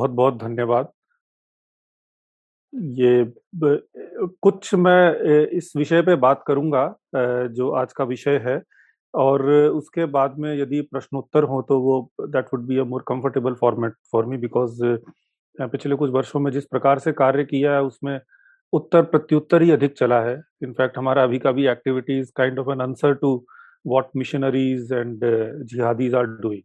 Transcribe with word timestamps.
बहुत 0.00 0.10
बहुत 0.12 0.38
धन्यवाद। 0.38 0.88
ये 2.72 3.32
कुछ 4.42 4.74
मैं 4.76 5.48
इस 5.52 5.72
विषय 5.76 6.02
पे 6.02 6.14
बात 6.18 6.42
करूँगा 6.46 6.84
जो 7.50 7.70
आज 7.74 7.92
का 7.92 8.04
विषय 8.06 8.36
है, 8.44 8.60
और 9.14 9.42
उसके 9.50 10.04
बाद 10.08 10.38
में 10.38 10.54
यदि 10.54 10.80
प्रश्नोत्तर 10.82 11.44
हो 11.44 11.60
तो 11.68 11.80
वो 11.80 12.00
that 12.22 12.46
would 12.52 12.66
be 12.66 12.78
a 12.78 12.84
more 12.84 13.04
comfortable 13.08 13.54
format 13.60 13.94
for 14.12 14.26
me 14.26 14.36
because 14.38 14.82
पिछले 15.58 15.96
कुछ 15.96 16.10
वर्षों 16.10 16.40
में 16.40 16.50
जिस 16.52 16.64
प्रकार 16.66 16.98
से 16.98 17.12
कार्य 17.14 17.44
किया 17.44 17.72
है, 17.74 17.82
उसमें 17.82 18.20
उत्तर 18.72 19.02
प्रत्युत्तर 19.04 19.62
ही 19.62 19.70
अधिक 19.70 19.96
चला 19.98 20.20
है। 20.22 20.34
इनफैक्ट 20.62 20.98
हमारा 20.98 21.22
अभी 21.24 21.38
का 21.38 21.52
भी 21.52 21.66
activities 21.68 22.30
kind 22.36 22.58
of 22.58 22.70
an 22.72 22.80
answer 22.80 23.14
to 23.16 23.34
what 23.84 24.10
missionaries 24.16 24.92
and 24.92 25.20
jihadis 25.64 26.14
are 26.14 26.26
doing 26.42 26.62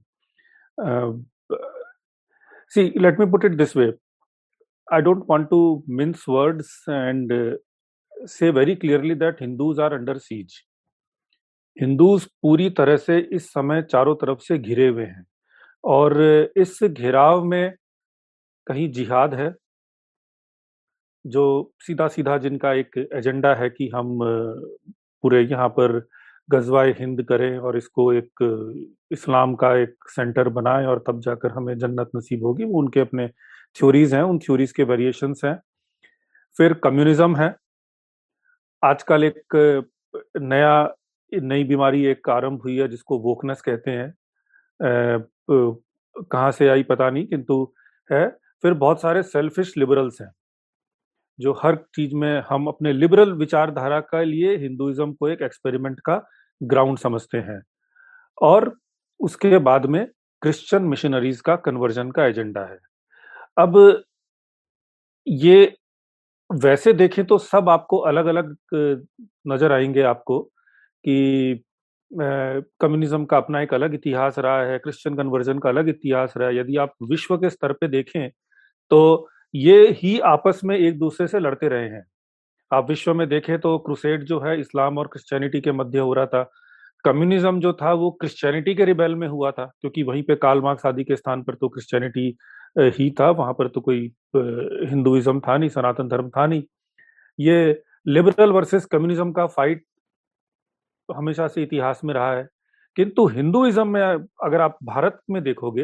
see 2.71 2.91
let 2.99 3.19
me 3.19 3.25
put 3.31 3.45
it 3.45 3.55
this 3.57 3.75
way 3.77 3.91
I 4.87 5.01
don't 5.01 5.27
want 5.27 5.49
to 5.49 5.83
mince 5.87 6.27
words 6.27 6.67
and 6.87 7.31
uh, 7.31 7.55
say 8.27 8.51
very 8.51 8.75
clearly 8.75 9.15
that 9.15 9.39
Hindus 9.39 9.79
are 9.79 9.93
under 9.93 10.19
siege. 10.19 10.63
Hindus 11.77 12.25
पूरी 12.41 12.69
तरह 12.69 12.97
से 12.97 13.17
इस 13.33 13.47
समय 13.53 13.81
चारों 13.81 14.13
तरफ़ 14.15 14.39
से 14.39 14.57
घिरे 14.57 14.87
हुए 14.87 15.05
हैं 15.05 15.25
और 15.83 16.21
इस 16.57 16.77
घेराव 16.83 17.43
में 17.43 17.73
कहीं 18.67 18.89
जिहाद 18.91 19.33
है 19.33 19.53
जो 21.25 21.43
सीधा 21.87 22.07
सीधा 22.07 22.37
जिनका 22.37 22.73
एक 22.73 22.97
एजेंडा 23.15 23.53
है 23.55 23.69
कि 23.69 23.89
हम 23.95 24.17
पूरे 25.23 25.41
यहाँ 25.43 25.67
पर 25.69 25.99
गजवाए 26.49 26.91
हिंद 26.99 27.21
करें 27.23 27.57
और 27.57 27.77
इसको 27.77 28.11
एक 28.13 28.43
इस्लाम 29.11 29.55
का 29.55 29.75
एक 29.77 30.09
सेंटर 30.09 30.49
बनाएँ 30.49 30.85
और 30.85 31.03
तब 31.07 31.19
जाकर 31.19 31.51
हमें 31.51 31.77
जन्नत 31.77 32.09
नसीब 32.15 32.45
होगी। 32.45 32.63
वो 32.63 32.79
उनके 32.79 32.99
अपने 32.99 33.27
थ्योरीज 33.75 34.13
हैं, 34.13 34.21
उन 34.23 34.39
थ्योरीज 34.39 34.71
के 34.71 34.83
वेरिएशंस 34.83 35.41
हैं। 35.45 35.59
फिर 36.57 36.73
कम्युनिज्म 36.83 37.35
है। 37.35 37.53
आजकल 38.83 39.23
एक 39.23 39.83
नया, 40.37 40.93
नई 41.31 41.63
बीमारी 41.63 42.05
एक 42.05 42.29
आरंभ 42.29 42.61
हुई 42.61 42.77
है 42.77 42.87
जिसको 42.87 43.19
वोकनेस 43.19 43.61
कहते 43.61 43.91
हैं। 43.91 44.13
कहाँ 46.21 46.51
से 46.51 46.67
आई 46.69 46.83
पता 46.83 47.09
नहीं, 47.09 47.27
किंतु 47.27 47.73
है। 48.09 48.27
फिर 48.63 48.73
बहुत 48.75 49.01
सारे 49.01 49.23
सेल्फिश 49.23 49.73
लिबरल्स 49.77 50.21
हैं। 50.21 50.31
जो 51.39 51.53
हर 51.63 51.75
चीज़ 51.95 52.15
में 52.15 52.41
हम 52.49 52.67
अपने 52.67 52.93
लिबरल 52.93 53.31
विचारधारा 53.35 53.99
के 54.03 54.23
लिए 54.25 54.55
हिंदुइज्म 54.57 55.13
को 55.13 55.29
एक 55.29 55.41
एक्सपेरिमेंट 55.43 55.99
का 56.05 56.21
ग्राउंड 56.61 56.97
समझते 56.99 57.37
हैं। 57.39 57.61
और 58.37 58.73
उसके 59.19 59.57
बाद 59.59 59.85
में 59.87 60.05
क्रिश्चियन 60.41 60.83
मिशनरीज 60.85 61.41
का 61.41 61.55
कन्वर्जन 61.57 62.11
का 62.11 62.25
एजेंडा 62.25 62.61
है। 62.63 62.77
अब 63.57 64.03
ये 65.27 65.73
वैसे 66.49 66.93
देखें 66.93 67.23
तो 67.25 67.37
सब 67.39 67.69
आपको 67.69 67.97
अलग 68.09 68.25
अलग 68.27 68.55
नज़र 69.47 69.71
आएँगे 69.71 70.01
आपको 70.03 70.39
कि 71.05 71.63
कम्युनिज्म 72.11 73.25
का 73.25 73.37
अपना 73.37 73.61
एक 73.61 73.73
अलग 73.73 73.93
इतिहास 73.93 74.39
रहा 74.39 74.61
है 74.63 74.77
क्रिश्चियन 74.79 75.15
कन्वर्जन 75.17 75.59
का 75.59 75.69
अलग 75.69 75.89
इतिहास 75.89 76.33
रहा 76.37 76.49
है। 76.49 76.57
यदि 76.57 76.77
आप 76.77 76.93
विश्व 77.09 77.37
के 77.37 77.49
स्तर 77.49 77.73
पे 77.73 77.87
देखें 77.89 78.29
तो 78.91 79.29
ये 79.55 79.89
ही 79.93 80.19
आपस 80.25 80.61
में 80.63 80.75
एक 80.77 80.97
दूसरे 80.99 81.27
से 81.27 81.39
लड़ते 81.39 81.67
रहे 81.67 81.87
हैं। 81.89 82.03
आप 82.71 82.89
विश्व 82.89 83.13
में 83.13 83.27
देखें 83.29 83.57
तो 83.59 83.77
क्रुसेड 83.77 84.23
जो 84.23 84.39
है 84.39 84.59
इस्लाम 84.59 84.97
और 84.97 85.07
क्रिश्चियनिटी 85.07 85.61
के 85.61 85.71
मध्य 85.71 85.99
हो 85.99 86.13
रहा 86.13 86.25
था। 86.25 86.43
कम्युनिज्म 87.05 87.59
जो 87.59 87.71
था 87.73 87.91
वो 87.93 88.09
क्रिश्चियनिटी 88.11 88.73
के 88.75 88.85
रिबेल 88.85 89.15
में 89.15 89.27
हुआ 89.27 89.51
था, 89.51 89.65
क्योंकि 89.81 90.03
वहीं 90.03 90.23
पे 90.23 90.35
काल 90.35 90.61
मार्क्स 90.61 90.85
आदि 90.85 91.03
के 91.03 91.15
स्थान 91.15 91.43
पर 91.43 91.55
तो 91.55 91.69
क्रिश्चियनिटी 91.69 92.35
ही 92.75 93.09
था, 93.19 93.29
वहाँ 93.29 93.53
पर 93.53 93.67
तो 93.67 93.81
कोई 93.81 93.99
हिंदुइज्म 94.35 95.39
था 95.39 95.57
नहीं, 95.57 95.69
सनातन 95.69 96.07
धर्म 96.07 96.29
था 96.29 96.45
नहीं। 96.47 96.63
ये 97.39 97.81
लिबरल 98.07 98.51
वर्सेस 98.51 98.85
कम्युनिज्म 98.85 99.31
का 99.31 99.45
फाइट 99.47 99.83
हमेशा 101.09 101.47
से 101.47 101.63
इतिहास 101.63 102.01
में 102.03 102.13
रहा 102.13 102.33
है। 102.33 102.47
किंतु 102.97 103.27
हिंदुइज्म 103.27 103.87
में 103.87 104.01
अगर 104.01 104.61
आप 104.61 104.77
भारत 104.83 105.19
में 105.29 105.41
देखोगे 105.43 105.83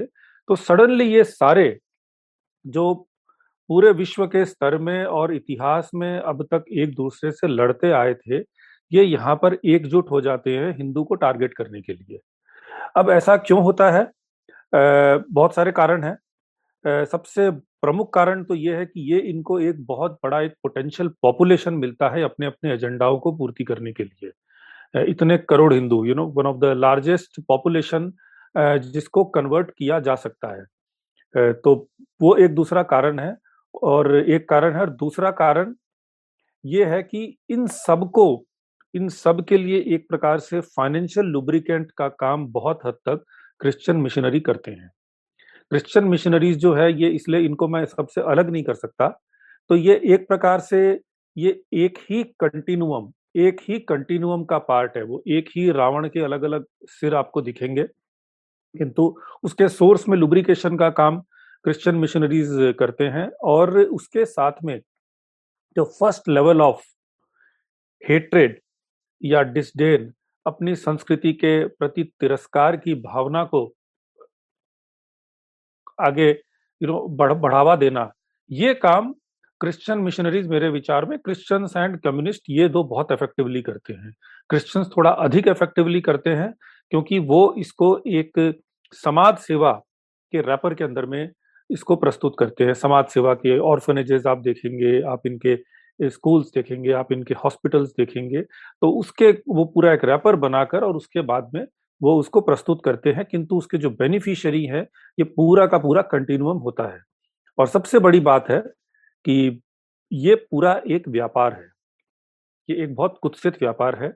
तो 0.49 0.55
सडनली 0.55 1.05
ये 1.05 1.23
सारे 1.23 1.79
जो 2.65 3.07
पूरे 3.71 3.91
विश्व 3.91 4.25
के 4.27 4.43
स्तर 4.45 4.77
में 4.77 5.05
और 5.05 5.33
इतिहास 5.33 5.89
में 5.95 6.19
अब 6.19 6.41
तक 6.43 6.63
एक 6.77 6.93
दूसरे 6.95 7.31
से 7.31 7.47
लड़ते 7.47 7.91
आए 7.91 8.13
थे 8.13 8.37
ये 8.91 9.03
यहाँ 9.03 9.35
पर 9.35 9.53
एकजुट 9.65 10.09
हो 10.11 10.19
जाते 10.21 10.55
हैं 10.57 10.75
हिंदू 10.77 11.03
को 11.03 11.15
टारगेट 11.15 11.53
करने 11.53 11.81
के 11.81 11.93
लिए। 11.93 12.19
अब 12.97 13.09
ऐसा 13.09 13.35
क्यों 13.37 13.61
होता 13.63 13.89
है? 13.91 14.01
आ, 14.01 15.23
बहुत 15.31 15.55
सारे 15.55 15.71
कारण 15.71 16.03
हैं। 16.03 17.05
सबसे 17.05 17.49
प्रमुख 17.51 18.13
कारण 18.13 18.43
तो 18.43 18.55
ये 18.55 18.75
है 18.75 18.85
कि 18.85 19.01
ये 19.13 19.19
इनको 19.19 19.59
एक 19.59 19.85
बहुत 19.85 20.17
बड़ा 20.23 20.41
एक 20.41 20.53
पोटेंशियल 20.63 21.09
पॉपुलेशन 21.21 21.73
मिलता 21.73 22.09
है 22.09 22.23
अपने 22.23 22.45
अपने 22.45 22.73
एजेंडाओं 22.73 23.19
को 23.19 23.31
पूर्ति 23.37 23.63
करने 23.63 23.93
के 23.93 24.03
लिए। 24.03 25.03
इतने 25.11 25.37
crore 25.49 25.73
Hindu 25.73 26.03
you 26.05 26.15
know 26.15 26.25
one 26.37 26.45
of 26.45 26.57
the 26.57 26.73
largest 26.77 27.39
population 27.47 28.11
जिसको 28.57 29.23
कन्वर्ट 29.37 29.71
किया 29.77 29.99
जा 29.99 30.15
सकता 30.15 30.55
है। 30.55 31.53
तो 31.53 31.75
वो 32.21 32.35
एक 32.35 32.55
दूसरा 32.55 32.83
कारण 32.83 33.19
है। 33.19 33.35
और 33.73 34.15
एक 34.15 34.49
कारण 34.49 34.73
है 34.73 34.81
और 34.81 34.89
दूसरा 34.89 35.31
कारण 35.31 35.75
ये 36.65 36.85
है 36.85 37.03
कि 37.03 37.37
इन 37.49 37.67
सबको, 37.67 38.45
इन 38.93 39.07
सब 39.09 39.45
के 39.45 39.57
लिए 39.57 39.79
एक 39.87 40.07
प्रकार 40.09 40.39
से 40.39 40.59
फाइनेंशियल 40.59 41.25
लुब्रिकेंट 41.25 41.91
का 41.91 42.07
काम 42.07 42.47
बहुत 42.47 42.79
हद 42.85 42.93
तक 42.93 43.25
क्रिश्चियन 43.59 43.97
मिशनरी 43.97 44.39
करते 44.39 44.71
हैं। 44.71 44.91
क्रिश्चियन 45.69 46.05
मिशनरीज 46.05 46.57
जो 46.57 46.73
है 46.73 47.01
ये 47.01 47.09
इसलिए 47.09 47.41
इनको 47.41 47.67
मैं 47.67 47.85
सबसे 47.85 48.21
अलग 48.21 48.49
नहीं 48.49 48.63
कर 48.63 48.73
सकता। 48.73 49.07
तो 49.69 49.75
ये 49.75 50.01
एक 50.05 50.27
प्रकार 50.27 50.59
से 50.59 51.01
ये 51.37 51.61
एक 51.73 51.97
ही 52.09 52.23
कंटिन्यूम 52.23 53.11
एक 53.35 53.57
ही 53.61 53.79
कंटिन्यूम 53.79 54.43
का 54.43 54.57
पार्ट 54.57 54.97
है 54.97 55.03
वो, 55.03 55.23
एक 55.27 55.49
ही 55.55 55.71
रावण 55.71 56.07
के 56.09 56.19
अलग 56.19 56.43
अलग 56.43 56.65
सिर 56.83 57.15
आपको 57.15 57.41
दिखेंगे। 57.41 57.83
किंतु 58.77 59.15
उसके 59.43 59.67
सोर्स 59.69 60.09
में 60.09 60.17
लुब्रिकेशन 60.17 60.77
का 60.77 60.89
काम 60.89 61.23
क्रिश्चियन 61.65 61.95
मिशनरीज 61.95 62.75
करते 62.79 63.07
हैं 63.07 63.29
और 63.43 63.79
उसके 63.79 64.25
साथ 64.25 64.63
में 64.63 64.79
जो 65.77 65.83
फ़र्स्ट 65.99 66.29
लेवल 66.29 66.61
ऑफ़ 66.61 66.81
हेट्रेड 68.01 68.59
या 69.21 69.41
डिसडेन 69.41 70.11
अपनी 70.45 70.75
संस्कृति 70.75 71.33
के 71.33 71.65
प्रति 71.67 72.03
तिरस्कार 72.19 72.77
की 72.77 72.93
भावना 72.95 73.43
को 73.43 73.65
आगे 75.99 76.29
यू 76.29 76.87
नो 76.87 77.07
बढ़, 77.07 77.33
बढ़ावा 77.33 77.75
देना 77.75 78.11
ये 78.51 78.73
काम 78.73 79.13
क्रिश्चियन 79.61 79.99
मिशनरीज 79.99 80.47
मेरे 80.47 80.69
विचार 80.69 81.05
में 81.05 81.17
क्रिश्चियंस 81.19 81.73
एंड 81.77 81.99
कम्युनिस्ट 82.01 82.43
ये 82.49 82.67
दो 82.69 82.83
बहुत 82.83 83.11
इफेक्टिवली 83.11 83.61
करते 83.61 83.93
हैं। 83.93 84.13
क्रिश्चियंस 84.49 84.87
थोड़ा 84.97 85.09
अधिक 85.09 85.47
इफेक्टिवली 85.47 86.01
करते 86.01 86.29
हैं 86.29 86.51
क्योंकि 86.91 87.19
वो 87.19 87.53
इसको 87.57 87.97
एक 88.07 88.61
समाज 88.93 89.37
सेवा 89.37 89.71
के 90.33 90.41
रैपर 90.41 90.73
के 90.73 90.83
अंदर 90.83 91.05
में 91.05 91.31
इसको 91.71 91.95
प्रस्तुत 91.95 92.35
करते 92.39 92.63
हैं। 92.63 92.73
समाज 92.75 93.05
सेवा 93.07 93.33
के 93.35 93.57
ऑर्फनेजेस 93.59 94.25
आप 94.27 94.37
देखेंगे, 94.39 95.01
आप 95.03 95.27
इनके 95.27 95.57
स्कूल्स 95.99 96.51
देखेंगे, 96.55 96.91
आप 96.93 97.11
इनके 97.11 97.33
हॉस्पिटल्स 97.33 97.89
देखेंगे 97.97 98.41
तो 98.41 98.89
उसके 98.99 99.31
वो 99.49 99.65
पूरा 99.65 99.93
एक 99.93 100.05
रैपर 100.05 100.35
बनाकर 100.37 100.83
और 100.83 100.95
उसके 100.95 101.21
बाद 101.23 101.51
में 101.53 101.65
वो 102.01 102.17
उसको 102.19 102.41
प्रस्तुत 102.41 102.81
करते 102.85 103.11
हैं, 103.11 103.25
किंतु 103.25 103.57
उसके 103.57 103.77
जो 103.77 103.89
बेनिफिशियरी 103.91 104.63
है, 104.65 104.81
ये 105.19 105.23
पूरा 105.25 105.65
का 105.67 105.77
पूरा 105.77 106.01
कंटिन्यूम 106.03 106.57
होता 106.57 106.83
है। 106.85 106.99
और 107.57 107.67
सबसे 107.67 107.99
बड़ी 107.99 108.19
बात 108.19 108.49
है 108.49 108.59
कि 109.25 109.61
ये 110.11 110.35
पूरा 110.35 110.81
एक 110.87 111.07
व्यापार 111.07 111.53
है। 111.53 111.67
ये 112.69 112.83
एक 112.83 112.95
बहुत 112.95 113.17
कुत्सित 113.21 113.61
व्यापार 113.61 113.97
है। 114.03 114.13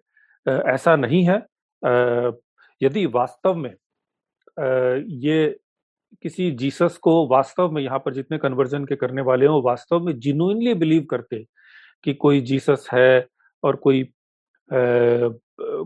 ऐसा 0.74 0.96
नहीं 0.96 1.24
है। 1.24 1.38
यदि 2.82 3.06
वास्तव 3.06 3.56
में 3.56 3.74
ये 5.22 5.60
किसी 6.24 6.50
जीसस 6.52 6.98
को 6.98 7.28
वास्तव 7.28 7.72
में 7.72 7.82
यहाँ 7.82 8.00
पर 8.00 8.14
जितने 8.14 8.38
कन्वर्जन 8.38 8.86
के 8.86 8.96
करने 8.96 9.22
वाले 9.22 9.46
हो 9.46 9.62
वास्तव 9.62 10.00
में 10.00 10.18
जिन्यूनली 10.20 10.74
बिलीव 10.74 11.06
करते 11.10 11.44
कि 12.04 12.14
कोई 12.14 12.42
जीसस 12.42 12.88
है 12.94 13.28
और 13.64 13.76
कोई 13.76 14.08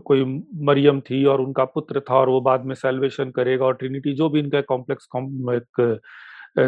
कोई 0.06 0.24
मरियम 0.66 1.00
थी 1.00 1.24
और 1.24 1.40
उनका 1.40 1.64
पुत्र 1.64 2.00
था 2.00 2.14
और 2.14 2.28
वो 2.28 2.40
बाद 2.40 2.64
में 2.66 2.74
सेल्वेशन 2.74 3.30
करेगा 3.30 3.64
और 3.64 3.74
ट्रिनिटी 3.74 4.12
जो 4.12 4.28
भी 4.30 4.40
इनका 4.40 4.60
कॉम्प्लेक्स 4.68 5.08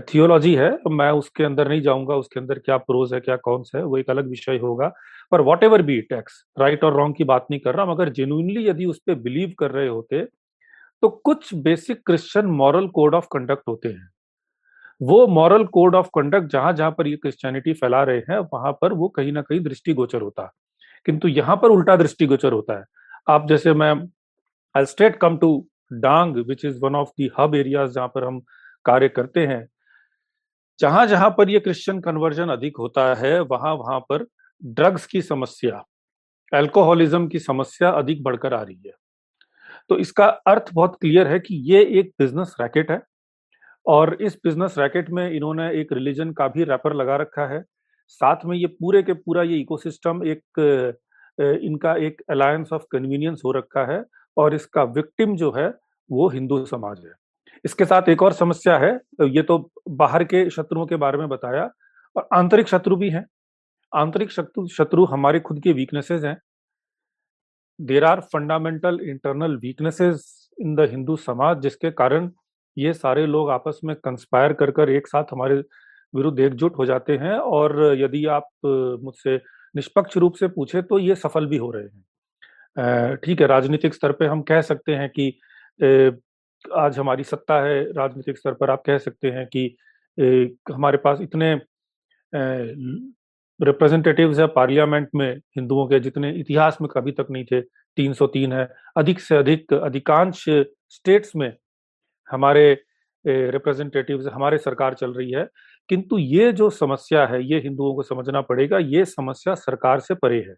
थियोलॉजी 0.08 0.54
है, 0.54 0.70
मैं 0.90 1.10
उसके 1.10 1.44
अंदर 1.44 1.68
नहीं 1.68 1.80
जाऊँगा, 1.82 2.14
उसके 2.16 2.40
अंदर 2.40 2.58
क्या 2.58 2.76
प्रोज 2.78 3.14
है, 3.14 3.20
क्या 3.20 3.36
कौन 3.36 3.62
सा 3.62 3.78
है, 3.78 3.84
वो 3.84 3.98
एक 3.98 4.10
अलग 4.10 4.28
विषय 4.30 4.58
होगा। 4.58 4.92
पर 5.32 5.40
what 5.40 5.64
ever 5.64 5.82
be 5.82 6.00
tax 6.02 6.44
right 6.58 6.84
और 6.84 6.94
रॉन्ग 6.96 7.16
की 7.16 7.24
बात 7.24 7.46
नहीं 7.50 7.60
कर 7.60 7.74
रहा, 7.74 7.86
मगर 7.86 8.08
जेन्युइनली 8.10 8.66
यदि 8.68 8.84
उस 8.86 9.00
पर 9.06 9.14
बिलीव 9.14 9.52
कर 9.58 9.70
रहे 9.70 9.88
होते 9.88 10.24
तो 11.02 11.08
कुछ 11.24 11.54
basic 11.54 12.02
Christian 12.06 12.46
moral 12.46 12.88
code 12.88 13.14
of 13.14 13.26
conduct 13.32 13.62
होते 13.68 13.88
हैं। 13.88 14.08
वो 15.00 15.26
मॉरल 15.26 15.64
कोड 15.64 15.94
ऑफ़ 15.94 16.08
कंडक्ट 16.14 16.52
जहाँ 16.52 16.72
जहाँ 16.72 16.90
पर 16.90 17.06
ये 17.06 17.16
क्रिश्चियनिटी 17.16 17.72
फैला 17.72 18.02
रहे 18.02 18.18
हैं, 18.18 18.38
वहाँ 18.38 18.72
पर 18.72 18.92
वो 18.92 19.08
कहीं 19.08 19.32
ना 19.32 19.42
कहीं 19.42 19.60
दृष्टिगोचर 19.60 20.22
होता 20.22 20.42
है। 20.42 20.50
किंतु 21.06 21.28
यहाँ 21.28 21.56
पर 21.56 21.68
उल्टा 21.68 21.96
दृष्टिगोचर 21.96 22.52
होता 22.52 22.78
है। 22.78 22.84
आप 23.30 23.48
जैसे 23.48 23.74
मैं 23.74 23.94
I 24.74 24.86
straight 24.86 25.16
come 25.16 25.36
to 25.38 25.68
Dang 25.92 26.36
which 26.36 26.64
is 26.64 26.80
one 26.82 26.94
of 26.94 27.10
the 27.18 27.30
hub 27.38 27.54
areas 27.54 27.92
जहाँ 27.92 28.08
पर 28.08 28.24
हम 28.24 28.40
कार्य 28.84 29.08
करते 29.08 29.46
हैं। 29.46 29.66
जहाँ 30.80 31.06
जहाँ 31.06 31.30
पर 31.30 31.50
ये 31.50 31.60
क्रिश्चियन 31.60 32.00
कन्वर्जन 32.00 32.48
अधिक 32.48 32.76
होता 32.78 33.14
है, 33.14 33.40
वहाँ 33.40 33.74
वहाँ 33.74 34.00
पर 34.00 34.26
ड्रग्स 34.62 35.06
की 35.06 35.22
समस्या 35.22 35.84
अल्कोहलिज्म 36.52 37.28
की 37.28 37.38
समस्या 37.38 37.90
अधिक 37.90 38.22
बढ़कर 38.22 38.54
आ 38.54 38.62
रही 38.62 38.82
है। 38.86 38.92
तो 39.92 39.96
इसका 39.98 40.26
अर्थ 40.48 40.70
बहुत 40.74 40.94
क्लियर 41.00 41.26
है 41.28 41.38
कि 41.38 41.54
ये 41.70 41.80
एक 42.00 42.10
बिज़नेस 42.18 42.54
रैकेट 42.60 42.90
है 42.90 43.00
और 43.86 44.12
इस 44.22 44.36
बिज़नेस 44.44 44.74
रैकेट 44.78 45.08
में 45.10 45.30
इन्होंने 45.30 45.66
एक 45.80 45.92
रिलीजन 45.92 46.30
का 46.32 46.46
भी 46.48 46.64
रैपर 46.64 46.94
लगा 46.94 47.16
रखा 47.16 47.46
है। 47.46 47.60
साथ 48.08 48.44
में 48.46 48.56
ये 48.56 48.66
पूरे 48.66 49.02
के 49.02 49.12
पूरा 49.14 49.42
ये 49.42 49.58
इकोसिस्टम 49.58 50.22
एक 50.26 50.96
इनका 51.38 51.94
एक 52.06 52.22
अलायंस 52.30 52.72
ऑफ़ 52.72 52.82
कन्वीनियंस 52.92 53.42
हो 53.44 53.52
रखा 53.52 53.84
है 53.86 54.02
और 54.36 54.54
इसका 54.54 54.82
विक्टिम 54.96 55.34
जो 55.36 55.50
है 55.56 55.68
वो 56.10 56.28
हिंदू 56.28 56.64
समाज 56.66 57.04
है। 57.04 57.12
इसके 57.64 57.84
साथ 57.84 58.08
एक 58.08 58.22
और 58.22 58.32
समस्या 58.32 58.78
है, 58.78 58.92
ये 59.22 59.42
तो 59.42 59.58
बाहर 59.90 60.24
के 60.24 60.48
शत्रुओं 60.50 60.86
के 60.86 60.96
बारे 60.96 61.18
में 61.18 61.28
बताया 61.28 61.68
और 62.16 62.28
आंतरिक 62.34 62.68
शत्रु 62.68 62.96
भी 62.96 63.10
हैं। 63.10 63.24
आंतरिक 63.92 64.30
शत्रु 64.30 64.66
शत्रु 64.68 65.04
हमारे 65.04 65.40
खुद 65.40 65.60
के 65.62 65.72
वीकनेसेस 65.74 66.24
हैं। 66.24 66.36
There 67.82 68.04
are 68.04 68.20
fundamental 68.32 68.98
internal 69.02 69.56
weaknesses 69.56 70.50
in 70.60 70.74
the 70.74 70.88
Hindu 70.90 71.16
समाज 71.16 71.60
जिसके 71.60 71.90
कारण 71.90 72.30
ये 72.76 72.92
सारे 72.92 73.26
लोग 73.26 73.50
आपस 73.50 73.80
में 73.84 73.94
कंस्पायर 73.96 74.52
कर 74.52 74.70
कर 74.70 74.90
एक 74.90 75.06
साथ 75.06 75.32
हमारे 75.32 75.54
विरुद्ध 76.14 76.38
एकजुट 76.40 76.78
हो 76.78 76.86
जाते 76.86 77.16
हैं 77.16 77.34
और 77.38 77.94
यदि 77.98 78.24
आप 78.26 78.48
मुझसे 79.02 79.36
निष्पक्ष 79.76 80.16
रूप 80.16 80.34
से 80.34 80.48
पूछे 80.48 80.82
तो 80.82 80.98
ये 80.98 81.14
सफल 81.14 81.46
भी 81.46 81.56
हो 81.56 81.70
रहे 81.70 81.84
हैं। 81.84 83.16
ठीक 83.16 83.40
है, 83.40 83.46
राजनीतिक 83.46 83.94
स्तर 83.94 84.12
पे 84.12 84.26
हम 84.26 84.42
कह 84.42 84.60
सकते 84.60 84.94
हैं 84.94 85.08
कि 85.10 85.28
आज 86.76 86.98
हमारी 86.98 87.24
सत्ता 87.24 87.60
है, 87.62 87.82
राजनीतिक 87.92 88.38
स्तर 88.38 88.54
पर 88.54 88.70
आप 88.70 88.82
कह 88.86 88.98
सकते 88.98 89.30
हैं 89.30 89.46
कि 89.46 89.76
हमारे 90.72 90.98
पास 90.98 91.20
इतने 91.20 91.54
रिप्रेजेंटेटिव्स 93.60 94.38
है 94.38 94.46
पार्लियामेंट 94.46 95.08
में 95.14 95.36
हिंदुओं 95.56 95.86
के 95.86 96.00
जितने 96.00 96.30
इतिहास 96.32 96.78
में 96.80 96.88
कभी 96.88 97.12
तक 97.12 97.26
नहीं 97.30 97.44
थे 97.44 97.60
303 97.96 98.52
है। 98.52 98.68
अधिक 98.96 99.20
से 99.20 99.36
अधिक, 99.36 99.74
अधिकांश 99.74 100.44
स्टेट्स 100.88 101.36
में 101.36 101.56
हमारे 102.30 102.72
रिप्रेजेंटेटिव्स 103.24 104.26
हमारे 104.26 104.58
सरकार 104.58 104.94
चल 104.94 105.12
रही 105.12 105.30
है। 105.30 105.48
किंतु 105.88 106.18
ये 106.18 106.52
जो 106.52 106.70
समस्या 106.70 107.26
है, 107.26 107.42
ये 107.44 107.58
हिंदुओं 107.60 107.94
को 107.94 108.02
समझना 108.02 108.40
पड़ेगा, 108.40 108.78
ये 108.78 109.04
समस्या 109.04 109.54
सरकार 109.54 110.00
से 110.00 110.14
परे 110.14 110.40
है। 110.40 110.54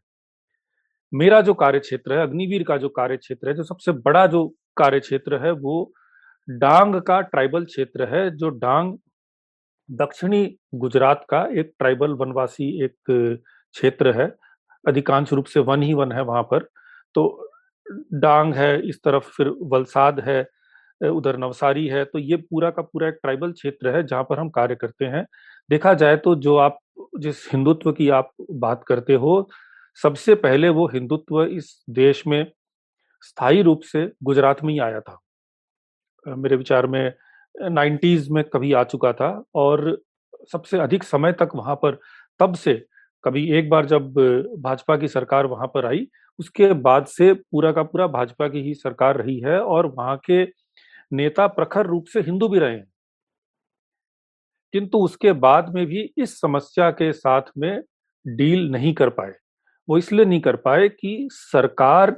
मेरा 1.14 1.40
जो 1.40 1.54
कार्य 1.54 1.78
क्षेत्र 1.78 2.12
है, 2.12 2.22
अग्निवीर 2.22 2.62
का 2.62 2.76
जो 2.76 2.88
कार्य 2.88 3.16
क्षेत्र 3.16 3.48
है, 3.48 3.54
जो 3.54 3.62
सबसे 3.62 3.92
बड़ा 3.92 4.26
जो 4.26 4.46
कार्य 4.76 5.00
क्षेत्र 5.00 5.44
है, 5.44 5.50
वो 5.50 5.92
डांग 6.50 6.96
का 6.96 7.20
ट्राइबल 7.20 7.64
क्षेत्र 7.64 8.08
है, 8.14 8.36
जो 8.36 8.48
डांग 8.48 8.98
दक्षिणी 9.88 10.44
गुजरात 10.74 11.24
का 11.28 11.46
एक 11.60 11.72
ट्राइबल 11.78 12.12
वनवासी 12.14 12.68
एक 12.84 12.94
क्षेत्र 13.08 14.12
है। 14.20 14.26
अधिकांश 14.84 15.32
रूप 15.32 15.44
से 15.44 15.60
वन 15.60 15.82
ही 15.82 15.94
वन 15.94 16.12
है 16.12 16.22
वहाँ 16.22 16.42
पर। 16.42 16.68
तो 17.14 17.50
डांग 18.14 18.54
है, 18.54 18.88
इस 18.88 19.00
तरफ़ 19.04 19.28
फिर 19.36 19.48
वलसाद 19.62 20.20
है 20.20 20.46
उधर 21.00 21.36
नवसारी 21.38 21.86
है। 21.88 22.04
तो 22.04 22.18
ये 22.18 22.36
पूरा 22.36 22.70
का 22.70 22.82
पूरा 22.82 23.08
एक 23.08 23.18
ट्राइबल 23.22 23.52
क्षेत्र 23.52 23.94
है 23.96 24.02
जहाँ 24.06 24.22
पर 24.24 24.38
हम 24.38 24.48
कार्य 24.50 24.74
करते 24.74 25.04
हैं। 25.04 25.24
देखा 25.70 25.94
जाए 25.94 26.16
तो 26.16 26.34
जो 26.36 26.56
आप, 26.56 26.78
जिस 27.20 27.48
हिंदुत्व 27.52 27.92
की 27.92 28.08
आप 28.10 28.30
बात 28.52 28.84
करते 28.88 29.14
हो, 29.14 29.48
सबसे 29.98 30.34
पहले 30.34 30.68
वो 30.68 30.86
हिंदुत्व 30.88 31.42
इस 31.44 31.84
देश 31.90 32.26
में 32.26 32.46
स्थायी 33.22 33.62
रूप 33.62 33.80
से 33.82 34.10
गुजरात 34.24 34.62
में 34.64 34.72
ही 34.74 34.78
आया 34.80 35.00
था। 35.00 35.18
मेरे 36.26 36.56
विचार 36.56 36.86
में 36.86 37.12
नाइन्टीज 37.62 38.28
में 38.30 38.44
कभी 38.44 38.72
आ 38.72 38.84
चुका 38.84 39.12
था 39.12 39.44
और 39.54 40.02
सबसे 40.52 40.78
अधिक 40.78 41.02
समय 41.02 41.32
तक 41.32 41.48
वहाँ 41.54 41.74
पर, 41.76 41.98
तब 42.40 42.54
से 42.54 42.86
कभी 43.24 43.52
एक 43.52 43.70
बार 43.70 43.86
जब 43.86 44.14
भाजपा 44.58 44.96
की 44.96 45.08
सरकार 45.08 45.46
वहाँ 45.46 45.66
पर 45.66 45.86
आई, 45.86 46.08
उसके 46.38 46.72
बाद 46.72 47.06
से 47.06 47.32
पूरा 47.32 47.72
का 47.72 47.82
पूरा 47.82 48.06
भाजपा 48.06 48.48
की 48.48 48.58
ही 48.58 48.74
सरकार 48.74 49.16
रही 49.16 49.40
है 49.40 49.60
और 49.60 49.86
वहाँ 49.86 50.16
के 50.30 50.44
नेता 51.12 51.46
प्रखर 51.46 51.86
रूप 51.86 52.06
से 52.06 52.20
हिंदू 52.20 52.48
भी 52.48 52.58
रहे 52.58 52.72
हैं। 52.72 52.86
किंतु 54.72 54.98
उसके 54.98 55.32
बाद 55.32 55.74
में 55.74 55.86
भी 55.86 56.12
इस 56.18 56.40
समस्या 56.40 56.90
के 56.90 57.12
साथ 57.12 57.42
में 57.58 57.80
डील 58.26 58.70
नहीं 58.70 58.94
कर 58.94 59.08
पाए। 59.08 59.32
वो 59.88 59.98
इसलिए 59.98 60.24
नहीं 60.24 60.40
कर 60.40 60.56
पाए 60.56 60.88
कि 60.88 61.28
सरकार 61.32 62.16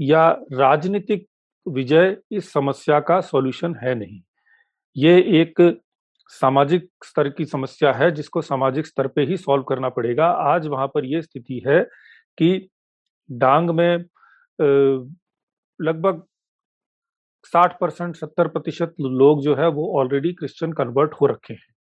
या 0.00 0.28
राजनीतिक 0.52 1.29
विजय 1.70 2.16
इस 2.32 2.52
समस्या 2.52 3.00
का 3.00 3.20
सॉल्यूशन 3.20 3.74
है 3.74 3.94
नहीं। 3.94 4.20
ये 4.96 5.16
एक 5.40 5.60
सामाजिक 6.32 6.88
स्तर 7.04 7.28
की 7.28 7.44
समस्या 7.44 7.92
है, 7.92 8.10
जिसको 8.10 8.42
सामाजिक 8.42 8.86
स्तर 8.86 9.06
पे 9.06 9.22
ही 9.22 9.36
सॉल्व 9.36 9.62
करना 9.62 9.88
पड़ेगा। 9.88 10.26
आज 10.26 10.66
वहाँ 10.66 10.86
पर 10.86 11.04
यह 11.04 11.20
स्थिति 11.20 11.62
है 11.66 11.82
कि 12.38 12.68
डांग 13.28 13.70
में 13.70 14.04
लगभग 15.80 16.22
साठ 17.44 17.78
परसेंट, 17.80 18.16
सत्तर 18.16 18.48
प्रतिशत 18.48 18.94
लोग 19.00 19.42
जो 19.42 19.54
है 19.56 19.68
वो 19.68 19.86
ऑलरेडी 20.00 20.32
क्रिश्चियन 20.32 20.72
कन्वर्ट 20.72 21.14
हो 21.20 21.26
रखे 21.26 21.54
हैं। 21.54 21.74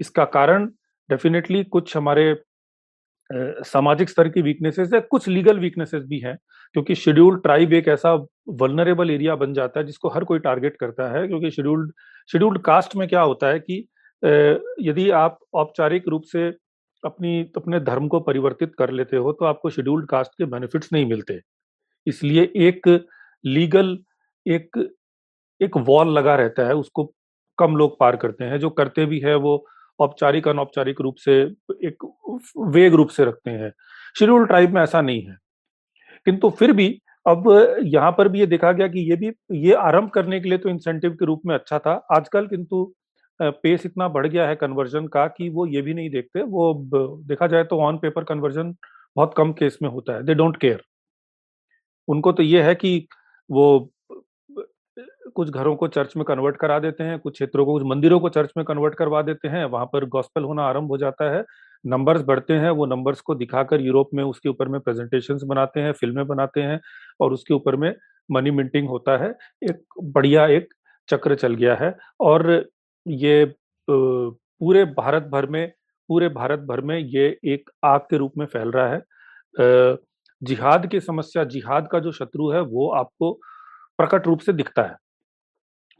इसका 0.00 0.24
कारण 0.24 0.66
डेफिनेटली 1.10 1.62
कुछ 1.64 1.96
हमारे 1.96 2.34
सामाजिक 3.30 4.08
स्तर 4.08 4.28
की 4.28 4.42
वीकनेसेस 4.42 4.92
है, 4.94 5.00
कुछ 5.00 5.28
लीगल 5.28 5.58
वीकनेसेस 5.58 6.02
भी 6.02 6.18
हैं। 6.18 6.36
क्योंकि 6.74 6.94
शेड्यूल्ड 6.94 7.42
ट्राइब 7.42 7.72
एक 7.72 7.88
ऐसा 7.88 8.12
वलनरेबल 8.60 9.10
एरिया 9.10 9.34
बन 9.36 9.54
जाता 9.54 9.80
है 9.80 9.86
जिसको 9.86 10.08
हर 10.08 10.24
कोई 10.24 10.38
टारगेट 10.40 10.76
करता 10.76 11.10
है, 11.10 11.26
क्योंकि 11.28 11.50
शेड्यूल्ड 11.50 11.92
शेड्यूल्ड 12.30 12.60
कास्ट 12.62 12.96
में 12.96 13.06
क्या 13.08 13.20
होता 13.22 13.48
है 13.48 13.58
कि 13.60 13.86
यदि 14.82 15.08
आप 15.12 15.38
औपचारिक 15.54 16.08
रूप 16.08 16.22
से 16.24 16.46
अपनी, 17.02 17.40
अपने 17.56 17.80
धर्म 17.80 18.08
को 18.08 18.20
परिवर्तित 18.20 18.72
कर 18.78 18.90
लेते 18.90 19.16
हो 19.16 19.32
तो 19.32 19.44
आपको 19.44 19.70
शेड्यूल्ड 19.70 20.08
कास्ट 20.08 20.32
के 20.38 20.44
बेनिफिट्स 20.46 20.92
नहीं 20.92 21.06
मिलते। 21.06 21.40
इसलिए 22.06 22.50
एक 22.58 22.88
लीगल 23.44 23.98
एक 24.46 24.78
एक 25.60 25.76
वॉल 25.78 26.08
लगा 26.08 26.34
रहता 26.36 26.66
है, 26.66 26.74
उसको 26.74 27.04
कम 27.58 27.76
लोग 27.76 27.98
पार 28.00 28.16
करते 28.16 28.44
हैं, 28.44 28.58
जो 28.58 28.70
करते 28.70 29.04
भी 29.06 29.18
है 29.20 29.34
वो 29.36 29.64
औपचारिक, 29.98 30.48
अनौपचारिक 30.48 31.00
रूप 31.00 31.16
से 31.16 31.40
एक 31.86 32.04
वेग 32.68 32.94
रूप 32.94 33.08
से 33.08 33.24
रखते 33.24 33.50
हैं। 33.50 33.72
शेड्यूल 34.16 34.46
ट्राइब 34.46 34.74
में 34.74 34.82
ऐसा 34.82 35.00
नहीं 35.00 35.22
है। 35.22 35.36
किंतु 36.26 36.50
फिर 36.50 36.72
भी 36.72 36.88
अब 37.26 37.44
यहाँ 37.84 38.10
पर 38.12 38.28
भी 38.28 38.40
ये 38.40 38.46
देखा 38.46 38.70
गया 38.72 38.88
कि 38.88 39.00
ये 39.10 39.16
भी, 39.16 39.30
ये 39.52 39.72
आरंभ 39.74 40.10
करने 40.10 40.40
के 40.40 40.48
लिए 40.48 40.58
तो 40.58 40.68
इंसेंटिव 40.68 41.12
के 41.12 41.26
रूप 41.26 41.42
में 41.46 41.54
अच्छा 41.54 41.78
था। 41.78 41.94
आजकल 42.12 42.46
किंतु 42.46 42.92
पेस 43.40 43.86
इतना 43.86 44.08
बढ़ 44.08 44.26
गया 44.26 44.46
है 44.48 44.54
कन्वर्जन 44.56 45.06
का 45.06 45.26
कि 45.28 45.48
वो 45.48 45.66
ये 45.66 45.82
भी 45.82 45.94
नहीं 45.94 46.10
देखते। 46.10 46.42
वो 46.42 46.72
देखा 47.28 47.46
जाए 47.46 47.64
तो 47.64 47.78
ऑन 47.80 47.98
पेपर 47.98 48.24
कन्वर्जन 48.24 48.74
बहुत 49.16 49.34
कम 49.36 49.52
केस 49.52 49.78
में 49.82 49.88
होता 49.90 50.14
है। 50.14 50.22
दे 50.22 50.34
डोंट 50.34 50.56
केयर 50.56 50.82
उनको 52.08 52.32
तो 52.32 52.42
ये 52.42 52.62
है 52.62 52.74
कि 52.74 53.06
वो, 53.50 53.92
कुछ 55.34 55.50
घरों 55.50 55.74
को 55.76 55.88
चर्च 55.88 56.16
में 56.16 56.24
कन्वर्ट 56.24 56.56
करा 56.56 56.78
देते 56.78 57.04
हैं, 57.04 57.18
कुछ 57.18 57.32
क्षेत्रों 57.34 57.64
को, 57.66 57.72
कुछ 57.72 57.82
मंदिरों 57.86 58.20
को 58.20 58.28
चर्च 58.28 58.52
में 58.56 58.64
कन्वर्ट 58.66 58.94
करवा 58.94 59.22
देते 59.22 59.48
हैं, 59.48 59.64
वहाँ 59.64 59.86
पर 59.92 60.04
गॉस्पेल 60.06 60.44
होना 60.44 60.62
आरंभ 60.64 60.90
हो 60.90 60.98
जाता 60.98 61.30
है। 61.30 61.44
नंबर्स 61.84 62.22
बढ़ते 62.22 62.54
हैं, 62.54 62.70
वो 62.70 62.86
नंबर्स 62.86 63.20
को 63.20 63.34
दिखाकर 63.34 63.80
यूरोप 63.80 64.10
में 64.14 64.22
उसके 64.24 64.48
ऊपर 64.48 64.68
में 64.68 64.80
प्रेजेंटेशंस 64.80 65.42
बनाते 65.46 65.80
हैं 65.80 65.92
फ़िल्में 65.92 66.26
बनाते 66.26 66.62
हैं 66.62 66.80
और 67.20 67.32
उसके 67.32 67.54
ऊपर 67.54 67.76
में 67.76 67.92
मनी 68.28 68.50
मिंटिंग 68.50 68.88
होता 68.88 69.16
है। 69.18 69.30
एक 69.64 69.82
बढ़िया 70.04 70.46
एक 70.48 70.74
चक्र 71.08 71.34
चल 71.34 71.54
गया 71.54 71.74
है 71.76 71.94
और 72.20 72.50
ये 73.06 73.44
पूरे 73.88 74.84
भारत 74.86 75.22
भर 75.32 75.46
में, 75.46 75.72
पूरे 76.08 76.28
भारत 76.28 76.58
भर 76.60 76.80
में 76.80 76.98
ये 76.98 77.26
एक 77.44 77.70
आग 77.84 78.00
के 78.10 78.16
रूप 78.16 78.32
में 78.38 78.46
फैल 78.46 78.70
रहा 78.70 78.88
है। 78.88 79.96
जिहाद 80.42 80.86
की 80.86 81.00
समस्या, 81.00 81.44
जिहाद 81.44 81.88
का 81.92 81.98
जो 81.98 82.12
शत्रु 82.12 82.50
है, 82.50 82.60
वो 82.60 82.90
आपको 82.92 83.32
प्रकट 83.98 84.26
रूप 84.26 84.40
से 84.40 84.52
दिखता 84.52 84.82
है। 84.82 84.96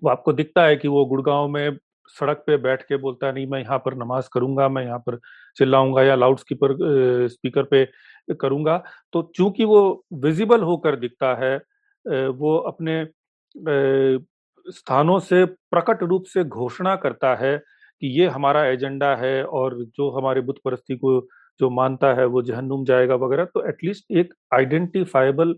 वो 0.03 0.11
आपको 0.11 0.33
दिखता 0.33 0.65
है 0.65 0.77
कि 0.77 0.89
वो 0.89 1.05
गुड़गांव 1.07 1.49
में 1.49 1.79
सड़क 2.11 2.43
पे 2.47 2.57
बैठ 2.59 2.83
के 2.83 2.97
बोलता 2.97 3.27
है, 3.27 3.33
नहीं, 3.33 3.47
मैं 3.47 3.61
यहाँ 3.61 3.79
पर 3.79 3.95
नमाज़ 3.97 4.29
करूँगा, 4.33 4.69
मैं 4.69 4.85
यहाँ 4.85 4.99
पर 5.01 5.19
चिल्लाऊँगा 5.57 6.03
या 6.03 6.15
लाउड 6.15 6.39
स्पीकर 6.39 6.77
स्पीकर 7.29 7.63
पे 7.65 7.85
करूँगा। 8.35 8.83
तो 9.13 9.23
चूँकि 9.37 9.65
वो 9.65 10.05
विजिबल 10.15 10.63
होकर 10.63 10.97
दिखता 10.97 11.35
है 11.37 11.57
वो 12.31 12.57
अपने 12.69 13.05
स्थानों 14.67 15.19
से 15.21 15.45
प्रकट 15.45 16.03
रूप 16.03 16.25
से 16.25 16.45
घोषणा 16.45 16.95
करता 16.97 17.35
है 17.37 17.57
कि 18.03 18.07
ये 18.21 18.27
हमारा 18.29 18.65
एजेंडा 18.67 19.15
है 19.17 19.43
और 19.45 19.75
जो 19.97 20.11
हमारे 20.11 20.41
बुद्ध 20.41 20.59
परस्ती 20.65 20.97
को 20.97 21.21
जो 21.61 21.71
मानता 21.71 22.13
है 22.15 22.25
वो 22.27 22.43
जहन्नुम 22.43 22.85
जाएगा 22.85 23.15
वगैरह 23.17 23.45
तो 23.45 23.67
एटलीस्ट 23.69 24.11
एक 24.13 24.35
आइडेंटिफाइबल 24.55 25.55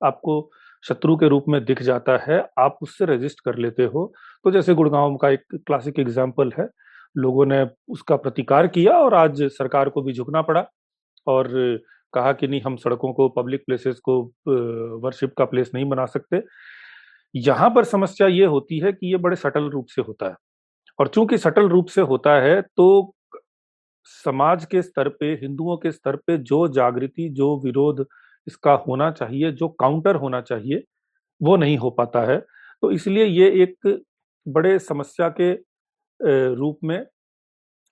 आपको 0.00 0.40
शत्रु 0.84 1.16
के 1.16 1.28
रूप 1.28 1.44
में 1.48 1.64
दिख 1.64 1.82
जाता 1.82 2.16
है, 2.22 2.38
आप 2.58 2.78
उससे 2.82 3.04
रजिस्ट 3.06 3.40
कर 3.40 3.58
लेते 3.58 3.84
हो। 3.84 4.12
तो 4.44 4.50
जैसे 4.50 4.74
गुड़गांव 4.74 5.16
का 5.16 5.30
एक 5.30 5.44
क्लासिक 5.56 5.98
एग्ज़ाम्पल 5.98 6.52
है, 6.58 6.68
लोगों 7.16 7.46
ने 7.46 7.64
उसका 7.88 8.16
प्रतिकार 8.16 8.66
किया 8.68 8.92
और 8.94 9.14
आज 9.14 9.42
सरकार 9.52 9.88
को 9.88 10.02
भी 10.02 10.12
झुकना 10.12 10.42
पड़ा 10.42 10.64
और 11.26 11.48
कहा 12.12 12.32
कि 12.32 12.48
नहीं, 12.48 12.60
हम 12.60 12.76
सड़कों 12.76 13.12
को 13.12 13.28
पब्लिक 13.30 13.64
प्लेसेस 13.66 13.98
को 14.00 14.20
वर्शिप 15.00 15.34
का 15.38 15.44
प्लेस 15.44 15.70
नहीं 15.74 15.84
बना 15.86 16.06
सकते। 16.06 16.42
यहाँ 17.34 17.70
पर 17.70 17.84
समस्या 17.84 18.26
ये 18.26 18.44
होती 18.46 18.78
है 18.78 18.92
कि 18.92 19.10
ये 19.10 19.16
बड़े 19.18 19.36
सटल 19.36 19.68
रूप 19.70 19.86
से 19.86 20.02
होता 20.02 20.28
है 20.28 20.34
और 20.98 21.08
चूँकि 21.08 21.38
सटल 21.38 21.68
रूप 21.68 21.86
से 21.88 22.00
होता 22.02 22.34
है 22.40 22.60
तो 22.62 23.14
समाज 24.06 24.64
के 24.64 24.82
स्तर 24.82 25.08
पे, 25.10 25.26
हिंदुओं 25.32 25.76
के 25.76 25.90
स्तर 25.92 26.16
पे 26.16 26.36
जो 26.38 26.66
जागृति, 26.68 27.28
जो 27.28 27.60
विरोध 27.60 28.04
इसका 28.48 28.72
होना 28.86 29.10
चाहिए, 29.12 29.50
जो 29.52 29.68
काउंटर 29.70 30.16
होना 30.16 30.40
चाहिए, 30.42 30.82
वो 31.40 31.56
नहीं 31.56 31.76
हो 31.78 31.90
पाता 31.92 32.22
है। 32.22 32.38
तो 32.82 32.90
इसलिए 32.92 33.24
ये 33.24 33.50
एक 33.62 34.02
बड़े 34.46 34.78
समस्या 34.80 35.28
के 35.40 35.52
रूप 36.54 36.78
में 36.84 37.04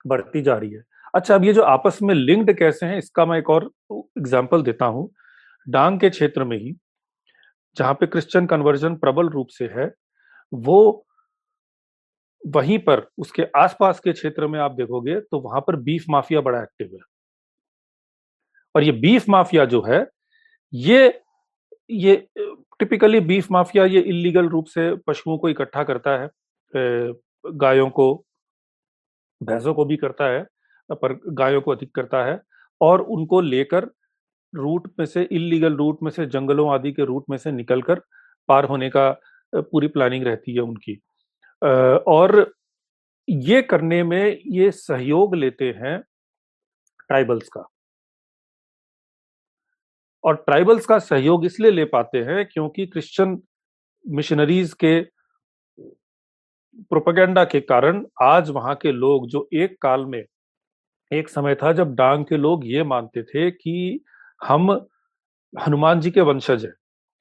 बढ़ती 0.05 0.41
जा 0.41 0.57
रही 0.57 0.71
है। 0.71 0.83
अच्छा 1.15 1.35
अब 1.35 1.43
ये 1.43 1.53
जो 1.53 1.61
आपस 1.63 1.99
में 2.01 2.13
लिंक्ड 2.15 2.51
कैसे 2.57 2.85
हैं, 2.85 2.97
इसका 2.97 3.25
मैं 3.25 3.37
एक 3.37 3.49
और 3.49 3.69
एग्ज़ाम्पल 3.91 4.63
देता 4.63 4.85
हूँ। 4.85 5.09
डांग 5.67 5.99
के 5.99 6.09
क्षेत्र 6.09 6.43
में 6.43 6.57
ही, 6.57 6.75
जहाँ 7.77 7.93
पे 7.93 8.07
क्रिश्चियन 8.07 8.45
कन्वर्जन 8.47 8.95
प्रबल 8.97 9.29
रूप 9.29 9.47
से 9.49 9.65
है, 9.69 9.91
वो 10.53 11.05
वहीं 12.43 12.77
पर, 12.79 13.05
उसके 13.17 13.43
आसपास 13.57 13.99
के 13.99 14.13
क्षेत्र 14.13 14.47
में 14.47 14.59
आप 14.59 14.71
देखोगे 14.73 15.19
तो 15.21 15.39
वहाँ 15.39 15.61
पर 15.61 15.75
बीफ 15.77 16.05
माफिया 16.09 16.41
बड़ा 16.41 16.61
एक्टिव 16.61 16.89
है। 16.93 17.01
और 18.75 18.83
ये 18.83 18.91
बीफ 18.93 19.27
माफिया 19.29 19.65
जो 19.65 19.81
है 19.83 20.05
ये 20.73 21.21
ये 21.89 22.15
टिपिकली 22.79 23.19
बीफ 23.19 23.47
माफिया 23.51 23.85
ये 23.85 23.99
इलीगल 24.01 24.47
रूप 24.49 24.65
से 24.65 24.93
पशुओं 25.07 25.37
को 25.37 25.49
इकट्ठा 25.49 25.83
करता 25.83 26.17
है 26.21 26.29
गायों 27.45 27.89
को, 27.89 28.13
भैंसों 29.41 29.73
को 29.73 29.85
भी 29.85 29.97
करता 29.97 30.25
है, 30.25 30.43
पर 30.89 31.13
गायों 31.33 31.61
को 31.61 31.71
अधिक 31.71 31.93
करता 31.95 32.23
है, 32.25 32.39
और 32.81 33.01
उनको 33.01 33.41
लेकर 33.41 33.89
रूट 34.53 34.91
में 34.99 35.05
से 35.05 35.23
इलीगल 35.23 35.75
रूट 35.77 36.03
में 36.03 36.11
से, 36.11 36.25
जंगलों 36.25 36.69
आदि 36.73 36.91
के 36.91 37.05
रूट 37.05 37.25
में 37.29 37.37
से 37.37 37.51
निकलकर 37.51 38.01
पार 38.49 38.65
होने 38.65 38.89
का 38.89 39.09
पूरी 39.53 39.87
प्लानिंग 39.87 40.25
रहती 40.25 40.55
है 40.55 40.61
उनकी। 40.61 40.99
और 42.07 42.53
ये 43.27 43.61
करने 43.61 44.03
में 44.03 44.37
ये 44.47 44.69
सहयोग 44.71 45.35
लेते 45.35 45.65
हैं 45.77 45.99
ट्राइबल्स 46.99 47.49
का। 47.49 47.67
और 50.23 50.35
ट्राइबल्स 50.35 50.85
का 50.85 50.97
सहयोग 50.99 51.45
इसलिए 51.45 51.71
ले 51.71 51.85
पाते 51.85 52.17
हैं 52.17 52.45
क्योंकि 52.45 52.85
क्रिश्चियन 52.85 53.41
मिशनरीज 54.05 54.73
के 54.73 54.99
प्रोपेगेंडा 56.91 57.43
के 57.43 57.59
कारण 57.61 58.03
आज 58.21 58.49
वहाँ 58.49 58.75
के 58.75 58.91
लोग 58.91 59.27
जो 59.27 59.47
एक 59.53 59.77
काल 59.81 60.05
में, 60.05 60.23
एक 61.11 61.29
समय 61.29 61.55
था 61.55 61.71
जब 61.73 61.95
डांग 61.95 62.25
के 62.25 62.37
लोग 62.37 62.65
ये 62.65 62.83
मानते 62.83 63.23
थे 63.23 63.49
कि 63.51 63.99
हम 64.41 64.71
हनुमान 65.53 66.01
जी 66.01 66.11
के 66.11 66.21
वंशज 66.21 66.65
हैं। 66.65 66.73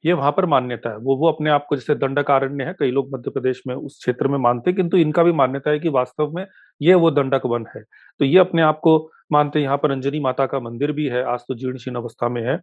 ये 0.05 0.13
वहाँ 0.13 0.33
पर 0.33 0.47
मान्यता 0.47 0.91
है। 0.91 0.97
वो 0.97 1.17
वो 1.17 1.29
अपने 1.29 1.51
आप 1.51 1.67
को 1.69 1.77
जैसे 1.77 1.95
दंडकारण्य 1.95 2.65
है, 2.65 2.75
कई 2.79 2.91
लोग 2.91 3.13
मध्य 3.15 3.31
प्रदेश 3.31 3.63
में 3.67 3.75
उस 3.75 3.99
क्षेत्र 3.99 4.29
में 4.29 4.39
मानते 4.39 4.71
हैं, 4.71 4.77
किंतु 4.77 4.97
इनका 4.97 5.23
भी 5.23 5.33
मान्यता 5.33 5.71
है 5.71 5.79
कि 5.79 5.89
वास्तव 5.89 6.31
में 6.31 6.47
ये 6.81 6.95
वो 6.95 7.11
दंडक 7.11 7.47
वन 7.47 7.67
है। 7.77 7.83
तो 8.21 8.25
ये 8.25 8.39
अपने 8.39 8.63
आप 8.63 8.81
को 8.83 8.99
मानते 9.31 9.61
यहाँ 9.61 9.77
पर 9.77 9.91
अंजनी 9.91 10.21
माता 10.21 10.47
का 10.47 10.61
मंदिर 10.61 10.93
भी 10.93 11.07
है, 11.07 11.23
आज 11.25 11.41
तो 11.41 11.55
जीर्ण 11.55 11.79
शीर्ण 11.79 11.97
अवस्था 11.97 12.29
में 12.29 12.43
है। 12.43 12.57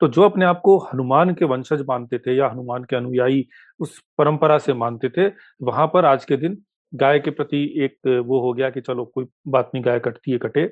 तो 0.00 0.08
जो 0.08 0.22
अपने 0.22 0.44
आप 0.44 0.60
को 0.64 0.78
हनुमान 0.84 1.34
के 1.34 1.44
वंशज 1.46 1.84
मानते 1.88 2.18
थे 2.18 2.36
या 2.36 2.48
हनुमान 2.48 2.84
के 2.84 2.96
अनुयायी 2.96 3.46
उस 3.80 4.00
परंपरा 4.18 4.58
से 4.58 4.72
मानते 4.74 5.08
थे, 5.08 5.26
वहाँ 5.62 5.86
पर 5.86 6.04
आज 6.04 6.24
के 6.24 6.36
दिन 6.36 6.58
गाय 6.92 7.18
के 7.20 7.30
प्रति 7.32 7.62
एक 7.84 8.24
वो 8.26 8.40
हो 8.40 8.52
गया 8.52 8.70
कि 8.70 8.80
चलो 8.80 9.04
कोई 9.06 9.26
बात 9.48 9.70
नहीं, 9.74 9.84
गाय 9.84 9.98
कटती 10.00 10.32
है, 10.32 10.38
कटे। 10.38 10.64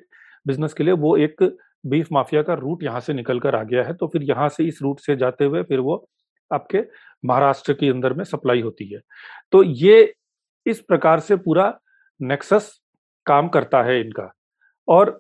बिज़नेस 0.47 0.75
के 0.75 0.85
लिए 0.85 0.93
वो 0.95 1.17
एक 1.19 1.43
बीफ 1.85 2.09
माफिया 2.13 2.43
का 2.43 2.55
रूट 2.55 2.83
यहाँ 2.83 3.01
से 3.01 3.13
निकल 3.15 3.41
कर 3.41 3.55
आ 3.55 3.63
गया 3.65 3.83
है 3.85 3.93
तो 3.95 4.07
फिर 4.07 4.23
यहाँ 4.23 4.49
से 4.49 4.65
इस 4.65 4.79
रूट 4.83 5.01
से 5.01 5.17
जाते 5.17 5.45
हुए 5.45 5.63
फिर 5.63 5.81
वो 5.81 6.07
आपके 6.51 6.83
महाराष्ट्र 7.25 7.73
के 7.73 7.89
अंदर 7.89 8.13
में 8.13 8.23
सप्लाई 8.25 8.61
होती 8.61 8.87
है। 8.89 9.01
तो 9.53 9.63
ये 9.63 10.13
इस 10.67 10.81
प्रकार 10.81 11.21
से 11.21 11.37
पूरा 11.39 11.73
नेक्सस 12.21 12.71
काम 13.27 13.49
करता 13.49 13.83
है 13.83 14.01
इनका। 14.01 14.31
और 14.89 15.19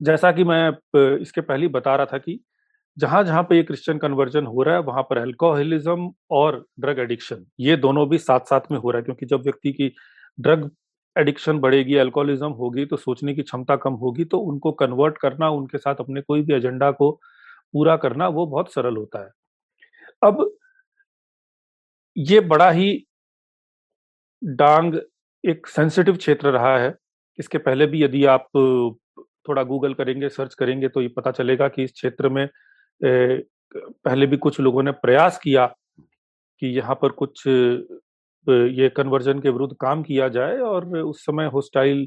जैसा 0.00 0.30
कि 0.32 0.44
मैं 0.44 1.18
इसके 1.18 1.40
पहले 1.42 1.68
बता 1.70 1.94
रहा 1.96 2.06
था 2.06 2.18
कि 2.18 2.38
जहाँ 2.96 3.22
जहाँ 3.24 3.42
पे 3.42 3.56
ये 3.56 3.62
क्रिश्चियन 3.62 3.98
कन्वर्जन 3.98 4.46
हो 4.46 4.62
रहा 4.62 4.74
है, 4.74 4.80
वहाँ 4.82 5.02
पर 5.02 5.18
अल्कोहलिज्म 5.18 6.10
और 6.32 6.64
ड्रग 6.80 6.98
एडिक्शन 6.98 7.44
ये 7.60 7.76
दोनों 7.78 8.08
भी 8.08 8.18
साथ 8.18 8.40
साथ 8.42 8.70
में 8.72 8.78
हो 8.78 8.90
रहा 8.90 8.98
है, 8.98 9.04
क्योंकि 9.04 9.26
जब 9.26 9.42
व्यक्ति 9.42 9.72
की 9.72 9.92
ड्रग 10.38 10.70
एडिक्शन 11.16 11.58
बढ़ेगी 11.60 11.96
अल्कोहलिज्म 11.98 12.48
होगी 12.54 12.84
तो 12.86 12.96
सोचने 12.98 13.34
की 13.34 13.42
क्षमता 13.42 13.76
कम 13.76 13.92
होगी 13.96 14.24
तो 14.26 14.38
उनको 14.40 14.72
कन्वर्ट 14.74 15.18
करना, 15.18 15.48
उनके 15.50 15.78
साथ 15.78 15.94
अपने 16.00 16.20
कोई 16.22 16.42
भी 16.42 16.54
एजेंडा 16.54 16.90
को 16.92 17.10
पूरा 17.74 17.96
करना, 17.98 18.28
वो 18.28 18.46
बहुत 18.46 18.72
सरल 18.74 18.96
होता 18.96 19.20
है। 19.20 19.30
अब 20.22 20.50
ये 22.16 22.40
बड़ा 22.42 22.70
ही 22.70 23.04
डांग 24.42 24.94
एक 25.44 25.66
सेंसिटिव 25.68 26.16
क्षेत्र 26.16 26.50
रहा 26.50 26.76
है। 26.78 26.94
इसके 27.38 27.58
पहले 27.60 27.86
भी 27.86 28.02
यदि 28.04 28.24
आप 28.26 28.48
थोड़ा 29.48 29.62
गूगल 29.62 29.94
करेंगे 29.94 30.28
सर्च 30.28 30.54
करेंगे 30.54 30.88
तो 30.88 31.02
ये 31.02 31.08
पता 31.08 31.30
चलेगा 31.30 31.68
कि 31.68 31.84
इस 31.84 31.92
क्षेत्र 31.92 32.28
में 32.28 32.44
ए, 32.44 33.44
पहले 33.74 34.26
भी 34.26 34.36
कुछ 34.36 34.60
लोगों 34.60 34.82
ने 34.82 34.90
प्रयास 34.92 35.38
किया 35.38 35.66
कि 36.62 36.66
यहाँ 36.68 36.94
पर 36.94 37.12
कुछ 37.14 37.46
ये 37.46 38.88
कन्वर्जन 38.88 39.40
के 39.40 39.50
विरुद्ध 39.50 39.74
काम 39.80 40.02
किया 40.02 40.28
जाए 40.28 40.58
और 40.58 40.86
उस 40.98 41.24
समय 41.26 41.46
होस्टाइल 41.46 42.06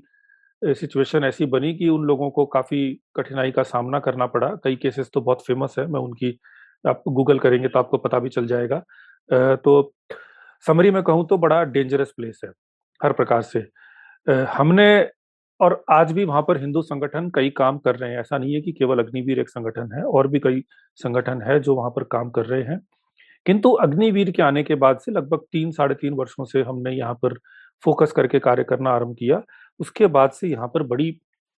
सिचुएशन 0.61 1.23
ऐसी 1.23 1.45
बनी 1.45 1.73
कि 1.77 1.89
उन 1.89 2.03
लोगों 2.05 2.29
को 2.31 2.45
काफ़ी 2.45 2.81
कठिनाई 3.15 3.51
का 3.51 3.63
सामना 3.63 3.99
करना 3.99 4.25
पड़ा। 4.27 4.47
कई 4.63 4.75
केसेस 4.75 5.09
तो 5.13 5.21
बहुत 5.21 5.45
फ़ेमस 5.45 5.75
है 5.79 5.85
मैं 5.87 5.99
उनकी 5.99 6.37
आप 6.85 7.03
गूगल 7.09 7.39
करेंगे 7.39 7.67
तो 7.67 7.79
आपको 7.79 7.97
पता 7.97 8.19
भी 8.19 8.29
चल 8.29 8.47
जाएगा। 8.47 8.79
तो 9.55 9.93
समरी 10.65 10.91
में 10.91 11.01
कहूँ 11.03 11.27
तो 11.27 11.37
बड़ा 11.37 11.63
डेंजरस 11.65 12.13
प्लेस 12.17 12.39
है 12.45 12.49
हर 13.01 13.13
प्रकार 13.13 13.41
से। 13.43 13.65
हमने 14.49 14.87
और 15.63 15.83
आज 15.91 16.11
भी 16.11 16.23
वहाँ 16.25 16.41
पर 16.47 16.57
हिंदू 16.57 16.81
संगठन 16.81 17.29
कई 17.35 17.49
काम 17.57 17.77
कर 17.77 17.95
रहे 17.95 18.11
हैं। 18.11 18.19
ऐसा 18.19 18.37
नहीं 18.37 18.53
है 18.53 18.61
कि 18.61 18.71
केवल 18.71 18.99
अग्निवीर 18.99 19.39
एक 19.39 19.49
संगठन 19.49 19.91
है, 19.95 20.03
और 20.03 20.27
भी 20.27 20.39
कई 20.39 20.63
संगठन 20.99 21.41
है 21.41 21.59
जो 21.59 21.75
वहाँ 21.75 21.89
पर 21.89 22.03
काम 22.11 22.29
कर 22.29 22.45
रहे 22.45 22.63
हैं। 22.63 22.79
किंतु 23.45 23.71
अग्निवीर 23.83 24.31
के 24.31 24.43
आने 24.43 24.63
के 24.63 24.75
बाद 24.75 24.99
से 24.99 25.11
लगभग 25.11 25.45
तीन, 25.51 25.71
साढ़े 25.71 25.95
तीन 25.95 26.13
वर्षों 26.13 26.45
से 26.45 26.61
हमने 26.61 26.91
यहाँ 26.91 27.13
पर 27.23 27.33
फोकस 27.83 28.11
करके 28.11 28.39
कार्य 28.39 28.63
करना 28.63 28.91
आरंभ 28.91 29.15
किया। 29.19 29.41
उसके 29.79 30.07
बाद 30.07 30.31
से 30.31 30.47
यहाँ 30.47 30.67
पर 30.67 30.83
बड़ी 30.83 31.11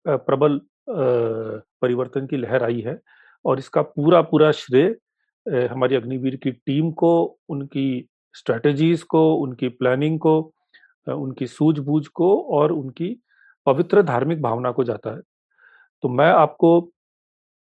प्रबल 0.07 0.61
परिवर्तन 0.89 2.27
की 2.27 2.37
लहर 2.37 2.63
आई 2.65 2.81
है 2.81 2.99
और 3.45 3.59
इसका 3.59 3.83
पूरा 3.83 4.21
पूरा 4.23 4.51
श्रेय 4.53 4.95
हमारी 5.67 5.97
अग्निवीर 5.97 6.37
की 6.37 6.51
टीम 6.51 6.91
को, 6.93 7.39
उनकी 7.49 8.09
स्ट्रेटजीज 8.35 9.03
को, 9.03 9.35
उनकी 9.35 9.69
प्लानिंग 9.71 10.19
को 10.19 10.53
उनकी 11.07 11.47
सूझबूझ 11.47 12.07
को 12.09 12.37
और 12.51 12.73
उनकी 12.73 13.09
पवित्र 13.67 14.03
धार्मिक 14.03 14.43
भावना 14.43 14.71
को 14.73 14.85
जाता 14.85 15.15
है। 15.15 15.21
तो 16.05 16.09
मैं 16.11 16.29
आपको 16.29 16.71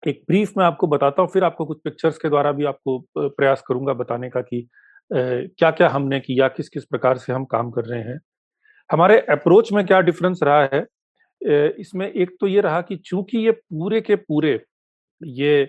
एक 0.02 0.22
ब्रीफ 0.28 0.52
में 0.58 0.64
आपको 0.64 0.86
बताता 0.86 1.22
हूँ, 1.22 1.30
फिर 1.30 1.44
आपको 1.44 1.64
कुछ 1.66 1.78
पिक्चर्स 1.84 2.18
के 2.18 2.28
द्वारा 2.28 2.52
भी 2.52 2.64
आपको 2.64 2.98
प्रयास 3.16 3.62
करूँगा 3.68 3.92
बताने 3.94 4.28
का 4.30 4.40
कि 4.42 4.66
क्या 5.10 5.70
क्या 5.70 5.88
हमने 5.88 6.20
किया 6.20 6.48
किस 6.48 6.68
किस 6.68 6.84
प्रकार 6.84 7.18
से 7.18 7.32
हम 7.32 7.44
काम 7.44 7.70
कर 7.70 7.84
रहे 7.84 8.00
हैं। 8.02 8.18
हमारे 8.90 9.18
अप्रोच 9.30 9.72
में 9.72 9.84
क्या 9.86 10.00
डिफरेंस 10.00 10.40
रहा 10.42 10.68
है 10.74 10.86
इसमें 11.80 12.06
एक 12.08 12.36
तो 12.40 12.46
ये 12.46 12.60
रहा 12.60 12.80
कि 12.82 12.96
चूँकि 12.96 13.38
ये 13.38 13.52
पूरे 13.52 14.00
के 14.00 14.16
पूरे 14.16 14.52
ये 15.20 15.64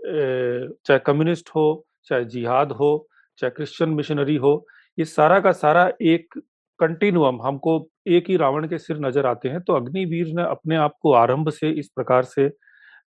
चाहे 0.00 0.98
कम्युनिस्ट 0.98 1.48
हो, 1.50 1.86
चाहे 2.06 2.24
जिहाद 2.26 2.72
हो, 2.72 3.08
चाहे 3.38 3.50
क्रिश्चियन 3.50 3.90
मिशनरी 3.90 4.36
हो, 4.36 4.66
ये 4.98 5.04
सारा 5.04 5.40
का 5.40 5.52
सारा 5.52 5.90
एक 6.02 6.40
कंटिन्यूअम 6.80 7.40
हमको 7.42 7.78
एक 8.08 8.28
ही 8.28 8.36
रावण 8.36 8.66
के 8.68 8.78
सिर 8.78 8.98
नज़र 8.98 9.26
आते 9.26 9.48
हैं 9.48 9.60
तो 9.60 9.72
अग्निवीर 9.72 10.32
ने 10.34 10.42
अपने 10.42 10.76
आप 10.76 10.94
को 11.02 11.12
आरंभ 11.14 11.50
से 11.50 11.70
इस 11.70 11.88
प्रकार 11.88 12.24
से 12.26 12.48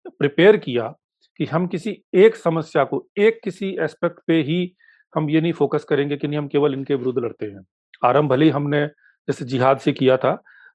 प्रिपेयर 0.10 0.58
किया 0.58 0.94
कि 1.40 1.46
हम 1.46 1.68
किसी 1.68 1.98
एक 2.16 2.36
समस्या 2.36 2.84
को, 2.84 3.06
एक 3.18 3.40
किसी 3.44 3.76
एस्पेक्ट 3.82 4.20
पे 4.28 4.42
ही 4.42 4.74
हम 5.14 5.30
ये 5.30 5.42
नहीं 5.42 5.54
फोकस 5.54 5.84
करेंगे 5.84 6.18
कि 6.18 6.28
नहीं, 6.28 6.38
हम 6.38 6.48
केवल 6.48 6.74
इनके 6.74 6.96
विरुद्ध 6.96 7.20
लड़ते 7.20 7.46
हैं। 7.46 7.66
आरंभ 8.04 8.30
भले 8.30 8.46
ही 8.46 8.52
हमने 8.52 8.86
जैसे 8.86 9.46
जिहाद 9.46 9.80
से 9.80 9.92
किया 9.94 10.18
था, 10.18 10.34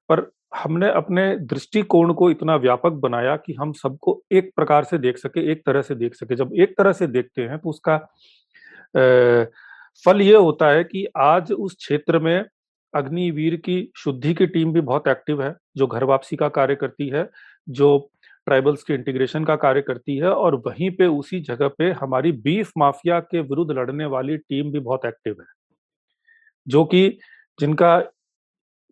पर 0.09 0.29
हमने 0.55 0.89
अपने 0.91 1.35
दृष्टिकोण 1.37 2.13
को 2.13 2.29
इतना 2.31 2.55
व्यापक 2.55 2.91
बनाया 3.01 3.35
कि 3.37 3.53
हम 3.53 3.71
सबको 3.73 4.21
एक 4.31 4.51
प्रकार 4.55 4.83
से 4.83 4.97
देख 4.97 5.17
सके, 5.17 5.51
एक 5.51 5.65
तरह 5.65 5.81
से 5.81 5.95
देख 5.95 6.15
सके। 6.15 6.35
जब 6.35 6.53
एक 6.55 6.77
तरह 6.77 6.91
से 6.93 7.07
देखते 7.07 7.41
हैं 7.41 7.57
तो 7.59 7.69
उसका 7.69 7.97
फल 10.03 10.21
ये 10.21 10.35
होता 10.35 10.69
है 10.69 10.83
कि 10.83 11.05
आज 11.17 11.51
उस 11.51 11.75
क्षेत्र 11.75 12.19
में 12.19 12.45
अग्निवीर 12.95 13.55
की 13.55 13.91
शुद्धि 13.95 14.33
की 14.33 14.45
टीम 14.47 14.73
भी 14.73 14.81
बहुत 14.81 15.07
एक्टिव 15.07 15.43
है, 15.43 15.55
जो 15.77 15.87
घर 15.87 16.03
वापसी 16.03 16.35
का 16.35 16.49
कार्य 16.49 16.75
करती 16.75 17.09
है, 17.09 17.29
जो 17.69 18.11
ट्राइबल्स 18.47 18.83
के 18.83 18.93
इंटीग्रेशन 18.93 19.45
का 19.45 19.55
कार्य 19.55 19.81
करती 19.81 20.17
है, 20.17 20.29
और 20.29 20.55
वहीं 20.55 20.91
पे 20.91 21.05
उसी 21.05 21.39
जगह 21.39 21.67
पे 21.67 21.91
हमारी 21.91 22.31
बीफ 22.31 22.71
माफिया 22.77 23.19
के 23.19 23.41
विरुद्ध 23.41 23.71
लड़ने 23.71 24.05
वाली 24.05 24.37
टीम 24.37 24.71
भी 24.71 24.79
बहुत 24.79 25.05
एक्टिव 25.05 25.35
है। 25.39 25.47
जो 26.67 26.85
कि 26.85 27.17
जिनका 27.59 27.99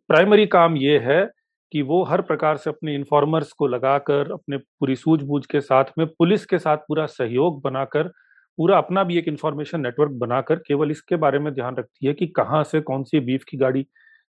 प्राइमरी 0.10 0.48
काम 0.48 0.78
ये 0.78 1.00
है 1.00 1.32
कि 1.72 1.82
वो 1.82 2.04
हर 2.04 2.22
प्रकार 2.22 2.58
से 2.58 2.70
अपने 2.70 2.96
इन्फॉर्मर्स 2.96 3.52
को 3.52 3.68
लगाकर, 3.68 4.32
अपने 4.32 4.58
पूरी 4.58 4.96
सूझबूझ 4.96 5.46
के 5.46 5.62
साथ 5.62 5.86
में 5.98 6.08
पुलिस 6.08 6.46
के 6.46 6.60
साथ 6.60 6.78
पूरा 6.78 7.06
सहयोग 7.06 7.62
बनाकर 7.62 8.12
पूरा 8.58 8.78
अपना 8.78 9.04
भी 9.04 9.18
एक 9.18 9.28
इंफॉर्मेशन 9.28 9.82
नेटवर्क 9.82 10.12
बनाकर 10.20 10.56
केवल 10.68 10.92
इसके 10.92 11.16
बारे 11.18 11.40
में 11.40 11.54
ध्यान 11.54 11.76
रखती 11.76 12.08
है 12.08 12.14
कि 12.14 12.28
कहाँ 12.30 12.64
से 12.64 12.82
कौन 12.82 13.04
सी 13.04 13.20
बीफ 13.22 13.44
की 13.50 13.58
गाड़ी 13.58 13.86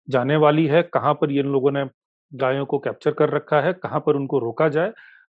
जाने 0.09 0.37
वाली 0.37 0.67
है, 0.67 0.83
कहाँ 0.85 1.15
पर 1.15 1.31
ये 1.33 1.41
इन 1.41 1.47
लोगों 1.49 1.71
ने 1.73 1.85
गायों 2.33 2.65
को 2.67 2.79
कैप्चर 2.79 3.11
कर 3.13 3.31
रखा 3.31 3.61
है, 3.61 3.73
कहाँ 3.75 4.01
पर 4.07 4.17
उनको 4.17 4.39
रोका 4.39 4.69
जाए, 4.69 4.93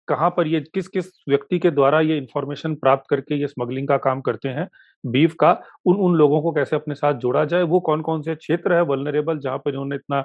कहाँ 0.08 0.30
पर 0.36 0.46
ये 0.46 0.60
किस 0.74 0.88
किस 0.88 1.06
व्यक्ति 1.28 1.58
के 1.58 1.70
द्वारा 1.70 2.00
ये 2.00 2.16
इंफॉर्मेशन 2.18 2.74
प्राप्त 2.76 3.04
करके 3.10 3.34
ये 3.36 3.46
स्मगलिंग 3.48 3.88
का 3.88 3.96
काम 3.98 4.20
करते 4.22 4.48
हैं 4.50 4.68
बीफ 5.04 5.34
का, 5.40 5.52
उन 5.86 5.96
उन 5.98 6.14
लोगों 6.16 6.40
को 6.42 6.52
कैसे 6.52 6.76
अपने 6.76 6.94
साथ 6.94 7.14
जोड़ा 7.16 7.44
जाए, 7.46 7.62
वो 7.62 7.80
कौन 7.82 8.00
कौन 8.02 8.22
से 8.22 8.34
क्षेत्र 8.36 8.74
है 8.74 8.82
वलनरेबल 8.84 9.38
जहाँ 9.40 9.58
पर 9.58 9.70
इन्होंने 9.70 9.96
इतना 9.96 10.24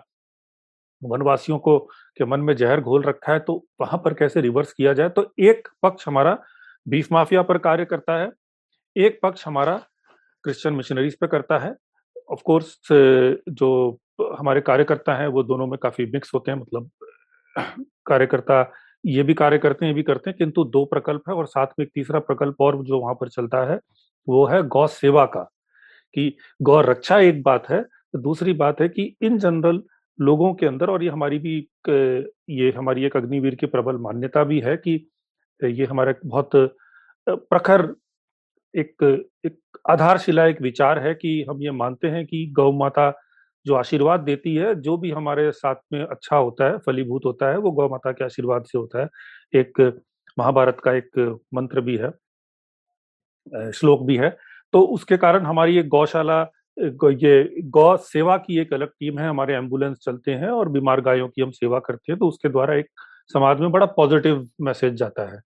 वनवासियों 1.02 1.58
को 1.60 1.78
के 2.18 2.26
मन 2.26 2.40
में 2.42 2.56
जहर 2.56 2.82
घोल 2.82 3.04
रखा 3.04 3.34
है 3.34 3.40
तो 3.42 3.64
वहाँ 3.82 4.00
पर 4.06 4.14
कैसे 4.14 4.42
रिवर्स 4.42 4.74
किया 4.74 4.94
जाए? 4.94 5.10
तो 5.10 5.34
एक 5.42 5.68
पक्ष 5.84 6.08
हमारा 6.08 6.38
बीफ 6.86 7.12
माफिया 7.12 7.42
पर 7.44 7.58
कार्य 7.60 7.86
करता 7.86 8.18
है 8.18 8.32
एक 8.96 9.20
पक्ष 9.24 9.46
हमारा 9.48 9.76
क्रिश्चियन 10.44 10.76
मिशनरीज 10.76 11.16
पे 11.20 11.28
करता 11.28 11.58
है। 11.60 11.76
ऑफ़ 12.32 12.42
कोर्स 12.46 12.78
जो 12.92 13.70
हमारे 14.40 14.62
कार्यकर्ता 14.62 15.14
हैं, 15.16 15.28
वो 15.28 15.44
दोनों 15.44 15.68
में 15.68 15.78
काफ़ी 15.84 16.06
मिक्स 16.06 16.34
होते 16.34 16.52
हैं 16.52 16.58
मतलब 16.60 16.90
कार्यकर्ता 18.06 18.72
ये 19.04 19.24
भी 19.24 19.34
कार्य 19.34 19.58
करते 19.58 19.86
हैं, 19.86 19.92
ये 19.92 19.96
भी 19.96 20.04
करते 20.04 20.30
हैं, 20.30 20.38
किंतु 20.38 20.64
दो 20.66 20.84
प्रकल्प 20.86 21.30
है 21.30 21.36
और 21.36 21.46
साथ 21.48 21.68
में 21.80 21.86
एक 21.86 21.92
तीसरा 21.96 22.20
प्रकल्प 22.22 22.62
और 22.62 22.84
जो 22.86 23.00
वहाँ 23.00 23.14
पर 23.22 23.30
चलता 23.30 23.64
है, 23.72 23.80
वो 24.28 24.46
है 24.48 24.62
गौ 24.68 24.86
सेवा 24.90 25.26
का। 25.28 25.44
कि 26.16 26.36
गौ 26.62 26.80
रक्षा 26.82 27.18
एक 27.20 27.42
बात 27.44 27.70
है 27.70 27.82
तो 27.82 28.20
दूसरी 28.20 28.54
बात 28.54 28.82
है 28.82 28.88
कि 28.90 29.04
इन 29.22 29.38
जनरल 29.40 29.82
लोगों 30.20 30.54
के 30.54 30.66
अंदर, 30.66 30.90
और 30.90 31.04
ये 31.04 31.10
हमारी 31.10 31.40
भी 31.40 31.58
ये 32.52 32.72
हमारी 32.72 33.06
एक 33.06 33.18
अग्निवीर 33.18 33.56
की 33.56 33.66
प्रबल 33.68 33.98
मान्यता 34.00 34.44
भी 34.44 34.60
है 34.62 34.76
कि 34.78 34.94
ये 35.60 35.86
हमारा 35.86 36.14
बहुत 36.26 36.50
प्रखर 37.28 37.82
एक 38.74 39.04
एक 39.46 39.58
आधारशिला, 39.90 40.46
एक 40.46 40.62
विचार 40.62 41.00
है 41.00 41.14
कि 41.16 41.46
हम 41.50 41.62
ये 41.62 41.72
मानते 41.74 42.08
हैं 42.08 42.26
कि 42.26 42.46
गौ 42.56 42.72
माता 42.74 43.12
जो 43.66 43.76
आशीर्वाद 43.76 44.20
देती 44.22 44.56
है, 44.56 44.74
जो 44.76 44.98
भी 44.98 45.12
हमारे 45.12 45.52
साथ 45.52 45.76
में 45.94 46.02
अच्छा 46.02 46.36
होता 46.36 46.66
है, 46.66 46.78
फलीभूत 46.78 47.26
होता 47.26 47.52
है, 47.52 47.58
वो 47.58 47.72
गौ 47.72 47.88
माता 47.90 48.12
के 48.12 48.24
आशीर्वाद 48.26 48.64
से 48.66 48.78
होता 48.78 49.02
है। 49.02 49.10
एक 49.54 50.02
महाभारत 50.38 50.78
का 50.84 50.94
एक 50.94 51.40
मंत्र 51.54 51.82
भी 51.82 51.98
है 51.98 52.12
श्लोक 53.72 54.02
भी 54.06 54.18
है। 54.18 54.30
तो 54.74 54.82
उसके 54.88 55.18
कारण 55.18 55.46
हमारी 55.46 55.78
एक 55.78 55.88
गौशाला 55.90 56.42
ये 56.78 57.62
गौ 57.72 57.96
सेवा 57.98 58.38
की 58.38 58.58
एक 58.60 58.74
अलग 58.74 58.90
टीम 58.90 59.20
है, 59.20 59.28
हमारे 59.30 59.54
एंबुलेंस 59.56 59.98
चलते 60.04 60.32
हैं 60.34 60.50
और 60.50 60.70
बीमार 60.70 61.02
गायों 61.02 61.28
की 61.28 61.42
हम 61.42 61.52
सेवा 61.52 61.80
करते 61.80 62.12
हैं 62.12 62.20
तो 62.20 62.28
उसके 62.28 62.50
द्वारा 62.50 62.76
एक 62.76 62.88
समाज 63.34 63.60
में 63.60 63.72
बड़ा 63.72 63.86
पॉजिटिव 63.88 64.48
मैसेज 64.62 64.94
जाता 64.94 65.24
है। 65.34 65.40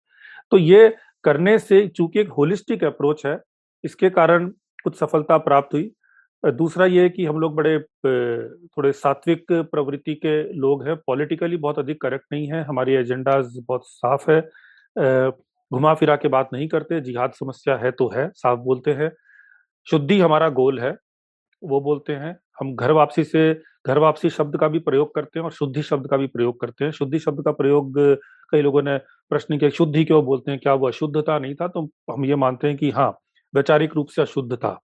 तो 0.51 0.57
ये 0.57 0.96
करने 1.24 1.58
से 1.60 1.88
चूँकि 1.88 2.20
एक 2.20 2.30
होलिस्टिक 2.30 2.84
अप्रोच 2.84 3.26
है, 3.26 3.40
इसके 3.84 4.10
कारण 4.10 4.48
कुछ 4.84 4.96
सफलता 4.96 5.38
प्राप्त 5.40 5.74
हुई। 5.74 5.92
दूसरा 6.44 6.86
ये 6.86 7.02
है 7.04 7.10
कि 7.10 7.26
हम 7.26 7.40
लोग 7.40 7.56
बड़े 7.56 7.80
थोड़े 7.80 8.92
सात्विक 8.94 9.46
प्रवृत्ति 9.52 10.14
के 10.16 10.42
लोग 10.56 10.86
हैं 10.88 10.96
पॉलिटिकली 10.98 11.58
बहुत 11.58 11.80
अधिक 11.80 12.02
करेक्ट 12.02 12.26
नहीं 12.32 12.48
है, 12.48 12.64
हमारी 12.64 12.94
एजेंडाज 12.96 13.58
बहुत 13.68 13.82
साफ़ 13.86 14.30
है। 14.32 14.42
घुमा 15.72 15.94
फिरा 15.94 16.16
के 16.16 16.28
बात 16.28 16.50
नहीं 16.54 16.68
करते, 16.68 17.00
जिहाद 17.02 17.32
समस्या 17.34 17.76
है 17.78 17.92
तो 17.92 18.10
है, 18.10 18.30
साफ़ 18.36 18.60
बोलते 18.60 18.92
हैं। 18.94 19.12
शुद्धि 19.88 20.20
हमारा 20.20 20.50
गोल 20.52 20.80
है, 20.80 20.96
वो 21.62 21.80
बोलते 21.82 22.14
हैं। 22.14 22.38
हम 22.60 22.76
घर 22.76 22.92
वापसी 22.92 23.24
से 23.24 23.52
घर 23.88 23.98
वापसी 23.98 24.29
शब्द 24.29 24.58
का 24.58 24.67
भी 24.67 24.79
प्रयोग 24.79 25.13
करते 25.15 25.39
हैं 25.39 25.44
और 25.46 25.51
शुद्धि 25.51 25.82
शब्द 25.84 26.08
का 26.08 26.17
भी 26.17 26.27
प्रयोग 26.27 26.60
करते 26.62 26.86
हैं। 26.86 26.91
शुद्धि 26.91 27.20
शब्द 27.20 27.44
का 27.46 27.51
प्रयोग, 27.53 27.94
कई 28.51 28.62
लोगों 28.62 28.82
ने 28.82 28.98
प्रश्न 29.32 29.58
किया, 29.58 29.70
शुद्धि 29.72 30.03
क्यों 30.06 30.24
बोलते 30.25 30.51
हैं? 30.51 30.60
क्या 30.60 30.74
वो 30.74 30.88
अशुद्धता 30.88 31.38
नहीं 31.39 31.56
था? 31.56 31.67
तो 31.67 31.89
हम 32.12 32.25
ये 32.25 32.36
मानते 32.36 32.67
हैं 32.67 32.77
कि 32.77 32.89
हाँ 32.91 33.10
वैचारिक 33.53 33.96
रूप 33.96 34.08
से 34.08 34.22
अशुद्ध 34.22 34.56
था। 34.56 34.79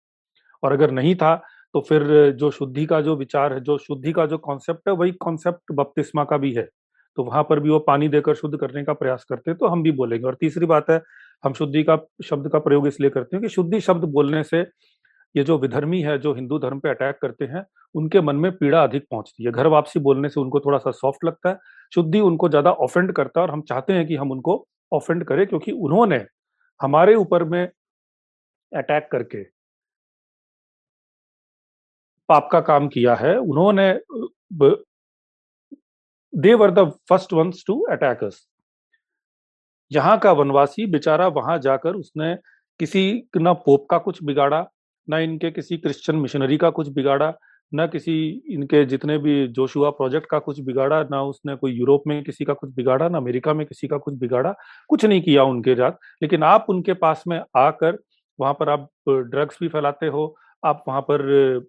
और 0.63 0.73
अगर 0.73 0.91
नहीं 0.91 1.15
था 1.15 1.35
तो 1.75 1.81
फिर 1.81 2.03
जो 2.31 2.49
शुद्धि 2.51 2.85
का 2.85 2.99
जो 3.01 3.15
विचार 3.17 3.53
है, 3.53 3.59
जो 3.61 3.77
शुद्धि 3.77 4.11
का 4.11 4.25
जो 4.25 4.37
कॉन्सेप्ट 4.37 4.87
है, 4.87 4.93
वही 4.95 5.11
कॉन्सेप्ट 5.19 5.71
बपतिस्मा 5.71 6.23
का 6.23 6.37
भी 6.37 6.53
है। 6.53 6.67
तो 7.17 7.23
वहाँ 7.23 7.43
पर 7.43 7.59
भी 7.59 7.69
वो 7.69 7.79
पानी 7.79 8.07
देकर 8.09 8.35
शुद्ध 8.35 8.57
करने 8.57 8.83
का 8.83 8.93
प्रयास 8.93 9.23
करते 9.29 9.51
हैं 9.51 9.57
तो 9.59 9.67
हम 9.67 9.83
भी 9.83 9.91
बोलेंगे। 9.91 10.27
और 10.27 10.35
तीसरी 10.41 10.65
बात 10.65 10.89
है, 10.89 11.01
हम 11.43 11.53
शुद्धि 11.53 11.83
का 11.83 11.97
शब्द 12.25 12.49
का 12.49 12.59
प्रयोग 12.59 12.87
इसलिए 12.87 13.09
करते 13.09 13.35
हैं 13.35 13.41
कि 13.43 13.49
शुद्धि 13.49 13.79
शब्द 13.81 14.03
बोलने 14.11 14.43
से 14.43 14.61
ये 15.35 15.43
जो 15.43 15.57
विधर्मी 15.57 16.01
है, 16.01 16.17
जो 16.19 16.33
हिंदू 16.33 16.59
धर्म 16.59 16.79
पे 16.79 16.89
अटैक 16.89 17.17
करते 17.21 17.45
हैं, 17.45 17.63
उनके 17.95 18.21
मन 18.21 18.35
में 18.35 18.51
पीड़ा 18.53 18.83
अधिक 18.83 19.05
पहुँचती 19.11 19.43
है। 19.43 19.51
घर 19.51 19.67
वापसी 19.67 19.99
बोलने 19.99 20.29
से 20.29 20.39
उनको 20.41 20.59
थोड़ा 20.59 20.77
सा 20.77 20.91
सॉफ्ट 20.93 21.25
लगता 21.25 21.49
है, 21.49 21.57
शुद्धि 21.93 22.19
उनको 22.21 22.49
ज़्यादा 22.49 22.71
ऑफेंड 22.81 23.11
करता 23.15 23.39
है 23.39 23.47
और 23.47 23.53
हम 23.53 23.61
चाहते 23.63 23.93
हैं 23.93 24.07
कि 24.07 24.15
हम 24.15 24.31
उनको 24.31 24.65
ऑफेंड 24.91 25.23
करें 25.25 25.45
क्योंकि 25.47 25.71
उन्होंने 25.73 26.25
हमारे 26.79 27.15
ऊपर 27.15 27.43
में 27.45 27.63
अटैक 28.71 29.07
करके 29.11 29.43
पाप 32.29 32.49
का 32.51 32.59
काम 32.61 32.87
किया 32.87 33.15
है। 33.15 33.35
उन्होंने 33.37 33.91
they 36.33 36.53
were 36.53 36.71
the 36.71 36.89
first 37.09 37.33
ones 37.33 37.63
to 37.67 37.79
attack 37.91 38.23
us. 38.23 38.45
यहाँ 39.91 40.17
का 40.19 40.31
वनवासी 40.31 40.85
बेचारा 40.87 41.27
वहाँ 41.29 41.57
जाकर 41.59 41.95
उसने 41.95 42.35
किसी 42.79 43.29
न 43.37 43.53
पोप 43.65 43.85
का 43.89 43.97
कुछ 43.99 44.23
बिगाड़ा 44.23 44.61
न 45.07 45.19
इनके 45.19 45.51
किसी 45.51 45.77
क्रिश्चियन 45.77 46.19
मिशनरी 46.19 46.57
का 46.57 46.69
कुछ 46.69 46.89
बिगाड़ा, 46.89 47.33
न 47.71 47.87
किसी 47.87 48.13
इनके 48.49 48.83
जितने 48.85 49.17
भी 49.17 49.47
जोशुआ 49.47 49.89
प्रोजेक्ट 49.91 50.27
का 50.29 50.39
कुछ 50.39 50.59
बिगाड़ा, 50.61 51.01
ना 51.03 51.21
उसने 51.23 51.55
कोई 51.55 51.71
यूरोप 51.71 52.03
में 52.07 52.23
किसी 52.23 52.45
का 52.45 52.53
कुछ 52.53 52.69
बिगाड़ा, 52.75 53.09
ना 53.09 53.17
अमेरिका 53.17 53.53
में 53.53 53.65
किसी 53.67 53.87
का 53.87 53.97
कुछ 53.97 54.15
बिगाड़ा, 54.15 54.53
कुछ 54.89 55.05
नहीं 55.05 55.21
किया 55.21 55.43
उनके 55.43 55.75
साथ। 55.75 55.91
लेकिन 56.21 56.43
आप 56.43 56.65
उनके 56.69 56.93
पास 56.95 57.23
में 57.27 57.39
आकर, 57.57 57.97
वहाँ 58.39 58.53
पर 58.53 58.69
आप 58.69 58.89
ड्रग्स 59.09 59.57
भी 59.61 59.67
फैलाते 59.67 60.07
हो, 60.07 60.35
आप 60.63 60.83
वहाँ 60.87 61.01
पर 61.01 61.21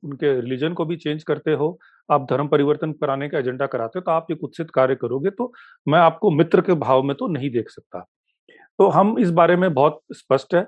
उनके 0.05 0.41
रिलीजन 0.41 0.73
को 0.73 0.85
भी 0.85 0.97
चेंज 0.97 1.23
करते 1.23 1.53
हो, 1.53 1.79
आप 2.09 2.27
धर्म 2.31 2.49
परिवर्तन 2.49 2.93
कराने 2.93 3.29
का 3.29 3.39
एजेंडा 3.39 3.67
कराते 3.67 3.99
हो 3.99 4.03
तो 4.03 4.11
आप 4.11 4.27
ये 4.31 4.37
कुत्सित 4.37 4.71
कार्य 4.71 4.95
करोगे 4.95 5.31
तो 5.31 5.53
मैं 5.87 5.99
आपको 5.99 6.31
मित्र 6.31 6.61
के 6.61 6.75
भाव 6.75 7.03
में 7.03 7.17
तो 7.17 7.27
नहीं 7.29 7.51
देख 7.51 7.71
सकता। 7.71 8.05
तो 8.79 8.89
हम 8.89 9.19
इस 9.19 9.31
बारे 9.31 9.57
में 9.57 9.73
बहुत 9.75 10.01
स्पष्ट 10.13 10.55
है। 10.55 10.67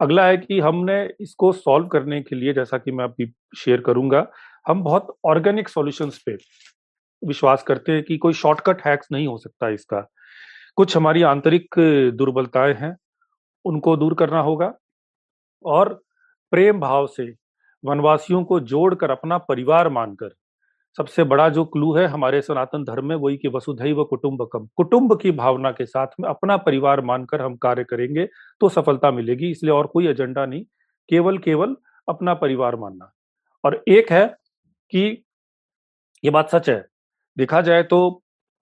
अगला 0.00 0.26
है 0.26 0.36
कि 0.36 0.58
हमने 0.60 1.02
इसको 1.20 1.52
सॉल्व 1.52 1.86
करने 1.86 2.20
के 2.22 2.36
लिए, 2.36 2.52
जैसा 2.52 2.78
कि 2.78 2.92
मैं 2.92 3.04
अभी 3.04 3.32
शेयर 3.56 3.80
करूँगा, 3.80 4.26
हम 4.68 4.82
बहुत 4.82 5.16
ऑर्गेनिक 5.24 5.68
सॉल्यूशंस 5.68 6.22
पे 6.26 6.36
विश्वास 7.22 7.62
करते 7.62 7.92
हैं 7.92 8.02
कि 8.02 8.16
कोई 8.18 8.32
शॉर्टकट 8.32 8.86
हैक्स 8.86 9.08
नहीं 9.12 9.26
हो 9.26 9.36
सकता 9.38 9.68
इसका। 9.68 10.06
कुछ 10.76 10.96
हमारी 10.96 11.22
आंतरिक 11.22 11.74
दुर्बलताएँ 12.14 12.74
हैं, 12.74 12.96
उनको 13.64 13.96
दूर 13.96 14.14
करना 14.14 14.40
होगा 14.40 14.72
और 15.64 15.88
प्रेम 16.52 16.80
भाव 16.80 17.06
से 17.06 17.32
वनवासियों 17.84 18.42
को 18.44 18.60
जोड़कर 18.60 19.10
अपना 19.10 19.38
परिवार 19.38 19.88
मानकर 19.88 20.34
सबसे 20.98 21.24
बड़ा 21.24 21.48
जो 21.48 21.64
क्लू 21.64 21.92
है 21.94 22.06
हमारे 22.06 22.40
सनातन 22.42 22.84
धर्म 22.84 23.06
में, 23.06 23.14
वही 23.16 23.36
कि 23.36 23.48
वसुधैव 23.48 24.02
कुटुंबकम। 24.04 24.66
कुटुंब 24.76 25.18
की 25.20 25.30
भावना 25.32 25.70
के 25.72 25.84
साथ 25.86 26.06
में 26.20 26.28
अपना 26.28 26.56
परिवार 26.58 27.00
मानकर 27.00 27.42
हम 27.42 27.54
कार्य 27.56 27.84
करेंगे 27.84 28.26
तो 28.60 28.68
सफलता 28.68 29.10
मिलेगी, 29.10 29.50
इसलिए 29.50 29.72
और 29.72 29.86
कोई 29.86 30.08
एजेंडा 30.08 30.46
नहीं। 30.46 30.64
केवल 31.08 31.38
केवल 31.38 31.76
अपना 32.08 32.34
परिवार 32.34 32.76
मानना। 32.76 33.10
और 33.64 33.82
एक 33.88 34.10
है 34.12 34.26
कि 34.92 35.24
ये 36.24 36.30
बात 36.30 36.50
सच 36.50 36.68
है। 36.70 36.84
देखा 37.36 37.60
जाए 37.60 37.82
तो 37.84 38.00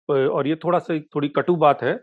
और 0.09 0.49
ये 0.49 0.57
थोड़ा 0.65 0.79
सा, 0.79 0.99
थोड़ी 0.99 1.29
कटु 1.31 1.57
बात 1.57 1.83
है, 1.83 1.99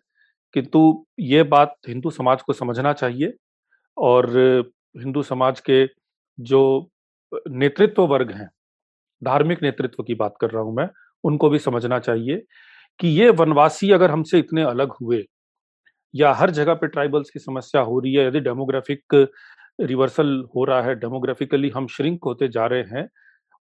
किंतु 0.55 1.05
ये 1.19 1.43
बात 1.45 1.75
हिंदू 1.87 2.09
समाज 2.11 2.41
को 2.41 2.53
समझना 2.53 2.93
चाहिए 2.95 3.33
और 3.97 4.29
हिंदू 4.95 5.23
समाज 5.23 5.59
के 5.61 5.85
जो 6.37 6.61
नेतृत्व 7.31 8.05
वर्ग 8.07 8.31
हैं 8.31 8.49
धार्मिक 9.21 9.63
नेतृत्व 9.63 10.03
की 10.03 10.15
बात 10.15 10.35
कर 10.41 10.49
रहा 10.51 10.63
हूँ 10.63 10.75
मैं, 10.75 10.89
उनको 11.23 11.49
भी 11.49 11.59
समझना 11.59 11.99
चाहिए 11.99 12.43
कि 12.99 13.07
ये 13.09 13.29
वनवासी 13.31 13.91
अगर 13.91 14.11
हमसे 14.11 14.39
इतने 14.39 14.63
अलग 14.65 14.93
हुए 15.01 15.23
या 16.13 16.31
हर 16.33 16.51
जगह 16.51 16.73
पे 16.75 16.87
ट्राइबल्स 16.87 17.29
की 17.29 17.39
समस्या 17.39 17.81
हो 17.83 17.99
रही 17.99 18.13
है, 18.13 18.27
यदि 18.27 18.39
डेमोग्राफिक 18.41 19.27
रिवर्सल 19.79 20.43
हो 20.55 20.63
रहा 20.65 20.81
है 20.81 20.95
डेमोग्राफिकली 20.95 21.69
हम 21.69 21.87
श्रिंक 21.87 22.23
होते 22.25 22.47
जा 22.49 22.65
रहे 22.67 22.83
हैं 22.91 23.07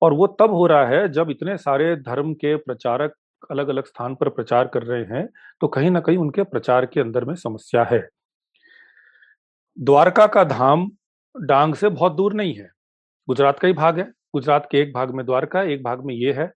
और 0.03 0.13
वो 0.13 0.27
तब 0.41 0.51
हो 0.53 0.67
रहा 0.67 0.87
है 0.87 1.09
जब 1.13 1.31
इतने 1.31 1.57
सारे 1.59 1.95
धर्म 1.99 2.33
के 2.35 2.55
प्रचारक 2.59 3.15
अलग 3.51 3.69
अलग 3.69 3.87
स्थान 3.87 4.15
पर 4.15 4.29
प्रचार 4.31 4.69
कर 4.69 4.83
रहे 4.83 5.05
हैं 5.07 5.27
तो 5.61 5.69
कहीं 5.69 5.91
ना 5.91 6.01
कहीं 6.01 6.17
उनके 6.19 6.43
प्रचार 6.45 6.87
के 6.87 7.01
अंदर 7.01 7.25
में 7.25 7.35
समस्या 7.37 7.85
है। 7.85 8.01
द्वारका 9.77 10.27
का 10.29 10.45
धाम 10.47 10.91
डांग 11.35 11.75
से 11.75 11.89
बहुत 11.91 12.17
दूर 12.17 12.35
नहीं 12.35 12.55
है, 12.55 12.69
गुजरात 13.29 13.59
का 13.59 13.69
ही 13.69 13.75
भाग 13.75 13.99
है। 13.99 14.11
गुजरात 14.35 14.69
के 14.71 14.79
एक 14.79 14.93
भाग 14.93 15.15
में 15.15 15.25
द्वारका, 15.27 15.63
एक 15.63 15.83
भाग 15.83 16.05
में 16.05 16.15
ये 16.15 16.33
है, 16.33 16.53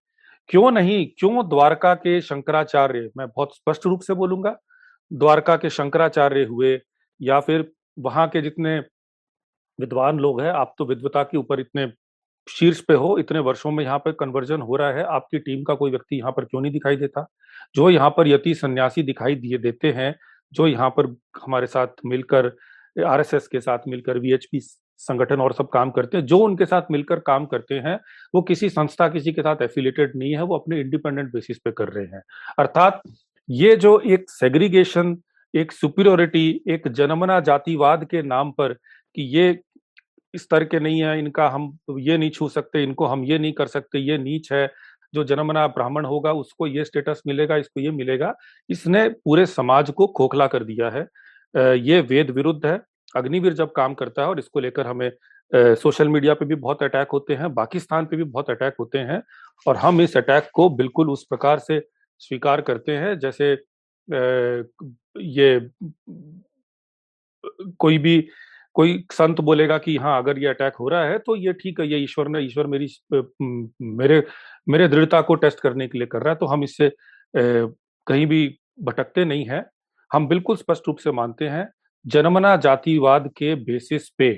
क्यों 0.50 0.70
नहीं, 0.70 1.06
क्यों 1.18 1.48
द्वारका 1.48 1.94
के 1.94 2.20
शंकराचार्य 2.20 3.10
मैं 3.16 3.26
बहुत 3.28 3.56
स्पष्ट 3.56 3.86
रूप 3.86 4.00
से 4.00 4.14
बोलूँगा, 4.14 4.56
द्वारका 5.10 5.56
के 5.56 5.70
शंकराचार्य 5.70 6.44
हुए 6.44 6.78
या 7.20 7.40
फिर 7.40 7.70
वहाँ 7.98 8.28
के 8.28 8.42
जितने 8.42 8.78
विद्वान 9.78 10.18
लोग 10.18 10.40
हैं, 10.40 10.50
आप 10.50 10.74
तो 10.78 10.84
विद्वता 10.86 11.22
के 11.22 11.38
ऊपर 11.38 11.60
इतने 11.60 11.92
शीर्ष 12.46 12.80
पे 12.80 12.94
हो, 12.94 13.16
इतने 13.18 13.38
वर्षों 13.38 13.70
में 13.70 13.84
यहाँ 13.84 13.98
पर 13.98 14.12
कन्वर्जन 14.12 14.60
हो 14.60 14.76
रहा 14.76 14.92
है, 14.92 15.04
आपकी 15.04 15.38
टीम 15.38 15.62
का 15.64 15.74
कोई 15.74 15.90
व्यक्ति 15.90 16.16
यहाँ 16.16 16.32
पर 16.32 16.44
क्यों 16.44 16.60
नहीं 16.60 16.72
दिखाई 16.72 16.96
देता? 16.96 17.26
जो 17.74 17.90
यहाँ 17.90 18.10
पर 18.10 18.28
यति 18.28 18.54
सन्यासी 18.54 19.02
दिखाई 19.02 19.34
दिए 19.34 19.58
देते 19.58 19.92
हैं, 19.92 20.14
जो 20.52 20.66
यहाँ 20.66 20.90
पर 20.90 21.06
हमारे 21.44 21.66
साथ 21.66 21.86
मिलकर, 22.06 22.52
आरएसएस 23.06 23.48
के 23.48 23.60
साथ 23.60 23.78
मिलकर 23.88 24.18
वीएचपी 24.18 24.60
संगठन 24.98 25.40
और 25.40 25.52
सब 25.52 25.68
काम 25.68 25.90
करते 25.90 26.16
हैं, 26.16 26.24
जो 26.26 26.38
उनके 26.38 26.66
साथ 26.66 26.90
मिलकर 26.90 27.18
काम 27.20 27.46
करते 27.46 27.74
हैं, 27.76 27.98
वो 28.34 28.42
किसी 28.42 28.68
संस्था, 28.70 29.08
किसी 29.08 29.32
के 29.32 29.42
साथ 29.42 29.62
एफिलेटेड 29.62 30.16
नहीं 30.16 30.32
है, 30.32 30.42
वो 30.42 30.58
अपने 30.58 30.80
इंडिपेंडेंट 30.80 31.32
बेसिस 31.32 31.58
पे 31.58 31.72
कर 31.72 31.88
रहे 31.88 32.04
हैं। 32.06 32.22
अर्थात 32.58 33.02
ये 33.48 33.76
जो 33.76 33.98
एक 34.00 34.30
सेग्रीगेशन 34.30 35.16
एक 35.54 35.72
सुपीरियोरिटी 35.72 36.60
एक 36.68 36.88
जनमना 36.88 37.38
जातिवाद 37.40 38.04
के 38.04 38.22
नाम 38.22 38.50
पर 38.50 38.72
कि 39.16 39.22
ये 39.36 39.58
इस 40.34 40.48
तरह 40.50 40.64
के 40.64 40.80
नहीं 40.80 41.02
है, 41.02 41.18
इनका 41.18 41.48
हम 41.48 41.78
ये 41.98 42.16
नहीं 42.18 42.30
छू 42.30 42.48
सकते, 42.48 42.82
इनको 42.82 43.06
हम 43.06 43.24
ये 43.24 43.38
नहीं 43.38 43.52
कर 43.52 43.66
सकते, 43.66 43.98
ये 43.98 44.18
नीच 44.18 44.52
है, 44.52 44.70
जो 45.14 45.24
जन्मना 45.24 45.66
ब्राह्मण 45.66 46.04
होगा, 46.04 46.32
उसको 46.32 46.66
ये 46.66 46.84
स्टेटस 46.84 47.22
मिलेगा, 47.26 47.56
इसको 47.56 47.80
ये 47.80 47.90
मिलेगा, 47.90 48.34
इसने 48.68 49.08
पूरे 49.08 49.46
समाज 49.46 49.90
को 49.90 50.06
खोखला 50.06 50.46
कर 50.46 50.64
दिया 50.64 50.90
है। 50.90 51.06
ये 51.78 52.00
वेद 52.00 52.30
विरुद्ध 52.30 52.64
है 52.66 52.80
अग्निवीर 53.16 53.52
जब 53.54 53.72
काम 53.72 53.94
करता 53.94 54.22
है 54.22 54.28
और 54.28 54.38
इसको 54.38 54.60
लेकर 54.60 54.86
हमें 54.86 55.10
सोशल 55.52 56.08
मीडिया 56.08 56.34
पे 56.34 56.44
भी 56.44 56.54
बहुत 56.56 56.82
अटैक 56.82 57.08
होते 57.12 57.34
हैं, 57.34 57.52
पाकिस्तान 57.54 58.06
पे 58.06 58.16
भी 58.16 58.24
बहुत 58.24 58.50
अटैक 58.50 58.74
होते 58.80 58.98
हैं 59.00 59.22
और 59.66 59.76
हम 59.76 60.00
इस 60.00 60.16
अटैक 60.16 60.50
को 60.54 60.68
बिल्कुल 60.70 61.10
उस 61.10 61.24
प्रकार 61.30 61.58
से 61.58 61.80
स्वीकार 62.22 62.60
करते 62.60 62.96
हैं 62.96 63.18
जैसे 63.18 63.52
ये, 65.18 65.70
कोई 67.78 67.98
भी, 67.98 68.20
कोई 68.76 69.04
संत 69.12 69.40
बोलेगा 69.40 69.78
कि 69.78 69.96
हाँ 69.96 70.18
अगर 70.18 70.38
ये 70.38 70.46
अटैक 70.46 70.74
हो 70.80 70.88
रहा 70.88 71.04
है 71.04 71.18
तो 71.18 71.36
ये 71.36 71.52
ठीक 71.52 71.80
है, 71.80 71.86
ये 71.88 71.98
ईश्वर 71.98 72.28
ने, 72.28 72.40
ईश्वर 72.40 72.66
मेरी 72.66 72.88
मेरे 73.82 74.22
मेरे 74.66 74.88
दृढ़ता 74.88 75.20
को 75.22 75.34
टेस्ट 75.36 75.60
करने 75.60 75.88
के 75.88 75.98
लिए 75.98 76.06
कर 76.06 76.22
रहा 76.22 76.32
है 76.32 76.38
तो 76.38 76.46
हम 76.46 76.64
इससे 76.64 76.90
कहीं 77.34 78.26
भी 78.26 78.46
भटकते 78.82 79.24
नहीं 79.24 79.46
है। 79.46 79.64
हम 80.10 80.28
बिल्कुल 80.28 80.56
स्पष्ट 80.56 80.88
रूप 80.88 80.98
से 80.98 81.12
मानते 81.12 81.48
हैं 81.48 81.68
जन्मना 82.08 82.56
जातिवाद 82.58 83.28
के 83.36 83.54
बेसिस 83.56 84.08
पे 84.08 84.32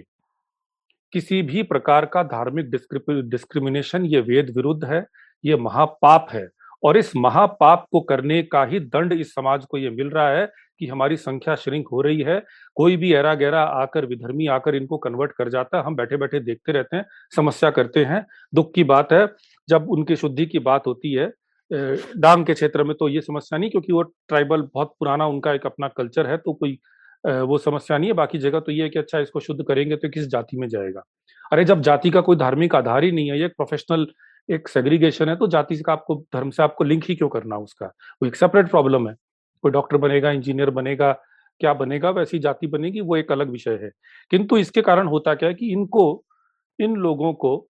किसी 1.13 1.41
भी 1.43 1.63
प्रकार 1.65 2.05
का 2.07 2.23
धार्मिक 2.25 2.71
डिस्क्रिमिनेशन 2.71 4.05
ये 4.07 4.21
वेद 4.23 4.53
विरुद्ध 4.57 4.85
है, 4.85 5.05
ये 5.45 5.57
महापाप 5.59 6.27
है। 6.33 6.49
और 6.83 6.97
इस 6.97 7.13
महापाप 7.17 7.87
को 7.93 8.01
करने 8.03 8.43
का 8.45 8.65
ही 8.65 8.81
दंड 8.81 9.13
इस 9.13 9.35
समाज 9.35 9.65
को 9.65 9.79
ये 9.79 9.91
मिल 9.91 10.11
रहा 10.11 10.29
है 10.31 10.47
कि 10.81 10.87
हमारी 10.87 11.17
संख्या 11.17 11.55
श्रिंक 11.57 11.89
हो 11.89 12.01
रही 12.03 12.23
है। 12.23 12.43
कोई 12.77 12.97
भी 12.97 13.13
एरा 13.15 13.35
गहरा 13.35 13.63
आकर, 13.63 14.07
विधर्मी 14.07 14.47
आकर 14.49 14.75
इनको 14.75 14.99
कन्वर्ट 14.99 15.33
कर 15.33 15.49
जाता 15.49 15.79
है, 15.79 15.85
हम 15.85 15.97
बैठे 15.97 16.17
बैठे 16.17 16.41
देखते 16.41 16.73
रहते 16.73 16.97
हैं, 16.97 17.05
समस्या 17.33 17.71
करते 17.71 18.05
हैं। 18.05 18.25
दुख 18.53 18.73
की 18.75 18.85
बात 18.85 19.13
है, 19.13 19.27
जब 19.69 19.91
उनकी 19.91 20.17
शुद्धि 20.17 20.47
की 20.47 20.59
बात 20.61 20.87
होती 20.87 21.13
है 21.13 21.33
डांग 21.71 22.45
के 22.47 22.55
क्षेत्र 22.55 22.85
में 22.85 22.95
तो 22.97 23.09
ये 23.09 23.21
समस्या 23.21 23.59
नहीं, 23.59 23.71
क्योंकि 23.71 23.93
वो 23.93 24.03
ट्राइबल 24.03 24.63
बहुत 24.75 24.95
पुराना 25.01 25.27
उनका 25.27 25.53
एक 25.53 25.67
अपना 25.67 25.89
कल्चर 25.89 26.27
है 26.27 26.37
तो 26.37 26.53
कोई 26.53 26.79
वो 27.25 27.59
समस्या 27.59 27.99
नहीं 27.99 28.11
है। 28.11 28.15
बाकी 28.15 28.39
जगह 28.39 28.61
तो 28.61 28.73
ये 28.73 28.83
है 28.83 28.89
कि 28.89 28.99
अच्छा 28.99 29.19
इसको 29.19 29.41
शुद्ध 29.41 29.65
करेंगे 29.69 29.97
तो 29.97 30.09
किस 30.09 30.27
जाति 30.29 30.57
में 30.57 30.69
जाएगा। 30.69 31.03
अरे, 31.53 31.65
जब 31.65 31.81
जाति 31.81 32.11
का 32.11 32.21
कोई 32.21 32.37
धार्मिक 32.37 32.75
आधार 32.75 33.05
ही 33.05 33.13
नहीं 33.13 33.31
है, 33.31 33.41
ये 33.41 33.49
प्रोफेशनल 33.49 34.07
एक 34.51 34.69
सेग्रीगेशन 34.69 35.29
है 35.29 35.37
तो 35.37 35.47
जाति 35.47 35.77
का 35.77 35.93
आपको, 35.93 36.25
धर्म 36.35 36.51
से 36.51 36.63
आपको 36.63 36.85
लिंक 36.85 37.05
ही 37.05 37.17
क्यों 37.17 37.29
करना 37.29 37.57
उसका? 37.57 37.87
वो 37.87 38.27
एक 38.27 38.37
सेपरेट 38.37 38.71
प्रॉब्लम 38.71 39.09
है। 39.09 39.15
कोई 39.63 39.73
डॉक्टर 39.73 39.97
बनेगा 39.97 40.31
इंजीनियर 40.31 40.71
बनेगा, 40.71 41.13
क्या 41.61 41.75
बनेगा, 41.75 42.11
वैसी 42.11 42.39
जाति 42.39 42.67
बनेगी, 42.67 43.01
वो 43.01 43.17
एक 43.17 43.33
अलग 43.33 43.51
विषय 43.51 43.79
है। 43.83 43.91
किंतु 44.31 44.57
इसके 44.57 44.83
कारण 44.83 45.07
होता 45.07 45.35
क्या 45.35 45.49
है 45.49 45.55
कि 45.55 45.73
इनको, 45.73 46.25
इन 46.81 46.97
लोगों 46.97 47.33
को 47.33 47.69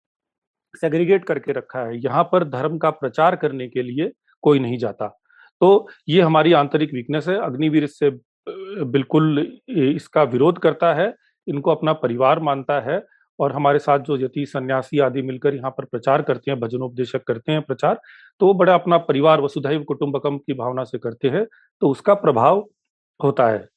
सेग्रीगेट 0.82 1.26
करके 1.26 1.52
रखा 1.52 1.80
है। 1.80 1.98
यहाँ 1.98 2.24
पर 2.24 2.44
धर्म 2.44 2.78
का 2.78 2.90
प्रचार 2.90 3.36
करने 3.36 3.68
के 3.68 3.84
लिए 3.84 4.12
कोई 4.42 4.60
नहीं 4.60 4.78
जाता। 4.78 5.08
तो 5.62 5.88
ये 6.10 6.22
हमारी 6.22 6.54
आंतरिक 6.54 6.94
वीकनेस 6.94 7.28
है। 7.28 7.38
अग्निवीर 7.38 7.84
इससे 7.84 8.10
बिल्कुल 8.47 9.39
इसका 9.69 10.23
विरोध 10.25 10.60
करता 10.60 10.93
है, 10.93 11.13
इनको 11.47 11.71
अपना 11.71 11.93
परिवार 11.95 12.39
मानता 12.41 12.80
है 12.82 13.02
और 13.39 13.52
हमारे 13.54 13.80
साथ 13.80 13.99
जो 14.02 14.17
यति 14.17 14.45
सन्यासी 14.45 14.99
आदि 14.99 15.21
मिलकर 15.21 15.56
यहाँ 15.56 15.71
पर 15.71 15.86
प्रचार 15.86 16.21
करते 16.21 16.52
हैं, 16.52 16.60
भजनोपदेशक 16.60 17.23
करते 17.23 17.52
हैं 17.52 17.62
प्रचार 17.62 17.99
तो 18.41 18.45
वो 18.45 18.54
बड़ा 18.56 18.73
अपना 18.73 18.97
परिवार 18.99 19.41
वसुधैव 19.41 19.84
कुटुंबकम 19.84 20.38
की 20.38 20.54
भावना 20.56 20.84
से 20.84 20.97
करते 20.99 21.30
हैं 21.30 21.45
तो 21.82 21.89
उसका 21.89 22.13
प्रभाव 22.15 22.65
होता 23.19 23.47
है। 23.47 23.67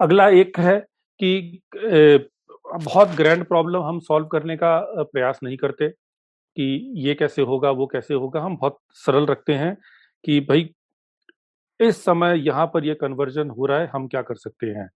अगला 0.00 0.28
एक 0.30 0.58
है 0.60 0.78
कि 1.20 1.60
बहुत 1.74 3.08
ग्रैंड 3.16 3.44
प्रॉब्लम 3.46 3.82
हम 3.82 3.98
सॉल्व 4.00 4.26
करने 4.26 4.56
का 4.56 4.78
प्रयास 5.02 5.40
नहीं 5.42 5.56
करते 5.56 5.88
कि 5.88 6.92
ये 6.98 7.14
कैसे 7.14 7.42
होगा, 7.42 7.70
वो 7.70 7.86
कैसे 7.86 8.14
होगा, 8.14 8.40
हम 8.40 8.56
बहुत 8.56 8.78
सरल 8.96 9.26
रखते 9.26 9.54
हैं 9.54 9.76
कि 10.24 10.40
भाई 10.42 10.70
इस 11.82 12.04
समय 12.04 12.38
यहाँ 12.38 12.66
पर 12.66 12.84
यह 12.84 12.96
कन्वर्जन 13.00 13.50
हो 13.50 13.66
रहा 13.66 13.78
है, 13.78 13.86
हम 13.86 14.06
क्या 14.08 14.22
कर 14.22 14.34
सकते 14.36 14.66
हैं? 14.68 14.88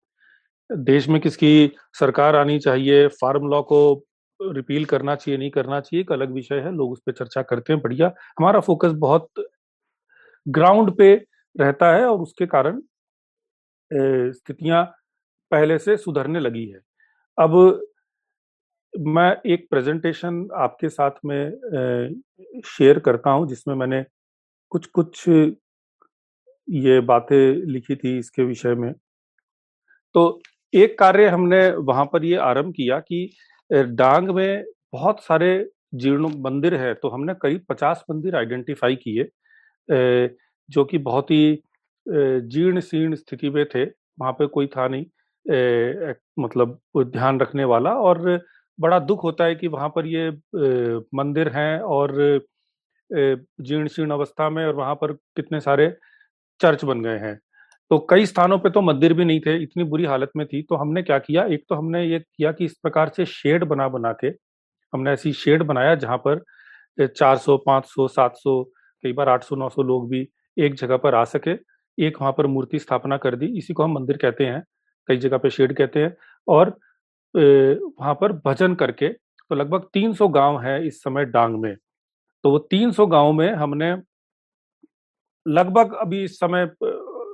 देश 0.71 1.09
में 1.09 1.21
किसकी 1.21 1.73
सरकार 1.95 2.37
आनी 2.37 2.59
चाहिए? 2.59 3.07
फार्म 3.11 3.49
लॉ 3.51 3.63
को 3.63 4.05
रिपील 4.41 4.85
करना 4.85 5.15
चाहिए, 5.15 5.39
नहीं 5.39 5.51
करना 5.51 5.81
चाहिए, 5.81 6.01
एक 6.03 6.13
अलग 6.13 6.33
विषय 6.33 6.61
है, 6.61 6.73
लोग 6.73 6.93
उस 6.93 7.01
पर 7.07 7.13
चर्चा 7.13 7.43
करते 7.43 7.73
हैं, 7.73 7.81
बढ़िया। 7.83 8.13
हमारा 8.39 8.61
फोकस 8.61 8.93
बहुत 8.99 9.29
ग्राउंड 10.47 10.97
पे 10.99 11.15
रहता 11.57 11.93
है 11.95 12.05
और 12.07 12.21
उसके 12.21 12.47
कारण 12.47 12.81
स्थितियाँ 13.91 14.85
पहले 15.53 15.79
से 15.79 15.97
सुधरने 15.97 16.41
लगी 16.41 16.67
है। 16.67 16.81
अब 17.39 17.83
मैं 18.95 19.37
एक 19.47 19.67
प्रेजेंटेशन 19.71 20.47
आपके 20.57 20.89
साथ 20.89 21.11
में 21.25 21.51
शेयर 22.67 22.99
करता 22.99 23.31
हूँ, 23.31 23.47
जिसमें 23.49 23.75
मैंने 23.75 24.05
कुछ 24.73 24.87
कुछ 24.89 25.25
ये 26.69 27.01
बातें 27.01 27.67
लिखी 27.73 27.97
थी 27.97 28.19
इसके 28.19 28.45
विषय 28.45 28.75
में। 28.75 28.93
तो 30.15 30.41
एक 30.73 30.99
कार्य 30.99 31.29
हमने 31.29 31.69
वहाँ 31.71 32.05
पर 32.13 32.25
ये 32.25 32.37
आरंभ 32.37 32.75
किया 32.75 32.99
कि 33.01 33.29
डांग 33.71 34.29
में 34.29 34.65
बहुत 34.93 35.23
सारे 35.25 35.51
जीर्ण 35.95 36.29
मंदिर 36.39 36.75
है 36.75 36.93
तो 36.95 37.09
हमने 37.09 37.35
करीब 37.35 37.65
पचास 37.69 38.05
मंदिर 38.11 38.37
आइडेंटिफाई 38.37 38.97
किए 38.97 39.29
जो 40.69 40.85
कि 40.85 40.99
बहुत 40.99 41.31
ही 41.31 41.63
जीर्ण 42.07 42.81
शीर्ण 42.81 43.15
स्थिति 43.15 43.51
में 43.51 43.65
थे 43.75 43.85
वहाँ 43.85 44.33
पे 44.33 44.47
कोई 44.47 44.67
था 44.67 44.89
नहीं 44.89 45.05
ए, 45.47 46.15
मतलब 46.39 46.79
ध्यान 46.97 47.41
रखने 47.41 47.65
वाला 47.65 47.91
और 48.01 48.41
बड़ा 48.79 48.99
दुख 48.99 49.25
होता 49.25 49.45
है 49.45 49.55
कि 49.55 49.69
वहाँ 49.69 49.89
पर 49.89 50.07
ये 50.07 50.29
मंदिर 51.15 51.49
हैं 51.49 51.81
और 51.81 52.13
जीर्ण 53.11 53.89
शीर्ण 53.89 54.11
अवस्था 54.11 54.49
में 54.51 54.65
और 54.67 54.75
वहाँ 54.75 54.95
पर 54.95 55.13
कितने 55.13 55.61
सारे 55.61 55.87
चर्च 56.61 56.85
बन 56.85 57.03
गए 57.03 57.19
हैं। 57.19 57.39
तो 57.91 57.99
कई 58.11 58.27
स्थानों 58.27 58.59
पे 58.59 58.71
तो 58.71 58.81
मंदिर 58.81 59.13
भी 59.15 59.25
नहीं 59.25 59.41
थे 59.41 59.57
इतनी 59.63 59.85
बुरी 59.85 60.05
हालत 60.05 60.31
में 60.37 60.47
थी। 60.47 60.63
तो 60.63 60.77
हमने 60.77 61.03
क्या 61.03 61.19
किया? 61.19 61.45
एक 61.45 61.65
तो 61.69 61.75
हमने 61.75 62.05
ये 62.05 62.19
किया 62.19 62.53
कि 62.53 62.65
इस 62.65 62.79
प्रकार 62.83 63.09
से 63.17 63.27
शेड 63.27 63.65
बना 63.65 63.89
बना 63.89 64.13
के 64.21 64.29
हमने 64.93 65.11
ऐसी 65.13 65.33
शेड 65.33 65.63
बनाया 65.63 65.95
जहाँ 65.97 66.17
पर 66.27 66.43
400, 67.09 67.57
500, 67.59 68.07
700 68.09 68.63
कई 69.05 69.13
बार 69.13 69.29
800, 69.29 69.57
900 69.57 69.83
लोग 69.83 70.09
भी 70.11 70.29
एक 70.57 70.75
जगह 70.75 70.97
पर 70.97 71.15
आ 71.15 71.25
सके 71.25 71.57
एक 71.99 72.21
वहाँ 72.21 72.33
पर 72.33 72.47
मूर्ति 72.47 72.79
स्थापना 72.79 73.17
कर 73.17 73.37
दी। 73.37 73.47
इसी 73.59 73.75
को 73.75 73.83
हम 73.83 73.93
मंदिर 73.95 74.17
कहते 74.17 74.45
हैं 74.47 74.63
कई 75.09 75.17
जगह 75.17 75.39
पे 75.39 75.51
शेड 75.51 75.77
कहते 75.77 76.01
हैं। 76.01 76.17
और 76.49 76.77
वहाँ 77.35 78.15
पर 78.15 78.33
भजन 78.47 78.75
करके 78.75 79.09
तो 79.09 79.55
लगभग 79.55 79.89
300 79.95 80.29
गाँव 80.31 80.61
है 80.63 80.87
इस 80.87 81.03
समय 81.03 81.25
डांग 81.27 81.55
में। 81.63 81.75
तो 82.45 82.51
वो 82.51 82.59
300 82.61 83.07
गाँव 83.07 83.33
में 83.33 83.53
हमने 83.55 83.95
लगभग 85.47 85.95
अभी 86.01 86.23
इस 86.25 86.39
समय 86.39 86.71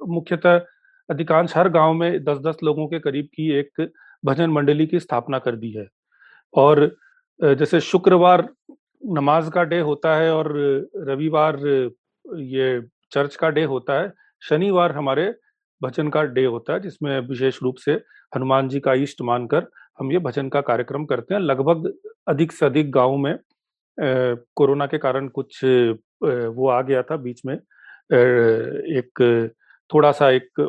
मुख्यतः 0.08 0.60
अधिकांश 1.08 1.56
हर 1.56 1.68
गाँव 1.68 1.92
में 1.94 2.24
दस 2.24 2.38
दस 2.38 2.56
लोगों 2.64 2.86
के 2.88 2.98
करीब 3.00 3.26
की 3.34 3.50
एक 3.58 3.88
भजन 4.24 4.50
मंडली 4.50 4.86
की 4.86 5.00
स्थापना 5.00 5.38
कर 5.38 5.56
दी 5.56 5.70
है। 5.72 5.86
और 6.54 6.96
जैसे 7.40 7.80
शुक्रवार 7.80 8.48
नमाज़ 9.02 9.50
का 9.50 9.62
डे 9.64 9.78
होता 9.80 10.14
है 10.16 10.32
और 10.34 10.52
रविवार 11.08 11.58
ये 12.24 12.80
चर्च 13.12 13.36
का 13.36 13.48
डे 13.50 13.64
होता 13.64 14.00
है, 14.00 14.12
शनिवार 14.42 14.92
हमारे 14.92 15.34
भजन 15.80 16.08
का 16.08 16.22
डे 16.24 16.44
होता 16.44 16.72
है, 16.72 16.80
जिसमें 16.80 17.18
विशेष 17.28 17.62
रूप 17.62 17.76
से 17.76 17.92
हनुमान 18.32 18.68
जी 18.68 18.80
का 18.80 18.94
इष्ट 18.94 19.22
मानकर 19.22 19.66
हम 20.00 20.12
ये 20.12 20.18
भजन 20.18 20.48
का 20.48 20.60
कार्यक्रम 20.60 21.04
करते 21.04 21.34
हैं। 21.34 21.40
लगभग 21.40 21.92
अधिक 22.28 22.52
से 22.52 22.66
अधिक 22.66 22.90
गाँव 22.92 23.16
में 23.16 23.36
कोरोना 23.98 24.86
के 24.86 24.98
कारण 24.98 25.28
कुछ 25.30 25.64
वो 25.64 26.68
आ 26.68 26.80
गया 26.82 27.02
था 27.02 27.16
बीच 27.16 27.40
में 27.46 27.58
एक 28.10 29.50
थोड़ा 29.90 30.12
सा 30.12 30.30
एक 30.30 30.68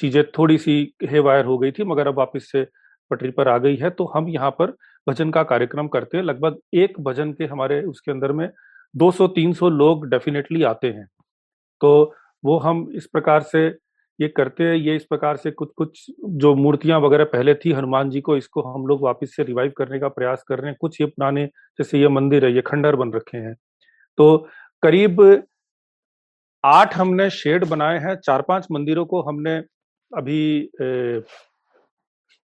चीज़ें 0.00 0.22
थोड़ी 0.28 0.58
सी 0.58 0.94
हे 1.04 1.18
वायर 1.20 1.44
हो 1.44 1.56
गई 1.58 1.70
थी, 1.70 1.84
मगर 1.84 2.08
अब 2.08 2.18
वापिस 2.18 2.50
से 2.50 2.66
पटरी 3.10 3.30
पर 3.30 3.48
आ 3.48 3.56
गई 3.58 3.76
है 3.76 3.90
तो 3.90 4.04
हम 4.14 4.28
यहाँ 4.28 4.50
पर 4.50 4.70
भजन 5.06 5.30
का 5.30 5.42
कार्यक्रम 5.44 5.88
करते 5.88 6.16
हैं। 6.16 6.24
लगभग 6.24 6.58
एक 6.74 7.00
भजन 7.00 7.32
के 7.32 7.44
हमारे 7.46 7.82
उसके 7.84 8.10
अंदर 8.12 8.32
में 8.32 8.48
200-300 8.94 9.68
लोग 9.70 10.06
डेफिनेटली 10.10 10.62
आते 10.64 10.86
हैं। 10.88 11.06
तो 11.80 12.14
वो 12.44 12.58
हम 12.58 12.88
इस 12.96 13.06
प्रकार 13.06 13.42
से 13.44 13.66
ये 14.18 14.28
करते 14.28 14.64
हैं, 14.64 14.74
ये 14.74 14.94
इस 14.96 15.04
प्रकार 15.04 15.36
से 15.36 15.50
कुछ 15.52 15.70
कुछ 15.76 16.04
जो 16.20 16.54
मूर्तियाँ 16.56 17.00
वगैरह 17.00 17.24
पहले 17.26 17.54
थी, 17.54 17.72
हनुमान 17.72 18.10
जी 18.10 18.20
को 18.20 18.36
इसको 18.36 18.62
हम 18.64 18.86
लोग 18.86 19.02
वापस 19.02 19.34
से 19.36 19.42
रिवाइव 19.44 19.72
करने 19.78 19.98
का 20.00 20.08
प्रयास 20.10 20.44
कर 20.48 20.58
रहे 20.58 20.70
हैं। 20.70 20.76
कुछ 20.80 21.00
ये 21.00 21.06
पुराने, 21.06 21.44
जैसे 21.78 22.00
ये 22.00 22.08
मंदिर 22.10 22.44
है, 22.44 22.52
ये 22.52 22.62
खंडर 22.62 22.96
बन 22.96 23.12
रखे 23.12 23.38
हैं। 23.38 23.54
तो 24.18 24.36
करीब 24.82 25.20
आठ 26.66 26.94
हमने 26.96 27.28
शेड 27.30 27.64
बनाए 27.64 27.98
हैं, 27.98 28.14
चार 28.16 28.42
पाँच 28.42 28.66
मंदिरों 28.72 29.04
को 29.06 29.22
हमने 29.22 29.56
अभी 30.12 30.70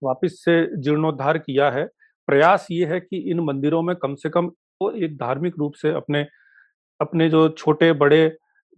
वापस 0.02 0.40
से 0.44 0.54
जीर्णोद्धार 0.76 1.38
किया 1.38 1.70
है। 1.70 1.84
प्रयास 2.28 2.66
ये 2.70 2.86
है 2.86 3.00
कि 3.00 3.16
इन 3.30 3.40
मंदिरों 3.40 3.82
में 3.82 3.94
कम 3.96 4.14
से 4.14 4.30
कम 4.30 4.46
वो 4.82 4.90
एक 4.90 5.16
धार्मिक 5.16 5.54
रूप 5.58 5.72
से 5.74 5.92
अपने 5.92 6.26
अपने 7.00 7.28
जो 7.30 7.48
छोटे 7.48 7.92
बड़े 7.92 8.28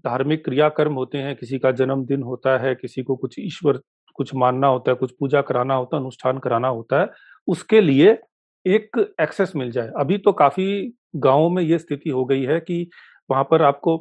धार्मिक 0.05 0.45
क्रियाकर्म 0.45 0.95
होते 0.95 1.19
हैं, 1.19 1.35
किसी 1.37 1.59
का 1.59 1.71
जन्मदिन 1.71 2.23
होता 2.23 2.57
है, 2.59 2.75
किसी 2.75 3.03
को 3.03 3.17
कुछ 3.17 3.35
ईश्वर, 3.39 3.81
कुछ 4.15 4.35
मानना 4.35 4.67
होता 4.67 4.91
है, 4.91 4.97
कुछ 4.97 5.13
पूजा 5.21 5.43
कराना 5.43 5.75
होता 5.75 5.97
है, 5.97 6.03
अनुष्ठान 6.03 6.39
कराना 6.39 6.69
होता 6.69 7.01
है, 7.01 7.09
उसके 7.49 7.81
लिए 7.81 8.19
एक 8.67 9.15
एक्सेस 9.21 9.53
मिल 9.57 9.71
जाए। 9.71 9.91
अभी 9.99 10.19
तो 10.19 10.33
काफ़ी 10.33 10.95
गाँवों 11.17 11.51
में 11.51 11.63
ये 11.63 11.79
स्थिति 11.79 12.11
हो 12.11 12.25
गई 12.25 12.43
है 12.43 12.61
कि 12.61 12.89
वहाँ 13.31 13.45
पर 13.45 13.63
आपको 13.63 13.97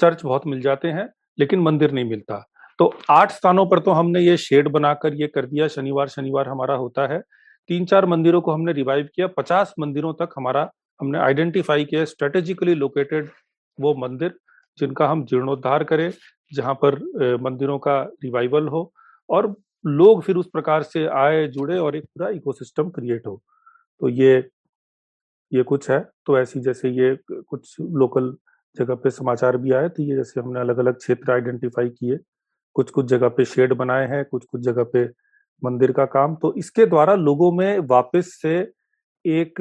चर्च 0.00 0.24
बहुत 0.24 0.46
मिल 0.46 0.60
जाते 0.60 0.88
हैं, 0.88 1.08
लेकिन 1.38 1.60
मंदिर 1.60 1.92
नहीं 1.92 2.04
मिलता। 2.04 2.44
तो 2.78 2.92
आठ 3.10 3.32
स्थानों 3.32 3.66
पर 3.66 3.78
तो 3.78 3.90
हमने 3.90 4.20
ये 4.20 4.36
शेड 4.38 4.68
बनाकर 4.68 5.14
ये 5.14 5.26
कर 5.26 5.46
दिया, 5.46 5.68
शनिवार 5.68 6.08
शनिवार 6.08 6.48
हमारा 6.48 6.74
होता 6.74 7.06
है। 7.06 7.20
तीन 7.70 7.84
चार 7.84 8.06
मंदिरों 8.06 8.40
को 8.40 8.52
हमने 8.52 8.72
रिवाइव 8.72 9.08
किया, 9.14 9.26
पचास 9.28 9.74
मंदिरों 9.78 10.12
तक 10.14 10.34
हमारा, 10.36 10.70
हमने 11.00 11.18
आइडेंटिफाई 11.18 11.84
किया 11.84 12.04
स्ट्रेटेजिकली 12.04 12.74
लोकेटेड 12.74 13.28
वो 13.78 13.94
मंदिर, 13.98 14.34
जिनका 14.78 15.08
हम 15.08 15.24
जीर्णोद्धार 15.24 15.84
करें, 15.84 16.12
जहाँ 16.52 16.74
पर 16.84 16.98
मंदिरों 17.42 17.78
का 17.78 18.00
रिवाइवल 18.24 18.68
हो, 18.68 18.92
और 19.28 19.54
लोग 19.84 20.22
फिर 20.22 20.36
उस 20.36 20.48
प्रकार 20.52 20.82
से 20.82 21.06
आए, 21.06 21.46
जुड़े 21.48 21.78
और 21.78 21.96
एक 21.96 22.04
पूरा 22.04 22.28
इकोसिस्टम 22.30 22.88
क्रिएट 22.90 23.26
हो। 23.26 23.40
तो 24.00 24.08
ये 24.08 24.36
ये 25.52 25.62
कुछ 25.62 25.90
है। 25.90 26.00
तो 26.26 26.38
ऐसी 26.38 26.60
जैसे 26.60 26.88
ये 26.90 27.16
कुछ 27.30 27.74
लोकल 27.80 28.34
जगह 28.76 28.94
पे 28.94 29.10
समाचार 29.10 29.56
भी 29.56 29.72
आए 29.72 29.88
तो 29.88 30.02
ये 30.02 30.16
जैसे 30.16 30.40
हमने 30.40 30.60
अलग 30.60 30.78
अलग 30.78 30.98
क्षेत्र 30.98 31.32
आइडेंटिफाई 31.32 31.88
किए 31.88 32.18
कुछ 32.76 32.90
कुछ 32.90 33.06
जगह 33.06 33.28
पे 33.28 33.44
शेड 33.44 33.72
बनाए 33.74 34.06
हैं 34.08 34.24
कुछ 34.24 34.44
कुछ 34.44 34.60
जगह 34.60 34.84
पे 34.92 35.04
मंदिर 35.62 35.92
का 35.92 36.04
काम 36.06 36.34
तो 36.34 36.54
इसके 36.58 36.86
द्वारा 36.86 37.14
लोगों 37.14 37.50
में 37.52 37.78
वापस 37.78 38.38
से 38.42 38.58
एक 39.24 39.60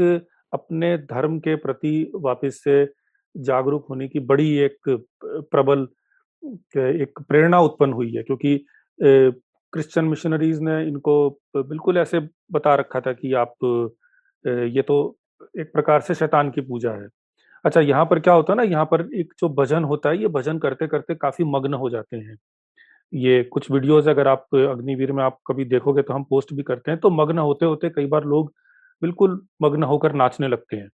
अपने 0.54 0.98
धर्म 0.98 1.40
के 1.40 1.56
प्रति 1.56 2.12
वापस 2.16 2.62
से 2.64 2.84
जागरूक 3.36 3.86
होने 3.90 4.08
की 4.08 4.20
बड़ी 4.20 4.56
एक 4.58 4.78
प्रबल, 5.26 5.88
एक 6.76 7.20
प्रेरणा 7.30 7.60
उत्पन्न 7.62 7.94
हुई 7.94 8.14
है, 8.16 8.24
क्योंकि 8.24 8.58
क्रिश्चियन 9.00 10.06
मिशनरीज 10.08 10.60
ने 10.60 10.82
इनको 10.88 11.30
बिल्कुल 11.58 11.98
ऐसे 11.98 12.20
बता 12.52 12.76
रखा 12.76 13.02
था 13.02 13.14
कि 13.14 13.34
आप 13.34 13.54
ये 14.46 14.82
तो 14.82 14.98
एक 15.60 15.72
प्रकार 15.74 16.02
से 16.02 16.16
शैतान 16.16 16.50
की 16.52 16.62
पूजा 16.62 16.92
है। 16.92 17.08
अच्छा 17.66 17.82
यहाँ 17.82 18.06
पर 18.06 18.20
क्या 18.20 18.34
होता 18.34 18.54
है 18.54 18.58
ना, 18.58 18.64
यहाँ 18.64 18.86
पर 18.86 19.02
एक 19.14 19.34
जो 19.40 19.50
भजन 19.56 19.84
होता 19.84 20.10
है, 20.10 20.18
ये 20.18 20.28
भजन 20.30 20.60
करते 20.60 20.88
करते 20.88 21.16
काफ़ी 21.18 21.46
मग्न 21.48 21.74
हो 21.76 21.90
जाते 21.90 22.18
हैं। 22.18 22.38
ये 23.14 23.42
कुछ 23.46 23.70
वीडियोस 23.72 24.08
अगर 24.08 24.28
आप 24.28 24.56
अग्निवीर 24.56 25.12
में 25.12 25.24
आप 25.24 25.38
कभी 25.48 25.66
देखोगे 25.68 26.02
तो 26.02 26.14
हम 26.14 26.24
पोस्ट 26.26 26.54
भी 26.54 26.64
करते 26.64 26.92
हैं 26.92 27.00
तो 27.00 27.10
मग्न 27.12 27.38
होते 27.40 27.66
होते 27.66 27.90
कई 27.90 28.06
बार 28.08 28.26
लोग 28.26 28.52
बिल्कुल 29.02 29.42
मग्न 29.62 29.84
होकर 29.84 30.14
नाचने 30.14 30.48
लगते 30.48 30.76
हैं। 30.78 30.90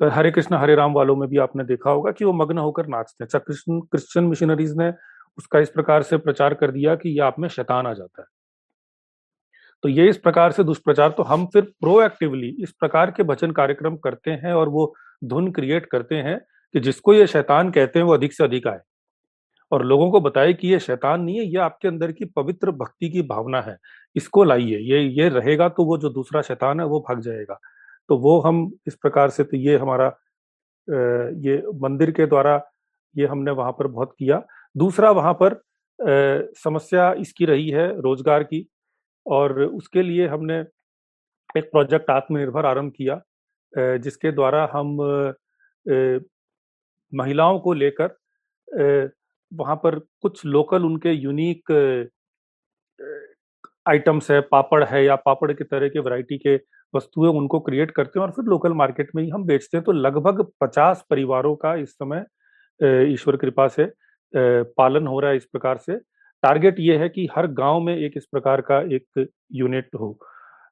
तो 0.00 0.08
हरे 0.10 0.30
कृष्ण, 0.30 0.56
हरे 0.56 0.74
राम 0.74 0.92
वालों 0.94 1.16
में 1.16 1.28
भी 1.28 1.38
आपने 1.38 1.64
देखा 1.64 1.90
होगा 1.90 2.12
कि 2.12 2.24
वो 2.24 2.32
मग्न 2.34 2.58
होकर 2.58 2.86
नाचते 2.88 3.22
हैं। 3.22 3.26
अच्छा 3.26 3.38
कृष्ण 3.40 3.80
क्रिश्चियन 3.82 4.26
मिशनरीज 4.26 4.76
ने 4.76 4.92
उसका 5.38 5.58
इस 5.58 5.70
प्रकार 5.70 6.02
से 6.02 6.16
प्रचार 6.18 6.54
कर 6.54 6.70
दिया 6.70 6.94
कि 6.96 7.08
ये 7.10 7.20
आप 7.22 7.38
में 7.38 7.48
शैतान 7.50 7.86
आ 7.86 7.92
जाता 7.94 8.22
है। 8.22 8.26
तो 9.84 9.88
ये 9.88 10.08
इस 10.08 10.18
प्रकार 10.18 10.52
से 10.52 10.64
दुष्प्रचार 10.64 11.10
तो 11.10 11.22
हम 11.24 11.46
फिर 11.46 11.62
प्रोएक्टिवली 11.80 12.48
इस 12.62 12.72
प्रकार 12.72 13.10
के 13.10 13.22
भजन 13.24 13.50
कार्यक्रम 13.52 13.96
करते 13.98 14.30
हैं 14.42 14.52
और 14.54 14.68
वो 14.68 14.92
धुन 15.22 15.50
क्रिएट 15.52 15.86
करते 15.86 16.14
हैं 16.16 16.38
कि 16.74 16.80
जिसको 16.80 17.14
ये 17.14 17.26
शैतान 17.26 17.70
कहते 17.70 17.98
हैं 17.98 18.06
वो 18.06 18.14
अधिक 18.14 18.32
से 18.32 18.44
अधिक 18.44 18.66
आए। 18.66 18.80
और 19.72 19.84
लोगों 19.86 20.10
को 20.10 20.20
बताए 20.20 20.52
कि 20.52 20.68
ये 20.68 20.78
शैतान 20.80 21.20
नहीं 21.22 21.36
है, 21.36 21.44
ये 21.44 21.58
आपके 21.58 21.88
अंदर 21.88 22.12
की 22.12 22.24
पवित्र 22.26 22.70
भक्ति 22.72 23.08
की 23.10 23.22
भावना 23.24 23.60
है। 23.60 23.76
इसको 24.16 24.44
लाइए, 24.44 24.78
ये 24.78 25.00
ये 25.00 25.28
रहेगा 25.30 25.68
तो 25.70 25.84
वो 25.84 25.98
जो 25.98 26.08
दूसरा 26.10 26.42
शैतान 26.42 26.80
है 26.80 26.86
वो 26.86 27.00
भाग 27.00 27.20
जाएगा। 27.22 27.58
तो 28.08 28.16
वो 28.18 28.38
हम 28.40 28.70
इस 28.86 28.94
प्रकार 28.96 29.30
से 29.30 29.44
तो 29.44 29.56
ये 29.58 29.76
हमारा 29.78 30.06
ये 30.88 31.62
मंदिर 31.82 32.10
के 32.10 32.26
द्वारा 32.26 32.60
ये 33.14 33.26
हमने 33.26 33.50
वहाँ 33.52 33.72
पर 33.72 33.86
बहुत 33.88 34.14
किया। 34.18 34.42
दूसरा 34.76 35.10
वहाँ 35.12 35.32
पर 35.38 35.60
समस्या 36.58 37.12
इसकी 37.14 37.44
रही 37.44 37.68
है 37.70 37.86
रोज़गार 38.00 38.42
की 38.44 38.66
और 39.26 39.60
उसके 39.60 40.02
लिए 40.02 40.26
हमने 40.28 40.58
एक 41.56 41.64
प्रोजेक्ट 41.66 42.10
आत्मनिर्भर 42.10 42.66
आरंभ 42.66 42.92
किया। 42.92 43.20
जिसके 43.74 44.32
द्वारा 44.32 44.68
हम 44.72 44.96
महिलाओं 47.12 47.58
को 47.60 47.72
लेकर 47.72 48.16
वहाँ 49.52 49.76
पर 49.76 49.98
कुछ 50.22 50.44
लोकल 50.46 50.84
उनके 50.84 51.12
यूनिक 51.12 51.72
आइटम्स 53.88 54.30
है, 54.30 54.40
पापड़ 54.42 54.84
है 54.84 55.04
या 55.04 55.16
पापड़ 55.16 55.52
के 55.52 55.64
तरह 55.64 55.88
के 55.88 55.98
वैरायटी 56.00 56.38
के 56.38 56.54
वस्तुएँ 56.94 57.30
उनको 57.30 57.60
क्रिएट 57.60 57.90
करते 57.90 58.18
हैं 58.18 58.26
और 58.26 58.32
फिर 58.32 58.44
लोकल 58.44 58.72
मार्केट 58.74 59.10
में 59.16 59.22
ही 59.22 59.28
हम 59.30 59.44
बेचते 59.46 59.76
हैं। 59.76 59.84
तो 59.84 59.92
लगभग 59.92 60.42
पचास 60.60 61.04
परिवारों 61.10 61.54
का 61.56 61.74
इस 61.76 61.90
समय 61.92 62.24
ईश्वर 63.12 63.36
कृपा 63.36 63.66
से 63.68 63.86
पालन 64.78 65.06
हो 65.06 65.20
रहा 65.20 65.30
है 65.30 65.36
इस 65.36 65.44
प्रकार 65.44 65.78
से। 65.78 65.96
टारगेट 66.42 66.76
ये 66.80 66.96
है 66.98 67.08
कि 67.08 67.28
हर 67.36 67.46
गाँव 67.52 67.80
में 67.80 67.96
एक 67.96 68.12
इस 68.16 68.26
प्रकार 68.32 68.60
का 68.70 68.80
एक 68.96 69.28
यूनिट 69.52 69.88
हो। 70.00 70.18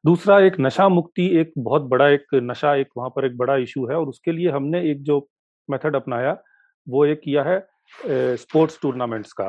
दूसरा 0.05 0.39
एक 0.41 0.55
नशा 0.61 0.89
मुक्ति 0.89 1.27
एक 1.41 1.53
बहुत 1.59 1.83
बड़ा 1.89 2.09
एक 2.09 2.35
नशा 2.35 2.75
एक 2.75 2.89
वहाँ 2.97 3.09
पर 3.17 3.25
एक 3.27 3.37
बड़ा 3.39 3.57
इशू 3.59 3.87
है 3.89 3.97
और 3.97 4.09
उसके 4.09 4.33
लिए 4.33 4.51
हमने 4.51 4.81
एक 4.91 5.03
जो 5.03 5.19
मेथड 5.69 5.97
अपनाया, 5.97 6.37
वो 6.87 7.05
एक 7.07 7.21
किया 7.25 7.43
है 7.43 7.59
स्पोर्ट्स 8.37 8.79
टूर्नामेंट्स 8.83 9.33
का। 9.33 9.49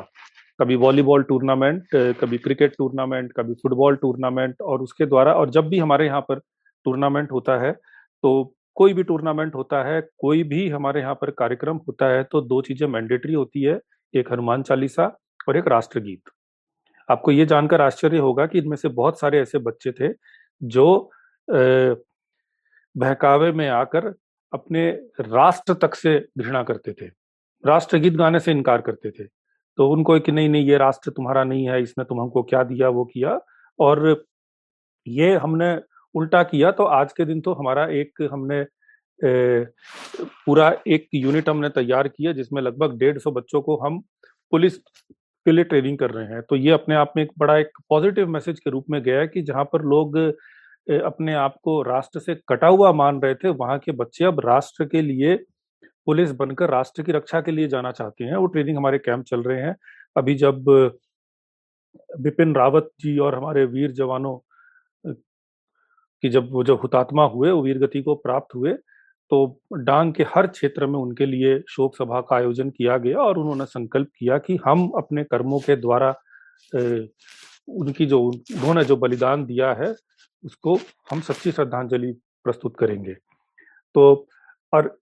कभी 0.58 0.76
वॉलीबॉल 0.76 1.22
टूर्नामेंट 1.22 1.84
कभी 2.20 2.38
क्रिकेट 2.38 2.74
टूर्नामेंट 2.78 3.32
कभी 3.36 3.54
फुटबॉल 3.62 3.96
टूर्नामेंट 3.96 4.60
और 4.62 4.82
उसके 4.82 5.06
द्वारा 5.06 5.32
और 5.34 5.50
जब 5.50 5.68
भी 5.68 5.78
हमारे 5.78 6.06
यहाँ 6.06 6.20
पर 6.20 6.38
टूर्नामेंट 6.86 7.32
होता 7.32 7.58
है 7.60 7.72
तो 7.72 8.54
कोई 8.76 8.92
भी 8.94 9.02
टूर्नामेंट 9.02 9.54
होता 9.54 9.82
है, 9.84 10.00
कोई 10.18 10.42
भी 10.44 10.68
हमारे 10.68 11.00
यहाँ 11.00 11.14
पर 11.14 11.30
कार्यक्रम 11.32 11.76
होता 11.88 12.06
है 12.08 12.22
तो 12.24 12.40
दो 12.42 12.60
चीज़ें 12.62 12.86
मैंडेटरी 12.88 13.34
होती 13.34 13.62
है, 13.62 13.78
एक 14.14 14.32
हनुमान 14.32 14.62
चालीसा 14.62 15.06
और 15.48 15.56
एक 15.56 15.68
राष्ट्रगीत 15.68 16.30
आपको 17.08 17.30
ये 17.30 17.46
जानकर 17.46 17.80
आश्चर्य 17.80 18.18
होगा 18.18 18.46
कि 18.46 18.58
इनमें 18.58 18.76
से 18.76 18.88
बहुत 18.90 19.20
सारे 19.20 19.40
ऐसे 19.40 19.58
बच्चे 19.60 19.92
थे 19.92 20.08
जो 20.62 21.10
बहकावे 22.94 23.50
में 23.52 23.68
आकर 23.68 24.06
अपने 24.52 24.90
राष्ट्र 25.20 25.74
तक 25.82 25.94
से 25.94 26.18
घृणा 26.38 26.62
करते 26.62 26.92
थे। 26.92 27.06
राष्ट्रगीत 27.64 28.14
गाने 28.14 28.40
से 28.40 28.50
इनकार 28.52 28.80
करते 28.80 29.10
थे। 29.10 29.24
तो 29.78 29.88
उनको 29.90 30.18
कि 30.20 30.32
नहीं 30.32 30.48
नहीं 30.48 30.66
ये 30.66 30.76
राष्ट्र 30.78 31.10
तुम्हारा 31.10 31.44
नहीं 31.44 31.68
है 31.68 31.80
इसने 31.82 32.04
तुम 32.04 32.20
हमको 32.20 32.42
क्या 32.42 32.62
दिया 32.64 32.88
वो 32.88 33.04
किया। 33.04 33.38
और 33.78 34.24
ये 35.06 35.34
हमने 35.36 35.74
उल्टा 36.14 36.42
किया 36.42 36.70
तो 36.72 36.84
आज 36.84 37.12
के 37.12 37.24
दिन 37.24 37.40
तो 37.40 37.52
हमारा 37.54 37.86
एक 37.90 38.28
हमने 38.32 38.60
ए, 39.18 39.66
पूरा 40.46 40.70
एक 40.86 41.08
यूनिट 41.14 41.48
हमने 41.48 41.68
तैयार 41.68 42.08
किया 42.08 42.32
जिसमें 42.32 42.60
लगभग 42.62 42.96
डेढ़ 42.98 43.18
सौ 43.18 43.30
बच्चों 43.30 43.60
को 43.62 43.76
हम 43.76 43.98
पुलिस 44.52 44.78
के 45.46 45.52
लिए 45.52 45.64
ट्रेनिंग 45.64 45.98
कर 45.98 46.10
रहे 46.10 46.26
हैं। 46.26 46.42
तो 46.42 46.56
ये 46.56 46.70
अपने 46.70 46.94
आप 46.94 47.12
में 47.16 47.22
एक 47.22 47.30
बड़ा 47.38 47.56
एक 47.58 47.78
पॉजिटिव 47.88 48.28
मैसेज 48.28 48.60
के 48.60 48.70
रूप 48.70 48.84
में 48.90 49.02
गया 49.02 49.18
है 49.20 49.28
कि 49.28 49.42
जहाँ 49.42 49.64
पर 49.72 49.82
लोग 49.84 50.16
अपने 50.86 51.34
आप 51.34 51.56
को 51.64 51.80
राष्ट्र 51.82 52.20
से 52.20 52.34
कटा 52.48 52.66
हुआ 52.68 52.92
मान 52.92 53.20
रहे 53.22 53.34
थे, 53.34 53.48
वहाँ 53.48 53.78
के 53.78 53.92
बच्चे 53.92 54.24
अब 54.24 54.40
राष्ट्र 54.46 54.84
के 54.84 55.02
लिए 55.02 55.36
पुलिस 56.06 56.30
बनकर 56.32 56.70
राष्ट्र 56.70 57.02
की 57.02 57.12
रक्षा 57.12 57.40
के 57.40 57.50
लिए 57.52 57.68
जाना 57.68 57.90
चाहते 57.92 58.24
हैं। 58.24 58.36
वो 58.36 58.46
ट्रेनिंग 58.46 58.76
हमारे 58.76 58.98
कैंप 58.98 59.24
चल 59.24 59.42
रहे 59.42 59.60
हैं। 59.62 59.74
अभी 60.16 60.34
जब 60.34 60.64
बिपिन 62.20 62.54
रावत 62.54 62.90
जी 63.00 63.16
और 63.18 63.34
हमारे 63.34 63.64
वीर 63.66 63.92
जवानों 63.92 64.36
की 66.22 66.28
जब 66.28 66.48
वो 66.52 66.64
जो 66.64 66.76
हुतात्मा 66.76 67.24
हुए 67.26 67.50
वीर 67.52 67.78
गति 67.78 68.02
को 68.02 68.14
प्राप्त 68.16 68.54
हुए 68.54 68.74
तो 69.32 69.60
डांग 69.78 70.12
के 70.14 70.22
हर 70.34 70.46
क्षेत्र 70.46 70.86
में 70.86 70.98
उनके 70.98 71.26
लिए 71.26 71.58
शोक 71.68 71.96
सभा 71.96 72.20
का 72.20 72.36
आयोजन 72.36 72.70
किया 72.70 72.96
गया 72.98 73.18
और 73.18 73.38
उन्होंने 73.38 73.64
संकल्प 73.64 74.08
किया 74.18 74.38
कि 74.38 74.58
हम 74.64 74.88
अपने 74.96 75.24
कर्मों 75.24 75.58
के 75.58 75.76
द्वारा 75.76 76.10
उनकी 77.68 78.06
जो, 78.06 78.20
उन्होंने 78.20 78.84
जो 78.84 78.96
बलिदान 78.96 79.44
दिया 79.46 79.72
है, 79.72 79.94
उसको 80.44 80.76
हम 81.10 81.20
सच्ची 81.20 81.52
श्रद्धांजलि 81.52 82.12
प्रस्तुत 82.44 82.76
करेंगे। 82.78 83.14
तो 83.94 84.28
और 84.72 84.98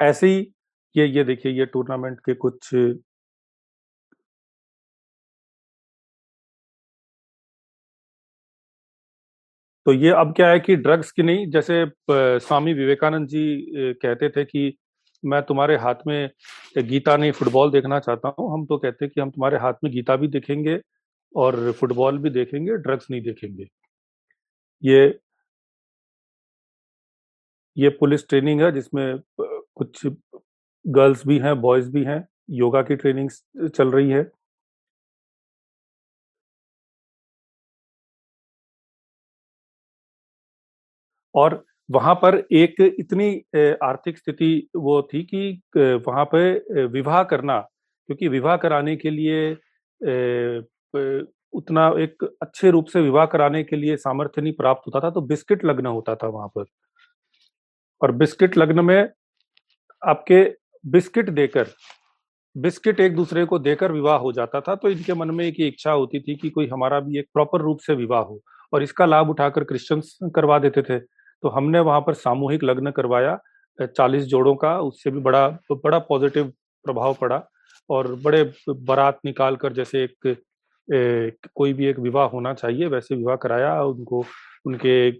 ऐसे 0.00 0.26
ही 0.26 0.52
ये 0.96 1.06
ये 1.06 1.24
देखिए, 1.24 1.52
ये 1.52 1.66
टूर्नामेंट 1.66 2.20
के 2.20 2.34
कुछ 2.34 2.74
तो 9.90 9.94
ये 9.94 10.10
अब 10.10 10.32
क्या 10.36 10.48
है 10.48 10.58
कि 10.60 10.74
ड्रग्स 10.76 11.10
की 11.12 11.22
नहीं, 11.22 11.46
जैसे 11.50 11.84
स्वामी 12.40 12.72
विवेकानंद 12.74 13.28
जी 13.28 13.94
कहते 14.02 14.28
थे 14.30 14.44
कि 14.44 14.60
मैं 15.22 15.40
तुम्हारे 15.42 15.76
हाथ 15.76 16.06
में 16.06 16.30
गीता 16.78 17.16
नहीं, 17.16 17.32
फुटबॉल 17.32 17.70
देखना 17.70 17.98
चाहता 18.00 18.28
हूँ। 18.38 18.52
हम 18.52 18.66
तो 18.66 18.78
कहते 18.78 19.04
हैं 19.04 19.10
कि 19.14 19.20
हम 19.20 19.30
तुम्हारे 19.30 19.58
हाथ 19.58 19.82
में 19.84 19.92
गीता 19.92 20.16
भी 20.16 20.28
देखेंगे 20.28 20.78
और 21.34 21.70
फुटबॉल 21.80 22.18
भी 22.18 22.30
देखेंगे 22.30 22.76
ड्रग्स 22.76 23.10
नहीं 23.10 23.22
देखेंगे। 23.22 23.66
ये 24.82 25.18
ये 27.76 27.88
पुलिस 28.00 28.28
ट्रेनिंग 28.28 28.62
है 28.62 28.72
जिसमें 28.72 29.18
कुछ 29.40 30.06
गर्ल्स 30.84 31.26
भी 31.26 31.38
हैं, 31.38 31.60
बॉयज़ 31.60 31.90
भी 31.90 32.04
हैं, 32.04 32.24
योगा 32.62 32.82
की 32.82 32.96
ट्रेनिंग 32.96 33.30
चल 33.68 33.90
रही 33.90 34.10
है। 34.10 34.22
और 41.34 41.64
वहाँ 41.88 42.14
पर 42.14 42.36
एक 42.52 42.74
इतनी 42.80 43.30
आर्थिक 43.84 44.18
स्थिति 44.18 44.68
वो 44.76 45.00
थी 45.04 45.22
कि 45.24 45.60
वहाँ 46.06 46.24
पे 46.34 46.86
विवाह 46.86 47.22
करना, 47.24 47.58
क्योंकि 47.60 48.28
विवाह 48.28 48.56
कराने 48.56 48.96
के 48.96 49.10
लिए 49.10 49.50
उतना 51.52 51.88
एक 52.00 52.24
अच्छे 52.42 52.70
रूप 52.70 52.86
से 52.86 53.00
विवाह 53.00 53.26
कराने 53.26 53.62
के 53.64 53.76
लिए 53.76 53.96
सामर्थ्य 53.98 54.42
नहीं 54.42 54.52
प्राप्त 54.52 54.86
होता 54.86 55.00
था 55.00 55.10
तो 55.10 55.20
बिस्किट 55.22 55.64
लग्न 55.64 55.86
होता 55.86 56.14
था 56.14 56.28
वहाँ 56.28 56.48
पर। 56.48 56.64
और 58.00 58.12
बिस्किट 58.12 58.56
लग्न 58.58 58.84
में 58.84 59.08
आपके 60.02 60.42
बिस्किट 60.84 61.30
देकर, 61.30 61.66
बिस्किट 62.56 63.00
एक 63.00 63.14
दूसरे 63.16 63.44
को 63.44 63.58
देकर 63.58 63.92
विवाह 63.92 64.18
हो 64.18 64.32
जाता 64.32 64.60
था 64.60 64.74
तो 64.74 64.88
इनके 64.88 65.14
मन 65.14 65.30
में 65.30 65.44
एक 65.46 65.60
इच्छा 65.60 65.92
होती 65.92 66.20
थी 66.20 66.36
कि 66.36 66.50
कोई 66.50 66.66
हमारा 66.68 67.00
भी 67.00 67.18
एक 67.18 67.26
प्रॉपर 67.34 67.60
रूप 67.60 67.78
से 67.80 67.94
विवाह 67.94 68.22
हो। 68.22 68.40
और 68.72 68.82
इसका 68.82 69.06
लाभ 69.06 69.30
उठाकर 69.30 69.64
क्रिश्चियंस 69.64 70.18
करवा 70.34 70.58
देते 70.58 70.82
थे। 70.82 70.98
तो 71.42 71.48
हमने 71.48 71.80
वहाँ 71.80 72.00
पर 72.00 72.14
सामूहिक 72.14 72.64
लग्न 72.64 72.90
करवाया 72.90 73.38
चालीस 73.78 74.24
जोड़ों 74.24 74.54
का 74.54 74.78
उससे 74.80 75.10
भी 75.10 75.20
बड़ा 75.20 75.48
बड़ा 75.72 75.98
पॉजिटिव 75.98 76.52
प्रभाव 76.84 77.14
पड़ा 77.14 77.42
और 77.90 78.14
बड़े 78.14 78.42
बारात 78.68 79.18
निकाल 79.24 79.56
कर 79.56 79.72
जैसे 79.72 80.04
एक, 80.04 80.26
एक 80.88 81.46
कोई 81.54 81.72
भी 81.72 81.86
एक 81.86 81.98
विवाह 81.98 82.26
होना 82.26 82.54
चाहिए 82.54 82.86
वैसे 82.86 83.14
विवाह 83.14 83.36
कराया 83.36 83.82
उनको 83.82 84.24
उनके 84.66 85.10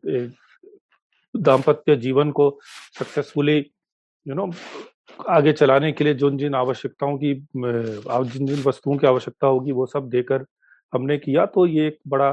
दाम्पत्य 1.35 1.97
जीवन 1.97 2.31
को 2.31 2.59
सक्सेसफुली 2.99 3.59
यू 4.27 4.35
नो 4.35 4.51
आगे 5.29 5.53
चलाने 5.53 5.93
के 5.93 6.05
लिए 6.05 6.15
जिन 6.15 6.37
जिन 6.39 6.55
आवश्यकताओं 6.55 7.17
की 7.19 7.35
जिन 7.57 8.47
जिन 8.47 8.63
वस्तुओं 8.67 8.97
की 8.97 9.07
आवश्यकता 9.07 9.47
होगी 9.47 9.73
वो 9.73 9.87
सब 9.87 10.09
देकर 10.09 10.45
हमने 10.95 11.19
किया 11.19 11.47
तो 11.47 11.67
ये 11.67 11.87
एक 11.87 11.99
बड़ा 12.09 12.33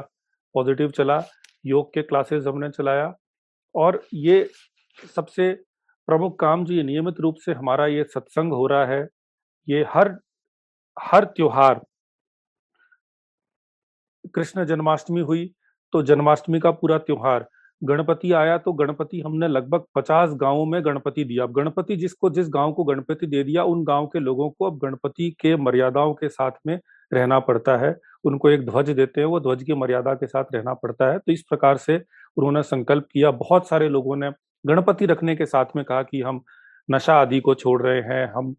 पॉजिटिव 0.53 0.91
चला। 0.91 1.23
योग 1.65 1.93
के 1.93 2.01
क्लासेस 2.01 2.47
हमने 2.47 2.69
चलाया। 2.69 3.13
और 3.75 4.01
ये 4.15 4.47
सबसे 5.15 5.51
प्रमुख 6.07 6.39
काम 6.39 6.65
जो 6.65 6.73
ये 6.73 6.83
नियमित 6.83 7.19
रूप 7.19 7.35
से 7.45 7.53
हमारा 7.53 7.87
ये 7.87 8.03
सत्संग 8.05 8.53
हो 8.53 8.67
रहा 8.67 8.85
है, 8.85 9.07
ये 9.67 9.85
हर 9.89 10.15
हर 10.97 11.25
त्योहार 11.27 11.81
कृष्ण 14.35 14.65
जन्माष्टमी 14.65 15.21
हुई 15.21 15.45
तो 15.93 16.01
जन्माष्टमी 16.03 16.59
का 16.59 16.71
पूरा 16.71 16.97
त्योहार। 16.99 17.47
गणपति 17.81 18.31
आया 18.33 18.57
तो 18.57 18.71
गणपति 18.73 19.19
हमने 19.21 19.47
लगभग 19.47 19.83
पचास 19.95 20.29
गाँवों 20.35 20.65
में 20.65 20.83
गणपति 20.85 21.23
दिया। 21.23 21.43
अब 21.43 21.51
गणपति 21.53 21.95
जिसको, 21.95 22.29
जिस 22.29 22.47
गाँव 22.49 22.73
को 22.73 22.83
गणपति 22.83 23.27
दे 23.27 23.43
दिया, 23.43 23.63
उन 23.63 23.83
गाँव 23.83 24.07
के 24.07 24.19
लोगों 24.19 24.49
को 24.49 24.65
अब 24.65 24.77
गणपति 24.79 25.29
के 25.41 25.55
मर्यादाओं 25.57 26.13
के 26.13 26.29
साथ 26.29 26.51
में 26.67 26.79
रहना 27.11 27.39
पड़ता 27.41 27.77
है। 27.77 27.95
उनको 28.25 28.49
एक 28.49 28.65
ध्वज 28.65 28.89
देते 28.89 29.21
हैं, 29.21 29.27
वो 29.27 29.39
ध्वज 29.39 29.63
की 29.63 29.73
मर्यादा 29.75 30.13
के 30.13 30.27
साथ 30.27 30.53
रहना 30.53 30.73
पड़ता 30.75 31.11
है। 31.11 31.19
तो 31.19 31.31
इस 31.31 31.43
प्रकार 31.49 31.77
से 31.77 31.97
उन्होंने 32.37 32.61
संकल्प 32.63 33.07
किया। 33.11 33.31
बहुत 33.33 33.67
सारे 33.69 33.89
लोगों 33.89 34.15
ने 34.15 34.29
गणपति 34.65 35.05
रखने 35.05 35.35
के 35.35 35.45
साथ 35.45 35.65
में 35.75 35.83
कहा 35.85 36.01
कि 36.03 36.21
हम 36.21 36.41
नशा 36.89 37.13
आदि 37.13 37.39
को 37.39 37.53
छोड़ 37.55 37.81
रहे 37.81 38.01
हैं, 38.03 38.25
हम 38.33 38.55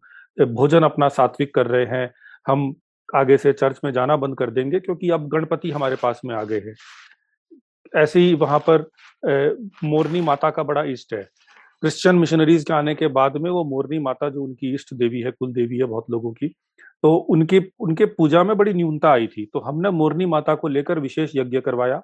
भोजन 0.47 0.83
अपना 0.83 1.07
सात्विक 1.09 1.53
कर 1.55 1.67
रहे 1.67 1.85
हैं, 1.87 2.11
हम 2.47 2.73
आगे 3.09 3.37
से 3.37 3.53
चर्च 3.53 3.79
में 3.85 3.91
जाना 3.93 4.15
बंद 4.17 4.37
कर 4.37 4.49
देंगे 4.51 4.79
क्योंकि 4.79 5.09
अब 5.09 5.27
गणपति 5.27 5.71
हमारे 5.71 5.95
पास 5.95 6.21
में 6.25 6.35
आ 6.35 6.43
गए 6.43 6.59
हैं। 6.59 6.73
ऐसे 7.93 8.19
ही 8.19 8.33
वहाँ 8.33 8.59
पर 8.69 8.89
मोरनी 9.83 10.21
माता 10.21 10.49
का 10.49 10.63
बड़ा 10.63 10.83
इष्ट 10.83 11.13
है। 11.13 11.23
क्रिश्चियन 11.83 12.15
मिशनरीज 12.15 12.63
के 12.63 12.73
आने 12.73 12.95
के 12.95 13.07
बाद 13.09 13.37
में 13.37 13.49
वो 13.51 13.63
मोरनी 13.63 13.99
माता 13.99 14.29
जो 14.29 14.43
उनकी 14.43 14.73
इष्ट 14.73 14.93
देवी 14.93 15.21
है, 15.21 15.31
कुल 15.31 15.53
देवी 15.53 15.77
है 15.77 15.85
बहुत 15.85 16.05
लोगों 16.11 16.31
की 16.33 16.47
तो 17.03 17.15
उनकी, 17.15 17.59
उनके 17.79 18.05
पूजा 18.07 18.43
में 18.43 18.55
बड़ी 18.57 18.73
न्यूनता 18.73 19.11
आई 19.11 19.27
थी। 19.27 19.45
तो 19.45 19.59
हमने 19.59 19.89
मोरनी 19.89 20.25
माता 20.25 20.55
को 20.55 20.67
लेकर 20.67 20.99
विशेष 20.99 21.31
यज्ञ 21.35 21.59
करवाया। 21.59 22.01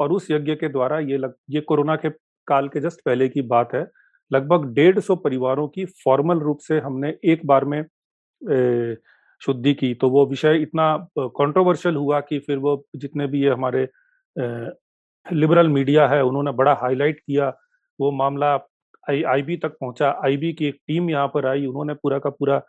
और 0.00 0.12
उस 0.12 0.30
यज्ञ 0.30 0.54
के 0.54 0.68
द्वारा 0.68 0.98
ये 1.00 1.16
लग, 1.18 1.34
ये 1.50 1.60
कोरोना 1.60 1.96
के 1.96 2.10
काल 2.48 2.68
के 2.68 2.80
जस्ट 2.80 3.00
पहले 3.04 3.28
की 3.28 3.42
बात 3.44 3.74
है 3.74 3.86
लगभग 4.30 4.64
डेढ़ 4.74 4.98
सौ 5.00 5.16
परिवारों 5.16 5.66
की 5.68 5.84
फॉर्मल 6.04 6.38
रूप 6.40 6.58
से 6.58 6.78
हमने 6.80 7.14
एक 7.24 7.46
बार 7.46 7.64
में 7.64 7.82
शुद्धि 9.42 9.72
की। 9.74 9.92
तो 9.94 10.08
वो 10.10 10.24
विषय 10.26 10.58
इतना 10.62 10.96
कंट्रोवर्शियल 11.18 11.96
हुआ 11.96 12.20
कि 12.20 12.38
फिर 12.38 12.58
वो 12.58 12.84
जितने 12.96 13.26
भी 13.26 13.42
ये 13.42 13.50
हमारे 13.50 13.88
लिबरल 15.26 15.68
मीडिया 15.68 16.06
है 16.08 16.22
उन्होंने 16.24 16.52
बड़ा 16.52 16.72
हाईलाइट 16.82 17.20
किया। 17.20 17.48
वो 17.98 18.10
मामला 18.12 18.54
आई 19.06 19.22
आईबी 19.24 19.56
तक 19.56 19.76
पहुँचा। 19.80 20.10
आईबी 20.24 20.52
की 20.52 20.66
एक 20.66 20.78
टीम 20.88 21.10
यहाँ 21.10 21.28
पर 21.34 21.46
आई 21.46 21.66
उन्होंने 21.66 21.94
पूरा 21.94 22.18
का 22.18 22.30
पूरा 22.30 22.60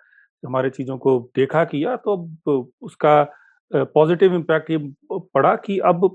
हमारे 0.44 0.70
चीज़ों 0.70 0.98
को 0.98 1.20
देखा 1.36 1.64
किया। 1.66 1.96
तो 1.98 2.74
उसका 2.82 3.24
पॉजिटिव 3.72 4.36
इम्पैक्ट 4.36 4.70
ये 4.72 4.78
पड़ा 5.12 5.56
कि 5.58 5.78
अब 5.86 6.10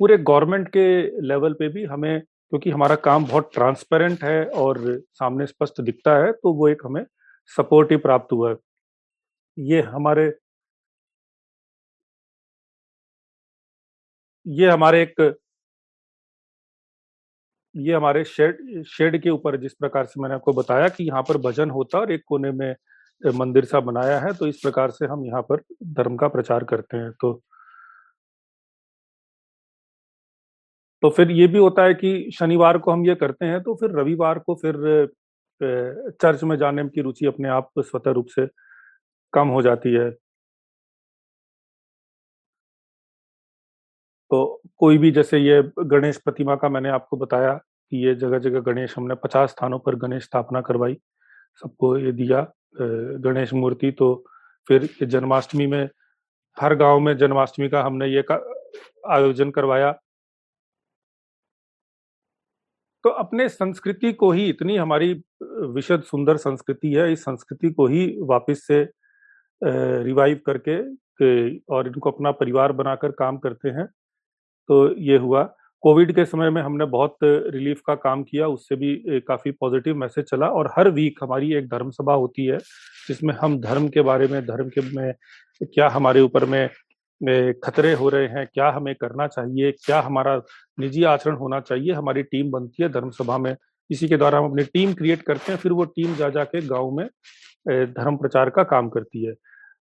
पूरे 0.00 0.16
गवर्नमेंट 0.20 0.68
के 0.68 0.86
लेवल 1.28 1.52
पे 1.54 1.68
भी 1.68 1.84
हमें, 1.86 2.20
क्योंकि 2.20 2.70
हमारा 2.70 2.94
काम 3.04 3.24
बहुत 3.26 3.50
ट्रांसपेरेंट 3.54 4.24
है 4.24 4.44
और 4.46 4.78
सामने 5.12 5.46
स्पष्ट 5.46 5.80
दिखता 5.82 6.16
है 6.24 6.32
तो 6.34 6.52
वो 6.54 6.68
एक 6.68 6.82
हमें 6.84 7.04
सपोर्ट 7.50 7.90
ही 7.92 7.96
प्राप्त 7.98 8.32
हुआ 8.32 8.50
है। 8.50 8.56
ये 9.56 9.80
हमारे 9.84 10.32
ये 14.46 14.70
हमारे 14.70 15.02
एक 15.02 15.20
ये 17.74 17.94
हमारे 17.94 18.22
शेड 18.24 18.58
शेड 18.88 19.20
के 19.22 19.30
ऊपर 19.30 19.56
जिस 19.60 19.72
प्रकार 19.74 20.04
से 20.06 20.20
मैंने 20.22 20.34
आपको 20.34 20.52
बताया 20.52 20.88
कि 20.88 21.04
यहाँ 21.04 21.22
पर 21.22 21.36
भजन 21.40 21.70
होता 21.70 21.98
और 21.98 22.12
एक 22.12 22.22
कोने 22.28 22.50
में 22.52 22.74
मंदिर 23.22 23.64
सा 23.64 23.80
बनाया 23.80 24.18
है 24.20 24.32
तो 24.34 24.46
इस 24.46 24.60
प्रकार 24.62 24.90
से 24.90 25.06
हम 25.06 25.24
यहाँ 25.26 25.42
पर 25.42 25.62
धर्म 25.94 26.16
का 26.16 26.28
प्रचार 26.28 26.64
करते 26.64 26.96
हैं। 26.96 27.10
तो 27.12 27.32
तो 31.04 31.08
फिर 31.10 31.30
ये 31.30 31.46
भी 31.46 31.58
होता 31.58 31.82
है 31.84 31.94
कि 31.94 32.30
शनिवार 32.34 32.78
को 32.78 32.90
हम 32.90 33.04
ये 33.06 33.14
करते 33.14 33.46
हैं 33.46 33.60
तो 33.62 33.74
फिर 33.74 33.90
रविवार 33.90 34.38
को 34.38 34.54
फिर 34.54 34.74
चर्च 36.20 36.42
में 36.44 36.56
जाने 36.58 36.84
की 36.88 37.00
रुचि 37.00 37.26
अपने 37.26 37.48
आप 37.48 37.70
स्वतः 37.78 38.10
रूप 38.10 38.26
से 38.28 38.46
कम 39.32 39.48
हो 39.48 39.60
जाती 39.62 39.92
है। 39.94 40.10
तो 44.30 44.62
कोई 44.78 44.98
भी 44.98 45.10
जैसे 45.10 45.38
ये 45.38 45.62
गणेश 45.78 46.16
प्रतिमा 46.16 46.54
का 46.56 46.68
मैंने 46.68 46.88
आपको 46.90 47.16
बताया 47.16 47.52
कि 47.54 48.06
ये 48.06 48.14
जगह 48.14 48.38
जगह 48.38 48.60
गणेश, 48.60 48.94
हमने 48.98 49.14
पचास 49.14 49.50
स्थानों 49.50 49.78
पर 49.78 49.94
गणेश 49.96 50.22
स्थापना 50.24 50.60
करवाई, 50.60 50.96
सबको 51.62 51.96
ये 51.98 52.12
दिया 52.12 52.40
गणेश 52.74 53.52
मूर्ति। 53.54 53.90
तो 53.90 54.24
फिर 54.68 54.88
जन्माष्टमी 55.02 55.66
में, 55.66 55.88
हर 56.56 56.74
गाँव 56.74 57.00
में 57.00 57.16
जन्माष्टमी 57.16 57.68
का 57.68 57.82
हमने 57.82 58.08
ये 58.08 58.24
आयोजन 59.10 59.50
करवाया। 59.50 59.94
तो 63.04 63.10
अपने 63.10 63.48
संस्कृति 63.48 64.12
को 64.12 64.30
ही 64.32 64.48
इतनी 64.48 64.76
हमारी 64.76 65.12
विशद 65.42 66.02
सुंदर 66.02 66.36
संस्कृति 66.36 66.92
है, 66.92 67.12
इस 67.12 67.22
संस्कृति 67.22 67.70
को 67.70 67.86
ही 67.86 68.06
वापस 68.20 68.62
से 68.66 68.80
रिवाइव 70.04 70.40
करके 70.48 70.78
और 71.74 71.86
इनको 71.86 72.10
अपना 72.10 72.30
परिवार 72.32 72.72
बनाकर 72.72 73.10
काम 73.10 73.36
करते 73.38 73.68
हैं। 73.68 73.86
तो 74.68 74.96
ये 74.98 75.16
हुआ। 75.16 75.42
कोविड 75.82 76.14
के 76.14 76.24
समय 76.24 76.50
में 76.50 76.60
हमने 76.62 76.84
बहुत 76.86 77.16
रिलीफ 77.22 77.80
का 77.86 77.94
काम 77.94 78.22
किया, 78.22 78.46
उससे 78.48 78.76
भी 78.76 79.20
काफ़ी 79.28 79.50
पॉजिटिव 79.50 79.96
मैसेज 79.96 80.24
चला 80.24 80.46
और 80.48 80.70
हर 80.76 80.90
वीक 80.90 81.18
हमारी 81.22 81.52
एक 81.54 81.68
धर्म 81.68 81.90
सभा 81.90 82.14
होती 82.14 82.46
है, 82.46 82.58
जिसमें 83.08 83.34
हम 83.34 83.60
धर्म 83.60 83.88
के 83.88 84.02
बारे 84.02 84.26
में, 84.28 84.40
धर्म 84.46 84.68
के 84.68 84.80
में, 84.96 85.14
क्या 85.64 85.88
हमारे 85.88 86.20
ऊपर 86.20 86.44
में 86.44 86.68
खतरे 87.64 87.92
हो 87.94 88.08
रहे 88.08 88.26
हैं, 88.28 88.46
क्या 88.46 88.68
हमें 88.70 88.94
करना 88.94 89.26
चाहिए, 89.28 89.70
क्या 89.84 90.00
हमारा 90.00 90.36
निजी 90.78 91.04
आचरण 91.04 91.36
होना 91.36 91.60
चाहिए, 91.62 91.92
हमारी 91.92 92.22
टीम 92.24 92.50
बनती 92.50 92.82
है 92.82 92.88
धर्म 92.88 93.10
सभा 93.12 93.38
में। 93.38 93.54
इसी 93.90 94.08
के 94.08 94.16
द्वारा 94.16 94.38
हम 94.38 94.44
अपनी 94.44 94.62
टीम 94.64 94.92
क्रिएट 94.94 95.22
करते 95.22 95.52
हैं, 95.52 95.58
फिर 95.58 95.72
वो 95.72 95.84
टीम 95.86 96.14
जा 96.14 96.28
जाके 96.30 96.60
गाँव 96.66 96.90
में 96.90 97.06
धर्म 97.66 98.16
प्रचार 98.16 98.50
का 98.50 98.62
काम 98.64 98.88
करती 98.88 99.24
है। 99.24 99.34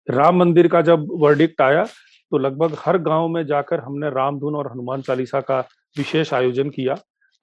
राम 0.07 0.37
मंदिर 0.37 0.67
का 0.67 0.81
जब 0.81 1.07
वर्डिक्ट 1.21 1.61
आया 1.61 1.83
तो 2.31 2.37
लगभग 2.37 2.75
हर 2.79 2.97
गाँव 2.99 3.27
में 3.27 3.45
जाकर 3.45 3.79
हमने 3.79 4.09
रामधुन 4.09 4.55
और 4.55 4.71
हनुमान 4.71 5.01
चालीसा 5.01 5.41
का 5.41 5.59
विशेष 5.95 6.33
आयोजन 6.33 6.69
किया। 6.69 6.95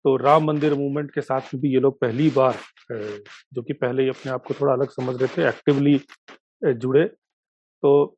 तो 0.05 0.16
राम 0.16 0.44
मंदिर 0.44 0.74
मूवमेंट 0.74 1.11
के 1.11 1.20
साथ 1.20 1.55
भी 1.57 1.72
ये 1.72 1.80
लोग 1.80 1.98
पहली 2.01 2.28
बार 2.30 2.55
जो 2.90 3.62
कि 3.62 3.72
पहले 3.74 4.03
ही 4.03 4.09
अपने 4.09 4.32
आप 4.32 4.44
को 4.44 4.55
थोड़ा 4.55 4.72
अलग 4.72 4.90
समझ 4.90 5.16
रहे 5.16 5.28
थे 5.28 5.48
एक्टिवली 5.48 6.01
जुड़े। 6.64 7.05
तो 7.05 8.16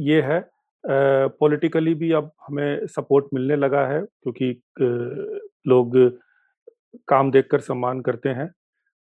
ये 0.00 0.20
है 0.22 0.40
पॉलिटिकली 0.84 1.94
भी 1.94 2.10
अब 2.12 2.30
हमें 2.46 2.86
सपोर्ट 2.88 3.26
मिलने 3.34 3.56
लगा 3.56 3.86
है, 3.86 4.00
क्योंकि 4.02 4.50
लोग 5.68 5.96
काम 7.08 7.30
देखकर 7.32 7.60
सम्मान 7.60 8.00
करते 8.02 8.28
हैं। 8.30 8.48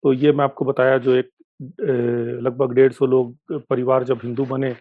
तो 0.04 0.14
ये 0.14 0.32
मैं 0.34 0.44
आपको 0.46 0.66
बताया 0.66 0.98
जो 1.00 1.16
एक 1.16 1.30
लगभग 2.44 2.74
डेढ़ 2.76 2.92
सौ 2.94 3.06
लोग 3.08 3.38
परिवार 3.70 4.04
जब 4.06 4.20
हिंदू 4.24 4.46
बने 4.46 4.74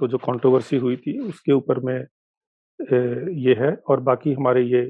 तो 0.00 0.08
जो 0.08 0.18
कंट्रोवर्सी 0.20 0.76
हुई 0.78 0.96
थी, 0.96 1.18
उसके 1.20 1.52
ऊपर 1.52 1.80
में 1.80 2.06
ये 3.38 3.54
है 3.60 3.72
और 3.90 4.00
बाकी 4.02 4.32
हमारे 4.34 4.62
ये 4.64 4.82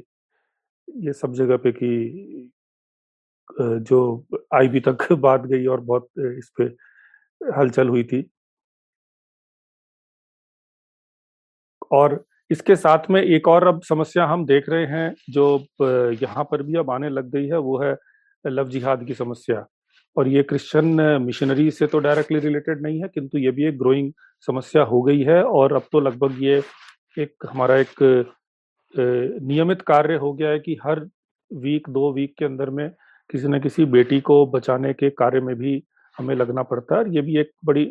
ये 0.88 1.12
सब 1.14 1.32
जगह 1.34 1.56
पे 1.58 1.72
कि 1.72 2.50
जो 3.82 3.98
आईबी 4.54 4.80
तक 4.80 5.06
बात 5.20 5.46
गई 5.46 5.66
और 5.66 5.80
बहुत 5.82 6.08
इस 6.20 6.50
पे 6.60 6.64
हलचल 7.40 7.88
हुई 7.88 8.04
थी। 8.04 8.22
और 11.90 12.24
इसके 12.50 12.76
साथ 12.76 13.10
में 13.10 13.22
एक 13.22 13.48
और 13.48 13.66
अब 13.66 13.80
समस्या 13.84 14.24
हम 14.26 14.44
देख 14.46 14.68
रहे 14.68 14.86
हैं, 14.86 15.14
जो 15.30 15.66
यहाँ 16.22 16.44
पर 16.50 16.62
भी 16.62 16.76
अब 16.78 16.90
आने 16.90 17.08
लग 17.10 17.30
गई 17.30 17.46
है, 17.46 17.58
वो 17.58 17.78
है 17.80 17.96
लव 18.44 18.68
जिहाद 18.70 19.04
की 19.06 19.14
समस्या। 19.14 19.64
और 20.16 20.28
ये 20.28 20.42
क्रिश्चियन 20.42 20.86
मिशनरी 21.22 21.70
से 21.70 21.86
तो 21.86 21.98
डायरेक्टली 21.98 22.38
रिलेटेड 22.40 22.82
नहीं 22.82 23.00
है, 23.02 23.08
किंतु 23.08 23.38
ये 23.38 23.50
भी 23.50 23.66
एक 23.66 23.78
ग्रोइंग 23.78 24.12
समस्या 24.48 24.82
हो 24.84 25.02
गई 25.02 25.22
है, 25.22 25.42
और 25.42 25.72
अब 25.72 25.82
तो 25.92 26.00
लगभग 26.00 26.42
ये 26.42 26.62
एक 27.16 27.46
हमारा 27.50 27.76
एक 27.76 28.02
नियमित 28.94 29.82
कार्य 29.82 30.14
हो 30.16 30.32
गया 30.32 30.50
है 30.50 30.58
कि 30.58 30.76
हर 30.84 31.00
वीक 31.50 31.88
दो 31.90 32.12
वीक 32.12 32.34
के 32.38 32.44
अंदर 32.44 32.70
में 32.70 32.88
किसी 33.30 33.48
न 33.48 33.60
किसी 33.60 33.84
बेटी 33.86 34.20
को 34.20 34.44
बचाने 34.46 34.92
के 34.92 35.10
कार्य 35.12 35.40
में 35.40 35.54
भी 35.56 35.82
हमें 36.16 36.34
लगना 36.34 36.62
पड़ता 36.64 36.98
है 36.98 37.14
ये 37.14 37.20
भी 37.20 37.38
एक 37.40 37.50
बड़ी 37.64 37.84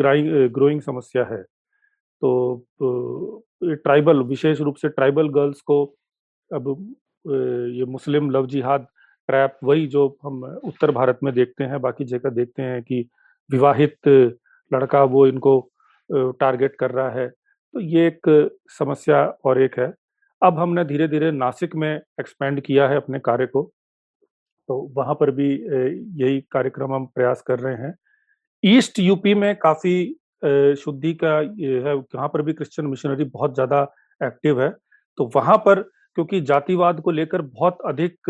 ग्रोइंग 0.00 0.80
समस्या 0.82 1.24
है। 1.24 1.42
तो 2.22 3.44
ट्राइबल, 3.62 4.22
विशेष 4.24 4.60
रूप 4.60 4.76
से 4.76 4.88
ट्राइबल 4.88 5.28
गर्ल्स 5.30 5.60
को 5.60 5.84
अब 6.50 6.68
ये 7.24 7.84
मुस्लिम 7.86 8.30
लव 8.30 8.46
जिहाद 8.46 8.86
ट्रैप 9.28 9.58
वही 9.64 9.86
जो 9.86 10.06
हम 10.24 10.42
उत्तर 10.64 10.90
भारत 10.90 11.18
में 11.22 11.32
देखते 11.34 11.64
हैं, 11.64 11.80
बाकी 11.80 12.04
जगह 12.04 12.30
देखते 12.30 12.62
हैं 12.62 12.82
कि 12.82 13.08
विवाहित 13.50 14.08
लड़का 14.70 15.02
वो 15.04 15.26
इनको 15.26 15.60
टारगेट 16.10 16.76
कर 16.76 16.90
रहा 16.90 17.10
है 17.10 17.28
तो 17.28 17.80
ये 17.80 18.06
एक 18.06 18.50
समस्या 18.78 19.24
और 19.44 19.60
एक 19.62 19.78
है। 19.78 19.92
अब 20.42 20.58
हमने 20.58 20.84
धीरे 20.84 21.08
धीरे 21.08 21.30
नासिक 21.32 21.74
में 21.76 21.90
एक्सपेंड 22.20 22.60
किया 22.60 22.88
है 22.88 22.96
अपने 22.96 23.18
कार्य 23.18 23.46
को 23.46 23.62
तो 24.68 24.76
वहाँ 24.96 25.14
पर 25.14 25.30
भी 25.30 25.50
यही 26.22 26.40
कार्यक्रम 26.52 26.92
हम 26.94 27.06
प्रयास 27.06 27.42
कर 27.46 27.58
रहे 27.58 27.74
हैं। 27.76 27.94
ईस्ट 28.62 28.98
यूपी 28.98 29.34
में 29.34 29.54
काफ़ी 29.56 29.94
शुद्धि 30.76 31.12
का 31.14 31.40
ये 31.40 31.78
है 31.80 31.94
वहाँ 31.94 32.28
पर 32.28 32.42
भी 32.42 32.52
क्रिश्चियन 32.52 32.88
मिशनरी 32.88 33.24
बहुत 33.26 33.54
ज़्यादा 33.54 33.82
एक्टिव 34.20 34.62
है। 34.62 34.70
तो 35.18 35.30
वहाँ 35.34 35.56
पर, 35.58 35.80
क्योंकि 36.16 36.40
जातिवाद 36.42 37.00
को 37.00 37.10
लेकर 37.10 37.42
बहुत 37.42 37.78
अधिक 37.86 38.28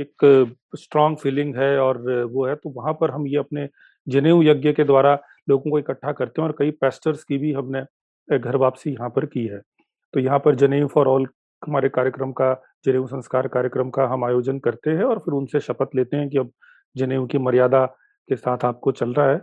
एक 0.00 0.54
स्ट्रांग 0.76 1.16
फीलिंग 1.16 1.54
है 1.56 1.78
और 1.80 1.98
वो 2.24 2.46
है 2.46 2.54
तो 2.54 2.70
वहाँ 2.72 2.92
पर 3.00 3.10
हम 3.10 3.26
ये 3.26 3.36
अपने 3.38 3.68
जनेऊ 4.06 4.42
यज्ञ 4.42 4.72
के 4.72 4.84
द्वारा 4.84 5.14
लोगों 5.48 5.70
को 5.70 5.78
इकट्ठा 5.78 6.12
करते 6.12 6.42
हैं 6.42 6.48
और 6.48 6.54
कई 6.58 6.70
पेस्टर्स 6.72 7.24
की 7.24 7.38
भी 7.38 7.52
हमने 7.52 7.80
घर 8.28 8.56
वापसी 8.56 8.90
यहाँ 8.90 9.08
पर 9.10 9.26
की 9.26 9.46
है। 9.46 9.60
तो 10.14 10.20
यहाँ 10.20 10.38
पर 10.38 10.54
जनेऊ 10.56 10.86
फॉर 10.88 11.08
ऑल 11.08 11.26
हमारे 11.62 11.88
कार्यक्रम 11.88 12.32
का, 12.32 12.52
जनेऊ 12.86 13.06
संस्कार 13.06 13.48
कार्यक्रम 13.48 13.90
का 13.90 14.06
हम 14.08 14.24
आयोजन 14.24 14.58
करते 14.58 14.90
हैं 14.90 15.04
और 15.04 15.18
फिर 15.18 15.34
उनसे 15.34 15.60
शपथ 15.62 15.94
लेते 15.96 16.16
हैं 16.16 16.28
कि 16.30 16.38
अब 16.38 16.50
जनेऊ 16.96 17.26
की 17.26 17.38
मर्यादा 17.40 17.84
के 18.28 18.36
साथ 18.36 18.64
आपको 18.64 18.92
चल 18.92 19.12
रहा 19.14 19.30
है। 19.30 19.40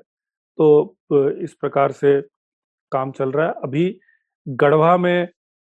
तो 0.58 0.98
इस 1.44 1.54
प्रकार 1.62 1.92
से 1.92 2.20
काम 2.92 3.12
चल 3.12 3.32
रहा 3.32 3.48
है। 3.48 3.54
अभी 3.64 4.00
गढ़वा 4.48 4.96
में 4.98 5.28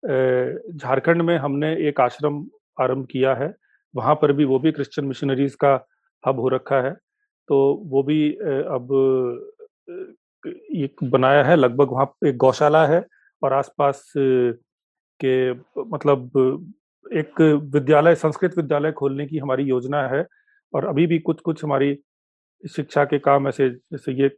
झारखंड 0.04 1.22
में 1.22 1.38
हमने 1.38 1.74
एक 1.90 2.02
आश्रम 2.02 2.46
आरंभ 2.78 3.08
किया 3.12 3.34
है। 3.36 3.54
वहाँ 3.94 4.16
पर 4.22 4.32
भी 4.34 4.46
वो 4.46 4.60
भी 4.60 4.72
क्रिश्चियन 4.72 5.08
मिशनरीज 5.08 5.56
का 5.56 5.74
हब 6.24 6.40
हो 6.40 6.50
रखा 6.50 6.82
है। 6.82 6.94
तो 7.50 7.58
वो 7.86 8.04
भी 8.04 8.32
अब 8.32 8.88
एक 10.76 11.04
बनाया 11.04 11.44
है। 11.44 11.56
लगभग 11.56 11.92
वहाँ 11.92 12.14
एक 12.28 12.38
गौशाला 12.38 12.86
है 12.88 13.04
और 13.42 13.54
आसपास 13.54 14.04
के 14.18 15.52
मतलब 15.52 16.32
एक 17.06 17.42
विद्यालय, 17.74 18.16
संस्कृत 18.16 18.58
विद्यालय 18.58 18.92
खोलने 18.92 19.26
की 19.28 19.38
हमारी 19.38 19.64
योजना 19.64 20.02
है। 20.08 20.26
और 20.74 20.86
अभी 20.86 21.06
भी 21.08 21.20
कुछ 21.20 21.40
कुछ 21.42 21.64
हमारी 21.64 21.98
शिक्षा 22.64 23.04
के 23.06 23.20
काम 23.20 23.48
ऐसे, 23.48 23.70
जैसे 23.70 24.14
ये 24.14 24.30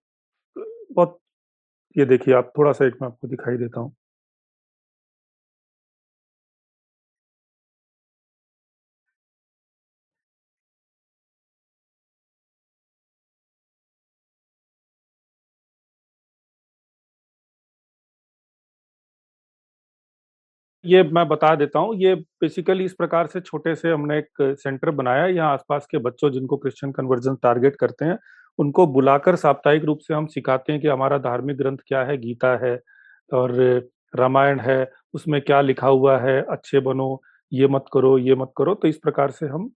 बहुत, 0.89 1.17
ये 1.95 2.05
देखिए, 2.07 2.33
आप 2.35 2.51
थोड़ा 2.57 2.71
सा 2.73 2.85
एक 2.87 2.95
मैं 3.01 3.07
आपको 3.07 3.29
दिखाई 3.29 3.57
देता 3.57 3.79
हूँ। 3.79 3.95
ये 20.85 21.01
मैं 21.05 21.27
बता 21.27 21.53
देता 21.55 21.79
हूँ, 21.79 21.95
ये 21.97 22.13
बेसिकली 22.15 22.85
इस 22.85 22.93
प्रकार 22.93 23.27
से 23.27 23.39
छोटे 23.41 23.73
से 23.75 23.91
हमने 23.91 24.17
एक 24.17 24.55
सेंटर 24.59 24.91
बनाया 24.91 25.25
यहाँ 25.27 25.51
आसपास 25.53 25.85
के 25.91 25.97
बच्चों 25.99 26.29
जिनको 26.31 26.57
क्रिश्चियन 26.57 26.91
कन्वर्जन 26.93 27.35
टारगेट 27.43 27.75
करते 27.75 28.05
हैं। 28.05 28.17
उनको 28.59 28.85
बुलाकर 28.87 29.35
साप्ताहिक 29.35 29.83
रूप 29.83 29.99
से 29.99 30.13
हम 30.13 30.25
सिखाते 30.25 30.71
हैं 30.71 30.81
कि 30.81 30.87
हमारा 30.87 31.17
धार्मिक 31.17 31.57
ग्रंथ 31.57 31.77
क्या 31.87 32.03
है, 32.03 32.17
गीता 32.17 32.55
है 32.57 32.79
और 33.31 33.53
रामायण 34.15 34.59
है, 34.59 34.91
उसमें 35.13 35.41
क्या 35.41 35.61
लिखा 35.61 35.87
हुआ 35.87 36.17
है, 36.19 36.41
अच्छे 36.41 36.79
बनो, 36.79 37.21
ये 37.51 37.67
मत 37.67 37.85
करो, 37.93 38.17
ये 38.17 38.35
मत 38.35 38.51
करो। 38.57 38.75
तो 38.75 38.87
इस 38.87 38.97
प्रकार 38.97 39.31
से 39.31 39.45
हम 39.45 39.69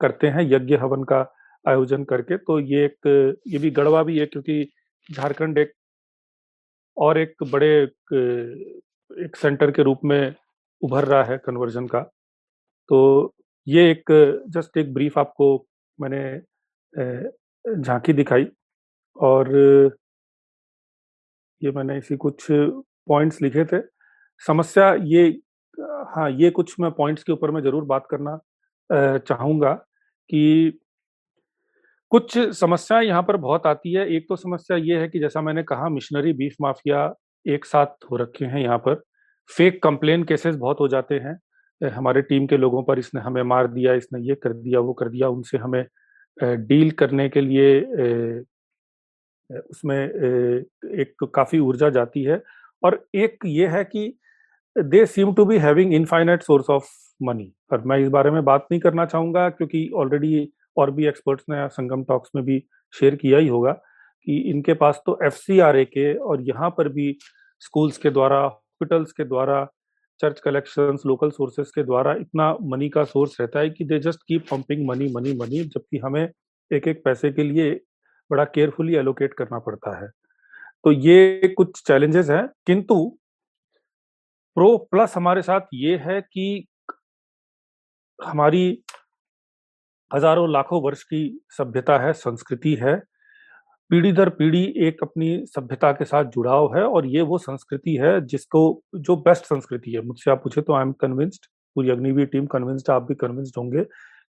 करते 0.00 0.26
हैं 0.26 0.42
यज्ञ 0.42 0.76
हवन 0.76 1.04
का 1.04 1.20
आयोजन 1.68 2.04
करके। 2.04 2.36
तो 2.36 2.58
ये 2.60 2.84
एक, 2.84 3.40
ये 3.46 3.58
भी 3.58 3.70
गढ़वा 3.70 4.02
भी 4.02 4.18
है 4.18 4.26
क्योंकि 4.26 4.72
झारखंड 5.12 5.58
एक 5.58 5.72
और 6.96 7.18
एक 7.18 7.42
बड़े 7.50 7.68
एक 7.82 8.14
एक 9.24 9.36
सेंटर 9.36 9.70
के 9.70 9.82
रूप 9.82 10.00
में 10.04 10.34
उभर 10.82 11.04
रहा 11.04 11.22
है 11.24 11.38
कन्वर्जन 11.38 11.86
का। 11.86 12.00
तो 12.88 13.34
ये 13.66 13.90
एक, 13.90 14.12
जस्ट 14.48 14.76
एक 14.76 14.92
ब्रीफ 14.94 15.18
आपको 15.18 15.66
मैंने 16.00 16.22
झांकी 17.66 18.12
दिखाई 18.12 18.46
और 19.16 19.54
ये 21.62 21.70
मैंने 21.72 21.96
इसी 21.98 22.16
कुछ 22.16 22.46
पॉइंट्स 22.50 23.40
लिखे 23.42 23.64
थे। 23.64 23.80
समस्या 24.42 24.92
ये 25.04 25.26
हाँ 26.08 26.30
ये 26.32 26.50
कुछ 26.50 26.74
मैं 26.80 26.90
पॉइंट्स 26.92 27.22
के 27.24 27.32
ऊपर 27.32 27.50
मैं 27.50 27.62
ज़रूर 27.62 27.84
बात 27.84 28.06
करना 28.10 28.38
चाहूँगा 29.18 29.72
कि 30.30 30.78
कुछ 32.12 32.38
समस्या 32.56 33.00
यहाँ 33.00 33.22
पर 33.22 33.36
बहुत 33.38 33.66
आती 33.66 33.92
है। 33.94 34.06
एक 34.16 34.26
तो 34.28 34.36
समस्या 34.36 34.76
ये 34.78 34.98
है 35.00 35.08
कि 35.08 35.18
जैसा 35.20 35.40
मैंने 35.40 35.62
कहा 35.62 35.88
मिशनरी 35.88 36.32
बीफ 36.32 36.54
माफिया 36.62 37.12
एक 37.46 37.64
साथ 37.64 38.04
हो 38.10 38.16
रखे 38.16 38.44
हैं 38.44 38.62
यहाँ 38.62 38.78
पर। 38.78 39.02
फेक 39.50 39.82
कंप्लेन 39.82 40.24
केसेस 40.24 40.56
बहुत 40.56 40.80
हो 40.80 40.88
जाते 40.88 41.14
हैं। 41.16 41.90
हमारे 41.90 42.22
टीम 42.22 42.46
के 42.46 42.56
लोगों 42.56 42.82
पर 42.82 42.98
इसने 42.98 43.20
हमें 43.20 43.42
मार 43.44 43.66
दिया, 43.68 43.94
इसने 43.94 44.20
ये 44.28 44.34
कर 44.34 44.52
दिया, 44.54 44.80
वो 44.80 44.92
कर 44.94 45.08
दिया, 45.08 45.28
उनसे 45.28 45.58
हमें 45.58 45.84
डील 46.38 46.90
करने 46.92 47.28
के 47.28 47.40
लिए 47.40 47.80
उसमें 49.50 49.96
एक 49.96 51.24
काफ़ी 51.34 51.58
ऊर्जा 51.60 51.90
जाती 51.90 52.22
है 52.24 52.42
और 52.82 53.04
एक 53.14 53.46
ये 53.46 53.66
है 53.66 53.82
कि 53.84 54.12
they 54.76 55.04
seem 55.06 55.32
to 55.34 55.44
be 55.44 55.58
having 55.58 55.94
infinite 55.94 56.42
source 56.42 56.70
of 56.70 56.88
money 57.20 57.52
और 57.72 57.84
मैं 57.84 57.98
इस 57.98 58.08
बारे 58.08 58.30
में 58.30 58.42
बात 58.44 58.66
नहीं 58.70 58.80
करना 58.80 59.04
चाहूँगा 59.06 59.48
क्योंकि 59.50 59.88
ऑलरेडी 59.96 60.48
और 60.76 60.90
भी 60.90 61.06
एक्सपर्ट्स 61.06 61.44
ने 61.50 61.68
संगम 61.68 62.02
टॉक्स 62.04 62.30
में 62.34 62.44
भी 62.44 62.62
शेयर 62.94 63.14
किया 63.14 63.38
ही 63.38 63.48
होगा 63.48 63.72
कि 63.72 64.36
इनके 64.50 64.74
पास 64.74 65.00
तो 65.06 65.18
एफसीआरए 65.24 65.84
के 65.84 66.12
और 66.14 66.42
यहाँ 66.42 66.70
पर 66.70 66.88
भी 66.88 67.16
स्कूल्स 67.62 67.98
के 67.98 68.10
द्वारा 68.10 68.40
हॉस्पिटल्स 68.40 69.12
के 69.12 69.24
द्वारा 69.24 69.66
चर्च 70.20 70.40
कलेक्शंस 70.40 71.02
लोकल 71.06 71.30
सोर्सेस 71.30 71.70
के 71.74 71.82
द्वारा 71.82 72.12
इतना 72.14 72.52
मनी 72.62 72.88
का 72.88 73.04
सोर्स 73.04 73.36
रहता 73.40 73.60
है 73.60 73.70
कि 73.70 73.84
they 73.84 73.98
just 73.98 74.20
keep 74.28 74.46
pumping 74.50 74.86
money 74.88 75.08
money 75.12 75.34
money 75.34 75.64
जबकि 75.64 75.98
हमें 75.98 76.22
एक 76.70 76.88
एक 76.88 77.02
पैसे 77.04 77.30
के 77.32 77.42
लिए 77.42 77.74
बड़ा 78.30 78.44
केयरफुली 78.44 78.94
एलोकेट 78.96 79.34
करना 79.34 79.58
पड़ता 79.58 79.96
है। 80.02 80.08
तो 80.84 80.92
ये 80.92 81.48
कुछ 81.48 81.82
चैलेंजेस 81.86 82.30
हैं, 82.30 82.46
किंतु 82.66 83.18
प्रो 84.56 84.76
प्लस 84.90 85.16
हमारे 85.16 85.42
साथ 85.42 85.60
ये 85.74 85.96
है 85.96 86.20
कि 86.22 86.66
हमारी 88.18 88.82
हज़ारों, 90.10 90.50
लाखों 90.52 90.82
वर्ष 90.82 91.02
की 91.02 91.40
सभ्यता 91.50 91.98
है, 91.98 92.12
संस्कृति 92.12 92.74
है 92.74 92.96
पीढ़ी 93.90 94.12
दर 94.12 94.28
पीढ़ी 94.30 94.62
एक 94.86 95.02
अपनी 95.02 95.28
सभ्यता 95.46 95.90
के 95.92 96.04
साथ 96.04 96.24
जुड़ाव 96.34 96.74
है 96.76 96.82
और 96.84 97.06
ये 97.06 97.22
वो 97.22 97.38
संस्कृति 97.38 97.96
है 97.96 98.20
जिसको, 98.26 98.82
जो 98.94 99.16
बेस्ट 99.18 99.44
संस्कृति 99.44 99.92
है। 99.92 100.00
मुझसे 100.02 100.30
आप 100.30 100.42
पूछे 100.42 100.60
तो 100.62 100.74
आई 100.74 100.82
एम 100.82 100.92
कन्विंस्ड 100.92 101.46
पूरी 101.76 101.90
अग्निवीर 101.90 102.26
टीम 102.26 102.46
कन्विंस्ड 102.46 102.90
आप 102.90 103.02
भी 103.02 103.14
कन्विंस्ड 103.14 103.58
होंगे 103.58 103.84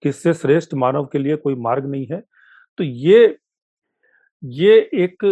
कि 0.02 0.08
इससे 0.08 0.32
श्रेष्ठ 0.34 0.74
मानव 0.74 1.04
के 1.12 1.18
लिए 1.18 1.36
कोई 1.36 1.54
मार्ग 1.60 1.86
नहीं 1.86 2.06
है। 2.12 2.20
तो 2.78 2.84
ये 2.84 3.36
ये 4.42 4.78
एक, 4.94 5.24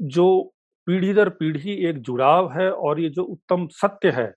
जो 0.00 0.52
पीढ़ी 0.86 1.12
दर 1.14 1.28
पीढ़ी 1.30 1.74
एक 1.88 1.98
जुड़ाव 2.00 2.52
है 2.52 2.70
और 2.70 3.00
ये 3.00 3.08
जो 3.10 3.22
उत्तम 3.24 3.66
सत्य 3.72 4.10
है, 4.10 4.32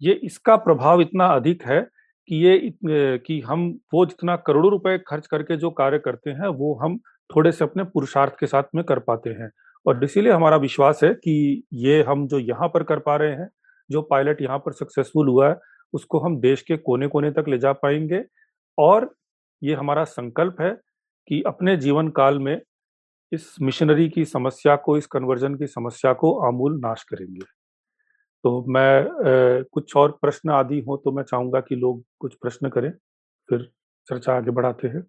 ये 0.00 0.12
इसका 0.24 0.56
प्रभाव 0.58 1.00
इतना 1.00 1.26
अधिक 1.28 1.64
है 1.64 1.80
कि 2.28 2.36
ये 2.36 2.72
कि 3.18 3.40
हम 3.40 3.78
वो 3.94 4.06
जितना 4.06 4.36
करोड़ों 4.36 4.70
रुपए 4.70 4.98
खर्च 4.98 5.26
करके 5.26 5.56
जो 5.56 5.70
कार्य 5.70 5.98
करते 5.98 6.30
हैं, 6.30 6.48
वो 6.48 6.74
हम 6.74 6.98
थोड़े 7.36 7.52
से 7.52 7.64
अपने 7.64 7.84
पुरुषार्थ 7.84 8.32
के 8.40 8.46
साथ 8.46 8.62
में 8.74 8.84
कर 8.84 8.98
पाते 8.98 9.30
हैं। 9.30 9.50
और 9.86 10.04
इसीलिए 10.04 10.32
हमारा 10.32 10.56
विश्वास 10.56 11.00
है 11.04 11.14
कि 11.14 11.62
ये 11.72 12.02
हम 12.02 12.26
जो 12.28 12.38
यहाँ 12.38 12.68
पर 12.68 12.82
कर 12.82 12.98
पा 12.98 13.16
रहे 13.16 13.32
हैं, 13.32 13.48
जो 13.90 14.02
पायलट 14.02 14.42
यहाँ 14.42 14.58
पर 14.58 14.72
सक्सेसफुल 14.72 15.28
हुआ 15.28 15.48
है, 15.48 15.56
उसको 15.92 16.18
हम 16.18 16.40
देश 16.40 16.62
के 16.62 16.76
कोने 16.76 17.06
कोने 17.06 17.30
तक 17.30 17.44
ले 17.48 17.58
जा 17.58 17.72
पाएँगे। 17.72 18.24
और 18.78 19.14
ये 19.62 19.74
हमारा 19.74 20.04
संकल्प 20.04 20.56
है 20.60 20.70
कि 21.28 21.42
अपने 21.46 21.76
जीवन 21.76 22.08
काल 22.08 22.38
में 22.38 22.60
इस 23.32 23.56
मिशनरी 23.62 24.08
की 24.08 24.24
समस्या 24.24 24.76
को, 24.76 24.96
इस 24.96 25.06
कन्वर्जन 25.06 25.54
की 25.54 25.66
समस्या 25.66 26.12
को 26.12 26.38
आमूल 26.40 26.78
नाश 26.78 27.02
करेंगे। 27.02 27.59
तो 28.44 28.64
मैं 28.68 29.00
आ, 29.00 29.62
कुछ 29.72 29.96
और 29.96 30.18
प्रश्न 30.22 30.50
आदि 30.50 30.80
हो 30.88 30.96
तो 31.04 31.12
मैं 31.12 31.22
चाहूँगा 31.22 31.60
कि 31.60 31.76
लोग 31.76 32.02
कुछ 32.20 32.34
प्रश्न 32.34 32.68
करें 32.68 32.90
फिर 33.48 33.70
चर्चा 34.08 34.36
आगे 34.36 34.50
बढ़ाते 34.50 34.88
हैं। 34.88 35.02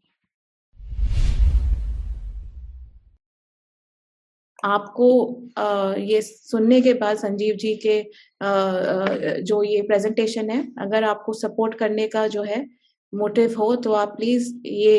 आपको 4.63 5.07
आ, 5.57 5.93
ये 5.97 6.21
सुनने 6.21 6.81
के 6.81 6.93
बाद 6.93 7.17
संजीव 7.17 7.55
जी 7.55 7.73
के 7.85 7.99
आ, 7.99 9.39
जो 9.41 9.61
ये 9.63 9.81
प्रेजेंटेशन 9.81 10.49
है 10.49 10.61
अगर 10.81 11.03
आपको 11.03 11.33
सपोर्ट 11.33 11.77
करने 11.79 12.07
का 12.07 12.27
जो 12.27 12.43
है 12.43 12.65
मोटिव 13.13 13.55
हो 13.59 13.75
तो 13.75 13.93
आप 13.93 14.15
प्लीज़ 14.17 14.53
ये 14.65 14.93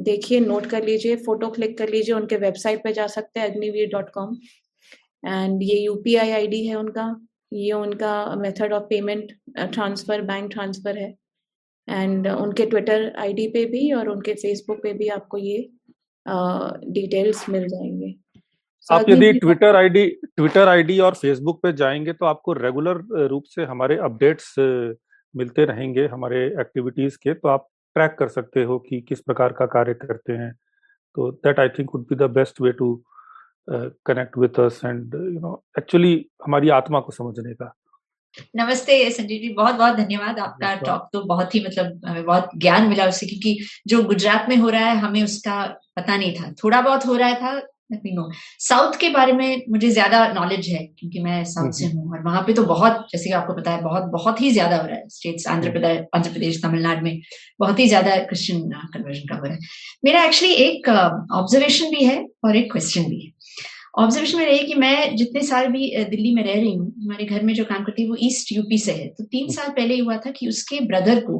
देखिए 0.00 0.40
नोट 0.40 0.66
कर 0.66 0.84
लीजिए 0.84 1.16
फ़ोटो 1.24 1.48
क्लिक 1.50 1.76
कर 1.78 1.88
लीजिए 1.88 2.14
उनके 2.14 2.36
वेबसाइट 2.36 2.82
पे 2.84 2.92
जा 2.92 3.06
सकते 3.06 3.40
हैं 3.40 3.50
अग्निवीर 3.50 3.88
डॉट 3.92 4.10
कॉम 4.10 4.36
एंड 5.26 5.62
ये 5.62 5.78
यूपीआई 5.78 6.30
आईडी 6.30 6.66
है 6.66 6.74
उनका। 6.76 7.08
ये 7.52 7.72
उनका 7.72 8.34
method 8.36 8.72
of 8.72 8.82
payment 8.82 9.32
transfer 9.58 10.22
bank 10.22 10.50
transfer 10.50 10.98
है। 10.98 11.14
एंड 11.88 12.26
उनके 12.28 12.66
ट्विटर 12.66 13.12
आईडी 13.18 13.46
पे 13.48 13.64
भी 13.64 13.92
और 13.92 14.08
उनके 14.08 14.34
फेसबुक 14.34 14.82
पे 14.82 14.92
भी 14.92 15.08
आपको 15.08 15.38
ये 15.38 15.58
डिटेल्स 16.26 17.42
uh, 17.42 17.48
मिल 17.48 17.66
जाएँगे। 17.68 18.14
So, 18.86 18.92
आप 18.92 19.08
यदि 19.08 19.32
ट्विटर 19.32 19.76
आईडी 19.76 20.06
ट्विटर 20.36 20.68
आईडी 20.68 20.98
और 20.98 21.14
फेसबुक 21.14 21.62
पे 21.62 21.72
जाएँगे 21.72 22.12
तो 22.12 22.26
आपको 22.26 22.52
रेगुलर 22.52 23.26
रूप 23.28 23.44
से 23.44 23.64
हमारे 23.64 23.96
अपडेट्स 23.96 24.54
मिलते 25.34 25.64
रहेंगे 25.64 26.06
हमारे 26.06 26.44
एक्टिविटीज़ 26.60 27.16
के। 27.16 27.34
तो 27.34 27.48
आप 27.48 27.68
ट्रैक 27.96 28.16
कर 28.18 28.28
सकते 28.28 28.62
हो 28.62 28.78
कि 28.78 29.00
किस 29.00 29.20
प्रकार 29.20 29.52
का 29.52 29.66
कार्य 29.66 29.94
करते 29.94 30.32
हैं। 30.32 30.52
तो 31.16 31.30
that 31.32 31.60
I 31.60 31.68
think 31.68 31.90
would 31.94 32.04
be 32.08 32.16
the 32.16 32.30
best 32.30 32.60
way 32.60 32.72
to 32.72 32.94
connect 33.68 34.38
with 34.38 34.60
us 34.60 34.80
and 34.84 35.14
you 35.14 35.40
know 35.40 35.62
actually 35.78 36.14
हमारी 36.44 36.68
आत्मा 36.68 37.00
को 37.00 37.12
समझने 37.12 37.54
का। 37.54 37.72
नमस्ते 38.56 39.10
संजीव 39.10 39.40
जी 39.42 39.48
बहुत 39.54 39.74
बहुत 39.74 39.96
धन्यवाद 39.96 40.38
आपका 40.38 40.74
टॉक 40.74 41.08
तो 41.12 41.22
बहुत 41.24 41.54
ही 41.54 41.64
मतलब 41.64 42.00
हमें 42.06 42.24
बहुत 42.24 42.50
ज्ञान 42.56 42.88
मिला 42.88 43.06
उससे 43.06 43.26
क्योंकि 43.26 43.58
जो 43.88 44.02
गुजरात 44.02 44.48
में 44.48 44.56
हो 44.56 44.68
रहा 44.68 44.90
है 44.90 44.96
हमें 44.98 45.22
उसका 45.22 45.64
पता 45.96 46.16
नहीं 46.16 46.34
था। 46.34 46.52
थोड़ा 46.64 46.80
बहुत 46.80 47.06
हो 47.06 47.16
रहा 47.16 47.34
था 47.34 47.60
नो 47.92 48.30
साउथ 48.60 48.96
के 49.00 49.08
बारे 49.08 49.32
में 49.32 49.62
मुझे 49.70 49.90
ज़्यादा 49.90 50.26
नॉलेज 50.32 50.68
है 50.68 50.78
क्योंकि 50.98 51.20
मैं 51.22 51.44
साउथ 51.44 51.72
से 51.72 51.86
हूँ 51.86 52.10
और 52.12 52.22
वहाँ 52.24 52.42
पे 52.42 52.52
तो 52.52 52.62
बहुत 52.62 53.06
जैसे 53.12 53.24
कि 53.24 53.32
आपको 53.34 53.54
पता 53.54 53.70
है 53.70 53.82
बहुत 53.82 54.10
बहुत 54.12 54.40
ही 54.40 54.50
ज़्यादा 54.50 54.76
हो 54.76 54.86
रहा 54.86 54.96
है 54.96 55.08
स्टेट्स 55.08 55.46
आंध्र 55.46 55.70
प्रदेश 55.70 56.04
आंध्र 56.14 56.30
प्रदेश 56.30 56.60
तमिलनाडु 56.62 57.04
में 57.04 57.20
बहुत 57.60 57.78
ही 57.78 57.86
ज़्यादा 57.88 58.16
क्रिश्चियन 58.24 58.60
कन्वर्जन 58.94 59.26
का 59.28 59.36
हो 59.36 59.44
रहा 59.44 59.54
है। 59.54 59.60
मेरा 60.04 60.24
एक्चुअली 60.24 60.54
एक 60.54 60.88
ऑब्जर्वेशन 60.88 61.84
uh, 61.84 61.90
भी 61.90 62.04
है 62.04 62.26
और 62.44 62.56
एक 62.56 62.70
क्वेश्चन 62.72 63.02
भी 63.02 63.20
है। 63.24 63.30
ऑब्जर्वेशन 63.98 64.38
में 64.38 64.44
रही 64.46 64.58
कि 64.66 64.74
मैं 64.76 65.16
जितने 65.16 65.40
साल 65.42 65.66
भी 65.68 65.90
दिल्ली 66.06 66.34
में 66.34 66.42
रह 66.44 66.54
रही 66.54 66.74
हूँ, 66.74 66.92
हमारे 66.98 67.24
घर 67.26 67.42
में 67.44 67.52
जो 67.54 67.64
काम 67.64 67.84
करती 67.84 68.02
है, 68.02 68.08
वो 68.08 68.16
ईस्ट 68.22 68.52
यूपी 68.52 68.78
से 68.78 68.92
है 68.92 69.08
तो 69.08 69.24
तीन। 69.26 69.48
साल 69.52 69.68
पहले 69.70 69.98
हुआ 69.98 70.16
था 70.26 70.30
कि 70.30 70.48
उसके 70.48 70.80
ब्रदर 70.86 71.20
को 71.22 71.38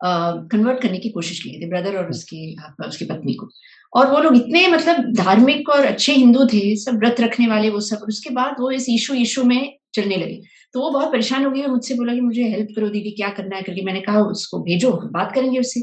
कन्वर्ट 0.00 0.80
करने 0.82 0.98
की 0.98 1.08
कोशिश 1.10 1.38
की 1.40 1.50
थी 1.52 1.68
ब्रदर 1.68 1.96
और। 1.96 2.10
उसके 2.10 2.40
उसकी 2.86 3.04
पत्नी 3.04 3.34
को 3.34 3.48
और 3.92 4.10
वो 4.10 4.18
लोग 4.20 4.36
इतने 4.36 4.66
मतलब 4.68 5.12
धार्मिक 5.14 5.68
और 5.70 5.84
अच्छे 5.86 6.12
हिंदू 6.14 6.44
थे, 6.46 6.76
सब 6.76 6.98
व्रत 6.98 7.20
रखने 7.20 7.46
वाले 7.46 7.70
वो 7.70 7.80
सब, 7.82 7.98
और 8.02 8.08
उसके 8.08 8.30
बाद 8.30 8.56
वो 8.60 8.70
इस 8.72 8.86
इशू 8.90 9.14
इशू 9.16 9.44
में 9.44 9.72
चलने 9.94 10.16
लगे 10.16 10.40
तो 10.74 10.80
वो 10.80 10.90
बहुत 10.90 11.12
परेशान 11.12 11.44
हो 11.44 11.50
गई 11.50 11.62
और 11.62 11.70
मुझसे 11.70 11.94
बोला 11.94 12.14
कि 12.14 12.20
मुझे 12.20 12.42
हेल्प 12.44 12.68
करो 12.76 12.88
दीदी, 12.88 13.10
क्या 13.12 13.28
करना 13.30 13.56
है 13.56 13.62
करके 13.62 13.82
मैंने 13.84 14.00
कहा, 14.00 14.20
उसको 14.22 14.58
भेजो 14.62 14.90
बात 15.12 15.32
करेंगे 15.34 15.58
उससे 15.60 15.80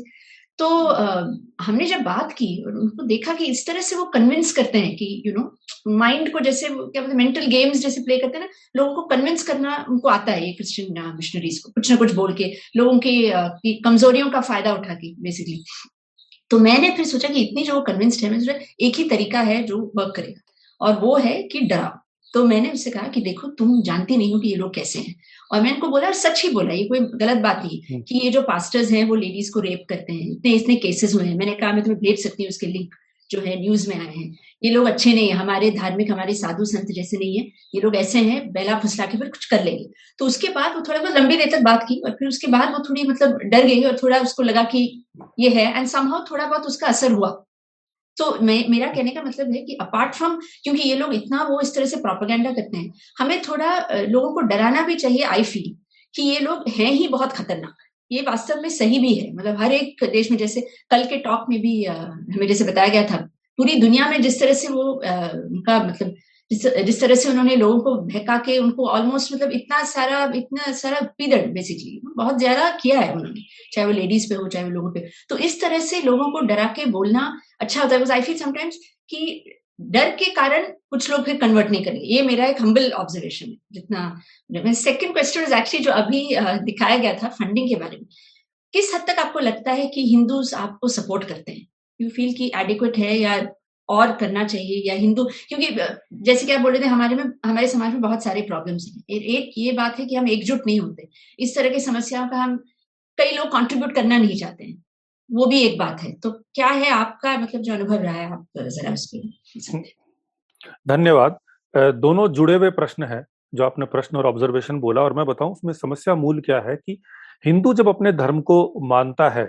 तो 0.58 0.88
हमने 1.62 1.86
जब 1.86 2.02
बात 2.02 2.32
की 2.32 2.64
और 2.64 2.72
उनको 2.72 3.04
देखा 3.04 3.34
कि 3.34 3.46
इस 3.46 3.68
तरह 3.68 3.82
से 3.82 3.96
वो 3.96 4.06
कन्विंस 4.06 4.52
करते 4.52 4.78
हैं 4.78 4.96
कि 4.96 5.24
यू 5.26 5.34
नो 5.34 5.58
माइंड 5.98 6.32
को 6.34 6.40
जैसे 6.40 6.68
क्या 6.70 7.02
बोलते 7.02 7.18
मेंटल 7.18 7.46
गेम्स 7.46 7.78
जैसे 7.78 8.02
प्ले 8.02 8.18
करते 8.18 8.38
हैं 8.38 8.46
ना 8.46 8.52
लोगों 8.78 8.96
को 8.96 9.02
कन्विंस 9.02 9.44
करना 9.44 9.86
उनको 9.90 10.10
आता 10.10 10.32
है 10.32 10.48
ये 10.48 10.54
क्रिश्चियन 10.54 11.14
मिशनरीज 11.16 11.60
को 11.60 11.72
कुछ 11.72 11.92
ना 11.92 11.98
कुछ 11.98 12.14
बोल 12.14 12.34
के 12.34 12.54
लोगों 12.78 13.00
की, 13.00 13.32
की 13.36 13.82
कमजोरियों 13.82 14.30
का 14.30 14.42
फ़ायदा 14.42 14.74
उठा 14.74 14.94
के 14.94 15.14
बेसिकली 15.22 15.64
तो 16.50 16.60
मैंने 16.60 16.92
फिर 16.92 17.06
सोचा 17.06 17.28
कि 17.28 17.42
इतनी 17.42 17.64
जो 17.64 17.82
कन्विंस्ड 17.82 18.24
है 18.24 18.30
मैं 18.32 18.60
एक 18.82 18.96
ही 18.96 19.04
तरीका 19.10 19.40
है 19.40 19.64
जो 19.64 19.92
वर्क 19.96 20.14
करेगा 20.16 20.42
और 20.82 21.00
वो 21.00 21.18
है 21.18 21.44
कि 21.44 21.60
डराओ। 21.60 22.03
तो 22.34 22.46
मैंने 22.46 22.72
उससे 22.72 22.92
कहा 22.92 23.08
कि 23.08 23.22
देखो 23.22 23.48
तुम 23.48 23.82
जानती 23.82 24.18
नहीं 24.18 24.34
हो 24.34 24.40
कि 24.40 24.50
ये 24.50 24.56
लोग 24.56 24.76
कैसे 24.76 25.00
हैं। 25.00 25.16
और 25.52 25.62
मैंने 25.62 25.76
उनको 25.76 25.88
बोला 25.88 26.08
और 26.08 26.14
सच 26.14 26.44
ही 26.44 26.50
बोला 26.50 26.74
ये 26.74 26.84
कोई 26.84 27.00
गलत 27.00 27.38
बात 27.38 27.62
नहीं 27.66 27.82
हम्म। 27.92 28.02
कि 28.02 28.20
ये 28.24 28.30
जो 28.30 28.42
पास्टर्स 28.42 28.92
हैं 28.92 29.04
वो 29.06 29.16
लेडीज़ 29.16 29.52
को 29.52 29.60
रेप 29.60 29.86
करते 29.90 30.14
हैं। 30.14 30.32
इतने 30.32 30.52
इतने 30.52 30.76
केसेस 30.76 31.14
हुए 31.16 31.24
हैं। 31.24 31.36
मैंने 31.36 31.52
कहा 31.52 31.72
मैं 31.74 31.84
तुम्हें 31.84 32.00
भेज 32.02 32.24
सकती 32.24 32.44
हूँ 32.44 32.50
उसके 32.50 32.68
लिंक 32.68 32.96
जो 33.32 33.40
है 33.40 33.62
न्यूज़ 33.62 33.90
में 33.90 34.00
आए 34.00 34.14
हैं। 34.16 34.38
ये 34.64 34.72
लोग 34.72 34.88
अच्छे 34.88 35.14
नहीं 35.14 35.28
है 35.28 35.34
हमारे 35.34 35.72
धार्मिक 35.72 36.12
हमारे 36.12 36.34
साधु 36.34 36.66
संत 36.66 36.88
जैसे 36.92 37.18
नहीं 37.18 37.38
है। 37.38 37.46
ये 37.76 37.82
लोग 37.82 37.96
ऐसे 37.96 38.20
हैं 38.20 38.52
बेला 38.52 38.80
फुसला 38.80 39.06
के 39.06 39.18
फिर 39.18 39.28
कुछ 39.28 39.46
कर 39.46 39.64
लेंगे। 39.64 39.90
तो 40.20 40.26
उसके 40.26 40.48
बाद 40.48 40.76
वो 40.76 40.82
थोड़ा 40.82 41.00
बहुत 41.00 41.18
लंबी 41.18 41.38
देर 41.38 41.52
तक 41.52 41.62
बात 41.62 41.84
की 41.84 42.02
और 42.02 42.12
फिर 42.12 42.28
उसके 42.28 42.48
बाद 42.48 42.72
वो 42.72 42.80
थोड़ी 42.80 43.04
मतलब 43.04 43.38
डर 43.44 43.66
गई 43.66 43.84
और 43.84 43.98
थोड़ा 44.04 44.20
उसको 44.20 44.44
लगा 44.44 44.64
कि 44.64 45.06
ये 45.40 45.50
है। 45.50 45.78
एंड 45.78 45.88
समहाउ 45.88 46.26
थोड़ा 46.32 46.46
बहुत 46.46 46.66
उसका 46.66 46.88
असर 46.88 47.12
हुआ। 47.12 47.46
तो 48.18 48.38
मैं, 48.42 48.66
मेरा 48.70 48.88
कहने 48.88 49.12
का 49.12 49.22
मतलब 49.24 49.52
है 49.52 49.62
कि 49.62 49.78
अपार्ट 49.82 50.16
फ्रॉम 50.16 50.36
क्योंकि 50.64 50.82
ये 50.82 50.96
लोग 50.96 51.14
इतना 51.14 51.44
वो 51.44 51.60
इस 51.62 51.74
तरह 51.76 51.86
से 51.86 51.98
प्रोपागेंडा 51.98 52.52
करते 52.52 52.78
हैं, 52.78 52.92
हमें 53.20 53.42
थोड़ा 53.42 53.78
लोगों 53.92 54.34
को 54.34 54.42
डराना 54.48 54.82
भी 54.88 54.96
चाहिए 54.96 55.24
आई 55.26 55.44
फील 55.46 55.76
कि 56.14 56.24
ये 56.24 56.40
लोग 56.40 56.70
हैं 56.70 56.92
ही 56.92 57.08
बहुत 57.08 57.32
खतरनाक। 57.34 57.76
ये 58.12 58.22
वास्तव 58.22 58.62
में 58.62 58.70
सही 58.72 59.00
भी 59.00 59.14
है 59.16 59.32
मतलब 59.36 59.62
हर 59.62 59.72
एक 59.74 60.04
देश 60.12 60.30
में 60.32 60.38
जैसे 60.38 60.62
कल 60.92 61.04
के 61.06 61.18
टॉक 61.20 61.46
में 61.50 61.60
भी 61.62 61.84
हमें 61.86 62.48
जैसे 62.48 62.64
बताया 62.64 62.88
गया 62.88 63.04
था, 63.04 63.18
पूरी 63.60 63.76
दुनिया 63.78 64.10
में 64.10 64.22
जिस 64.22 64.40
तरह 64.40 64.54
से 64.56 64.68
वो 64.68 64.84
उनका 64.84 65.84
मतलब 65.84 66.16
जिस 66.54 67.00
तरह 67.02 67.16
से 67.16 67.30
उन्होंने 67.30 67.56
लोगों 67.56 67.80
को 67.80 67.96
बहका 68.04 68.38
के 68.46 68.58
उनको 68.60 68.88
ऑलमोस्ट 68.90 69.34
मतलब 69.34 69.52
इतना 69.54 69.84
सारा 69.86 70.24
इतना 70.36 70.72
सारा 70.74 71.00
पीरियड 71.18 71.54
बेसिकली 71.54 72.00
बहुत 72.08 72.38
ज़्यादा 72.40 72.70
किया 72.82 73.00
है 73.00 73.14
उन्होंने, 73.14 73.42
चाहे 73.74 73.88
वो 73.88 73.94
लेडीज़ 73.94 74.30
पे 74.30 74.36
हो, 74.36 74.48
चाहे 74.48 74.66
वो 74.66 74.72
लोगों 74.72 74.92
पे। 74.94 75.08
तो 75.30 75.38
इस 75.40 75.60
तरह 75.62 75.80
से 75.82 76.02
लोगों 76.02 76.32
को 76.32 76.46
डरा 76.48 76.66
के 76.76 76.86
बोलना 76.92 77.34
अच्छा 77.62 77.82
होता 77.82 77.96
है 77.96 78.12
आई 78.12 78.22
फील 78.22 78.38
समटाइम्स 78.38 78.78
कि 79.10 79.44
डर 79.82 80.10
के 80.16 80.26
कारण 80.32 80.68
कुछ 80.92 81.10
लोग 81.12 81.24
फिर 81.26 81.38
कन्वर्ट 81.38 81.70
नहीं 81.70 81.84
करेंगे। 81.86 82.06
ये 82.08 82.22
मेरा 82.24 82.46
एक 82.48 82.62
हम्बल 82.62 82.92
ऑब्जर्वेशन 82.94 83.46
है, 83.46 83.56
जितना 83.74 84.74
सेकंड 84.74 85.14
क्वेश्चन 85.14 85.44
इज़ 85.44 85.54
एक्चुअली 85.54 85.84
जो 85.86 85.92
अभी 85.94 86.28
दिखाया 86.66 86.98
गया 86.98 87.14
था 87.24 87.28
फंडिंग 87.32 87.70
के 87.70 87.76
बारे 87.76 87.98
में। 87.98 88.06
किस 88.74 88.94
हद 88.94 89.06
तक 89.08 89.20
आपको 89.20 89.40
लगता 89.40 89.72
है 89.72 89.88
कि 89.88 90.06
हिंदूज 90.06 90.54
आपको 90.56 90.88
सपोर्ट 90.90 91.24
करते 91.24 91.52
हैं? 91.52 91.68
यू 92.00 92.10
फील 92.12 92.34
की 92.34 92.52
एडिक्वेट 92.56 92.98
है 92.98 93.18
या 93.18 93.36
और 93.90 94.16
करना 94.18 94.44
चाहिए 94.46 94.82
या 94.86 94.94
हिंदू, 94.96 95.24
क्योंकि 95.48 95.68
जैसे 96.24 96.46
कि 96.46 96.52
आप 96.52 96.62
बोल 96.62 96.80
थे, 96.80 96.86
हमारे 96.88 97.16
में, 97.16 97.24
हमारे 97.46 97.68
समाज 97.68 97.92
में 97.94 98.02
बहुत 98.02 98.24
सारे 98.24 98.42
प्रॉब्लम्स 98.44 98.86
हैं। 98.88 99.04
एक 99.10 99.52
ये 99.58 99.72
बात 99.74 100.00
है 100.00 100.06
कि 100.06 100.16
हम 100.16 100.28
एकजुट 100.30 100.62
नहीं 100.68 100.80
होते। 100.80 101.08
इस 101.40 101.56
तरह 101.56 101.70
की 101.70 101.80
समस्याओं 101.82 102.28
का 102.30 102.38
हम 102.38 102.58
कई 103.18 103.36
लोग 103.38 103.52
कंट्रीब्यूट 103.52 103.96
करना 103.96 104.18
नहीं 104.18 104.38
चाहते 104.38 104.64
हैं। 104.64 104.84
वो 105.30 105.46
भी 105.46 105.62
एक 105.62 105.78
बात 105.80 106.02
है। 106.02 106.12
तो 106.14 106.32
क्या 106.32 106.68
है 106.68 106.90
आपका 106.92 107.38
मतलब 107.38 107.62
जो 107.62 107.74
अनुभव 107.74 108.02
रहा 108.04 108.14
है, 108.14 108.32
आप 108.32 108.46
जरा 108.58 108.94
उस 108.94 109.10
पर 109.14 109.84
धन्यवाद। 110.88 111.38
दोनों 111.74 112.28
जुड़े 112.30 112.56
हुए 112.56 112.70
प्रश्न 112.72 113.04
है, 113.04 113.24
जो 113.54 113.64
आपने 113.64 113.86
प्रश्न 113.86 114.18
और 114.18 114.26
ऑब्जर्वेशन 114.26 114.80
बोला, 114.80 115.02
और 115.02 115.14
मैं 115.14 115.26
बताऊँ, 115.26 115.52
उसमें 115.52 115.74
समस्या 115.74 116.16
मूल 116.16 116.42
क्या 116.42 116.60
है 116.60 116.76
कि 116.76 117.02
हिंदू 117.44 117.74
जब 117.74 117.88
अपने 117.90 118.12
धर्म 118.14 118.42
को 118.42 118.88
मानता 118.88 119.30
है 119.30 119.46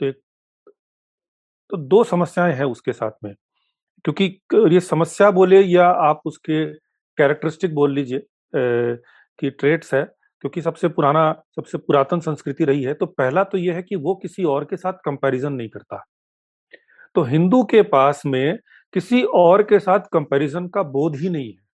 तो 0.00 0.06
एक 0.06 0.20
तो 1.70 1.76
दो 1.78 2.02
समस्याएँ 2.04 2.52
हैं 2.54 2.64
उसके 2.66 2.92
साथ 2.92 3.10
में। 3.24 3.34
क्योंकि 4.04 4.24
ये 4.74 4.80
समस्या 4.80 5.30
बोले 5.30 5.60
या 5.60 5.86
आप 5.86 6.20
उसके 6.26 6.64
कैरेक्टरिस्टिक 7.18 7.74
बोल 7.74 7.94
लीजिए 7.94 8.26
कि 8.52 9.50
ट्रेट्स 9.50 9.94
है, 9.94 10.02
क्योंकि 10.44 10.62
सबसे 10.62 10.88
पुराना, 10.88 11.32
सबसे 11.56 11.78
पुरातन 11.78 12.20
संस्कृति 12.20 12.64
रही 12.64 12.82
है 12.82 12.94
तो 12.94 13.06
पहला 13.08 13.44
तो 13.44 13.58
यह 13.58 13.74
है 13.74 13.82
कि 13.82 13.96
वो 13.96 14.14
किसी 14.14 14.44
और 14.44 14.64
के 14.64 14.76
साथ 14.76 14.92
कंपैरिजन 15.04 15.52
नहीं 15.52 15.68
करता। 15.68 16.04
तो 17.16 17.22
हिंदू 17.24 17.62
के 17.64 17.82
पास 17.84 18.22
में 18.26 18.58
किसी 18.94 19.22
और 19.34 19.62
के 19.62 19.78
साथ 19.78 20.00
कंपैरिजन 20.12 20.66
का 20.68 20.82
बोध 20.84 21.16
ही 21.16 21.28
नहीं 21.28 21.48
है। 21.48 21.64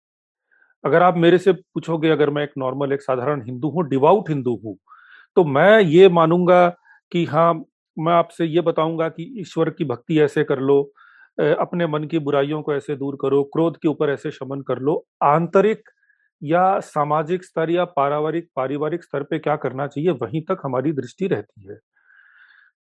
अगर 0.85 1.03
आप 1.03 1.17
मेरे 1.17 1.39
से 1.39 1.53
पूछोगे, 1.53 2.09
अगर 2.11 2.31
मैं 2.31 2.43
एक 2.43 2.53
नॉर्मल 2.59 2.93
एक 2.93 3.03
साधारण 3.03 3.43
हिंदू 3.47 3.69
हूँ 3.71 3.89
डिवाउट 3.89 4.29
हिंदू 4.31 4.61
हूँ 4.65 4.77
तो 5.37 5.45
मैं 5.45 5.81
ये 5.81 6.09
मानूँगा 6.11 6.69
कि 7.13 7.25
हाँ 7.25 7.53
मैं 7.97 8.13
आपसे 8.13 8.45
ये 8.47 8.61
बताऊँगा 8.61 9.09
कि 9.09 9.23
ईश्वर 9.41 9.71
की 9.71 9.85
भक्ति 9.85 10.21
ऐसे 10.21 10.45
कर 10.45 10.59
लो 10.61 10.83
अपने 11.39 11.87
मन 11.87 12.05
की 12.05 12.19
बुराइयों 12.19 12.63
को 12.63 12.75
ऐसे 12.75 12.97
दूर 12.97 13.17
करो 13.21 13.43
क्रोध 13.45 13.77
के 13.77 13.89
ऊपर 13.89 14.11
ऐसे 14.11 14.31
शमन 14.31 14.61
कर 14.61 14.79
लो। 14.79 15.05
आंतरिक 15.23 15.89
या 16.43 16.79
सामाजिक 16.81 17.45
स्तर 17.45 17.71
या 17.71 17.85
पारिवारिक 17.87 18.49
पारिवारिक 18.57 19.05
स्तर 19.05 19.23
पे 19.23 19.39
क्या 19.39 19.57
करना 19.57 19.87
चाहिए 19.87 20.11
वहीं 20.13 20.43
तक 20.43 20.61
हमारी 20.65 20.93
दृष्टि 20.93 21.27
रहती 21.27 21.69
है। 21.69 21.79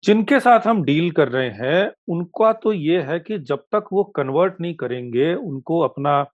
जिनके 0.03 0.39
साथ 0.39 0.67
हम 0.67 0.83
डील 0.83 1.11
कर 1.11 1.29
रहे 1.29 1.49
हैं 1.49 1.91
उनका 2.07 2.51
तो 2.53 2.73
ये 2.73 3.01
है 3.01 3.19
कि 3.19 3.37
जब 3.39 3.63
तक 3.71 3.85
वो 3.93 4.03
कन्वर्ट 4.15 4.61
नहीं 4.61 4.75
करेंगे 4.75 5.33
उनको 5.35 5.79
अपना 5.79 6.25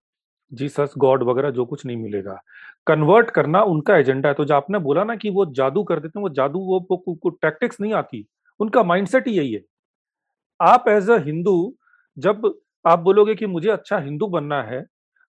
जीसस 0.52 0.94
गॉड 0.98 1.24
वगैरह 1.24 1.50
जो 1.52 1.66
कुछ 1.66 1.86
नहीं 1.86 1.98
मिलेगा। 1.98 2.40
कन्वर्ट 2.88 3.30
करना 3.30 3.62
उनका 3.64 3.98
एजेंडा 3.98 4.30
है। 4.30 4.36
तो 4.36 4.46
जो 4.46 4.56
आपने 4.56 4.80
बोला 4.80 5.04
ना 5.04 5.16
कि 5.16 5.30
वो 5.30 5.46
जादू 5.54 5.84
कर 5.84 6.00
देते 6.00 6.20
हैं 6.20 6.24
वो 6.24 6.30
जादू 6.30 6.60
वो, 6.60 7.30
टैक्टिक्स 7.32 7.82
नहीं 7.82 7.94
आती। 7.94 8.26
उनका 8.60 8.84
माइंडसेट 8.84 9.28
ही 9.28 9.34
यही 9.34 9.54
है। 9.54 9.62
आप 10.60 10.86
एज 10.90 11.10
अ 11.10 11.18
हिंदू 11.20 11.76
जब 12.20 12.54
आप 12.86 13.00
बोलोगे 13.00 13.36
कि 13.36 13.46
मुझे 13.46 13.70
अच्छा 13.70 14.00
हिंदू 14.00 14.28
बनना 14.28 14.62
है 14.64 14.82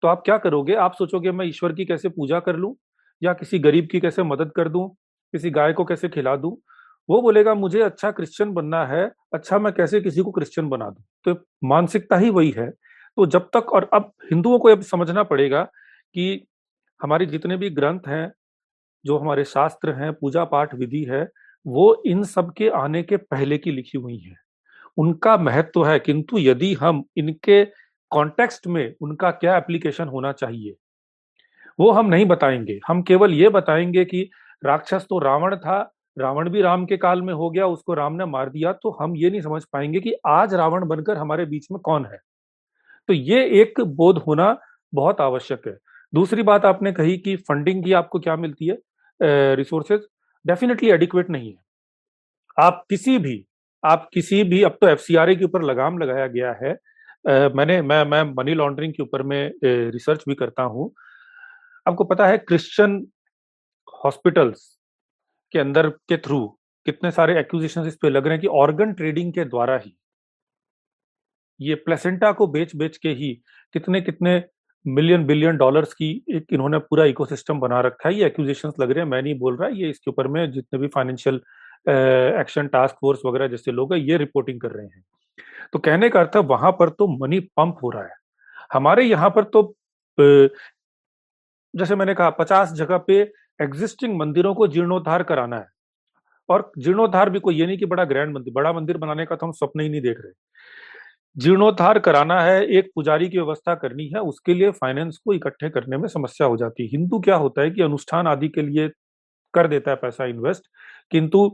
तो 0.02 0.08
आप 0.08 0.22
क्या 0.24 0.38
करोगे? 0.38 0.74
आप 0.74 0.94
सोचोगे, 0.94 1.32
मैं 1.32 1.46
ईश्वर 1.46 1.72
की 1.72 1.84
कैसे 1.84 2.08
पूजा 2.08 2.40
कर 2.40 2.56
लूँ? 2.56 2.74
या 3.22 3.32
किसी 3.34 3.58
गरीब 3.58 3.88
की 3.92 4.00
कैसे 4.00 4.22
मदद 4.22 4.52
कर 4.56 4.68
दूँ? 4.68 4.88
किसी 5.34 5.50
गाय 5.50 5.72
को 5.72 5.84
कैसे 5.84 6.08
खिला 6.08 6.36
दूँ? 6.36 6.56
वो 7.08 7.20
बोलेगा, 7.22 7.54
मुझे 7.54 7.80
अच्छा 7.82 8.10
क्रिश्चियन 8.10 8.52
बनना 8.54 8.84
है 8.86 9.04
अच्छा 9.34 9.58
मैं 9.58 9.72
कैसे 9.72 10.00
किसी 10.00 10.22
को 10.22 10.30
क्रिश्चियन 10.32 10.68
बना 10.68 10.90
दूँ? 10.90 11.04
तो 11.26 11.44
मानसिकता 11.68 12.16
ही 12.18 12.30
वही 12.30 12.50
है। 12.58 12.70
तो 12.70 13.26
जब 13.26 13.48
तक 13.56 13.72
और 13.72 13.90
अब 13.94 14.12
हिंदुओं 14.32 14.58
को 14.58 14.68
अब 14.68 14.82
समझना 14.82 15.22
पड़ेगा 15.24 15.62
कि 16.14 16.44
हमारे 17.00 17.26
जितने 17.26 17.56
भी 17.56 17.70
ग्रंथ 17.70 18.08
हैं, 18.08 18.32
जो 19.04 19.18
हमारे 19.18 19.44
शास्त्र 19.44 19.92
हैं, 19.94 20.12
पूजा 20.12 20.44
पाठ 20.46 20.74
विधि 20.74 21.04
है, 21.04 21.28
वो 21.66 22.02
इन 22.06 22.24
सब 22.24 22.52
के 22.58 22.68
आने 22.76 23.02
के 23.02 23.16
पहले 23.18 23.58
की 23.58 23.72
लिखी 23.72 23.98
हुई 23.98 24.18
है। 24.18 24.36
उनका 24.98 25.36
महत्व 25.38 25.84
है, 25.86 25.98
किंतु 25.98 26.38
यदि 26.38 26.72
हम 26.74 27.02
इनके 27.16 27.64
कॉन्टेक्स्ट 28.12 28.66
में 28.66 28.94
उनका 29.00 29.30
क्या 29.32 29.56
एप्लीकेशन 29.56 30.08
होना 30.08 30.32
चाहिए, 30.34 30.74
वो 31.78 31.90
हम 31.90 32.06
नहीं 32.06 32.26
बताएँगे। 32.26 32.78
हम 32.86 33.02
केवल 33.02 33.32
ये 33.32 33.48
बताएँगे 33.50 34.04
कि 34.04 34.28
राक्षस 34.62 35.06
तो 35.10 35.18
रावण 35.18 35.56
था, 35.56 35.80
रावण 36.16 36.48
भी 36.50 36.62
राम 36.62 36.84
के 36.86 36.96
काल 36.96 37.22
में 37.22 37.32
हो 37.34 37.50
गया, 37.50 37.66
उसको 37.66 37.94
राम 37.94 38.12
ने 38.12 38.24
मार 38.26 38.50
दिया 38.50 38.72
तो 38.74 38.96
हम 39.00 39.16
ये 39.16 39.30
नहीं 39.30 39.40
समझ 39.40 39.62
पाएँगे 39.64 40.00
कि 40.00 40.14
आज 40.26 40.54
रावण 40.54 40.86
बनकर 40.88 41.16
हमारे 41.16 41.44
बीच 41.46 41.66
में 41.72 41.80
कौन 41.80 42.06
है। 42.06 42.18
तो 43.08 43.12
ये 43.12 43.44
एक 43.60 43.80
बोध 43.80 44.18
होना 44.18 44.56
बहुत 44.92 45.20
आवश्यक 45.20 45.66
है। 45.66 45.76
दूसरी 46.12 46.42
बात 46.42 46.64
आपने 46.64 46.92
कही 46.92 47.16
कि 47.18 47.34
फंडिंग 47.38 47.82
की 47.84 47.92
आपको 47.92 48.18
क्या 48.20 48.36
मिलती 48.36 48.66
है? 48.66 48.78
रिसोर्सेज 49.54 50.06
डेफिनेटली 50.44 50.90
एडिक्वेट 50.90 51.30
नहीं 51.30 51.50
है। 51.50 51.58
आप 52.58 52.84
किसी 52.90 53.18
भी 53.18 53.44
आप 53.84 54.08
किसी 54.14 54.42
भी 54.44 54.62
अब 54.62 54.78
तो 54.80 54.88
एफ़ 54.88 55.06
के 55.10 55.44
ऊपर 55.44 55.62
लगाम 55.62 55.98
लगाया 55.98 56.26
गया 56.26 56.52
है। 56.62 56.72
आ, 56.72 57.48
मैंने 57.48 57.80
मैं 57.82 58.04
मैं 58.04 58.22
मनी 58.34 58.54
लॉन्ड्रिंग 58.54 58.92
के 58.94 59.02
ऊपर 59.02 59.22
में 59.22 59.52
रिसर्च 59.64 60.24
भी 60.28 60.34
करता 60.34 60.62
हूँ। 60.62 60.90
आपको 61.86 62.04
पता 62.04 62.26
है 62.26 62.38
क्रिश्चियन 62.38 62.96
हॉस्पिटल्स 64.04 64.62
के 65.52 65.58
अंदर 65.58 65.88
के 66.08 66.16
थ्रू 66.16 66.46
कितने 66.86 67.10
सारे 67.10 67.38
एक्विजिशन 67.40 67.86
इस 67.86 67.96
पे 67.96 68.10
लग 68.10 68.26
रहे 68.26 68.32
हैं 68.32 68.40
कि 68.40 68.46
ऑर्गन 68.54 68.92
ट्रेडिंग 68.92 69.32
के 69.32 69.44
द्वारा 69.44 69.76
ही 69.84 69.96
ये 71.60 71.74
प्लेसेंटा 71.74 72.30
को 72.32 72.46
बेच 72.46 72.74
बेच 72.76 72.96
के 72.96 73.08
ही 73.08 73.32
कितने 73.74 74.00
कितने 74.00 74.42
मिलियन 74.86 75.24
बिलियन 75.26 75.56
डॉलर्स 75.56 75.92
की 75.94 76.10
एक 76.30 76.52
इन्होंने 76.52 76.78
पूरा 76.78 77.04
इकोसिस्टम 77.04 77.60
बना 77.60 77.80
रखा 77.80 78.08
है। 78.08 78.14
ये 78.14 78.26
एक्विजिशन 78.26 78.72
लग 78.80 78.90
रहे 78.90 79.04
हैं 79.04 79.10
मैं 79.10 79.22
नहीं 79.22 79.38
बोल 79.38 79.56
रहा 79.56 79.68
ये 79.68 79.90
इसके 79.90 80.10
ऊपर 80.10 80.28
में 80.28 80.50
जितने 80.52 80.78
भी 80.78 80.88
फाइनेंशियल 80.88 81.40
एक्शन 81.86 82.66
टास्क 82.68 82.96
फोर्स 83.00 83.20
वगैरह 83.26 83.48
जैसे 83.48 83.72
लोग 83.72 83.94
ये 83.94 84.16
रिपोर्टिंग 84.16 84.60
कर 84.60 84.70
रहे 84.70 84.86
हैं। 84.86 85.04
तो 85.72 85.78
कहने 85.78 86.08
का 86.08 86.20
अर्थ 86.20 86.36
वहाँ 86.46 86.70
पर 86.72 86.88
तो 86.90 87.06
मनी 87.18 87.40
पंप 87.56 87.78
हो 87.82 87.90
रहा 87.90 88.02
है। 88.02 88.16
हमारे 88.72 89.04
यहाँ 89.04 89.30
पर 89.30 89.44
तो 89.46 89.62
जैसे 90.18 91.94
मैंने 91.96 92.14
कहा, 92.14 92.30
पचास 92.30 92.72
जगह 92.72 92.98
पे 92.98 93.14
एग्जिस्टिंग 93.60 94.16
मंदिरों 94.18 94.54
को 94.54 94.66
जीर्णोद्धार 94.68 95.22
कराना 95.22 95.56
है। 95.56 95.66
और 96.48 96.70
जीर्णोद्धार 96.78 97.30
भी 97.30 97.40
कोई 97.40 97.54
ये 97.54 97.66
नहीं 97.66 97.78
कि 97.78 97.86
बड़ा 97.86 98.04
ग्रैंड 98.04 98.34
मंदिर, 98.34 98.52
बड़ा 98.54 98.72
मंदिर 98.72 98.96
बनाने 98.96 99.26
का 99.26 99.36
तो 99.36 99.46
हम 99.46 99.52
स्वप्न 99.52 99.80
ही 99.80 99.88
नहीं 99.88 100.00
देख 100.00 100.20
रहे। 100.20 100.32
जीर्णोद्धार 101.36 101.98
कराना 101.98 102.40
है, 102.40 102.64
एक 102.68 102.90
पुजारी 102.94 103.28
की 103.28 103.38
व्यवस्था 103.38 103.74
करनी 103.74 104.06
है, 104.06 104.20
उसके 104.20 104.54
लिए 104.54 104.70
फाइनेंस 104.72 105.18
को 105.24 105.32
इकट्ठे 105.32 105.70
करने 105.70 105.96
में 105.96 106.08
समस्या 106.08 106.46
हो 106.46 106.56
जाती 106.56 106.82
है। 106.82 106.88
हिंदू 106.88 107.20
क्या 107.20 107.36
होता 107.36 107.62
है 107.62 107.70
कि 107.70 107.82
अनुष्ठान 107.82 108.26
आदि 108.26 108.48
के 108.48 108.62
लिए 108.62 108.88
कर 109.54 109.66
देता 109.68 109.90
है 109.90 109.96
पैसा 109.96 110.24
इन्वेस्ट 110.24 110.68
किंतु 111.10 111.48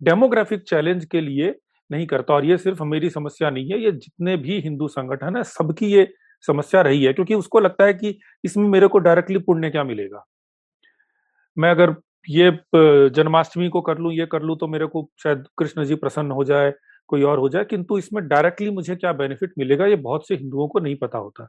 डेमोग्राफिक 0.00 0.62
चैलेंज 0.62 1.04
के 1.04 1.20
लिए 1.20 1.54
नहीं 1.90 2.06
करता। 2.06 2.34
और 2.34 2.44
ये 2.44 2.56
सिर्फ़ 2.58 2.82
मेरी 2.84 3.10
समस्या 3.10 3.50
नहीं 3.50 3.70
है, 3.70 3.82
ये 3.82 3.92
जितने 3.92 4.36
भी 4.36 4.60
हिंदू 4.60 4.88
संगठन 4.88 5.36
है, 5.36 5.42
सबकी 5.44 5.86
ये 5.86 6.08
समस्या 6.44 6.80
रही 6.82 7.04
है, 7.04 7.12
क्योंकि 7.12 7.34
उसको 7.34 7.60
लगता 7.60 7.84
है 7.84 7.94
कि 7.94 8.18
इसमें 8.44 8.68
मेरे 8.68 8.88
को 8.88 8.98
डायरेक्टली 8.98 9.38
पुण्य 9.40 9.70
क्या 9.70 9.84
मिलेगा? 9.84 10.24
मैं 11.56 11.70
अगर 11.70 11.94
ये 12.28 12.50
जन्माष्टमी 13.10 13.68
को 13.68 13.80
कर 13.80 13.98
लूँ, 13.98 14.12
ये 14.12 14.26
कर 14.26 14.42
लूँ 14.42 14.56
तो 14.58 14.66
मेरे 14.68 14.86
को 14.86 15.08
शायद 15.22 15.44
कृष्ण 15.58 15.84
जी 15.84 15.94
प्रसन्न 15.94 16.30
हो 16.30 16.44
जाए, 16.44 16.72
कोई 17.08 17.22
और 17.22 17.38
हो 17.38 17.48
जाए, 17.48 17.64
किंतु 17.64 17.98
इसमें 17.98 18.26
डायरेक्टली 18.28 18.70
मुझे 18.70 18.96
क्या 18.96 19.12
बेनिफिट 19.14 19.52
मिलेगा, 19.58 19.86
ये 19.86 19.96
बहुत 19.98 20.28
से 20.28 20.34
हिंदुओं 20.34 20.68
को 20.68 20.78
नहीं 20.78 20.96
पता 20.96 21.18
होता। 21.18 21.48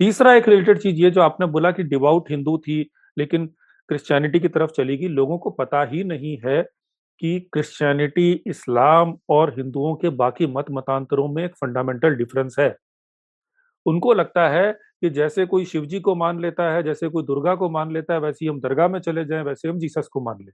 तीसरा 0.00 0.34
एक 0.34 0.48
रिलेटेड 0.48 0.78
चीज़ 0.78 0.96
ये 0.96 1.10
जो 1.10 1.20
आपने 1.20 1.46
बोला 1.46 1.70
कि 1.70 1.82
डिवाउट 1.84 2.30
हिंदू 2.30 2.56
थी, 2.58 2.80
लेकिन 3.16 3.46
क्रिश्चियनिटी 3.88 4.40
की 4.40 4.48
तरफ़ 4.48 4.70
चलेगी 4.76 5.08
लोगों 5.08 5.38
को 5.38 5.50
पता 5.52 5.82
ही 5.84 6.02
नहीं 6.04 6.36
है 6.44 6.62
कि 7.20 7.38
क्रिश्चियनिटी 7.52 8.32
इस्लाम 8.46 9.16
और 9.28 9.54
हिंदुओं 9.56 9.94
के 9.94 10.08
बाकी 10.08 10.46
मत 10.46 10.66
मतांतरों 10.70 11.28
में 11.28 11.44
एक 11.44 11.54
फंडामेंटल 11.56 12.14
डिफरेंस 12.14 12.56
है। 12.58 12.74
उनको 13.86 14.12
लगता 14.12 14.48
है 14.48 14.72
कि 14.72 15.10
जैसे 15.10 15.46
कोई 15.46 15.64
शिव 15.64 15.84
जी 15.86 16.00
को 16.00 16.14
मान 16.14 16.40
लेता 16.40 16.70
है, 16.72 16.82
जैसे 16.82 17.08
कोई 17.08 17.24
दुर्गा 17.24 17.54
को 17.54 17.68
मान 17.70 17.92
लेता 17.92 18.14
है, 18.14 18.20
वैसे 18.20 18.44
ही 18.44 18.50
हम 18.50 18.60
दरगाह 18.60 18.88
में 18.88 18.98
चले 19.00 19.24
जाएँ, 19.24 19.42
वैसे 19.44 19.68
हम 19.68 19.78
जीसस 19.78 20.08
को 20.12 20.20
मान 20.20 20.38
ले। 20.40 20.52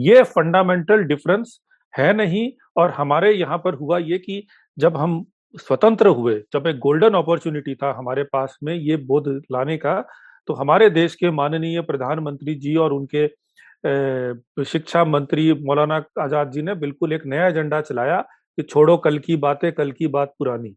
ये 0.00 0.22
फंडामेंटल 0.22 1.04
डिफरेंस 1.04 1.60
है 1.94 2.12
नहीं 2.12 2.50
और 2.76 2.90
हमारे 2.90 3.32
यहाँ 3.32 3.58
पर 3.58 3.74
हुआ 3.74 3.98
ये 3.98 4.18
कि 4.18 4.46
जब 4.78 4.96
हम 4.96 5.24
स्वतंत्र 5.54 6.08
हुए, 6.08 6.34
जब 6.52 6.66
एक 6.66 6.78
गोल्डन 6.78 7.14
अपॉर्चुनिटी 7.14 7.74
था 7.74 7.92
हमारे 7.98 8.22
पास 8.24 8.58
में 8.62 8.74
ये 8.74 8.96
बोध 8.96 9.28
लाने 9.52 9.76
का 9.76 10.00
तो 10.48 10.54
हमारे 10.54 10.88
देश 10.90 11.14
के 11.14 11.30
माननीय 11.30 11.80
प्रधानमंत्री 11.80 12.54
जी 12.54 12.74
और 12.76 12.92
उनके 12.92 13.26
शिक्षा 13.84 15.04
मंत्री 15.04 15.52
मौलाना 15.64 16.02
आज़ाद 16.20 16.50
जी 16.50 16.62
ने 16.62 16.74
बिल्कुल 16.74 17.12
एक 17.12 17.26
नया 17.26 17.46
एजेंडा 17.48 17.80
चलाया 17.80 18.20
कि 18.58 18.62
छोड़ो 18.62 18.96
कल 18.96 19.18
की 19.18 19.36
बातें, 19.36 19.72
कल 19.72 19.92
की 19.92 20.06
बात 20.08 20.34
पुरानी। 20.38 20.74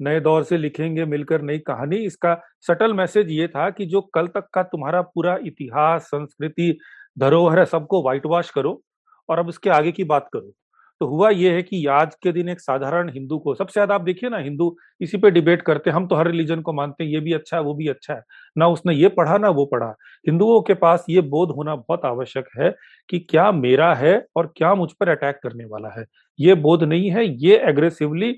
नए 0.00 0.20
दौर 0.20 0.42
से 0.44 0.56
लिखेंगे 0.58 1.04
मिलकर 1.04 1.42
नई 1.42 1.58
कहानी। 1.58 1.96
इसका 1.96 2.34
सटल 2.66 2.92
मैसेज 2.94 3.30
ये 3.30 3.48
था 3.48 3.68
कि 3.70 3.86
जो 3.86 4.00
कल 4.14 4.26
तक 4.26 4.48
का 4.54 4.62
तुम्हारा 4.62 5.02
पूरा 5.04 5.36
इतिहास, 5.42 6.02
संस्कृति, 6.04 6.78
धरोहर 7.18 7.58
है, 7.58 7.64
सबको 7.66 8.02
व्हाइट 8.02 8.26
वॉश 8.26 8.50
करो 8.50 8.80
और 9.28 9.38
अब 9.38 9.48
उसके 9.48 9.70
आगे 9.70 9.92
की 9.92 10.04
बात 10.04 10.28
करो। 10.32 10.52
तो 11.00 11.06
हुआ 11.06 11.28
यह 11.30 11.52
है 11.52 11.62
कि 11.62 11.84
आज 11.88 12.14
के 12.22 12.32
दिन 12.32 12.48
एक 12.48 12.60
साधारण 12.60 13.10
हिंदू 13.10 13.38
को, 13.38 13.54
सबसे 13.54 13.72
ज़्यादा 13.72 13.94
आप 13.94 14.00
देखिए 14.00 14.30
ना, 14.30 14.38
हिंदू 14.38 14.76
इसी 15.00 15.18
पे 15.18 15.30
डिबेट 15.30 15.62
करते 15.62 15.90
हैं, 15.90 15.96
हम 15.96 16.06
तो 16.06 16.16
हर 16.16 16.26
रिलीजन 16.26 16.60
को 16.60 16.72
मानते 16.72 17.04
हैं, 17.04 17.10
ये 17.10 17.20
भी 17.20 17.32
अच्छा 17.32 17.56
है, 17.56 17.62
वो 17.62 17.74
भी 17.74 17.88
अच्छा 17.88 18.14
है। 18.14 18.22
ना 18.56 18.66
उसने 18.68 18.94
ये 18.94 19.08
पढ़ा, 19.10 19.36
ना 19.38 19.48
वो 19.50 19.64
पढ़ा। 19.66 19.94
हिंदुओं 20.26 20.60
के 20.62 20.74
पास 20.76 21.04
ये 21.10 21.20
बोध 21.28 21.50
होना 21.50 21.74
बहुत 21.76 22.04
आवश्यक 22.04 22.48
है 22.58 22.74
कि 23.10 23.18
क्या 23.20 23.50
मेरा 23.52 23.92
है 23.94 24.16
और 24.36 24.52
क्या 24.56 24.74
मुझ 24.74 24.90
पर 24.92 25.08
अटैक 25.08 25.38
करने 25.42 25.64
वाला 25.64 25.88
है। 25.90 26.04
ये 26.38 26.54
बोध 26.56 26.82
नहीं 26.84 27.10
है, 27.10 27.26
ये 27.36 27.56
एग्रेसिवली 27.68 28.32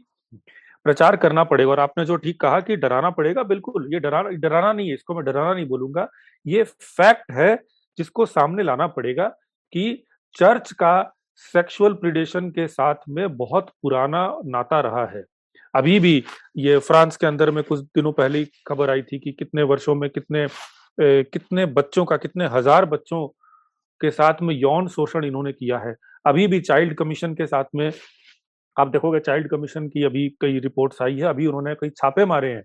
प्रचार 0.87 1.17
करना 1.17 1.45
पड़ेगा। 1.45 1.71
और 1.71 1.81
आपने 1.81 2.05
जो 2.05 2.17
ठीक 2.17 2.41
कहा 2.41 2.61
कि 2.61 2.77
डराना 2.77 3.11
पड़ेगा, 3.11 3.43
बिल्कुल, 3.45 3.89
ये 3.95 4.01
डराना 4.01 4.29
डराना 4.39 4.73
नहीं 4.73 4.89
है, 4.89 4.95
इसको 4.95 5.15
मैं 5.15 5.25
डराना 5.25 5.55
नहीं 5.55 5.67
बोलूँगा। 5.69 6.09
ये 6.47 6.63
फैक्ट 6.65 7.33
है 7.33 7.55
जिसको 7.99 8.27
सामने 8.27 8.63
लाना 8.63 8.87
पड़ेगा 8.89 9.29
कि 9.73 10.05
चर्च 10.37 10.73
का 10.73 11.01
सेक्सुअल 11.43 11.93
प्रिडेशन 11.95 12.49
के 12.51 12.67
साथ 12.69 13.09
में 13.09 13.37
बहुत 13.37 13.71
पुराना 13.83 14.27
नाता 14.47 14.81
रहा 14.81 15.05
है। 15.09 15.25
अभी 15.75 15.99
भी 16.01 16.23
ये 16.59 16.79
फ्रांस 16.81 17.17
के 17.17 17.27
अंदर 17.27 17.51
में 17.51 17.63
कुछ 17.65 17.81
दिनों 17.81 18.13
पहले 18.13 18.45
खबर 18.67 18.91
आई 18.91 19.03
थी 19.03 19.19
कि 19.19 19.33
कितने 19.33 19.63
वर्षों 19.65 19.95
में 19.95 20.09
कितने 20.11 20.45
ए, 20.99 21.23
कितने 21.25 21.67
बच्चों 21.69 22.05
का 22.05 22.17
कितने 22.17 22.47
हज़ार 22.49 22.85
बच्चों 22.87 23.27
के 24.01 24.11
साथ 24.11 24.43
में 24.43 24.55
यौन 24.55 24.89
शोषण 24.89 25.25
इन्होंने 25.25 25.53
किया 25.53 25.79
है। 25.79 25.95
अभी 26.27 26.47
भी 26.47 26.61
चाइल्ड 26.61 26.95
कमीशन 26.95 27.35
के 27.35 27.47
साथ 27.47 27.65
में 27.75 27.91
आप 28.77 28.89
देखोगे 28.89 29.21
चाइल्ड 29.21 29.49
कमीशन 29.51 29.87
की 29.89 30.05
अभी 30.05 30.29
कई 30.41 30.59
रिपोर्ट्स 30.61 31.03
आई 31.03 31.17
है 31.17 31.27
अभी 31.29 31.47
उन्होंने 31.47 31.75
कई 31.75 31.91
छापे 31.91 32.25
मारे 32.25 32.53
हैं 32.53 32.63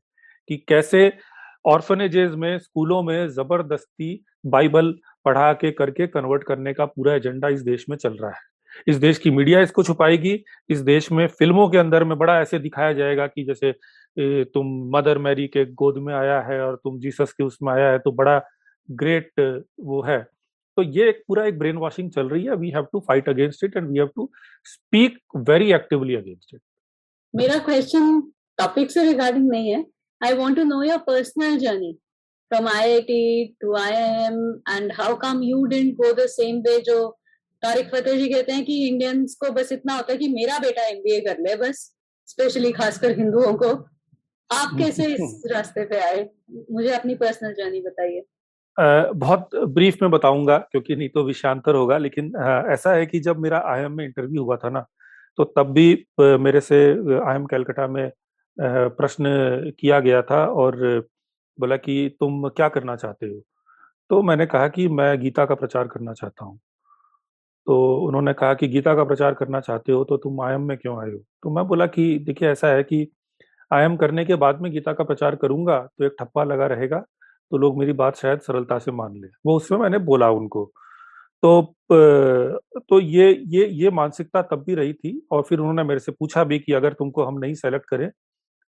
कि 0.49 0.57
कैसे 0.67 1.11
ऑर्फनेजेस 1.65 2.31
में 2.33 2.57
स्कूलों 2.59 3.01
में 3.03 3.27
ज़बरदस्ती 3.29 4.23
बाइबल 4.47 4.93
पढ़ा 5.25 5.51
के 5.53 5.71
करके 5.71 6.07
कन्वर्ट 6.07 6.43
करने 6.43 6.73
का 6.73 6.85
पूरा 6.87 7.13
एजेंडा 7.15 7.47
इस 7.49 7.61
देश 7.63 7.85
में 7.89 7.97
चल 7.97 8.13
रहा 8.13 8.31
है। 8.31 8.54
इस 8.87 8.95
देश 8.97 9.17
की 9.17 9.31
मीडिया 9.31 9.61
इसको 9.61 9.83
छुपाएगी। 9.83 10.33
इस 10.69 10.79
देश 10.83 11.11
में 11.11 11.25
फ़िल्मों 11.29 11.67
के 11.69 11.77
अंदर 11.77 12.03
में 12.03 12.17
बड़ा 12.17 12.39
ऐसे 12.41 12.59
दिखाया 12.59 12.93
जाएगा 12.93 13.27
कि 13.27 13.43
जैसे 13.45 13.71
तुम 14.45 14.67
मदर 14.95 15.17
मैरी 15.19 15.47
के 15.47 15.65
गोद 15.73 15.97
में 15.97 16.13
आया 16.13 16.39
है 16.41 16.59
और 16.61 16.75
तुम 16.75 16.99
जीसस 16.99 17.33
के 17.33 17.43
उसमें 17.43 17.71
आया 17.73 17.89
है 17.91 17.99
तो 17.99 18.11
बड़ा 18.13 18.41
ग्रेट 18.89 19.39
वो 19.81 20.01
है। 20.03 20.21
तो 20.77 20.83
ये 20.83 21.07
एक 21.09 21.21
पूरा 21.27 21.45
एक 21.45 21.57
ब्रेन 21.59 21.75
वॉशिंग 21.77 22.11
चल 22.11 22.29
रही 22.29 22.43
है। 22.45 22.55
We 22.57 22.69
have 22.69 22.87
to 22.93 22.99
fight 23.07 23.29
against 23.29 23.63
it 23.63 23.75
and 23.77 23.89
we 23.89 23.97
have 23.97 24.09
to 24.15 24.29
speak 24.65 25.17
very 25.49 25.71
actively 25.73 26.15
against 26.15 26.53
it 26.53 26.61
मेरा 27.33 27.57
क्वेश्चन 27.65 28.19
टॉपिक 28.57 28.91
से 28.91 29.03
रिगार्डिंग 29.03 29.49
नहीं 29.49 29.71
है। 29.71 29.83
I 30.21 30.33
want 30.35 30.55
to 30.55 30.63
know 30.63 30.81
your 30.83 30.97
personal 31.07 31.57
journey 31.59 31.93
from 32.51 32.67
IIT 32.67 33.45
to 33.61 33.75
IIM 33.77 34.39
and 34.69 34.91
how 34.99 35.15
come 35.17 35.41
you 35.43 35.63
didn't 35.65 35.93
go 35.95 36.11
the 36.13 36.25
same 36.29 36.59
way 36.67 36.79
जो 36.81 36.97
तारिक 37.63 37.89
फतेह 37.89 38.17
जी 38.17 38.27
कहते 38.29 38.51
हैं 38.51 38.63
कि 38.65 38.75
Indians 38.87 39.35
को 39.35 39.51
बस 39.53 39.71
इतना 39.71 39.95
होता 39.95 40.11
है 40.11 40.17
कि 40.17 40.27
मेरा 40.29 40.57
बेटा 40.59 40.87
एमबीए 40.87 41.19
कर 41.21 41.39
ले 41.39 41.55
बस 41.57 41.91
स्पेशली 42.27 42.71
खासकर 42.73 43.17
हिंदुओं 43.17 43.53
को। 43.55 43.69
आप 44.49 44.77
कैसे 44.77 45.05
इस 45.05 45.43
रास्ते 45.51 45.85
पे 45.85 45.99
आए? 46.01 46.29
मुझे 46.71 46.89
अपनी 46.93 47.15
पर्सनल 47.15 47.53
जर्नी 47.53 47.81
बताइए। 47.81 48.23
बहुत 49.15 49.55
ब्रीफ 49.55 49.97
में 50.01 50.11
बताऊँगा 50.11 50.57
क्योंकि 50.61 50.95
नहीं 50.95 51.09
तो 51.09 51.23
विषांतर 51.23 51.75
होगा 51.75 51.97
लेकिन 51.97 52.31
ऐसा 52.73 52.93
है 52.93 53.05
कि 53.05 53.19
जब 53.19 53.39
मेरा 53.39 53.61
आई 53.67 53.87
में 53.87 54.03
इंटरव्यू 54.05 54.43
हुआ 54.43 54.57
था 54.57 54.69
ना 54.69 54.85
तो 55.37 55.43
तब 55.57 55.71
भी 55.73 56.05
मेरे 56.19 56.61
से 56.61 56.77
आई 57.21 57.35
एम 57.35 57.45
कैलकाटा 57.45 57.87
में 57.87 58.11
प्रश्न 58.57 59.25
किया 59.79 59.99
गया 59.99 60.21
था 60.21 60.45
और 60.55 60.77
बोला 61.57 61.77
कि 61.77 62.15
तुम 62.19 62.47
क्या 62.49 62.67
करना 62.69 62.95
चाहते 62.95 63.25
हो? 63.25 63.41
तो 64.09 64.21
मैंने 64.21 64.45
कहा 64.45 64.67
कि 64.67 64.87
मैं 64.89 65.19
गीता 65.21 65.45
का 65.45 65.55
प्रचार 65.55 65.87
करना 65.87 66.13
चाहता 66.13 66.45
हूँ। 66.45 66.59
तो 67.67 67.75
उन्होंने 68.07 68.33
कहा 68.33 68.53
कि, 68.53 68.67
गीता 68.67 68.93
का 68.95 69.03
प्रचार 69.03 69.33
करना 69.33 69.59
चाहते 69.59 69.91
हो 69.91 70.03
तो 70.03 70.17
तुम 70.17 70.41
आयम 70.41 70.61
में 70.67 70.77
क्यों 70.77 70.97
आए 71.01 71.11
हो? 71.11 71.17
तो 71.43 71.49
मैं 71.49 71.65
बोला 71.67 71.85
कि, 71.87 72.17
देखिए, 72.25 72.49
ऐसा 72.49 72.67
है 72.69 72.83
कि 72.83 73.07
आयम 73.71 73.95
करने 73.97 74.25
के 74.25 74.35
बाद 74.37 74.61
में 74.61 74.71
गीता 74.73 74.93
का 74.93 75.03
प्रचार 75.03 75.35
करूँगा 75.37 75.79
तो 75.99 76.05
एक 76.05 76.15
ठप्पा 76.19 76.43
लगा 76.43 76.67
रहेगा 76.67 76.99
तो 77.51 77.57
लोग 77.57 77.79
मेरी 77.79 77.93
बात 77.95 78.15
शायद 78.17 78.39
सरलता 78.41 78.77
से 78.79 78.91
मान 78.93 79.13
ले। 79.15 79.27
वो 79.45 79.55
उसमें 79.57 79.79
मैंने 79.79 79.97
बोला 80.01 80.29
उनको। 80.31 80.65
तो 81.43 81.61
तो 82.81 82.99
ये 83.01 83.31
ये 83.49 83.67
ये 83.73 83.89
मानसिकता 83.91 84.41
तब 84.43 84.63
भी 84.67 84.75
रही 84.75 84.93
थी 84.95 85.21
और 85.31 85.43
फिर 85.49 85.59
उन्होंने 85.59 85.83
मेरे 85.83 85.99
से 85.99 86.11
पूछा 86.13 86.43
भी 86.45 86.59
कि, 86.59 86.73
अगर 86.73 86.93
तुमको 86.95 87.23
हम 87.25 87.39
नहीं 87.39 87.53
सेलेक्ट 87.55 87.87
करें? 87.89 88.09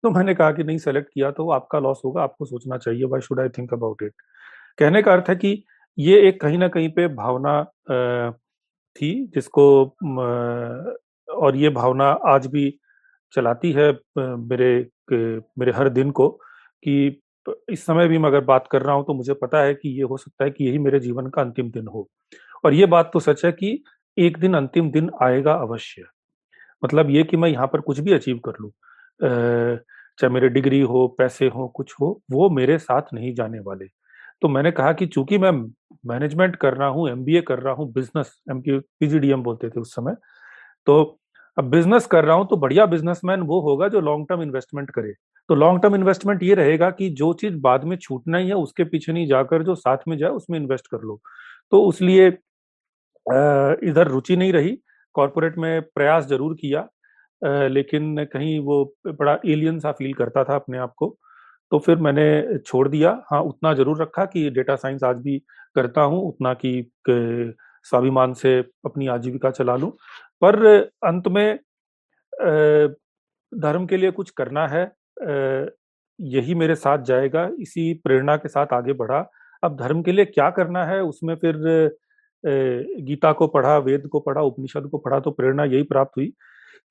तो 0.05 0.11
मैंने 0.13 0.35
कहा 0.35 0.53
कि, 0.53 0.65
नहीं 0.65 0.79
सेलेक्ट 0.81 1.11
किया 1.15 1.31
तो 1.33 1.51
आपका 1.53 1.81
लॉस 1.81 2.03
होगा, 2.05 2.23
आपको 2.23 2.47
सोचना 2.47 2.79
चाहिए 2.79 3.05
why 3.07 3.21
should 3.23 3.41
I 3.41 3.51
think 3.51 3.75
about 3.75 4.03
it 4.03 4.13
कहने 4.79 5.03
का 5.03 5.13
अर्थ 5.13 5.31
है 5.31 5.37
कि 5.37 5.63
ये 5.99 6.21
एक 6.29 6.41
कहीं 6.43 6.59
ना 6.59 6.69
कहीं 6.71 6.91
पे 6.93 7.09
भावना 7.11 7.61
थी, 8.97 9.13
जिसको 9.35 9.85
और 11.29 11.57
ये 11.57 11.69
भावना 11.71 12.09
आज 12.29 12.47
भी 12.47 12.71
चलाती 13.33 13.73
है 13.73 13.91
मेरे 14.19 14.75
मेरे 15.11 15.73
हर 15.73 15.89
दिन 15.91 16.11
को, 16.11 16.29
कि 16.29 17.23
इस 17.71 17.85
समय 17.87 18.09
भी 18.09 18.19
मैं 18.19 18.29
अगर 18.29 18.41
बात 18.45 18.67
कर 18.71 18.83
रहा 18.83 18.95
हूँ 18.97 19.05
तो 19.07 19.15
मुझे 19.15 19.35
पता 19.35 19.63
है 19.63 19.75
कि 19.75 19.89
ये 19.91 20.03
हो 20.03 20.17
सकता 20.17 20.45
है 20.45 20.51
कि 20.51 20.65
यही 20.65 20.79
मेरे 20.79 21.01
जीवन 21.01 21.27
का 21.27 21.43
अंतिम 21.43 21.71
दिन 21.71 21.87
हो। 21.89 22.09
और 22.65 22.75
ये 22.75 22.87
बात 22.87 23.11
तो 23.13 23.21
सच 23.21 23.45
है 23.45 23.53
कि 23.53 23.83
एक 24.17 24.39
दिन 24.39 24.55
अंतिम 24.55 24.91
दिन 24.91 25.11
आएगा 25.23 25.53
अवश्य। 25.55 26.05
मतलब 26.83 27.11
ये 27.11 27.23
कि 27.25 27.37
मैं 27.37 27.49
यहाँ 27.49 27.67
पर 27.67 27.81
कुछ 27.81 28.01
भी 28.01 28.13
अचीव 28.13 28.41
कर 28.47 28.53
लू 28.61 28.73
चाहे 30.19 30.29
मेरे 30.31 30.49
डिग्री 30.49 30.81
हो, 30.81 31.07
पैसे 31.19 31.47
हो, 31.49 31.69
कुछ 31.69 31.95
हो, 32.01 32.21
वो 32.31 32.49
मेरे 32.51 32.79
साथ 32.79 33.13
नहीं 33.15 33.35
जाने 33.35 33.59
वाले। 33.61 33.87
तो 34.43 34.49
मैंने 34.49 34.71
कहा 34.73 34.93
कि 34.93 35.07
चूँकि 35.09 35.39
मैं 35.39 35.51
मैनेजमेंट 36.05 36.57
कर 36.57 36.75
रहा 36.75 36.89
हूँ 36.89 37.09
एमबीए 37.11 37.41
कर 37.43 37.59
रहा 37.59 37.75
हूँ, 37.75 37.93
बिज़नेस 37.93 38.35
एमके 38.51 38.79
पीजीडीएम 38.79 39.43
बोलते 39.43 39.69
थे 39.71 39.81
उस 39.81 39.95
समय 39.95 40.17
तो 40.87 41.19
अब 41.57 41.71
बिज़नेस 41.71 42.07
कर 42.07 42.25
रहा 42.25 42.37
हूँ 42.37 42.47
तो 42.49 42.57
बढ़िया 42.59 42.87
बिजनेसमैन 42.87 43.41
वो 43.43 43.61
होगा 43.63 43.89
जो 43.89 44.01
लॉन्ग 44.03 44.27
टर्म 44.29 44.43
इन्वेस्टमेंट 44.43 44.91
करे। 44.91 45.13
तो 45.49 45.55
लॉन्ग 45.55 45.83
टर्म 45.83 45.95
इन्वेस्टमेंट 45.95 46.43
ये 46.43 46.55
रहेगा 46.55 46.91
कि 46.93 47.09
जो 47.13 47.33
चीज़ 47.35 47.57
बाद 47.61 47.85
में 47.85 47.97
छूटना 47.99 48.39
ही 48.39 48.49
है, 48.49 48.55
उसके 48.55 48.85
पीछे 48.85 49.13
नहीं 49.13 49.27
जाकर 49.29 49.63
जो 49.63 49.75
साथ 49.77 49.99
में 50.09 50.17
जाए, 50.19 50.31
उसमें 50.31 50.59
इन्वेस्ट 50.59 50.87
कर 50.89 51.01
लो। 51.03 51.21
तो 51.73 51.83
उसलिए 51.85 52.27
इधर 53.89 54.09
रुचि 54.09 54.37
नहीं 54.37 54.53
रही 54.53 54.77
कॉरपोरेट 55.15 55.57
में 55.59 55.83
प्रयास 55.85 56.27
ज़रूर 56.27 56.55
किया 56.61 56.89
लेकिन 57.69 58.25
कहीं 58.27 58.59
वो 58.65 58.85
बड़ा 59.09 59.39
एलियन 59.47 59.79
सा 59.81 59.93
फील 59.93 60.13
करता 60.15 60.45
था 60.45 60.55
अपने 60.57 60.79
आप 60.79 60.93
को। 60.97 61.17
तो 61.73 61.79
फिर 61.79 61.97
मैंने 61.99 62.59
छोड़ 62.59 62.89
दिया। 62.89 63.11
हाँ 63.31 63.41
उतना 63.43 63.73
ज़रूर 63.75 64.01
रखा 64.03 64.25
कि 64.27 64.49
डेटा 64.51 64.77
साइंस 64.77 65.05
आज 65.05 65.19
भी 65.21 65.39
करता 65.77 66.03
हूँ, 66.03 66.23
उतना 66.29 66.55
कि 66.55 66.91
स्वाभिमान 67.07 68.33
से 68.35 68.59
अपनी 68.85 69.07
आजीविका 69.09 69.51
चला 69.53 69.77
लूँ। 69.77 69.91
पर 70.43 70.65
अंत 71.05 71.29
में 71.29 71.59
धर्म 73.53 73.87
के 73.87 73.97
लिए 73.97 74.11
कुछ 74.11 74.31
करना 74.33 74.67
है 74.69 74.85
यही 76.19 76.55
मेरे 76.55 76.75
साथ 76.77 77.03
जाएगा, 77.05 77.49
इसी 77.61 77.93
प्रेरणा 78.05 78.37
के 78.37 78.49
साथ 78.49 78.73
आगे 78.73 78.93
बढ़ा। 78.95 79.19
अब 79.63 79.77
धर्म 79.77 80.03
के 80.03 80.13
लिए 80.13 80.25
क्या 80.27 80.49
करना 80.51 80.85
है, 80.85 81.01
उसमें 81.03 81.35
फिर 81.37 81.57
गीता 82.45 83.33
को 83.33 83.47
पढ़ा, 83.49 83.77
वेद 83.79 84.07
को 84.07 84.21
पढ़ा, 84.21 84.43
उपनिषद 84.43 84.89
को 84.91 84.99
पढ़ा 84.99 85.21
तो 85.21 85.31
प्रेरणा 85.33 85.65
यही 85.65 85.83
प्राप्त 85.85 86.17
हुई 86.17 86.33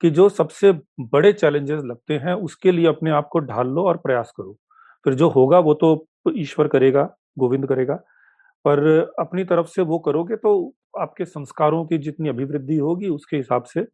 कि 0.02 0.10
जो 0.10 0.28
सबसे 0.28 0.72
बड़े 1.02 1.32
चैलेंजेस 1.32 1.82
लगते 1.84 2.14
हैं, 2.16 2.34
उसके 2.34 2.72
लिए 2.72 2.86
अपने 2.88 3.10
आप 3.12 3.28
को 3.32 3.38
ढाल 3.40 3.68
लो 3.68 3.84
और 3.84 3.96
प्रयास 3.98 4.32
करो। 4.36 4.56
फिर 5.06 5.14
जो 5.14 5.28
होगा 5.30 5.58
वो 5.60 5.74
तो 5.74 6.32
ईश्वर 6.36 6.68
करेगा, 6.68 7.02
गोविंद 7.36 7.66
करेगा। 7.68 7.94
पर 8.64 8.78
अपनी 9.20 9.44
तरफ़ 9.44 9.66
से 9.68 9.82
वो 9.82 9.98
करोगे 9.98 10.36
तो 10.36 10.52
आपके 10.98 11.24
संस्कारों 11.24 11.84
की 11.86 11.98
जितनी 11.98 12.28
अभिवृद्धि 12.28 12.76
होगी 12.78 13.08
उसके 13.08 13.36
हिसाब 13.36 13.64
से 13.64 13.86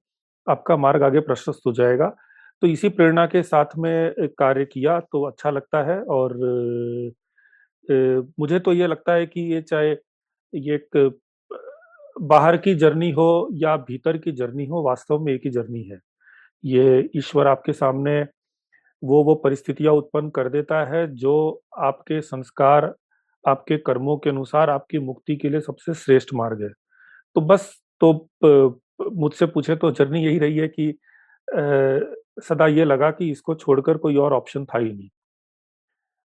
आपका 0.47 0.77
मार्ग 0.77 1.03
आगे 1.03 1.21
प्रशस्त 1.21 1.67
हो 1.67 1.73
जाएगा। 1.73 2.09
तो 2.63 2.67
इसी 2.67 2.89
प्रेरणा 2.91 3.27
के 3.27 3.43
साथ 3.43 3.77
में 3.79 4.29
कार्य 4.39 4.65
किया 4.65 4.99
तो 5.03 5.25
अच्छा 5.27 5.51
लगता 5.51 5.83
है 5.85 6.01
और 6.11 6.37
मुझे 8.41 8.59
तो 8.61 8.73
ये 8.73 8.87
लगता 8.87 9.13
है 9.13 9.27
कि 9.27 9.41
ये 9.53 9.61
चाहे 9.63 9.91
ये 10.53 10.75
एक 10.75 11.19
बाहर 12.23 12.57
की 12.57 12.75
जर्नी 12.75 13.11
हो 13.11 13.49
या 13.55 13.77
भीतर 13.79 14.17
की 14.19 14.33
जर्नी 14.33 14.67
हो, 14.67 14.83
वास्तव 14.83 15.19
में 15.19 15.33
एक 15.35 15.41
ही 15.45 15.51
जर्नी 15.51 15.83
है। 15.83 15.99
ये 16.65 17.11
ईश्वर 17.17 17.47
आपके 17.47 17.73
सामने 17.73 18.21
वो 19.03 19.23
वो 19.25 19.35
परिस्थितियाँ 19.37 19.95
उत्पन्न 19.95 20.31
कर 20.31 20.49
देता 20.49 20.85
है 20.87 21.07
जो 21.17 21.35
आपके 21.81 22.21
संस्कार 22.23 22.95
आपके 23.45 23.77
कर्मों 23.79 24.17
के 24.19 24.31
अनुसार 24.31 24.71
आपकी 24.71 24.99
मुक्ति 25.01 25.37
के 25.37 25.49
लिए 25.49 25.61
सबसे 25.61 25.95
श्रेष्ठ 25.97 26.35
मार्ग 26.35 26.63
है। 26.63 26.71
तो 27.37 27.41
बस 27.43 27.73
तो 28.01 28.13
मुझसे 29.15 29.47
पूछे 29.47 29.77
तो 29.77 29.91
जर्नी 29.93 30.25
यही 30.27 30.39
रही 30.39 30.59
है 30.59 30.69
कि 30.71 30.91
आ, 31.49 32.01
सदा 32.45 32.67
ये 32.69 32.85
लगा 32.85 33.11
कि 33.13 33.31
इसको 33.31 33.55
छोड़कर 33.57 33.97
कोई 33.99 34.17
और 34.19 34.33
ऑप्शन 34.35 34.65
था 34.67 34.79
ही 34.79 34.93
नहीं। 34.93 35.09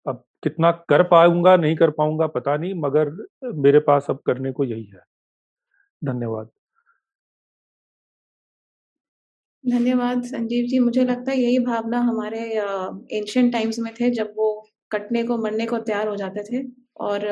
अब 0.06 0.24
कितना 0.44 0.72
कर 0.90 1.04
पाऊँगा 1.04 1.56
नहीं 1.58 1.76
कर 1.76 1.90
पाऊँगा 1.92 2.28
पता 2.28 2.56
नहीं 2.58 2.74
मगर 2.82 3.12
मेरे 3.58 3.80
पास 3.82 4.08
अब 4.10 4.20
करने 4.26 4.52
को 4.52 4.64
यही 4.64 4.84
है। 4.86 5.02
धन्यवाद। 6.02 6.50
धन्यवाद 9.68 10.24
संजीव 10.24 10.66
जी। 10.66 10.80
मुझे 10.80 11.04
लगता 11.06 11.32
है 11.32 11.38
यही 11.40 11.60
भावना 11.60 12.00
हमारे 12.02 12.40
एंशियंट 13.14 13.52
टाइम्स 13.54 13.80
में 13.80 13.94
थे 13.94 14.10
जब 14.10 14.34
वो 14.38 14.50
कटने 14.92 15.24
को 15.24 15.38
मरने 15.38 15.66
को 15.66 15.78
तैयार 15.80 16.08
हो 16.08 16.16
जाते 16.16 16.44
थे 16.44 16.64
और 17.00 17.26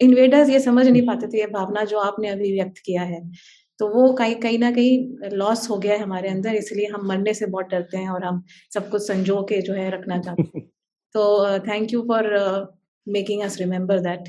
इन्वेडर्स 0.00 0.48
ये 0.50 0.60
समझ 0.60 0.86
नहीं 0.88 1.06
पाते 1.06 1.26
थे 1.26 1.38
ये 1.38 1.46
भावना 1.46 1.84
जो 1.84 1.98
आपने 1.98 2.28
अभी 2.28 2.52
व्यक्त 2.52 2.78
किया 2.86 3.02
है। 3.02 3.20
तो 3.80 3.88
वो 3.88 4.12
कहीं 4.12 4.34
कहीं 4.36 4.58
ना 4.58 4.70
कहीं 4.70 5.30
लॉस 5.32 5.68
हो 5.70 5.76
गया 5.78 5.94
है 5.94 6.02
हमारे 6.02 6.28
अंदर 6.28 6.54
इसलिए 6.54 6.86
हम 6.86 7.06
मरने 7.08 7.34
से 7.34 7.46
बहुत 7.46 7.66
डरते 7.66 7.96
हैं 7.96 8.10
और 8.10 8.24
हम 8.24 8.42
सब 8.74 8.88
कुछ 8.90 9.02
संजो 9.02 9.42
के 9.42 9.60
जो 9.62 9.74
है 9.74 9.90
रखना 9.90 10.18
चाहते 10.18 10.42
हैं। 10.56 10.66
तो 11.14 11.58
thank 11.58 11.92
you 11.92 12.02
for 12.02 12.28
making 13.06 13.42
us 13.42 13.58
remember 13.58 13.98
that 14.00 14.28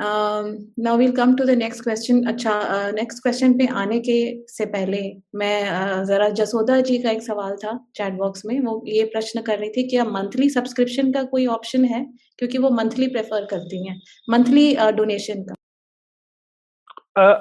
now 0.00 0.96
will 0.96 1.12
come 1.12 1.34
to 1.36 1.44
the 1.44 1.50
next 1.50 1.82
question 1.84 2.22
अच्छा 2.24 2.52
नेक्स्ट 2.90 3.18
uh, 3.18 3.22
क्वेश्चन 3.22 3.52
पे 3.58 3.66
आने 3.66 3.98
के 4.00 4.18
से 4.48 4.66
पहले 4.66 5.00
मैं 5.34 5.62
uh, 5.62 6.04
जरा 6.04 6.28
जसोदा 6.28 6.80
जी 6.80 6.98
का 6.98 7.10
एक 7.10 7.22
सवाल 7.22 7.56
था 7.56 7.72
चैट 7.94 8.12
बॉक्स 8.12 8.44
में। 8.46 8.60
वो 8.60 8.82
ये 8.86 9.04
प्रश्न 9.04 9.42
कर 9.42 9.58
रही 9.58 9.70
थी 9.70 9.88
कि 9.88 9.96
अब 9.96 10.12
मंथली 10.12 10.50
सब्सक्रिप्शन 10.50 11.12
का 11.12 11.22
कोई 11.22 11.46
ऑप्शन 11.46 11.84
है? 11.84 12.04
क्योंकि 12.38 12.58
वो 12.58 12.70
मंथली 12.70 13.08
प्रेफर 13.08 13.44
करती 13.44 13.86
हैं। 13.88 14.00
मंथली 14.30 14.74
डोनेशन 14.74 15.42
uh, 15.42 15.48
का। 15.48 15.54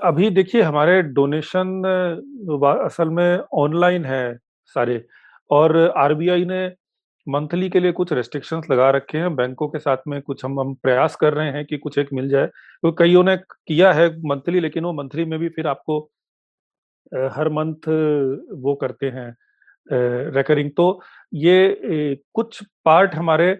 अभी 0.09 0.29
देखिए 0.29 0.61
हमारे 0.61 1.01
डोनेशन 1.01 1.81
असल 2.85 3.09
में 3.09 3.39
ऑनलाइन 3.53 4.05
है 4.05 4.37
सारे। 4.75 5.05
और 5.51 5.77
आरबीआई 5.97 6.45
ने 6.45 6.67
मंथली 7.27 7.69
के 7.69 7.79
लिए 7.79 7.91
कुछ 7.91 8.11
रेस्ट्रिक्शंस 8.13 8.67
लगा 8.71 8.89
रखे 8.91 9.17
हैं। 9.17 9.35
बैंकों 9.35 9.67
के 9.67 9.79
साथ 9.79 9.97
में 10.07 10.21
कुछ 10.21 10.43
हम 10.45 10.59
हम 10.59 10.73
प्रयास 10.75 11.15
कर 11.15 11.33
रहे 11.33 11.51
हैं 11.51 11.65
कि 11.65 11.77
कुछ 11.77 11.97
एक 11.97 12.13
मिल 12.13 12.29
जाए। 12.29 12.47
तो 12.83 12.91
कईयों 12.93 13.23
ने 13.23 13.35
किया 13.37 13.91
है 13.93 14.07
मंथली, 14.25 14.59
लेकिन 14.59 14.83
वो 14.83 14.93
मंथली 14.93 15.25
में 15.25 15.39
भी 15.39 15.49
फिर 15.49 15.67
आपको 15.67 15.99
हर 17.31 17.49
मंथ 17.49 17.87
वो 18.63 18.75
करते 18.75 19.09
हैं 19.09 19.35
रेकरिंग 20.33 20.69
तो 20.77 20.87
ये 21.33 22.17
कुछ 22.35 22.63
पार्ट 22.85 23.15
हमारे 23.15 23.51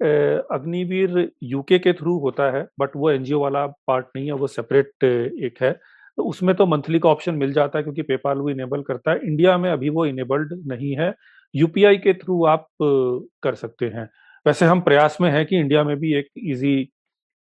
अग्निवीर 0.00 1.30
यूके 1.44 1.78
के 1.78 1.92
थ्रू 1.92 2.18
होता 2.20 2.50
है 2.56 2.66
बट 2.80 2.96
वो 2.96 3.10
एनजीओ 3.10 3.40
वाला 3.40 3.66
पार्ट 3.66 4.06
नहीं 4.16 4.26
है, 4.26 4.32
वो 4.32 4.46
सेपरेट 4.46 5.04
एक 5.04 5.62
है। 5.62 5.72
तो 6.18 6.24
उसमें 6.24 6.54
तो 6.56 6.66
मंथली 6.66 6.98
का 6.98 7.08
ऑप्शन 7.08 7.34
मिल 7.34 7.52
जाता 7.52 7.78
है, 7.78 7.82
क्योंकि 7.82 8.02
पेपाल 8.02 8.38
वो 8.38 8.50
इनेबल 8.50 8.82
करता 8.82 9.10
है। 9.10 9.20
इंडिया 9.24 9.56
में 9.58 9.70
अभी 9.70 9.88
वो 9.90 10.04
इनेबल्ड 10.06 10.52
नहीं 10.66 10.94
है। 10.96 11.10
यूपीआई 11.56 11.96
के 11.98 12.14
थ्रू 12.14 12.44
आप 12.46 12.68
कर 12.82 13.54
सकते 13.54 13.86
हैं। 13.86 14.08
वैसे 14.46 14.64
हम 14.66 14.80
प्रयास 14.80 15.16
में 15.20 15.30
है 15.30 15.44
कि 15.44 15.56
इंडिया 15.58 15.84
में 15.84 15.96
भी 15.96 16.14
एक 16.18 16.28
इजी 16.38 16.76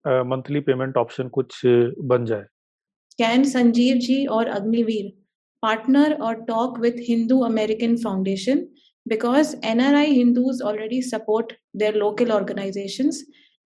मंथली 0.05 0.61
पेमेंट 0.61 0.97
ऑप्शन 0.97 1.29
कुछ 1.29 1.61
बन 1.65 2.25
जाए। 2.25 2.45
कैन 3.19 3.45
संजीव 3.45 3.97
जी 4.09 4.25
और 4.27 4.47
अग्निवीर 4.59 5.13
पार्टनर 5.63 6.13
और 6.23 6.35
talk 6.45 6.79
with 6.81 7.01
Hindu 7.09 7.41
American 7.45 7.97
Foundation 8.05 8.67
because 9.07 9.51
NRI 9.69 10.09
Hindus 10.09 10.59
already 10.71 10.97
support 11.03 11.53
their 11.75 11.93
local 11.93 12.33
organizations 12.33 13.21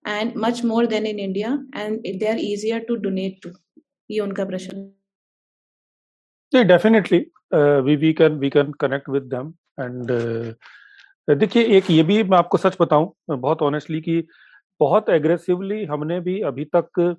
and 0.05 0.37
much 0.37 0.61
more 0.63 0.83
than 0.93 1.07
in 1.07 1.19
India 1.19 1.51
and 1.75 2.07
they 2.21 2.29
are 2.33 2.37
easier 2.43 2.79
to 2.91 2.97
donate 3.07 3.41
to. 3.43 3.51
ये 4.11 4.21
उनका 4.21 4.45
प्रश्न। 4.45 4.85
Definitely 6.53 7.19
we 7.89 7.97
we 8.05 8.13
can 8.21 8.39
we 8.39 8.51
can 8.51 8.73
connect 8.81 9.09
with 9.09 9.23
them. 9.35 9.53
And 9.79 10.11
देखिए, 11.31 11.63
एक 11.67 11.91
ये 11.91 12.03
भी 12.03 12.23
मैं 12.23 12.39
आपको 12.39 12.59
सच 12.59 12.77
बताऊँ, 12.81 13.13
बहुत 13.31 13.63
ऑनेस्टली 13.63 14.01
कि 14.01 14.23
बहुत 14.81 15.09
एग्रेसिवली 15.11 15.85
हमने 15.85 16.19
भी 16.21 16.41
अभी 16.43 16.65
तक 16.77 17.17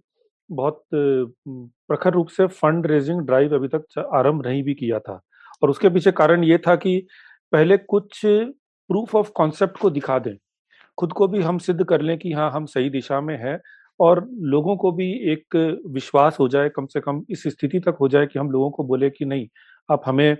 बहुत 0.50 0.84
प्रखर 0.94 2.14
रूप 2.14 2.28
से 2.28 2.48
फंड 2.48 2.88
रेजिंग 2.88 3.22
ड्राइव 3.22 3.56
अभी 3.56 3.68
तक 3.68 4.00
आरंभ 4.16 4.46
नहीं 4.48 4.64
भी 4.64 4.74
किया 4.74 5.00
था। 5.00 5.20
और 5.64 5.70
उसके 5.70 5.90
पीछे 5.90 6.12
कारण 6.12 6.44
ये 6.44 6.58
था 6.58 6.76
कि 6.76 6.98
पहले 7.54 7.78
कुछ 7.80 8.22
प्रूफ 8.26 9.16
ऑफ़ 9.16 9.32
कॉन्सेप्ट 9.36 9.78
को 9.78 9.90
दिखा 9.90 10.18
दें। 10.20 10.36
खुद 10.98 11.14
को 11.14 11.28
भी 11.28 11.42
हम 11.42 11.58
सिद्ध 11.60 11.84
कर 11.86 12.02
लें 12.02 12.18
कि 12.18 12.32
हाँ 12.32 12.52
हम 12.52 12.66
सही 12.66 12.90
दिशा 12.90 13.22
में 13.22 13.38
हैं 13.40 13.60
और 14.00 14.28
लोगों 14.44 14.76
को 14.78 14.92
भी 14.92 15.12
एक 15.32 15.56
विश्वास 15.88 16.38
हो 16.40 16.48
जाए, 16.50 16.70
कम 16.70 16.86
से 16.86 17.00
कम 17.02 17.24
इस 17.30 17.44
स्थिति 17.48 17.80
तक 17.80 17.98
हो 18.02 18.08
जाए 18.10 18.26
कि 18.28 18.40
हम 18.40 18.52
लोगों 18.52 18.70
को 18.72 18.84
बोले 18.84 19.10
कि 19.10 19.26
नहीं, 19.26 19.48
आप 19.90 20.02
हमें 20.06 20.38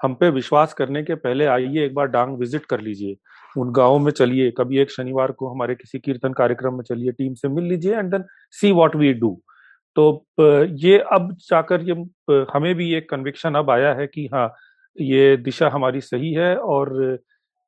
हम 0.00 0.14
पे 0.14 0.30
विश्वास 0.30 0.72
करने 0.74 1.02
के 1.02 1.14
पहले 1.16 1.46
आइए 1.46 1.84
एक 1.84 1.94
बार 1.94 2.06
डांग 2.08 2.36
विज़िट 2.38 2.64
कर 2.66 2.80
लीजिए। 2.80 3.16
उन 3.56 3.72
गाँव 3.72 3.98
में 3.98 4.10
चलिए। 4.12 4.50
कभी 4.58 4.78
एक 4.78 4.90
शनिवार 4.90 5.32
को 5.32 5.48
हमारे 5.48 5.74
किसी 5.74 5.98
कीर्तन 5.98 6.32
कार्यक्रम 6.32 6.74
में 6.74 6.82
चलिए, 6.82 7.12
टीम 7.12 7.34
से 7.34 7.48
मिल 7.48 7.64
लीजिए 7.64 7.96
and 7.96 8.10
then 8.10 8.24
see 8.60 8.72
what 8.72 8.96
we 8.96 9.12
do 9.14 9.40
तो 9.96 10.26
ये 10.78 10.98
अब 11.12 11.32
जाकर 11.40 11.82
ये 11.82 11.94
हमें 12.52 12.74
भी 12.74 12.92
एक 12.94 13.08
कन्विक्शन 13.10 13.54
अब 13.54 13.70
आया 13.70 13.92
है 13.94 14.06
कि 14.06 14.28
हाँ 14.34 14.52
ये 14.96 15.36
दिशा 15.36 15.68
हमारी 15.68 16.00
सही 16.00 16.32
है 16.32 16.56
और 16.56 17.18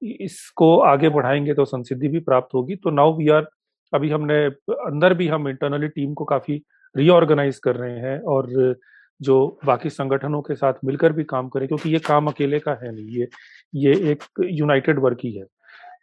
इसको 0.03 0.77
आगे 0.81 1.09
बढ़ाएँगे 1.09 1.55
तो 1.55 1.65
संसिद्धि 1.65 2.09
भी 2.09 2.19
प्राप्त 2.21 2.55
होगी। 2.55 2.77
तो 2.77 2.91
नाउ 2.91 3.17
वी 3.17 3.29
आर 3.29 3.47
अभी 3.93 4.11
हमने, 4.11 4.45
अंदर 4.45 5.15
भी 5.15 5.29
हम 5.29 5.49
इंटरनली 5.49 5.89
टीम 5.89 6.15
को 6.15 6.25
काफ़ी 6.25 6.63
रीऑर्गेनाइज 6.95 7.59
कर 7.59 7.77
रहे 7.77 7.99
हैं 7.99 8.21
और 8.21 8.49
जो 9.21 9.59
बाकी 9.65 9.91
संगठनों 9.91 10.41
के 10.43 10.55
साथ 10.55 10.75
मिलकर 10.85 11.13
भी 11.13 11.25
काम 11.25 11.49
करें 11.49 11.67
क्योंकि 11.69 11.91
ये 11.91 11.99
काम 11.99 12.27
अकेले 12.27 12.59
का 12.59 12.73
है 12.83 12.95
नहीं 12.95 13.19
ये 13.19 13.29
ये 13.75 13.93
एक 14.13 14.25
यूनाइटेड 14.41 14.99
वर्क 14.99 15.19
ही 15.25 15.33
है। 15.33 15.45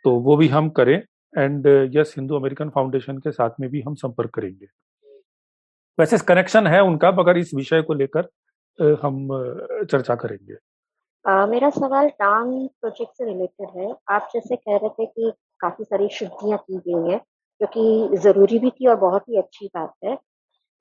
तो 0.04 0.12
वो 0.20 0.36
भी 0.38 0.48
हम 0.48 0.70
करें 0.70 0.98
and 1.34 1.68
yes 1.94 2.14
Hindu 2.18 2.36
American 2.36 2.70
Foundation 2.70 3.18
के 3.18 3.32
साथ 3.32 3.60
में 3.60 3.70
भी 3.70 3.82
हम 3.82 3.96
संपर्क 3.96 4.30
करेंगे। 4.30 4.68
वैसे 5.98 6.18
कनेक्शन 6.18 6.68
है 6.68 6.82
उनका 6.84 7.12
मगर 7.12 7.38
इस 7.38 7.52
विषय 7.56 7.82
को 7.82 7.94
लेकर 7.94 8.28
हम 9.02 9.28
चर्चा 9.92 10.16
करेंगे। 10.16 10.56
uh, 11.26 11.50
मेरा 11.50 11.70
सवाल 11.70 12.10
टांग 12.10 12.68
प्रोजेक्ट 12.82 13.18
से 13.18 13.26
रिलेटेड 13.26 13.70
है। 13.78 13.94
आप 14.10 14.30
जैसे 14.34 14.56
कह 14.56 14.78
रहे 14.78 14.90
थे 14.90 15.06
कि 15.06 15.32
काफ़ी 15.60 15.86
सारी 15.86 16.10
शुद्धियाँ 16.10 16.58
की 16.58 16.78
गई 16.78 17.12
है 17.12 17.18
जो 17.62 17.68
कि 17.68 18.18
ज़रूरी 18.18 18.60
भी 18.60 18.70
थी 18.70 18.88
और 18.88 18.96
बहुत 18.96 19.30
ही 19.30 19.38
अच्छी 19.38 19.70
बात 19.76 19.94
है। 20.06 20.18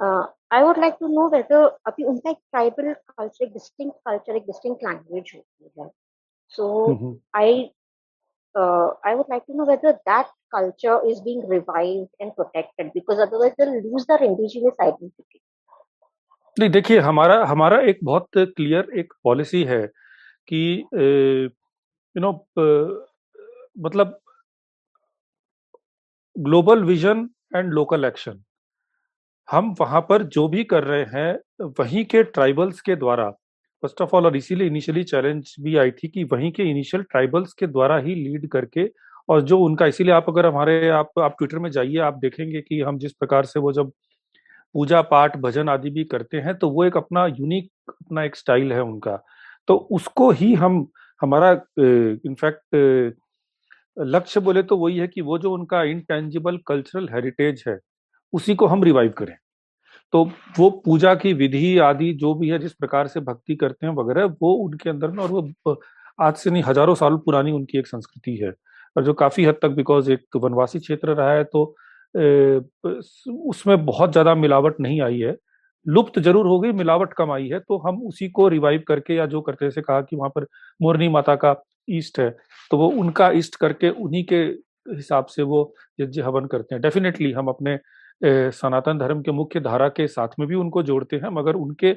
I 0.00 0.62
would 0.62 0.78
like 0.78 0.94
to 1.00 1.08
know 1.08 1.28
whether 1.36 1.66
अभी 1.86 2.04
उनका 2.04 2.30
एक 2.30 2.38
ट्राइबल 2.38 2.92
कल्चर 2.92 3.44
एक 3.44 3.52
डिस्टिंग 3.52 3.90
कल्चर 4.08 4.36
एक 4.36 4.46
डिस्टिंग 4.46 4.76
लैंग्वेज 4.84 5.32
होती 5.34 5.80
है। 5.80 5.88
So 6.56 6.64
I 7.36 7.62
I 8.54 9.14
would 9.14 9.26
like 9.30 9.42
to 9.46 9.54
know 9.54 9.64
whether 9.70 9.92
that 9.92 10.26
culture 10.54 10.96
is 11.10 11.16
being 11.22 11.40
revived 11.50 12.22
and 12.24 12.32
protected 12.34 12.90
because 12.92 13.18
otherwise 13.22 13.54
they'll 13.56 13.72
lose 13.86 14.04
their 14.10 14.22
indigenous 14.26 14.76
identity. 14.84 15.40
नहीं 16.56 16.70
देखिए 16.70 16.98
हमारा 17.06 17.36
हमारा 17.46 17.80
एक 17.90 17.98
बहुत 18.04 18.28
क्लियर 18.36 18.90
एक 18.98 19.12
पॉलिसी 19.24 19.62
है 19.70 19.80
कि 20.48 20.60
यू 20.94 22.20
नो 22.20 22.30
मतलब 23.86 24.18
global 26.36 26.84
vision 26.84 27.28
and 27.56 27.72
local 27.72 28.04
action 28.04 28.42
हम 29.48 29.74
वहाँ 29.80 30.00
पर 30.08 30.22
जो 30.26 30.46
भी 30.48 30.62
कर 30.64 30.84
रहे 30.84 31.04
हैं, 31.14 31.38
वहीं 31.80 32.04
के 32.04 32.22
ट्राइबल्स 32.24 32.80
के 32.80 32.96
द्वारा 32.96 33.28
फ़र्स्ट 33.82 34.00
ऑफ़ 34.02 34.14
ऑल 34.16 34.26
और 34.26 34.36
इसीलिए 34.36 34.66
इनिशियली 34.66 35.02
चैलेंज 35.04 35.54
भी 35.60 35.76
आई 35.76 35.90
थी 35.92 36.08
कि 36.08 36.24
वहीं 36.24 36.50
के 36.52 36.62
इनिशियल 36.70 37.02
ट्राइबल्स 37.02 37.52
के 37.52 37.66
द्वारा 37.66 37.98
ही 37.98 38.14
लीड 38.14 38.48
करके, 38.50 38.88
और 39.28 39.40
जो 39.42 39.58
उनका, 39.60 39.86
इसीलिए 39.86 40.12
आप 40.14 40.26
अगर 40.28 40.46
हमारे, 40.46 40.88
आप 40.88 41.18
आप 41.20 41.36
ट्विटर 41.38 41.58
में 41.58 41.70
जाइए, 41.70 41.98
आप 41.98 42.18
देखेंगे 42.18 42.60
कि 42.60 42.80
हम 42.80 42.98
जिस 42.98 43.12
प्रकार 43.12 43.44
से 43.44 43.60
वो 43.60 43.72
जब 43.72 43.92
पूजा 44.74 45.00
पाठ, 45.04 45.36
भजन 45.38 45.68
आदि 45.68 45.90
भी 45.90 46.04
करते 46.06 46.36
हैं 46.38 46.54
तो 46.58 46.70
वो 46.70 46.84
एक 46.84 46.96
अपना 46.96 47.26
यूनिक 47.28 47.70
अपना 47.90 48.24
एक 48.24 48.36
स्टाइल 48.36 48.72
है 48.72 48.82
उनका। 48.82 49.16
तो 49.68 49.76
उसको 49.92 50.30
ही 50.32 50.52
हम, 50.54 50.86
हमारा 51.20 51.50
इनफैक्ट 51.78 53.14
लक्ष्य 53.96 54.40
बोले 54.40 54.62
तो 54.62 54.76
वही 54.78 54.98
है 54.98 55.06
कि 55.08 55.20
वो 55.22 55.38
जो 55.38 55.52
उनका 55.52 55.82
इंटेंजिबल 55.84 56.58
कल्चरल 56.66 57.08
हेरिटेज 57.12 57.64
है 57.68 57.78
उसी 58.32 58.54
को 58.54 58.66
हम 58.66 58.82
रिवाइव 58.84 59.12
करें। 59.18 59.36
तो 60.12 60.24
वो 60.58 60.68
पूजा 60.84 61.14
की 61.16 61.32
विधि 61.34 61.76
आदि 61.80 62.12
जो 62.14 62.34
भी 62.34 62.48
है, 62.48 62.58
जिस 62.58 62.72
प्रकार 62.74 63.06
से 63.08 63.20
भक्ति 63.22 63.54
करते 63.56 63.86
हैं 63.86 63.94
वगैरह, 63.94 64.24
वो 64.24 64.52
उनके 64.56 64.90
अंदर 64.90 65.10
में 65.10 65.22
और 65.24 65.30
वो 65.30 65.80
आज 66.18 66.34
से 66.36 66.50
नहीं, 66.50 66.62
हज़ारों 66.62 66.94
साल 66.96 67.16
पुरानी 67.24 67.52
उनकी 67.52 67.78
एक 67.78 67.86
संस्कृति 67.86 68.36
है। 68.36 68.52
और 68.96 69.04
जो 69.04 69.12
काफ़ी 69.14 69.44
हद 69.44 69.58
तक 69.62 69.68
बिकॉज़ 69.72 70.10
एक 70.12 70.36
वनवासी 70.36 70.78
क्षेत्र 70.78 71.14
रहा 71.14 71.32
है 71.32 71.44
तो 71.46 71.64
उसमें 73.48 73.84
बहुत 73.86 74.12
ज़्यादा 74.12 74.34
मिलावट 74.36 74.80
नहीं 74.80 75.00
आई 75.02 75.18
है। 75.20 75.36
लुप्त 75.86 76.18
ज़रूर 76.20 76.46
हो 76.46 76.58
गई, 76.60 76.72
मिलावट 76.74 77.12
कम 77.12 77.30
आई 77.32 77.48
है 77.48 77.58
तो 77.60 77.78
हम 77.78 78.00
उसी 78.04 78.28
को 78.30 78.46
रिवाइव 78.48 78.82
करके 78.88 79.14
या 79.14 79.26
जो 79.26 79.40
करते 79.40 79.70
से 79.70 79.82
कहा 79.82 80.00
कि 80.02 80.16
वहाँ 80.16 80.30
पर 80.30 80.46
मोरनी 80.80 81.08
माता 81.08 81.34
का 81.36 81.54
ईस्ट 81.88 82.18
है 82.20 82.30
तो 82.70 82.78
वो 82.78 82.88
उनका 83.00 83.30
ईस्ट 83.32 83.56
करके 83.56 83.90
उन्हीं 83.90 84.24
के 84.24 84.36
हिसाब 84.88 85.26
से 85.26 85.42
वो 85.44 85.60
यज्ञ 85.98 86.20
हवन 86.22 86.46
करते 86.46 86.74
हैं। 86.74 86.82
डेफिनेटली 86.82 87.32
हम 87.32 87.48
अपने 87.48 87.78
सनातन 88.22 88.98
धर्म 88.98 89.22
के 89.22 89.32
मुख्य 89.32 89.60
धारा 89.60 89.88
के 89.88 90.06
साथ 90.08 90.28
में 90.38 90.48
भी 90.48 90.54
उनको 90.54 90.82
जोड़ते 90.82 91.16
हैं, 91.16 91.30
मगर 91.30 91.54
उनके 91.56 91.92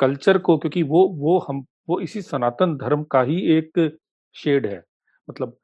कल्चर 0.00 0.38
को, 0.38 0.56
क्योंकि 0.58 0.82
वो 0.82 1.06
वो 1.18 1.38
हम, 1.48 1.64
वो 1.88 2.00
इसी 2.00 2.22
सनातन 2.22 2.76
धर्म 2.76 3.02
का 3.04 3.22
ही 3.22 3.40
एक 3.56 3.98
शेड 4.36 4.66
है। 4.66 4.82
मतलब 5.28 5.56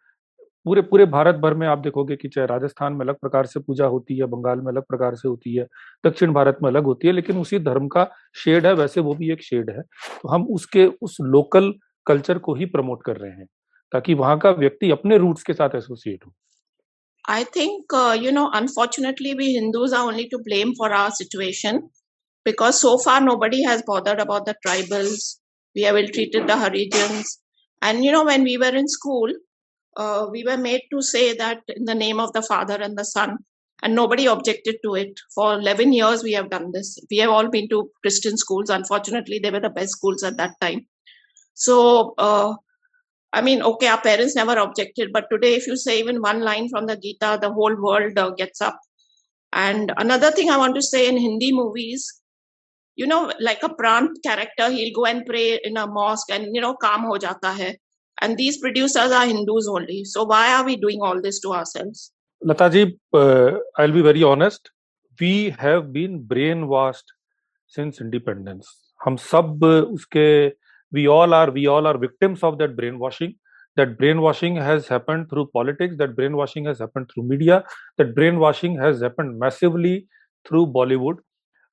पूरे 0.67 0.83
पूरे 0.83 1.05
भारत 1.07 1.35
भर 1.35 1.55
में 1.55 1.67
आप 1.69 1.79
देखोगे 1.79 2.17
कि 2.17 2.29
चाहे 2.29 2.47
राजस्थान 2.47 2.93
में 2.93 3.01
अलग 3.01 3.15
प्रकार 3.15 3.47
से 3.47 3.61
पूजा 3.61 3.87
होती 3.87 4.19
है, 4.19 4.27
बंगाल 4.27 4.61
में 4.61 4.67
अलग 4.69 4.83
प्रकार 4.83 5.15
से 5.15 5.29
होती 5.29 5.55
है, 5.57 5.67
दक्षिण 6.05 6.33
भारत 6.33 6.59
में 6.63 6.71
अलग 6.71 6.85
होती 6.85 7.07
है, 7.07 7.13
लेकिन 7.13 7.39
उसी 7.39 7.59
धर्म 7.59 7.89
का 7.89 8.09
शेड 8.37 8.67
है, 8.67 8.73
वैसे 8.75 9.01
वो 9.01 9.15
भी 9.15 9.31
एक 9.33 9.43
शेड 9.43 9.71
है। 9.71 9.83
तो 9.83 10.29
हम 10.29 10.47
उसके, 10.47 10.87
उस 11.03 11.17
लोकल 11.23 11.73
कल्चर 12.07 12.39
को 12.39 12.55
ही 12.55 12.67
प्रमोट 12.67 13.03
कर 13.05 13.17
रहे 13.17 13.31
हैं, 13.31 13.47
ताकि 13.93 14.15
वहाँ 14.15 14.39
का 14.39 14.51
व्यक्ति 14.53 14.91
अपने 14.91 15.19
रूट्स 15.19 15.43
के 15.43 15.55
साथ 15.55 15.75
एसोसिएट 15.75 16.27
हो। 16.27 16.33
I 17.27 17.45
think, 17.45 17.93
uh, 17.93 18.17
you 18.21 18.33
know, 18.33 18.51
unfortunately, 18.53 19.35
we 19.35 19.55
Hindus 19.55 19.93
are 19.93 20.07
only 20.09 20.29
to 20.29 20.39
blame 20.45 20.75
for 20.75 20.93
our 20.93 21.11
situation 21.11 21.91
because 22.45 22.81
so 22.81 22.99
far 22.99 23.21
nobody 23.21 23.63
has 23.63 23.83
bothered 23.87 24.21
about 24.21 24.47
the 24.47 24.57
tribals. 24.67 25.37
We 25.75 25.83
have 25.83 25.97
ill 25.97 26.09
treated 26.09 26.47
the 26.47 26.55
Harijans. 26.55 27.39
And, 27.83 28.05
you 28.05 28.13
know, 28.13 28.25
when 28.25 28.43
we 28.45 28.59
were 28.59 28.75
in 28.75 28.89
school, 28.89 29.33
uh, 29.97 30.27
we 30.31 30.45
were 30.45 30.57
made 30.57 30.83
to 30.93 31.03
say 31.03 31.35
that 31.35 31.61
in 31.69 31.85
the 31.85 31.95
name 31.95 32.21
of 32.21 32.33
the 32.33 32.43
Father 32.43 32.77
and 32.77 32.97
the 32.99 33.05
Son, 33.05 33.39
and 33.83 33.95
nobody 33.95 34.27
objected 34.27 34.77
to 34.85 34.95
it. 34.95 35.21
For 35.35 35.55
11 35.55 35.93
years, 35.93 36.23
we 36.23 36.33
have 36.33 36.51
done 36.51 36.73
this. 36.73 36.99
We 37.11 37.19
have 37.19 37.31
all 37.31 37.49
been 37.51 37.69
to 37.71 37.91
Christian 38.03 38.37
schools. 38.37 38.71
Unfortunately, 38.71 39.41
they 39.43 39.51
were 39.51 39.61
the 39.61 39.71
best 39.71 39.93
schools 39.93 40.23
at 40.23 40.37
that 40.39 40.53
time. 40.61 40.87
So, 41.55 42.15
uh, 42.19 42.55
I 43.35 43.41
mean, 43.41 43.63
okay, 43.63 43.89
our 43.89 44.01
parents 44.01 44.37
never 44.37 44.57
objected, 44.57 45.13
but 45.13 45.25
today, 45.29 45.55
if 45.55 45.67
you 45.67 45.77
say 45.77 45.99
even 45.99 46.23
one 46.23 46.41
line 46.41 46.69
from 46.69 46.87
the 46.87 46.97
Gita, 46.97 47.39
the 47.43 47.53
whole 47.53 47.75
world 47.75 48.17
uh, 48.17 48.31
gets 48.31 48.61
up. 48.61 48.79
And 49.53 49.93
another 49.97 50.31
thing 50.31 50.51
I 50.51 50.57
want 50.57 50.77
to 50.77 50.83
say 50.83 51.09
in 51.09 51.17
Hindi 51.17 51.53
movies, 51.53 52.07
you 52.95 53.09
know, 53.09 53.33
like 53.41 53.65
a 53.65 53.75
Prant 53.75 54.11
character, 54.23 54.71
he'll 54.71 54.95
go 54.95 55.07
and 55.07 55.27
pray 55.27 55.59
in 55.65 55.77
a 55.77 55.87
mosque 55.87 56.31
and, 56.31 56.55
you 56.55 56.61
know, 56.61 56.75
calm 56.75 57.03
ho 57.03 57.19
jata 57.19 57.53
hai. 57.57 57.77
And 58.21 58.37
these 58.37 58.59
producers 58.59 59.11
are 59.11 59.27
hindus 59.27 59.69
only. 59.69 60.05
So 60.05 60.23
why 60.23 60.55
are 60.55 60.65
we 60.65 60.77
doing 60.77 61.01
all 61.03 61.21
this 61.21 61.41
to 61.41 61.53
ourselves? 61.53 62.13
Lataji 62.45 62.97
uh, 63.13 63.59
i'll 63.79 63.93
be 63.93 64.03
very 64.03 64.23
honest. 64.23 64.71
We 65.21 65.51
have 65.51 65.93
been 65.93 66.23
brainwashed 66.23 67.11
since 67.67 68.01
independence. 68.01 68.69
Hum 69.05 69.19
sab 69.19 69.61
uske 69.61 70.53
we 70.97 71.07
all 71.09 71.35
are 71.35 71.51
we 71.51 71.67
all 71.67 71.87
are 71.87 71.99
victims 71.99 72.43
of 72.43 72.59
that 72.59 72.77
brainwashing. 72.77 73.35
That 73.77 73.99
brainwashing 73.99 74.57
has 74.57 74.87
happened 74.87 75.29
through 75.31 75.47
politics 75.53 75.97
that 75.99 76.15
brainwashing 76.17 76.67
has 76.67 76.79
happened 76.79 77.11
through 77.13 77.25
media 77.25 77.65
that 77.99 78.15
brainwashing 78.19 78.77
has 78.79 79.01
happened 79.07 79.39
massively 79.39 80.07
through 80.49 80.67
bollywood. 80.77 81.17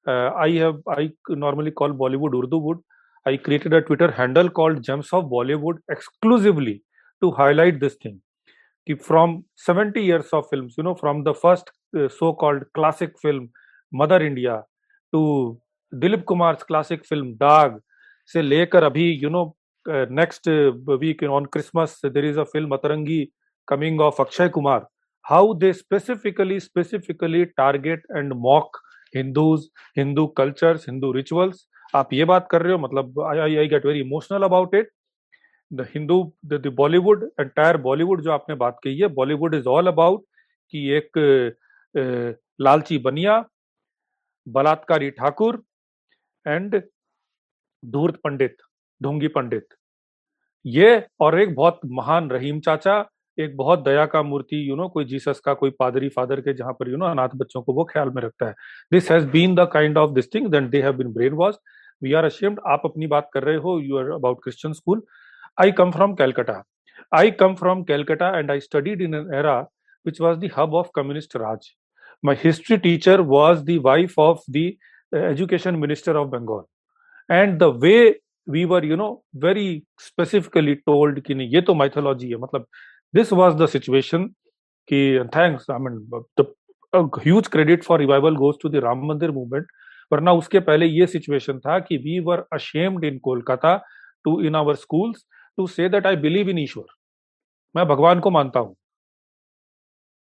Uh, 0.08 0.30
i 0.46 0.50
have 0.62 0.80
i 1.02 1.12
normally 1.30 1.72
call 1.82 1.94
bollywood 2.06 2.38
urdu 2.44 2.58
wood. 2.70 2.80
I 3.26 3.38
created 3.38 3.74
a 3.74 3.82
Twitter 3.82 4.10
handle 4.10 4.50
called 4.50 4.84
Gems 4.84 5.10
of 5.14 5.26
Bollywood 5.26 5.78
exclusively 5.90 6.84
to 7.22 7.32
highlight 7.32 7.80
this 7.80 7.96
thing. 8.02 8.22
From 9.00 9.46
70 9.56 10.02
years 10.02 10.30
of 10.34 10.50
films, 10.50 10.74
you 10.78 10.84
know, 10.84 10.96
from 10.96 11.24
the 11.24 11.34
first 11.36 11.70
uh, 11.98 12.10
so-called 12.10 12.64
classic 12.74 13.20
film 13.20 13.50
Mother 13.94 14.20
India 14.26 14.64
to 15.14 15.60
Dilip 15.94 16.26
Kumar's 16.26 16.64
classic 16.64 17.06
film 17.06 17.36
Dag, 17.36 17.74
से 18.34 18.42
लेकर 18.42 18.84
अभी 18.84 19.10
you 19.24 19.30
know 19.30 19.44
next 20.16 20.48
week 21.00 21.24
on 21.32 21.46
Christmas 21.54 22.00
there 22.06 22.26
is 22.26 22.40
a 22.40 22.44
film 22.54 22.74
Atrangi 22.74 23.24
coming 23.68 24.02
of 24.02 24.22
Akshay 24.22 24.50
Kumar 24.50 24.86
how 25.26 25.54
they 25.56 25.74
specifically 25.74 26.60
specifically 26.60 27.44
target 27.58 28.06
and 28.12 28.34
mock 28.42 28.78
Hindus, 29.14 29.64
Hindu 29.98 30.34
cultures, 30.40 30.86
Hindu 30.88 31.12
rituals 31.12 31.68
आप 31.94 32.14
ये 32.14 32.26
बात 32.26 32.48
कर 32.52 32.62
रहे 32.62 32.74
हो 32.74 32.80
मतलब 32.80 33.20
I 33.22 33.56
I 33.56 33.68
get 33.68 33.86
very 33.86 34.00
emotional 34.00 34.44
about 34.44 34.76
it 34.76 34.90
the 35.72 35.88
Hindu 35.96 36.22
the 36.46 36.68
Bollywood 36.76 37.30
entire 37.40 37.78
Bollywood 37.88 38.22
जो 38.22 38.32
आपने 38.32 38.56
बात 38.56 38.78
कही 38.84 38.98
है 39.00 39.08
बॉलीवुड 39.16 39.56
इज़ 39.56 39.68
ऑल 39.68 39.88
अबाउट 39.88 40.24
कि 40.74 40.88
एक 40.98 41.20
लालची 42.60 42.98
बनिया 43.10 43.44
बलात्कारी 44.48 45.10
ठाकुर 45.12 45.62
एंड 46.46 46.82
धूर्त 47.86 48.16
पंडित 48.24 48.58
ढोंगी 49.02 49.28
पंडित। 49.28 49.68
ये 50.66 51.06
और 51.22 51.40
एक 51.42 51.54
बहुत 51.56 51.80
महान 52.00 52.30
रहीम 52.30 52.60
चाचा 52.60 52.98
एक 53.38 53.56
बहुत 53.58 53.84
दया 53.84 54.06
का 54.06 54.22
मूर्ति 54.24 54.70
यू 54.70 54.76
नो 54.76 54.88
कोई 54.90 55.06
जीसस 55.06 55.40
का 55.46 55.54
कोई 55.54 55.72
पादरी 55.80 56.10
फादर 56.16 56.42
के 56.42 56.54
जहाँ 56.54 56.74
पर 56.80 56.90
यू 56.90 56.98
नो 56.98 57.06
अनाथ 57.06 57.36
बच्चों 57.36 57.62
को 57.62 57.74
वो 57.74 57.84
ख्याल 57.92 58.10
में 58.16 58.22
रखता 58.22 58.46
है। 58.46 58.54
This 58.92 59.12
has 59.12 59.28
been 59.32 59.56
the 59.56 59.68
kind 59.74 59.98
of 59.98 60.12
this 60.12 60.34
thing 60.36 60.48
then 60.52 60.70
they 60.70 60.82
have 60.82 60.94
been 60.98 61.14
brain 61.14 61.34
wash 61.34 61.56
we 62.04 62.14
are 62.14 62.26
ashamed 62.26 62.60
आप 62.68 62.82
अपनी 62.86 63.08
बात 63.08 63.30
कर 63.34 63.44
रहे 63.44 63.58
हो 63.66 63.80
you 63.80 63.98
are 63.98 64.12
about 64.12 64.44
Christian 64.44 64.74
school 64.74 65.04
I 65.62 65.72
come 65.72 65.92
from 65.92 66.14
Calcutta 66.16 66.62
I 67.18 67.32
come 67.42 67.56
from 67.56 67.84
Calcutta 67.84 68.38
and 68.38 68.52
I 68.52 68.60
studied 68.60 69.02
in 69.02 69.16
an 69.16 69.34
era 69.36 69.60
which 70.06 70.22
was 70.22 70.46
hub 70.58 70.74
of 70.74 70.88
communist 70.98 71.36
raj. 71.36 71.66
My 72.24 72.34
history 72.36 72.78
teacher 72.78 73.24
was 73.24 73.64
the 73.64 73.80
wife 73.80 74.18
of 74.18 74.42
the 74.48 74.78
uh, 75.12 75.18
education 75.18 75.80
minister 75.80 76.16
of 76.18 76.30
bengal. 76.32 76.68
And 77.32 77.58
the 77.60 77.64
way 77.84 78.20
we 78.48 78.64
were 78.66 78.86
you 78.86 78.96
know 78.96 79.10
very 79.44 79.82
specifically 80.00 80.76
told 80.76 81.20
कि 81.22 81.34
नहीं, 81.34 81.50
ये 81.50 81.62
तो 81.62 81.74
mythology 81.74 82.30
है। 82.30 82.38
मतलब 82.38 82.66
this 83.14 83.34
was 83.34 83.56
the 83.56 83.66
situation 83.70 84.26
कि 84.90 85.30
thanks 85.36 85.70
I 85.72 85.80
mean 85.80 86.50
huge 87.18 87.48
credit 87.48 87.84
for 87.84 88.00
revival 88.00 88.36
goes 88.36 88.56
to 88.62 88.70
the 88.70 88.84
Ram 88.84 89.06
Mandir 89.08 89.32
movement 89.32 89.68
वरना 90.12 90.32
उसके 90.34 90.60
पहले 90.62 90.86
ये 90.86 91.06
सिचुएशन 91.08 91.60
था 91.60 91.78
कि 91.80 91.98
we 91.98 92.20
were 92.26 92.46
ashamed 92.54 93.04
in 93.06 93.18
Kolkata 93.24 93.76
to 94.26 94.40
in 94.42 94.56
our 94.56 94.76
school 94.78 95.14
to 95.58 95.68
say 95.68 95.90
that 95.90 96.08
I 96.08 96.16
believe 96.18 96.50
in 96.50 96.58
Ishwar 96.60 96.86
मैं 97.76 97.86
भगवान 97.88 98.20
को 98.20 98.30
मानता 98.32 98.60
हूँ। 98.60 98.76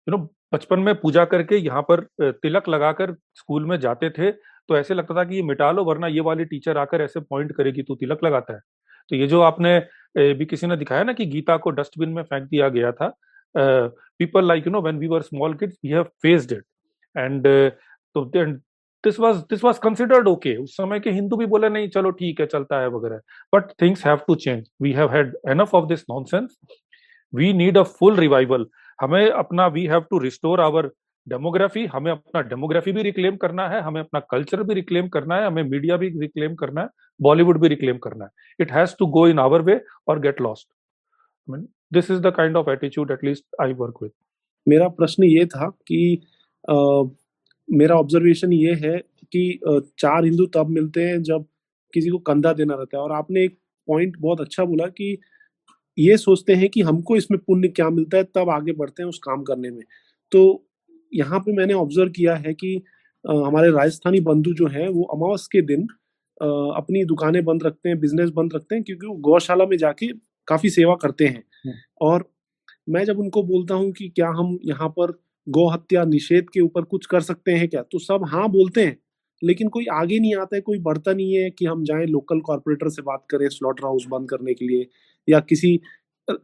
यू 0.07 0.17
नो 0.17 0.19
बचपन 0.55 0.81
में 0.81 0.95
पूजा 1.01 1.25
करके 1.25 1.57
यहाँ 1.57 1.83
पर 1.91 2.01
तिलक 2.21 2.69
लगाकर 2.69 3.15
स्कूल 3.35 3.67
में 3.67 3.79
जाते 3.81 4.11
थे। 4.11 4.31
तो 4.69 4.77
ऐसे 4.77 4.95
लगता 4.95 5.15
था 5.15 5.25
कि 5.25 5.37
ये 5.37 5.43
मिटा 5.43 5.71
लो, 5.73 5.85
वरना 5.85 6.07
ये 6.09 6.21
वाली 6.23 6.45
टीचर 6.45 6.79
आकर 6.79 7.03
ऐसे 7.03 7.21
पॉइंट 7.21 7.53
करेगी, 7.57 7.83
तू 7.83 7.95
तिलक 7.95 8.25
लगाता 8.25 8.55
है। 8.55 8.61
तो 9.11 9.17
ये 9.17 9.27
जो 9.27 9.41
आपने 9.43 9.79
भी 10.35 10.45
किसी 10.47 10.67
ने 10.67 10.77
दिखाया 10.77 11.03
ना 11.05 11.13
कि 11.13 11.27
गीता 11.27 11.57
को 11.57 11.71
डस्टबिन 11.73 12.09
में 12.09 12.23
फेंक 12.23 12.45
दिया 12.45 12.69
गया 12.69 12.93
था 12.93 13.09
people 13.55 14.47
like 14.47 14.67
you 14.67 14.73
know 14.73 14.81
when 14.83 14.99
we 14.99 15.07
were 15.09 15.23
small 15.23 15.55
kids 15.55 15.77
we 15.85 15.91
have 15.91 16.03
faced 16.23 16.53
it 16.53 16.65
and 17.17 17.47
तो 18.15 18.25
this 19.05 19.19
was 19.21 19.37
this 19.51 19.63
was 19.65 19.79
considered 19.79 20.29
okay 20.29 20.55
उस 20.57 20.77
समय 20.77 21.01
के 21.01 21.11
हिंदू 21.11 21.37
भी 21.37 21.47
बोले, 21.47 21.69
नहीं, 21.69 21.89
चलो 21.89 22.11
ठीक 22.11 22.41
है, 22.41 22.47
चलता 22.47 22.81
है, 22.81 22.89
वगैरह। 22.89 23.21
But 23.53 23.71
things 23.83 24.07
have 24.07 24.21
to 24.27 24.35
change 24.37 24.67
we 24.83 24.93
have 24.93 25.13
had 25.13 25.37
enough 25.51 25.75
of 25.75 25.87
this 25.89 26.05
nonsense 26.11 26.57
we 27.33 27.53
need 27.53 27.79
a 27.79 27.83
full 27.83 28.17
revival 28.17 28.67
हमें 28.99 29.31
अपना 29.31 29.67
we 29.69 29.87
have 29.87 30.01
to 30.11 30.19
restore 30.19 30.61
our 30.61 30.91
demography 31.27 31.85
हमें 31.87 32.11
अपना 32.13 32.41
डेमोग्राफी 32.43 32.93
भी 32.93 33.03
रिक्लेम 33.03 33.37
करना 33.37 33.69
है 33.69 33.81
हमें 33.83 34.01
अपना 34.01 34.21
कल्चर 34.31 34.63
भी 34.63 34.75
रिक्लेम 34.75 35.09
करना 35.09 35.37
है 35.37 35.47
हमें 35.47 35.63
मीडिया 35.65 35.97
भी 35.97 36.09
रिक्लेम 36.21 36.55
करना 36.55 36.81
है 36.81 36.89
बॉलीवुड 37.21 37.61
भी 37.61 37.69
रिक्लेम 37.69 37.99
करना 37.99 38.25
है। 38.25 38.31
It 38.61 38.73
has 38.73 38.95
to 38.99 39.07
go 39.07 39.27
in 39.29 39.39
our 39.39 39.63
way 39.63 39.81
और 40.09 40.21
get 40.21 40.41
lost 40.41 40.69
this 41.93 42.11
is 42.11 42.21
the 42.21 42.33
kind 42.37 42.57
of 42.57 42.71
attitude 42.71 43.11
at least 43.11 43.45
I 43.63 43.73
work 43.73 44.03
with 44.03 44.11
मेरा 44.67 44.89
प्रश्न 44.91 45.25
ये 45.25 45.47
था 45.47 45.69
कि 45.89 46.21
आ, 46.65 47.03
मेरा 47.69 47.97
ऑब्जर्वेशन 47.97 48.53
ये 48.53 48.75
है 48.85 48.97
कि 49.33 49.61
चार 49.99 50.25
हिंदू 50.25 50.47
तब 50.55 50.69
मिलते 50.69 51.03
हैं 51.03 51.23
जब 51.23 51.45
किसी 51.95 52.11
को 52.11 52.19
कंधा 52.19 52.53
देना 52.53 52.75
रहता 52.75 52.97
है। 52.97 53.03
और 53.03 53.13
आपने 53.13 53.45
एक 53.45 53.59
पॉइंट 53.89 54.17
बहुत 54.21 54.41
अच्छा 54.41 54.65
बोला 54.65 54.87
कि 54.87 55.17
ये 55.99 56.17
सोचते 56.17 56.55
हैं 56.55 56.69
कि 56.71 56.81
हमको 56.83 57.17
इसमें 57.17 57.39
पुण्य 57.47 57.69
क्या 57.69 57.89
मिलता 57.91 58.17
है 58.19 58.25
तब 58.35 58.51
आगे 58.51 58.73
बढ़ते 58.73 59.03
हैं 59.03 59.09
उस 59.09 59.19
काम 59.25 59.43
करने 59.43 59.71
में। 59.71 59.83
तो 60.33 60.67
यहाँ 61.13 61.41
पे 61.41 61.53
मैंने 61.53 61.75
ऑब्ज़र्व 61.75 62.11
किया 62.11 62.35
है 62.37 62.55
कि 62.55 62.77
आ, 63.25 63.33
हमारे 63.47 63.71
राजस्थानी 63.71 64.21
बंधु 64.21 64.53
जो 64.55 64.67
है 64.69 64.89
वो 64.89 65.03
अमावस 65.15 65.47
के 65.53 65.63
दिन 65.63 65.83
आ, 66.41 66.47
अपनी 66.77 67.05
दुकानें 67.05 67.45
बंद 67.45 67.63
रखते 67.63 67.89
हैं 67.89 67.99
बिज़नेस 68.01 68.31
बंद 68.31 68.55
रखते 68.55 68.75
हैं 68.75 68.85
क्योंकि 68.85 69.07
वो 69.07 69.15
गौशाला 69.23 69.67
में 69.67 69.77
जाके 69.77 70.07
काफ़ी 70.49 70.71
सेवा 70.71 70.95
करते 70.95 71.27
हैं। 71.27 71.43
और 72.01 72.31
मैं 72.89 73.05
जब 73.05 73.19
उनको 73.19 73.43
बोलता 73.43 73.75
हूँ 73.75 73.93
कि 73.93 74.09
क्या 74.09 74.29
हम 74.29 74.59
यहाँ 74.65 74.89
पर 74.89 75.13
गौ 75.49 75.69
हत्या 75.69 76.05
निषेध 76.05 76.47
के 76.55 76.61
ऊपर 76.61 76.83
कुछ 76.85 77.07
कर 77.07 77.21
सकते 77.21 77.53
हैं 77.53 77.69
क्या 77.69 77.83
तो 77.83 77.99
सब 77.99 78.25
हाँ 78.29 78.49
बोलते 78.51 78.85
हैं 78.85 78.97
लेकिन 79.43 79.69
कोई 79.69 79.87
आगे 79.93 80.19
नहीं 80.19 80.35
आता 80.37 80.57
है 80.57 80.61
कोई 80.61 80.79
बढ़ता 80.79 81.13
नहीं 81.13 81.35
है 81.35 81.51
कि 81.51 81.67
हम 81.67 81.85
जाएँ 81.85 82.07
लोकल 82.07 82.41
कॉरपोरेटर 82.41 82.89
से 82.89 83.03
बात 83.03 83.25
करें 83.31 83.49
स्लॉटर 83.49 83.85
हाउस 83.85 84.07
बंद 84.09 84.31
करने 84.31 84.55
के 84.55 84.67
लिए 84.67 84.87
या 85.29 85.41
किसी 85.41 85.81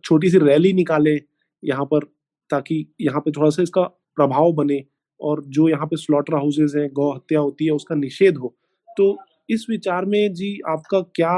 छोटी 0.05 0.31
सी 0.31 0.39
रैली 0.39 0.73
निकाले 0.73 1.21
यहाँ 1.63 1.85
पर 1.85 2.05
ताकि 2.51 2.87
यहाँ 3.01 3.21
पे 3.21 3.31
थोड़ा 3.31 3.51
सा 3.51 3.63
इसका 3.63 3.83
प्रभाव 4.19 4.53
बने 4.55 4.83
और 5.21 5.43
जो 5.49 5.69
यहाँ 5.69 5.87
पे 5.87 5.97
स्लॉटर 5.97 6.35
हाउसेज 6.35 6.77
हैं, 6.77 6.89
गौ 6.93 7.11
हत्या 7.13 7.41
होती 7.41 7.65
है, 7.65 7.71
उसका 7.73 7.95
निषेध 7.97 8.37
हो 8.39 8.55
तो 8.89 9.17
इस 9.49 9.67
विचार 9.71 10.05
में 10.05 10.33
जी 10.35 10.59
आपका 10.69 11.01
क्या 11.15 11.35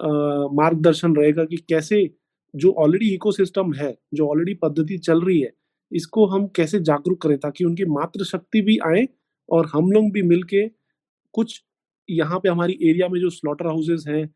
मार्गदर्शन 0.00 1.16
रहेगा 1.16 1.44
कि 1.44 1.56
कैसे 1.68 2.08
जो 2.54 2.72
ऑलरेडी 2.74 3.08
इकोसिस्टम 3.14 3.72
है, 3.74 3.94
जो 4.14 4.28
ऑलरेडी 4.28 4.54
पद्धति 4.54 4.98
चल 4.98 5.20
रही 5.22 5.40
है, 5.40 5.52
इसको 5.92 6.26
हम 6.26 6.46
कैसे 6.56 6.80
जागरूक 6.80 7.20
करें 7.22 7.36
ताकि 7.38 7.64
उनकी 7.64 7.84
मात्र 7.90 8.24
शक्ति 8.24 8.60
भी 8.62 8.78
आए 8.86 9.06
और 9.48 9.70
हम 9.74 9.90
लोग 9.92 10.10
भी 10.12 10.22
मिलके 10.24 10.66
कुछ 11.34 11.62
यहाँ 12.08 12.38
पे 12.40 12.48
हमारी 12.48 12.78
एरिया 12.82 13.08
में 13.08 13.20
जो 13.20 13.30
स्लॉटर 13.30 13.66
हाउसेज 13.66 14.04
हैं, 14.08 14.28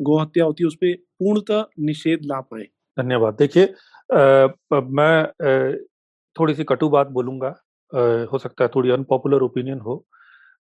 गौ 0.00 0.18
हत्या 0.18 0.44
होती 0.44 0.62
है, 0.62 0.68
उस 0.68 0.74
पर 0.74 0.94
पूर्णतः 0.94 1.64
निषेध 1.80 2.24
ला 2.24 2.40
पाए। 2.40 2.64
धन्यवाद। 2.96 3.36
देखिए 3.38 3.64
मैं 4.72 5.72
थोड़ी 6.38 6.54
सी 6.54 6.64
कटु 6.64 6.88
बात 6.88 7.08
बोलूँगा। 7.10 7.48
हो 8.32 8.38
सकता 8.38 8.64
है 8.64 8.70
थोड़ी 8.74 8.90
अनपॉपुलर 8.90 9.42
ओपिनियन 9.42 9.80
हो, 9.80 9.96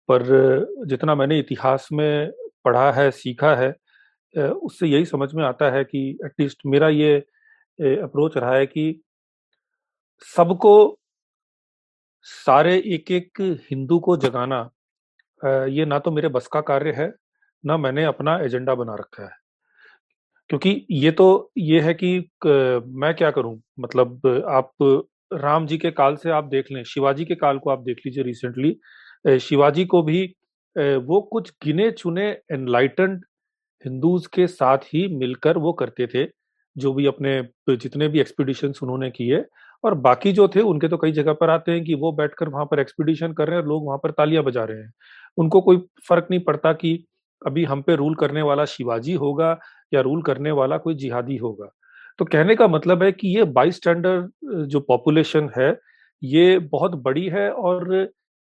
पर 0.10 0.86
जितना 0.88 1.16
मैंने 1.16 1.40
इतिहास 1.40 1.88
में 1.94 2.32
पढ़ा 2.66 2.92
है, 2.92 3.10
सीखा 3.12 3.56
है 3.56 3.74
उससे 4.36 4.88
यही 4.88 5.06
समझ 5.06 5.34
में 5.34 5.44
आता 5.46 5.70
है 5.72 5.84
कि 5.84 6.00
एटलीस्ट 6.26 6.62
मेरा 6.66 6.90
ये 6.90 7.16
अप्रोच 7.80 8.38
रहा 8.38 8.56
है 8.56 8.66
कि 8.66 9.02
सबको, 10.28 11.00
सारे 12.26 12.76
एक 12.88 13.12
एक 13.12 13.42
हिंदू 13.72 14.00
को 14.00 14.18
जगाना 14.18 14.70
ये 15.70 15.86
ना 15.86 16.00
तो 16.00 16.12
मेरे 16.12 16.28
बस 16.30 16.48
का 16.48 16.62
कार्य 16.64 16.92
है, 16.94 17.12
ना 17.64 17.78
मैंने 17.78 18.04
अपना 18.06 18.38
एजेंडा 18.40 18.76
बना 18.76 18.96
रखा 18.96 19.24
है। 19.24 19.32
क्योंकि 20.50 20.86
ये 20.92 21.12
तो 21.12 21.52
ये 21.58 21.80
है 21.82 21.94
कि, 21.94 22.18
मैं 22.46 23.14
क्या 23.16 23.32
करूँ? 23.32 23.60
मतलब 23.80 24.28
आप 24.50 24.72
राम 25.34 25.66
जी 25.68 25.78
के 25.78 25.92
काल 25.92 26.16
से 26.16 26.30
आप 26.32 26.44
देख 26.46 26.72
लें, 26.72 26.84
शिवाजी 26.84 27.26
के 27.26 27.36
काल 27.36 27.58
को 27.60 27.70
आप 27.70 27.80
देख 27.84 27.98
लीजिए 28.06 28.24
रिसेंटली 28.24 29.40
शिवाजी 29.40 29.86
को 29.86 30.02
भी 30.04 30.24
वो 30.76 31.22
कुछ 31.32 31.52
गिने 31.66 31.90
चुने 31.92 32.26
एनलाइटेंड 32.52 33.24
हिंदूज 33.86 34.28
के 34.28 34.48
साथ 34.48 34.78
ही 34.88 35.08
मिलकर 35.18 35.58
वो 35.58 35.74
करते 35.74 36.08
थे, 36.08 36.26
जो 36.76 36.94
भी 36.94 37.06
अपने, 37.06 37.42
जितने 37.70 38.08
भी 38.08 38.20
एक्सपीडिशन 38.20 38.74
उन्होंने 38.84 39.10
किए, 39.12 39.44
और 39.84 39.94
बाकी 39.98 40.32
जो 40.34 40.48
थे, 40.48 40.62
उनके 40.62 40.88
तो 40.88 40.98
कई 40.98 41.12
जगह 41.12 41.34
पर 41.34 41.50
आते 41.50 41.72
हैं 41.72 41.84
कि 41.86 41.94
वो 41.96 42.12
बैठकर 42.14 42.50
वहाँ 42.50 42.66
पर 42.66 42.80
एक्सपीडिशन 42.80 43.34
कर 43.34 43.48
रहे 43.48 43.56
हैं 43.58 43.64
और 43.64 43.70
लोग 43.70 43.86
वहाँ 43.88 43.98
पर 44.04 44.12
तालियाँ 44.12 44.44
बजा 44.44 44.64
रहे 44.64 44.78
हैं। 44.78 44.92
उनको 45.38 45.62
कोई 45.62 45.78
फ़र्क 46.10 46.28
नहीं 46.32 46.40
पड़ता 46.42 46.74
कि 46.76 46.96
अभी 47.42 47.64
हम 47.66 47.82
पे 47.82 47.96
रूल 47.96 48.16
करने 48.16 48.42
वाला 48.42 48.66
शिवाजी 48.68 49.14
होगा 49.16 49.58
या 49.94 50.02
रूल 50.02 50.22
करने 50.24 50.52
वाला 50.54 50.78
कोई 50.80 50.96
जिहादी 50.96 51.38
होगा। 51.38 51.70
तो 52.20 52.26
कहने 52.26 52.56
का 52.56 52.68
मतलब 52.68 53.04
है 53.04 53.12
कि 53.12 53.28
ये 53.38 53.44
बाई 53.54 53.72
स्टैंडर्ड 53.72 54.66
जो 54.68 54.80
पॉपुलेशन 54.82 55.50
है, 55.58 55.78
ये 56.22 56.60
बहुत 56.72 56.96
बड़ी 57.04 57.28
है 57.30 57.50
और 57.52 57.94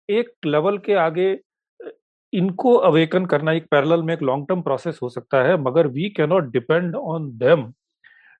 एक 0.09 0.31
लेवल 0.45 0.77
के 0.77 0.93
आगे 0.97 1.37
इनको 2.33 2.73
अवेकन 2.75 3.25
करना 3.25 3.51
एक 3.51 3.65
पैरेलल 3.71 4.03
में 4.03 4.13
एक 4.13 4.21
लॉन्ग 4.23 4.47
टर्म 4.49 4.61
प्रोसेस 4.61 4.99
हो 5.01 5.09
सकता 5.09 5.43
है, 5.43 5.57
मगर 5.57 5.87
we 5.87 6.09
cannot 6.17 6.51
depend 6.51 6.95
on 6.95 7.29
them 7.37 7.71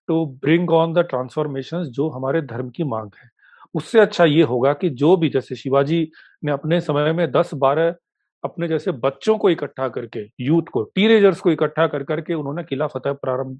to 0.09 0.26
bring 0.43 0.72
on 0.72 0.93
the 0.93 0.99
transformation 1.09 1.84
जो 1.91 2.09
हमारे 2.09 2.41
धर्म 2.43 2.70
की 2.70 2.84
मांग 2.86 3.09
है। 3.17 3.30
उससे 3.76 3.99
अच्छा 3.99 4.26
ये 4.26 4.43
होगा 4.43 4.74
कि 4.74 4.89
जो 4.91 5.15
भी, 5.17 5.30
जैसे 5.30 5.55
शिवाजी 5.55 6.09
ने 6.43 6.51
अपने 6.51 6.80
समय 6.82 7.11
में 7.13 7.30
दस 7.32 7.53
बारह 7.55 7.95
अपने 8.43 8.67
जैसे 8.67 8.91
बच्चों 8.93 9.38
को 9.38 9.49
इकट्ठा 9.49 9.88
करके 9.89 10.26
यूथ 10.41 10.70
को 10.74 10.84
टीनेजर्स 10.95 11.39
को 11.41 11.51
इकट्ठा 11.51 11.88
कर 11.88 12.03
करके 12.03 12.34
उन्होंने 12.34 12.63
किला 12.63 12.88
फतेह 12.88 13.13
प्रारंभ 13.13 13.59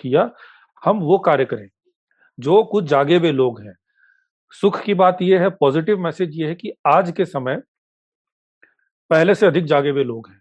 किया 0.00 0.30
हम 0.82 1.00
वो 1.00 1.18
कार्य 1.20 1.44
करें, 1.44 1.68
जो 2.38 2.62
कुछ 2.64 2.84
जागे 2.84 3.16
हुए 3.16 3.32
लोग 3.32 3.60
हैं। 3.60 3.74
सुख 4.54 4.80
की 4.82 4.94
बात 4.94 5.18
यह 5.22 5.40
है 5.40 5.48
पॉजिटिव 5.50 5.98
मैसेज 5.98 6.30
ये 6.34 6.46
है 6.48 6.54
कि 6.54 6.72
आज 6.88 7.10
के 7.16 7.24
समय 7.26 7.62
पहले 9.10 9.34
से 9.34 9.46
अधिक 9.46 9.64
जागे 9.64 9.90
हुए 9.90 10.04
लोग 10.04 10.28
हैं। 10.28 10.40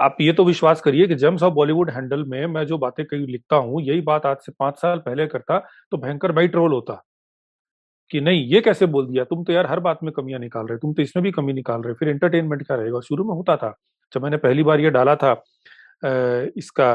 आप 0.00 0.16
ये 0.20 0.32
तो 0.32 0.44
विश्वास 0.44 0.80
करिए 0.80 1.06
कि 1.06 1.14
जेम्स 1.14 1.42
ऑफ़ 1.42 1.52
बॉलीवुड 1.54 1.90
हैंडल 1.90 2.24
में 2.24 2.46
मैं 2.46 2.64
जो 2.66 2.78
बातें 2.78 3.04
कहीं, 3.06 3.26
लिखता 3.26 3.56
हूँ, 3.56 3.82
यही 3.82 4.00
बात 4.02 4.26
आज 4.26 4.36
से 4.36 4.52
पाँच 4.52 4.78
साल 4.78 4.98
पहले 5.00 5.26
करता 5.26 5.58
तो 5.92 5.96
भयंकर 5.98 6.32
भाई 6.32 6.48
ट्रोल 6.48 6.72
होता। 6.72 7.02
कि 8.10 8.20
नहीं, 8.20 8.44
ये 8.46 8.60
कैसे 8.60 8.86
बोल 8.86 9.06
दिया? 9.06 9.24
तुम 9.24 9.44
तो 9.44 9.52
यार 9.52 9.66
हर 9.66 9.80
बात 9.80 10.02
में 10.02 10.12
कमियाँ 10.12 10.40
निकाल 10.40 10.66
रहे 10.66 10.78
तुम 10.78 10.92
तो 10.94 11.02
इसमें 11.02 11.22
भी 11.24 11.30
कमी 11.32 11.52
निकाल 11.52 11.82
रहे 11.82 11.94
फिर 11.94 12.08
एंटरटेनमेंट 12.08 12.62
क्या 12.62 12.76
रहेगा? 12.76 13.00
शुरू 13.00 13.24
में 13.24 13.34
होता 13.34 13.56
था, 13.56 13.74
जब 14.12 14.22
मैंने 14.22 14.36
पहली 14.38 14.62
बार 14.62 14.80
ये 14.80 14.90
डाला 14.90 15.16
था 15.16 15.32
इसका 16.56 16.92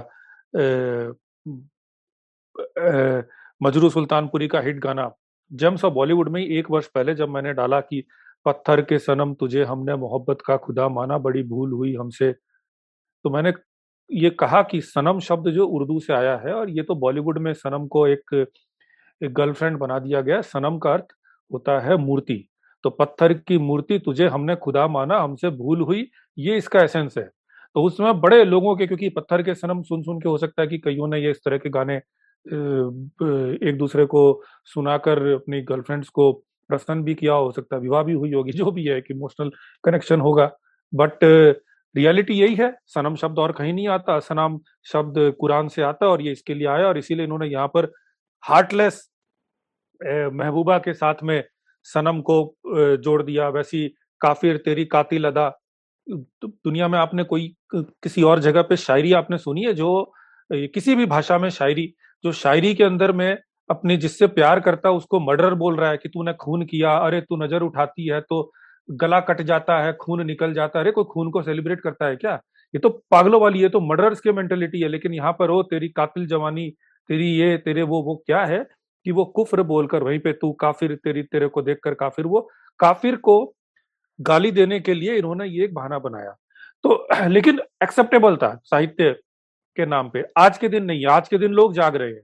मजरू 3.63 3.89
सुल्तानपुरी 3.89 4.47
का 4.47 4.59
हिट 4.59 4.79
गाना। 4.79 5.11
जेम्स 5.53 5.85
ऑफ़ 5.85 5.93
बॉलीवुड 5.93 6.29
में 6.29 6.41
एक 6.45 6.71
वर्ष 6.71 6.87
पहले 6.87 7.15
जब 7.15 7.29
मैंने 7.29 7.53
डाला 7.53 7.79
कि, 7.81 8.03
पत्थर 8.45 8.81
के 8.81 8.99
सनम 8.99 9.33
तुझे 9.33 9.63
हमने 9.63 9.95
मोहब्बत 9.95 10.37
का 10.45 10.57
खुदा 10.57 10.89
माना, 10.89 11.17
बड़ी 11.17 11.43
भूल 11.43 11.71
हुई 11.71 11.95
हमसे। 11.95 12.31
तो 13.25 13.29
मैंने 13.29 13.53
ये 14.11 14.29
कहा 14.29 14.61
कि 14.63 14.81
सनम 14.81 15.19
शब्द 15.19 15.49
जो 15.49 15.67
उर्दू 15.67 15.99
से 15.99 16.13
आया 16.13 16.37
है 16.37 16.53
और 16.53 16.69
ये 16.69 16.83
तो 16.83 16.95
बॉलीवुड 16.95 17.37
में 17.37 17.53
सनम 17.53 17.87
को 17.87 18.07
एक 18.07 18.47
एक 19.21 19.33
गर्लफ्रेंड 19.33 19.77
बना 19.77 19.99
दिया 19.99 20.21
गया। 20.21 20.41
सनम 20.41 20.77
का 20.77 20.93
अर्थ 20.93 21.05
होता 21.53 21.79
है 21.79 21.97
मूर्ति। 21.97 22.47
तो 22.83 22.89
पत्थर 22.89 23.33
की 23.33 23.57
मूर्ति 23.57 23.99
तुझे 23.99 24.27
हमने 24.27 24.55
खुदा 24.55 24.87
माना, 24.87 25.19
हमसे 25.19 25.49
भूल 25.49 25.81
हुई, 25.81 26.09
ये 26.37 26.57
इसका 26.57 26.79
एसेंस 26.81 27.17
है। 27.17 27.29
तो 27.75 27.83
उसमें 27.83 28.21
बड़े 28.21 28.43
लोगों 28.45 28.75
के, 28.75 28.87
क्योंकि 28.87 29.09
पत्थर 29.09 29.43
के 29.43 29.55
सनम 29.55 29.81
सुन 29.81 30.03
सुन 30.03 30.19
के 30.19 30.29
हो 30.29 30.37
सकता 30.37 30.61
है 30.61 30.67
कि 30.67 30.77
कईयों 30.77 31.07
ने 31.07 31.19
ये 31.19 31.31
इस 31.31 31.41
तरह 31.45 31.57
के 31.57 31.69
गाने 31.69 32.01
एक 32.45 33.77
दूसरे 33.77 34.05
को 34.05 34.21
सुनाकर 34.65 35.25
अपनी 35.33 35.61
गर्लफ्रेंड्स 35.61 36.09
को 36.09 36.31
प्रसन्न 36.69 37.03
भी 37.03 37.13
किया 37.15 37.33
हो 37.33 37.51
सकता 37.51 37.75
है 37.75 37.81
विवाह 37.81 38.03
भी 38.03 38.13
हुई 38.13 38.33
होगी, 38.33 38.51
जो 38.57 38.71
भी 38.71 38.85
है 38.85 39.01
कि 39.01 39.13
इमोशनल 39.13 39.51
कनेक्शन 39.83 40.21
होगा। 40.21 40.51
बट 40.93 41.23
रियलिटी 41.95 42.33
यही 42.33 42.55
है, 42.55 42.73
सनम 42.87 43.15
शब्द 43.15 43.39
और 43.39 43.51
कहीं 43.51 43.73
नहीं 43.73 43.87
आता, 43.87 44.19
सनम 44.19 44.59
शब्द 44.91 45.35
कुरान 45.39 45.67
से 45.67 45.81
आता 45.81 46.07
और 46.07 46.21
ये 46.21 46.31
इसके 46.31 46.53
लिए 46.53 46.67
आया 46.67 46.87
और 46.87 46.97
इसीलिए 46.97 47.23
इन्होंने 47.25 47.47
यहाँ 47.47 47.67
पर 47.67 47.91
हार्टलेस 48.43 49.09
महबूबा 50.33 50.77
के 50.77 50.93
साथ 50.93 51.23
में 51.23 51.43
सनम 51.83 52.21
को 52.21 52.37
जोड़ 52.97 53.21
दिया। 53.23 53.47
वैसी 53.49 53.87
काफिर, 54.21 54.57
तेरी 54.57 54.85
कातिल 54.85 55.25
अदा। 55.27 55.49
दुनिया 56.07 56.87
में 56.87 56.97
आपने 56.99 57.23
कोई 57.23 57.55
किसी 57.75 58.23
और 58.23 58.39
जगह 58.39 58.61
पे 58.61 58.75
शायरी 58.77 59.13
आपने 59.13 59.37
सुनी 59.37 59.63
है 59.63 59.73
जो 59.73 59.89
किसी 60.51 60.95
भी 60.95 61.05
भाषा 61.05 61.37
में 61.37 61.49
शायरी 61.49 61.93
जो 62.23 62.31
शायरी 62.33 62.73
के 62.75 62.83
अंदर 62.83 63.11
में 63.13 63.37
अपने 63.69 63.97
जिससे 63.97 64.27
प्यार 64.29 64.59
करता, 64.59 64.91
उसको 64.91 65.19
मर्डर 65.21 65.53
बोल 65.55 65.75
रहा 65.75 65.89
है 65.91 65.97
कि 65.97 66.09
तूने 66.09 66.33
खून 66.35 66.65
किया, 66.65 66.95
अरे 66.97 67.21
तू 67.21 67.35
नज़र 67.37 67.61
उठाती 67.63 68.07
है 68.07 68.19
तो 68.21 68.51
गला 68.89 69.19
कट 69.21 69.41
जाता 69.43 69.79
है, 69.81 69.93
खून 69.93 70.25
निकल 70.25 70.53
जाता 70.53 70.79
है। 70.79 70.83
अरे 70.85 70.91
कोई 70.91 71.03
खून 71.05 71.29
को 71.31 71.41
सेलिब्रेट 71.43 71.81
करता 71.81 72.05
है 72.05 72.15
क्या? 72.15 72.33
ये 72.73 72.79
तो 72.79 72.89
पागलों 73.11 73.41
वाली 73.41 73.61
है 73.61 73.69
तो 73.69 73.79
मर्डर्स 73.81 74.19
की 74.21 74.31
मेंटेलिटी 74.31 74.81
है, 74.81 74.87
लेकिन 74.89 75.13
यहाँ 75.13 75.31
पर 75.33 75.49
हो 75.49 75.61
तेरी 75.65 75.89
कातिल 75.91 76.27
जवानी, 76.27 76.69
तेरी 77.09 77.27
ये, 77.33 77.57
तेरे 77.57 77.83
वो 77.83 78.01
वो 78.03 78.15
क्या 78.27 78.43
है 78.45 78.59
कि 79.05 79.11
वो 79.11 79.25
कुफ्र 79.27 79.63
बोलकर, 79.63 80.03
वहीं 80.03 80.19
पे 80.19 80.33
तू 80.33 80.51
काफिर, 80.53 80.95
तेरी, 80.95 81.23
तेरे 81.23 81.47
को 81.47 81.61
देखकर 81.61 81.93
काफिर 81.95 82.25
वो। 82.27 82.49
काफिर 82.79 83.15
को 83.19 83.53
गाली 84.19 84.51
देने 84.51 84.79
के 84.79 84.93
लिए 84.93 85.15
इन्होंने 85.17 85.47
ये 85.47 85.63
एक 85.65 85.73
बहाना 85.73 85.99
बनाया। 85.99 86.35
तो 86.83 87.07
लेकिन 87.29 87.59
एक्सेप्टेबल 87.83 88.35
था 88.37 88.53
साहित्य 88.65 89.15
के 89.77 89.85
नाम 89.85 90.09
पे। 90.09 90.23
आज 90.37 90.57
के 90.57 90.69
दिन 90.69 90.83
नहीं, 90.83 91.05
आज 91.05 91.27
के 91.27 91.37
दिन 91.37 91.51
लोग 91.51 91.73
जाग 91.73 91.95
रहे 91.95 92.09
हैं। 92.09 92.21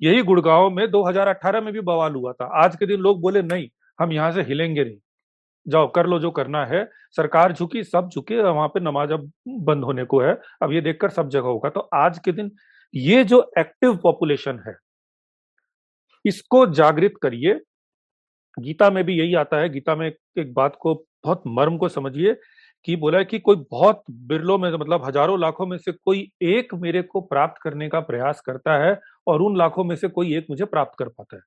यही 0.00 0.22
गुड़गांव 0.22 0.70
में 0.70 0.90
2018 0.90 1.60
में 1.60 1.72
भी 1.72 1.80
बवाल 1.80 2.14
हुआ 2.14 2.32
था। 2.32 2.44
आज 2.64 2.76
के 2.76 2.86
दिन 2.86 3.00
लोग 3.00 3.20
बोले, 3.20 3.42
नहीं, 3.42 3.68
हम 4.00 4.12
यहाँ 4.12 4.32
से 4.32 4.42
हिलेंगे 4.42 4.84
नहीं। 4.84 4.98
जाओ, 5.68 5.90
कर 5.92 6.06
लो 6.06 6.18
जो 6.18 6.30
करना 6.30 6.64
है। 6.66 6.84
सरकार 7.10 7.52
झुकी, 7.52 7.82
सब 7.84 8.08
झुके, 8.14 8.40
वहाँ 8.40 8.68
पे 8.68 8.80
नमाज़ 8.80 9.12
अब 9.12 9.30
बंद 9.48 9.84
होने 9.84 10.04
को 10.04 10.20
है। 10.20 10.32
अब 10.62 10.72
ये 10.72 10.80
देखकर 10.80 11.10
सब 11.10 11.28
जगह 11.28 11.42
होगा। 11.42 11.70
तो 11.70 11.80
आज 11.94 12.18
के 12.18 12.32
दिन 12.32 12.50
ये 12.94 13.24
जो 13.24 13.50
एक्टिव 13.58 13.96
पॉपुलेशन 13.96 14.62
है, 14.68 14.74
इसको 16.24 16.66
जागृत 16.66 17.14
करिए। 17.22 17.54
गीता 18.58 18.90
में 18.90 19.04
भी 19.04 19.14
यही 19.14 19.34
आता 19.34 19.56
है। 19.56 19.68
गीता 19.68 19.94
में 19.96 20.06
एक 20.38 20.52
बात 20.54 20.76
को 20.80 20.94
बहुत 21.24 21.42
मर्म 21.46 21.76
को 21.78 21.88
समझिए। 21.88 22.36
कि 22.84 22.96
बोला 22.96 23.22
कि 23.22 23.38
कोई 23.38 23.56
बहुत 23.70 24.02
बिरलों 24.10 24.58
में 24.58 24.70
मतलब 24.72 25.04
हज़ारों 25.04 25.38
लाखों 25.40 25.66
में 25.66 25.76
से 25.78 25.92
कोई 25.92 26.30
एक 26.42 26.74
मेरे 26.74 27.02
को 27.02 27.20
प्राप्त 27.20 27.60
करने 27.62 27.88
का 27.88 28.00
प्रयास 28.00 28.40
करता 28.40 28.76
है 28.84 28.98
और 29.26 29.42
उन 29.42 29.56
लाखों 29.58 29.84
में 29.84 29.94
से 29.96 30.08
कोई 30.08 30.36
एक 30.36 30.46
मुझे 30.50 30.64
प्राप्त 30.64 30.98
कर 30.98 31.08
पाता 31.08 31.36
है। 31.36 31.42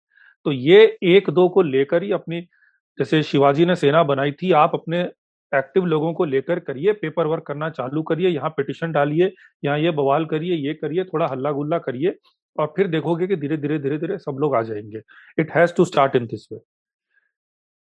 तो 0.46 0.52
ये 0.52 0.98
एक 1.04 1.30
दो 1.30 1.48
को 1.50 1.62
लेकर 1.62 2.04
ही 2.04 2.12
अपनी, 2.12 2.42
जैसे 2.98 3.22
शिवाजी 3.24 3.66
ने 3.66 3.76
सेना 3.76 4.04
बनाई 4.04 4.32
थी, 4.32 4.52
आप 4.52 4.72
अपने 4.74 5.02
एक्टिव 5.52 5.86
लोगों 5.86 6.14
को 6.14 6.26
लेकर 6.26 6.60
करिए, 6.60 6.94
पेपर 6.94 7.28
वर्क 7.28 7.44
करना 7.44 7.70
चालू 7.70 8.02
करिए, 8.04 8.30
यहाँ 8.30 8.50
पिटिशन 8.50 8.92
डालिए, 8.92 9.32
यहाँ 9.64 9.78
ये 9.80 9.92
बवाल 9.92 10.26
करिए, 10.26 10.56
ये 10.68 10.74
करिए, 10.74 11.04
थोड़ा 11.04 11.28
हल्ला 11.28 11.52
गुल्ला 11.52 11.78
करिए 11.78 12.16
और 12.56 12.74
फिर 12.78 12.88
देखोगे 12.88 13.28
कि 13.28 13.36
धीरे 13.36 13.58
धीरे 13.58 13.80
धीरे 13.80 13.98
धीरे 13.98 14.18
सब 14.18 14.38
लोग 14.40 14.56
आ 14.56 14.62
जाएँगे। 14.62 15.02
It 15.40 15.52
has 15.52 15.74
to 15.78 15.86
start 15.86 16.16
in 16.16 16.26
this 16.26 16.48
way 16.52 16.60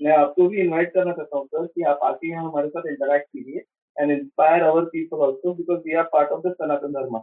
मैं 0.00 0.16
आपको 0.16 0.48
भी 0.48 0.60
इनवाइट 0.60 0.92
करना 0.94 1.12
चाहता 1.12 1.38
हूँ 1.38 1.46
सर 1.46 1.66
कि 1.66 1.82
आप 1.90 2.00
आके 2.04 2.28
यहाँ 2.30 2.44
हमारे 2.44 2.68
साथ 2.68 2.88
इंटरेक्ट 2.88 3.26
कीजिए 3.26 3.62
and 3.96 4.10
inspire 4.10 4.62
our 4.62 4.84
people 4.86 5.24
also 5.26 5.54
because 5.54 5.78
we 5.80 5.94
are 5.94 6.04
part 6.12 6.30
of 6.30 6.46
the 6.46 6.52
Sanatan 6.52 6.92
Dharma 6.92 7.20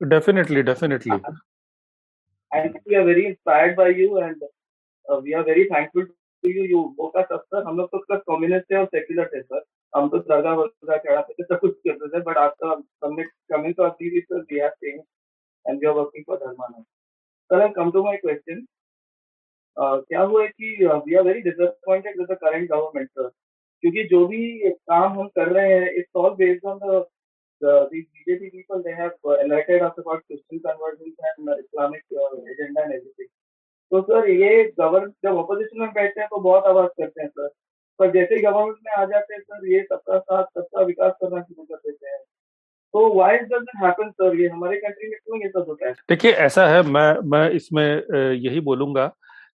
definitely 0.00 0.62
definitely 0.62 1.16
and 2.50 2.78
we 2.88 2.94
are 2.94 3.04
very 3.04 3.22
inspired 3.26 3.76
by 3.76 3.92
you 4.02 4.18
and 4.18 4.44
we 5.06 5.32
are 5.32 5.42
very 5.42 5.64
thankful 5.64 6.04
to 6.04 6.50
you 6.50 6.64
you 6.64 6.82
वो 6.98 7.08
का 7.08 7.22
सब 7.24 7.42
sir 7.44 7.64
हम 7.66 7.76
लोग 7.76 7.88
तो 7.88 7.98
plus 7.98 8.20
communist 8.28 8.70
थे 8.70 8.76
और 8.76 8.86
secular 8.86 9.30
थे 9.34 9.42
sir 9.42 9.64
हम 9.92 10.08
तो 10.08 10.18
दरगाह 10.20 10.54
वरगाह 10.54 10.96
चढ़ाते 10.96 11.34
थे 11.34 11.44
सब 11.44 11.60
कुछ 11.60 11.74
करते 11.78 12.08
थे 12.08 12.22
but 12.22 12.38
after 12.38 12.80
coming 13.02 13.74
to 13.74 13.82
our 13.82 13.90
sir 13.90 14.40
we 14.42 14.58
have 14.58 14.68
change 14.70 15.00
and 15.66 15.78
we 15.78 15.86
are 15.86 15.94
working 15.94 16.24
for 16.26 16.36
dharma 16.36 16.68
now 16.68 16.82
sir 17.50 17.62
I 17.62 17.68
come 17.76 17.90
to 17.90 18.02
my 18.04 18.16
question 18.16 18.64
क्या 19.78 20.20
हुआ 20.20 20.42
है 20.42 20.48
कि 20.48 20.86
we 20.86 21.14
are 21.14 21.22
very 21.22 21.40
disappointed 21.40 22.18
with 22.18 22.26
the 22.30 22.34
current 22.34 22.70
government 22.70 23.08
sir 23.08 23.28
क्योंकि 23.80 24.04
जो 24.04 24.26
भी 24.26 24.70
काम 24.70 25.20
हम 25.20 25.28
कर 25.28 25.48
रहे 25.48 25.72
हैं 25.72 25.90
it's 25.90 26.16
all 26.16 26.30
based 26.30 26.66
on 26.66 26.78
the 26.78 27.04
have 27.62 29.12
uh, 29.24 29.36
elected 29.42 29.82
us 29.82 29.92
about 29.98 30.22
Christian 30.26 30.60
conversions 30.60 31.14
and 31.28 31.48
uh, 31.48 31.54
Islamic 31.56 32.02
uh, 32.12 32.36
agenda 32.52 32.82
and 32.82 32.92
everything. 32.92 33.28
तो 33.90 34.00
सर 34.02 34.28
ये 34.30 34.64
गवर्न 34.80 35.12
जब 35.24 35.38
अपोजिशन 35.38 35.80
में 35.80 35.92
बैठते 35.92 36.20
हैं 36.20 36.28
तो 36.28 36.40
बहुत 36.40 36.64
आवाज़ 36.64 36.88
करते 37.00 37.22
हैं 37.22 37.28
सर 37.28 37.48
पर 37.98 38.10
जैसे 38.10 38.34
ही 38.34 38.40
गवर्नमेंट 38.42 38.76
में 38.86 38.92
आ 38.92 39.04
जाते 39.04 39.34
हैं 39.34 39.40
सर 39.40 39.66
ये 39.72 39.80
सबका 39.82 40.18
साथ 40.18 40.44
सबका 40.44 40.82
विकास 40.82 41.12
करना 41.22 41.42
शुरू 41.42 41.64
कर 41.64 41.76
देते 41.76 42.10
हैं। 42.10 42.18
तो 42.94 43.00
सर 44.10 44.40
ये 44.40 44.48
हमारे 44.48 44.76
कंट्री 44.76 45.08
में 45.08 45.18
क्यों 45.18 45.42
ये 45.42 45.48
सब 45.48 45.64
होता 45.68 45.86
है? 45.86 45.92
देखिए 45.92 46.32
ऐसा 46.32 46.66
है 46.66 46.82
मैं 46.82 47.28
मैं 47.30 47.50
इसमें 47.50 47.88
यही 48.32 48.60
बोलूँगा 48.60 49.06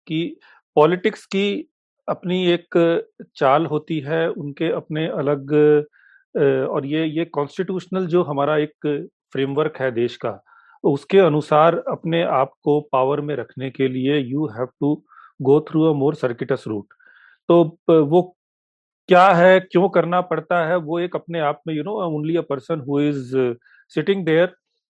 कि 0.08 0.36
पॉलिटिक्स 0.76 1.24
की 1.26 1.46
अपनी 2.08 2.44
एक 2.52 2.76
चाल 3.36 3.66
होती 3.66 3.98
है, 4.00 4.28
उनके 4.30 4.70
अपने 4.72 5.06
अलग 5.08 5.52
और 6.70 6.86
ये 6.86 7.04
ये 7.06 7.24
कॉन्स्टिट्यूशनल 7.34 8.06
जो 8.06 8.22
हमारा 8.24 8.56
एक 8.58 8.86
फ्रेमवर्क 9.32 9.76
है 9.80 9.90
देश 9.92 10.16
का, 10.16 10.40
उसके 10.84 11.18
अनुसार 11.20 11.76
अपने 11.90 12.22
आप 12.32 12.52
को 12.64 12.80
पावर 12.92 13.20
में 13.20 13.34
रखने 13.36 13.70
के 13.70 13.88
लिए 13.88 14.18
you 14.18 14.46
have 14.56 14.68
to 14.80 14.94
go 15.40 15.60
through 15.70 15.82
a 15.84 15.92
more 15.98 16.14
circuitous 16.14 16.64
route 16.68 16.94
तो 17.48 17.62
वो 17.88 18.22
क्या 19.08 19.26
है, 19.32 19.60
क्यों 19.62 19.88
करना 19.90 20.20
पड़ता 20.22 20.64
है, 20.66 20.76
वो 20.76 20.98
एक 21.00 21.16
अपने 21.16 21.40
आप 21.40 21.60
में 21.66 21.74
you 21.74 21.82
know 21.84 21.92
only 22.06 22.36
a 22.36 22.40
person 22.50 22.80
who 22.88 23.00
is 23.00 23.34
sitting 23.96 24.24
there 24.26 24.46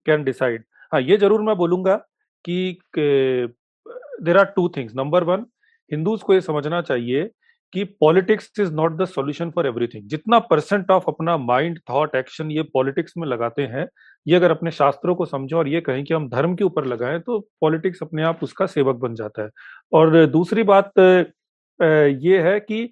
can 0.06 0.24
decide 0.24 0.64
हाँ 0.92 1.00
ये 1.02 1.16
ज़रूर 1.18 1.42
मैं 1.42 1.56
बोलूँगा 1.56 1.96
कि 2.44 2.78
there 4.22 4.36
are 4.38 4.44
two 4.56 4.68
things 4.68 4.94
number 4.96 5.24
one 5.24 5.46
Hindus 5.90 6.22
को 6.22 6.34
यह 6.34 6.40
समझना 6.40 6.80
चाहिए 6.82 7.30
कि 7.72 7.84
politics 8.00 8.50
is 8.60 8.72
not 8.74 8.96
the 8.98 9.04
solution 9.06 9.50
for 9.50 9.66
everything 9.66 10.08
जितना 10.08 10.38
परसेंट 10.50 10.90
ऑफ़ 10.90 11.04
अपना 11.08 11.36
माइंड 11.38 11.78
थॉट 11.90 12.14
एक्शन 12.16 12.50
ये 12.50 12.62
पॉलिटिक्स 12.74 13.12
में 13.18 13.26
लगाते 13.28 13.62
हैं, 13.62 13.86
ये 14.26 14.36
अगर 14.36 14.50
अपने 14.50 14.70
शास्त्रों 14.70 15.14
को 15.14 15.24
समझो 15.26 15.56
और 15.58 15.68
ये 15.68 15.80
कहें 15.80 16.04
कि 16.04 16.14
हम 16.14 16.28
धर्म 16.28 16.54
के 16.56 16.64
ऊपर 16.64 16.84
लगाएँ 16.86 17.18
तो 17.20 17.38
पॉलिटिक्स 17.60 18.02
अपने 18.02 18.22
आप 18.24 18.42
उसका 18.42 18.66
सेवक 18.66 18.96
बन 19.00 19.14
जाता 19.14 19.42
है। 19.42 19.50
और 19.92 20.24
दूसरी 20.26 20.62
बात 20.64 20.92
ये 20.98 22.38
है 22.42 22.58
कि 22.60 22.82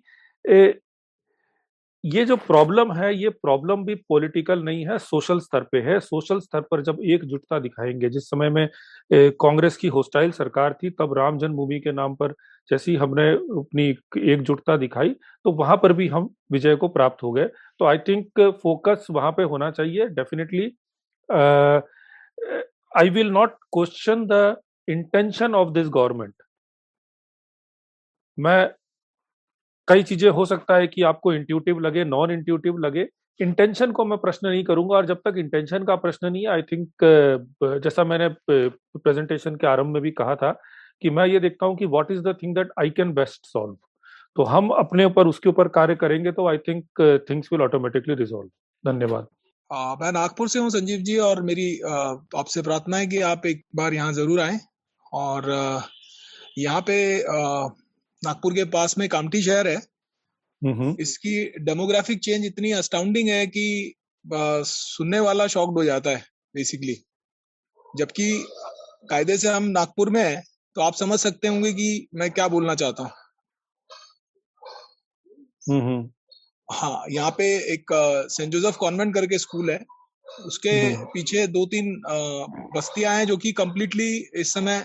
ये 2.05 2.25
जो 2.25 2.37
प्रॉब्लम 2.37 2.93
है, 2.93 3.15
ये 3.15 3.29
प्रॉब्लम 3.29 3.85
भी 3.85 3.95
पॉलिटिकल 4.09 4.63
नहीं 4.65 4.85
है 4.87 4.97
सोशल 4.99 5.39
स्तर 5.41 5.61
पे 5.73 5.79
है। 5.83 5.99
सोशल 6.01 6.41
स्तर 6.41 6.61
पर 6.71 6.83
जब 6.83 6.99
एकजुटता 7.05 7.59
दिखाएँगे, 7.59 8.09
जिस 8.11 8.29
समय 8.31 8.51
में 8.51 8.69
कांग्रेस 9.41 9.77
की 9.77 9.89
होस्टाइल 9.89 10.31
सरकार 10.33 10.73
थी, 10.83 10.91
तब 10.91 11.15
राम 11.19 11.39
जन्मभूमि 11.39 11.81
के 11.81 11.93
नाम 11.93 12.15
पर 12.17 12.35
जैसी 12.71 12.97
हमने 12.97 13.31
अपनी 13.33 13.89
एकजुटता 14.33 14.77
दिखाई 14.77 15.11
तो 15.45 15.53
वहाँ 15.53 15.77
पर 15.77 15.93
भी 15.93 16.09
हम 16.09 16.29
विजय 16.53 16.77
को 16.77 16.89
प्राप्त 16.89 17.23
हो 17.23 17.33
गए। 17.33 17.49
तो 17.81 17.85
आई 17.85 17.99
थिंक 18.09 18.41
फोकस 18.63 19.07
वहाँ 19.11 19.33
पे 19.33 19.43
होना 19.45 19.71
चाहिए 19.71 20.07
definitely 20.11 20.71
I 22.93 23.11
will 23.11 23.31
not 23.31 23.55
question 23.73 24.27
the 24.27 24.57
intention 24.89 25.55
of 25.55 25.73
this 25.75 25.89
government 25.89 26.35
मैं 28.39 28.71
कई 29.89 30.03
चीज़ें 30.03 30.29
हो 30.31 30.45
सकता 30.47 30.77
है 30.77 30.87
कि 30.87 31.03
आपको 31.05 31.33
इंट्यूटिव 31.33 31.81
लगे 31.81 32.05
नॉन 32.05 32.31
इंट्यूटिव 32.31 32.79
लगे। 32.79 33.07
इंटेंशन 33.41 33.93
को 33.93 34.05
मैं 34.05 34.19
प्रश्न 34.19 34.49
नहीं 34.49 34.65
करूँगा 34.65 34.97
और 34.97 35.07
जब 35.07 35.21
तक 35.25 35.35
इंटेंशन 35.39 35.85
का 35.85 35.95
प्रश्न 35.97 36.27
नहीं 36.27 36.43
है 36.43 36.51
आई 36.51 36.63
थिंक 36.63 36.89
जैसा 37.85 38.05
मैंने 38.05 38.29
प्रेजेंटेशन 38.49 39.55
के 39.57 39.67
आरंभ 39.67 39.93
में 39.95 40.03
भी 40.03 40.11
कहा 40.13 40.35
था 40.37 40.53
कि 41.03 41.11
मैं 41.11 41.27
ये 41.27 41.41
देखता 41.41 41.67
हूँ 41.67 41.77
कि 41.77 41.87
what 41.87 42.11
is 42.11 42.21
the 42.23 42.37
thing 42.43 42.55
that 42.55 42.69
I 42.81 42.91
can 42.91 43.13
best 43.15 43.47
solve 43.47 43.77
तो 44.37 44.45
हम 44.45 44.69
अपने 44.73 45.05
ऊपर 45.05 45.27
उसके 45.27 45.49
ऊपर 45.49 45.69
कार्य 45.71 45.95
करेंगे 45.97 46.33
तो 46.33 46.47
I 46.49 46.59
think 46.69 47.01
things 47.31 47.49
will 47.53 47.63
automatically 47.63 48.15
resolve 48.15 48.49
धन्यवाद। 48.85 49.27
आ, 49.71 49.95
मैं 49.95 50.13
नागपुर 50.13 50.49
से 50.49 50.59
हूँ 50.59 50.71
संजीव 50.71 51.01
जी 51.01 51.17
और 51.21 51.43
मेरी 51.43 51.69
आपसे 51.87 52.63
प्रार्थना 52.63 52.97
है 52.97 53.07
कि 53.07 53.21
आप 53.25 53.47
एक 53.47 53.63
बार 53.77 53.95
यहाँ 53.95 54.13
ज़रूर 54.13 54.41
आए 54.41 54.59
और 55.13 55.51
यहाँ 56.59 56.81
पे 56.81 56.97
नागपुर 58.25 58.55
के 58.55 58.65
पास 58.71 58.97
में 58.99 59.09
कामठी 59.09 59.43
शहर 59.43 59.69
है। 59.69 59.77
इसकी 61.01 61.35
डेमोग्राफिक 61.65 62.21
चेंज 62.21 62.45
इतनी 62.47 62.71
अस्टाउंडिंग 62.73 63.29
है 63.29 63.47
कि 63.47 63.95
सुनने 64.25 65.21
वाला 65.21 65.47
शॉक्ड 65.47 65.79
हो 65.79 65.85
जाता 65.85 66.11
है 66.11 66.25
बेसिकली 66.55 66.97
जबकि 67.95 68.29
कायदे 69.11 69.37
से 69.39 69.49
हम 69.49 69.65
नागपुर 69.71 70.11
में 70.11 70.23
है 70.23 70.43
तो 70.77 70.81
आप 70.81 70.95
समझ 70.95 71.19
सकते 71.21 71.49
होंगे 71.49 71.73
कि 71.73 72.09
मैं 72.15 72.31
क्या 72.31 72.47
बोलना 72.49 72.75
चाहता 72.75 73.03
हूँ। 73.03 73.11
हाँ 76.69 77.05
यहाँ 77.11 77.31
पे 77.31 77.47
एक 77.73 77.93
सेंट 78.31 78.53
जोसेफ 78.53 78.77
कॉन्वेंट 78.77 79.15
करके 79.15 79.39
स्कूल 79.39 79.71
है। 79.71 79.79
उसके 80.27 80.73
पीछे 81.05 81.47
दो 81.47 81.65
तीन 81.67 81.95
बस्तियाँ 82.77 83.15
हैं 83.17 83.27
जो 83.27 83.37
कि 83.37 83.53
कम्प्लीटली 83.53 84.11
इस 84.35 84.53
समय 84.55 84.85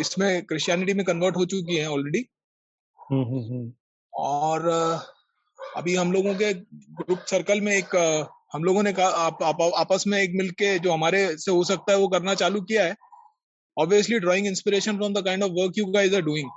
इसमें 0.00 0.44
क्रिश्चियनिटी 0.46 0.94
में 0.94 1.04
कन्वर्ट 1.06 1.36
हो 1.36 1.44
चुकी 1.44 1.76
हैं 1.76 1.86
ऑलरेडी 1.86 2.24
और 4.12 4.68
अभी 5.76 5.94
हम 5.96 6.12
लोगों 6.12 6.34
के 6.34 6.52
ग्रुप 6.54 7.18
सर्कल 7.26 7.60
में 7.60 7.72
एक 7.72 7.94
हम 8.52 8.64
लोगों 8.64 8.82
ने 8.82 8.92
कहा 8.92 9.06
आप, 9.06 9.42
आप, 9.42 9.60
आपस 9.76 10.04
में 10.06 10.18
एक 10.18 10.30
मिलके 10.34 10.78
जो 10.78 10.92
हमारे 10.92 11.36
से 11.36 11.50
हो 11.50 11.64
सकता 11.64 11.92
है 11.92 11.98
वो 11.98 12.08
करना 12.08 12.34
चालू 12.34 12.60
किया 12.60 12.84
है। 12.84 12.94
Obviously 13.76 14.18
drawing 14.18 14.46
inspiration 14.46 14.96
from 14.96 15.14
the 15.14 15.24
kind 15.24 15.42
of 15.42 15.52
work 15.52 15.78
you 15.78 15.84
guys 15.86 16.14
are 16.14 16.22
doing 16.22 16.50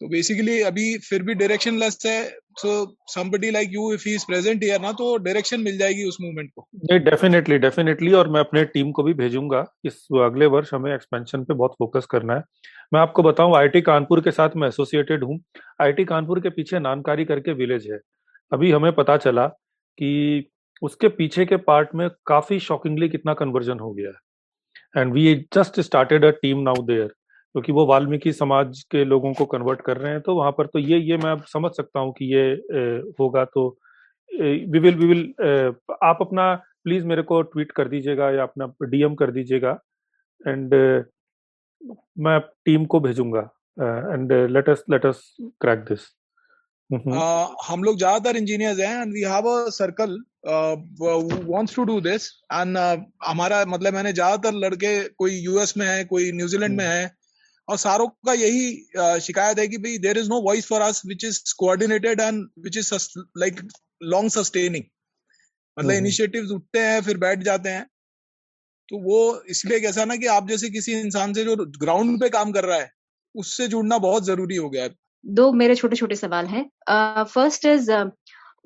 तो 0.00 0.08
बेसिकली 0.08 0.60
अभी 0.62 0.98
फिर 0.98 1.22
भी 1.22 1.34
डायरेक्शन 1.34 1.78
लेस 1.78 1.98
है 2.06 2.18
so 2.56 2.96
somebody 3.08 3.50
like 3.50 3.70
you 3.72 3.92
if 3.92 4.02
he 4.06 4.14
is 4.14 4.24
present 4.26 4.62
here 4.62 4.80
ना 4.80 4.92
तो 4.92 5.16
डायरेक्शन 5.18 5.60
मिल 5.60 5.78
जाएगी 5.78 6.04
उस 6.08 6.16
मूवमेंट 6.20 6.50
को। 6.56 6.66
नहीं 6.76 6.98
डेफिनेटली 7.00 7.58
डेफिनेटली 7.58 8.12
और 8.12 8.28
मैं 8.28 8.40
अपने 8.40 8.64
टीम 8.64 8.90
को 8.92 9.02
भी 9.02 9.14
भेजूँगा। 9.14 9.64
इस 9.84 10.06
अगले 10.24 10.46
वर्ष 10.46 10.72
हमें 10.74 10.92
एक्सपेंशन 10.94 11.44
पे 11.44 11.54
बहुत 11.54 11.74
फोकस 11.78 12.06
करना 12.06 12.34
है। 12.34 12.42
मैं 12.92 13.00
आपको 13.00 13.22
बताऊँ 13.22 13.56
आईटी 13.56 13.80
कानपुर 13.80 14.20
के 14.20 14.30
साथ 14.30 14.56
मैं 14.56 14.68
एसोसिएटेड 14.68 15.24
हूँ। 15.24 15.38
आईटी 15.82 16.04
कानपुर 16.04 16.40
के 16.40 16.50
पीछे 16.50 16.78
नानकारी 16.78 17.24
करके 17.24 17.52
विलेज 17.52 17.86
है। 17.90 17.98
अभी 18.52 18.70
हमें 18.72 18.92
पता 18.92 19.16
चला 19.16 19.46
कि 19.46 20.50
उसके 20.82 21.08
पीछे 21.08 21.44
के 21.46 21.56
पार्ट 21.56 21.94
में 21.94 22.08
काफ़ी 22.26 22.58
शॉकिंगली 22.60 23.08
कितना 23.08 23.34
कन्वर्जन 23.34 23.78
हो 23.78 23.92
गया 23.92 24.08
है। 24.08 25.00
And 25.00 25.12
we 25.12 25.34
just 25.54 25.80
started 25.80 26.24
a 26.24 26.30
team 26.42 26.58
now 26.58 26.82
there 26.86 27.14
क्योंकि 27.54 27.72
वो 27.72 27.84
वाल्मीकि 27.86 28.32
समाज 28.32 28.82
के 28.90 29.04
लोगों 29.04 29.32
को 29.34 29.44
कन्वर्ट 29.46 29.80
कर 29.80 29.96
रहे 29.96 30.12
हैं 30.12 30.20
तो 30.20 30.34
वहाँ 30.34 30.52
पर 30.52 30.66
तो 30.66 30.78
ये 30.78 30.98
ये 31.00 31.16
मैं 31.16 31.36
समझ 31.48 31.70
सकता 31.72 32.00
हूँ 32.00 32.12
कि 32.12 32.24
ये 32.34 32.42
होगा। 33.20 33.44
तो 33.46 33.68
वी 34.30 34.78
विल 34.78 34.96
वी 34.96 35.06
विल 35.06 35.22
आप 36.04 36.18
अपना 36.20 36.54
प्लीज़ 36.84 37.04
मेरे 37.06 37.22
को 37.22 37.40
ट्वीट 37.44 37.72
कर 37.72 37.88
दीजिएगा 37.88 38.30
या 38.30 38.42
अपना 38.42 38.66
डीएम 38.84 39.14
कर 39.14 39.30
दीजिएगा 39.30 39.78
एंड 40.40 40.74
मैं 42.18 42.38
टीम 42.64 42.84
को 42.86 43.00
भेजूँगा 43.00 43.48
and 44.12 44.32
let 44.50 44.68
us 44.68 44.84
let 44.90 45.06
us 45.06 45.24
crack 45.60 45.86
this 45.88 46.12
हम 46.90 47.82
लोग 47.84 47.96
ज़्यादातर 47.98 48.36
इंजीनियर्स 48.36 48.78
हैं 48.80 49.00
and 49.00 49.12
we 49.12 49.22
have 49.24 49.48
a 49.48 49.68
circle 49.72 50.22
wants 50.46 51.76
to 51.76 51.84
do 51.84 52.00
this 52.02 52.30
and 52.52 52.78
हमारा 53.24 53.64
मतलब 53.68 53.94
मैंने 53.94 54.12
ज़्यादातर 54.12 54.58
लड़के 54.58 55.02
कोई 55.14 55.38
यूएस 55.40 55.76
में 55.76 55.86
है 55.86 56.04
कोई 56.04 56.32
न्यूजीलैंड 56.32 56.76
में 56.76 56.86
है 56.86 57.12
और 57.68 57.76
सारों 57.78 58.06
का 58.26 58.32
यही 58.32 59.20
शिकायत 59.22 59.58
है 59.58 59.66
कि 59.68 59.78
भाई 59.78 59.98
there 59.98 60.18
is 60.18 60.28
no 60.28 60.40
voice 60.42 60.66
for 60.66 60.80
us 60.80 61.02
which 61.06 61.24
is 61.24 61.42
coordinated 61.58 62.20
and 62.20 62.44
which 62.64 62.76
is 62.78 62.94
like 63.38 63.60
long 64.04 64.30
sustaining 64.30 64.84
मतलब 65.76 65.90
इनिशिएटिव्स 65.92 66.44
हम्म, 66.44 66.54
हम्म। 66.54 66.56
उठते 66.56 66.78
हैं 66.80 67.00
फिर 67.02 67.18
बैठ 67.18 67.42
जाते 67.42 67.68
हैं 67.68 67.86
तो 68.88 68.98
वो 69.00 69.20
इसलिए 69.50 69.80
कैसा 69.80 70.04
ना 70.04 70.16
कि 70.16 70.26
आप 70.26 70.48
जैसे 70.48 70.70
किसी 70.70 70.92
इंसान 70.92 71.32
से 71.34 71.44
जो 71.44 71.56
ग्राउंड 71.78 72.20
पे 72.20 72.28
काम 72.28 72.52
कर 72.52 72.64
रहा 72.64 72.78
है 72.78 72.90
उससे 73.34 73.68
जुड़ना 73.68 73.98
बहुत 74.00 74.24
ज़रूरी 74.24 74.56
हो 74.56 74.68
गया 74.70 74.82
है 74.82 74.94
दो 75.24 75.50
मेरे 75.54 75.74
छोटे 75.74 75.96
छोटे 75.96 76.16
सवाल 76.16 76.46
हैं 76.46 76.64
first 77.24 77.64
is 77.66 77.90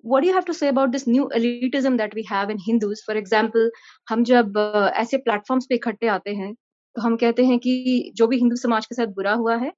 what 0.05 0.20
do 0.20 0.29
you 0.29 0.35
have 0.35 0.45
to 0.45 0.55
say 0.55 0.69
about 0.69 0.93
this 0.93 1.07
new 1.07 1.29
elitism 1.31 1.97
that 1.99 2.12
we 2.15 2.23
have 2.25 2.51
in 2.51 2.59
Hindus? 2.59 3.01
For 3.03 3.15
example, 3.16 3.70
हम 4.09 4.23
जब 4.25 4.59
ऐसे 4.97 5.16
प्लेटफॉर्म्स 5.19 5.66
पे 5.69 5.75
इकट्ठे 5.75 6.09
आते 6.09 6.35
हैं 6.35 6.55
तो 6.99 7.03
हम 7.03 7.16
कहते 7.16 7.45
हैं 7.47 7.59
कि 7.59 8.12
जो 8.16 8.27
भी 8.27 8.37
हिंदू 8.37 8.57
समाज 8.57 8.87
के 8.87 8.95
साथ 8.95 9.07
बुरा 9.16 9.33
हुआ 9.35 9.57
है 9.57 9.70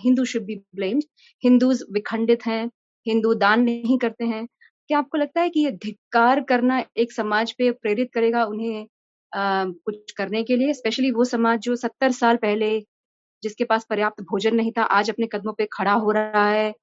Hindu 0.00 0.24
should 0.24 0.44
be 0.44 0.54
blamed 0.76 1.04
Hindus 1.44 1.82
विखंडित 1.92 2.46
हैं 2.46 2.64
हिंदू 3.06 3.32
दान 3.42 3.62
नहीं 3.62 3.98
करते 3.98 4.24
हैं। 4.24 4.46
क्या 4.88 4.98
आपको 4.98 5.18
लगता 5.18 5.40
है 5.40 5.50
कि 5.50 5.64
ये 5.64 5.70
धिक्कार 5.84 6.40
करना 6.48 6.82
एक 7.04 7.12
समाज 7.12 7.52
पे 7.58 7.70
प्रेरित 7.72 8.10
करेगा 8.14 8.44
उन्हें 8.44 8.86
आ, 9.32 9.64
कुछ 9.64 10.12
करने 10.18 10.42
के 10.44 10.56
लिए? 10.56 10.72
स्पेशली 10.74 11.10
वो 11.10 11.24
समाज 11.24 11.60
जो 11.60 11.76
सत्तर 11.76 12.12
साल 12.12 12.36
पहले 12.42 12.78
जिसके 13.42 13.64
पास 13.64 13.86
पर्याप्त 13.90 14.22
भोजन 14.32 14.56
नहीं 14.56 14.72
था 14.78 14.82
आज 14.98 15.10
अपने 15.10 15.26
कदमों 15.32 15.52
पे 15.58 15.68
खड़ा 15.72 15.92
हो 15.94 16.10
रहा 16.12 16.48
है 16.50 16.74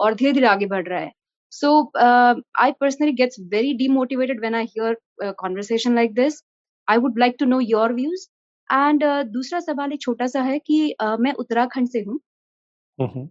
और 0.00 0.14
धीरे 0.14 0.32
धीरे 0.32 0.46
आगे 0.48 0.66
बढ़ 0.66 0.86
रहा 0.88 1.00
है। 1.00 1.12
So 1.52 1.70
I 1.96 2.72
personally 2.80 3.12
gets 3.20 3.40
very 3.52 3.74
demotivated 3.76 4.40
when 4.40 4.54
I 4.54 4.64
hear 4.76 5.32
conversation 5.38 5.94
like 5.96 6.14
this 6.14 6.42
I 6.88 6.96
would 6.98 7.18
like 7.20 7.36
to 7.40 7.46
know 7.46 7.60
your 7.62 7.94
views 7.94 8.26
and 8.70 9.04
uh, 9.04 9.24
दूसरा 9.24 9.60
सवाल 9.60 9.92
एक 9.92 10.00
छोटा 10.00 10.26
सा 10.26 10.42
है 10.42 10.58
कि 10.58 10.94
uh, 11.02 11.16
मैं 11.20 11.32
उत्तराखंड 11.34 11.88
से 11.88 12.00
हूँ। 12.00 12.20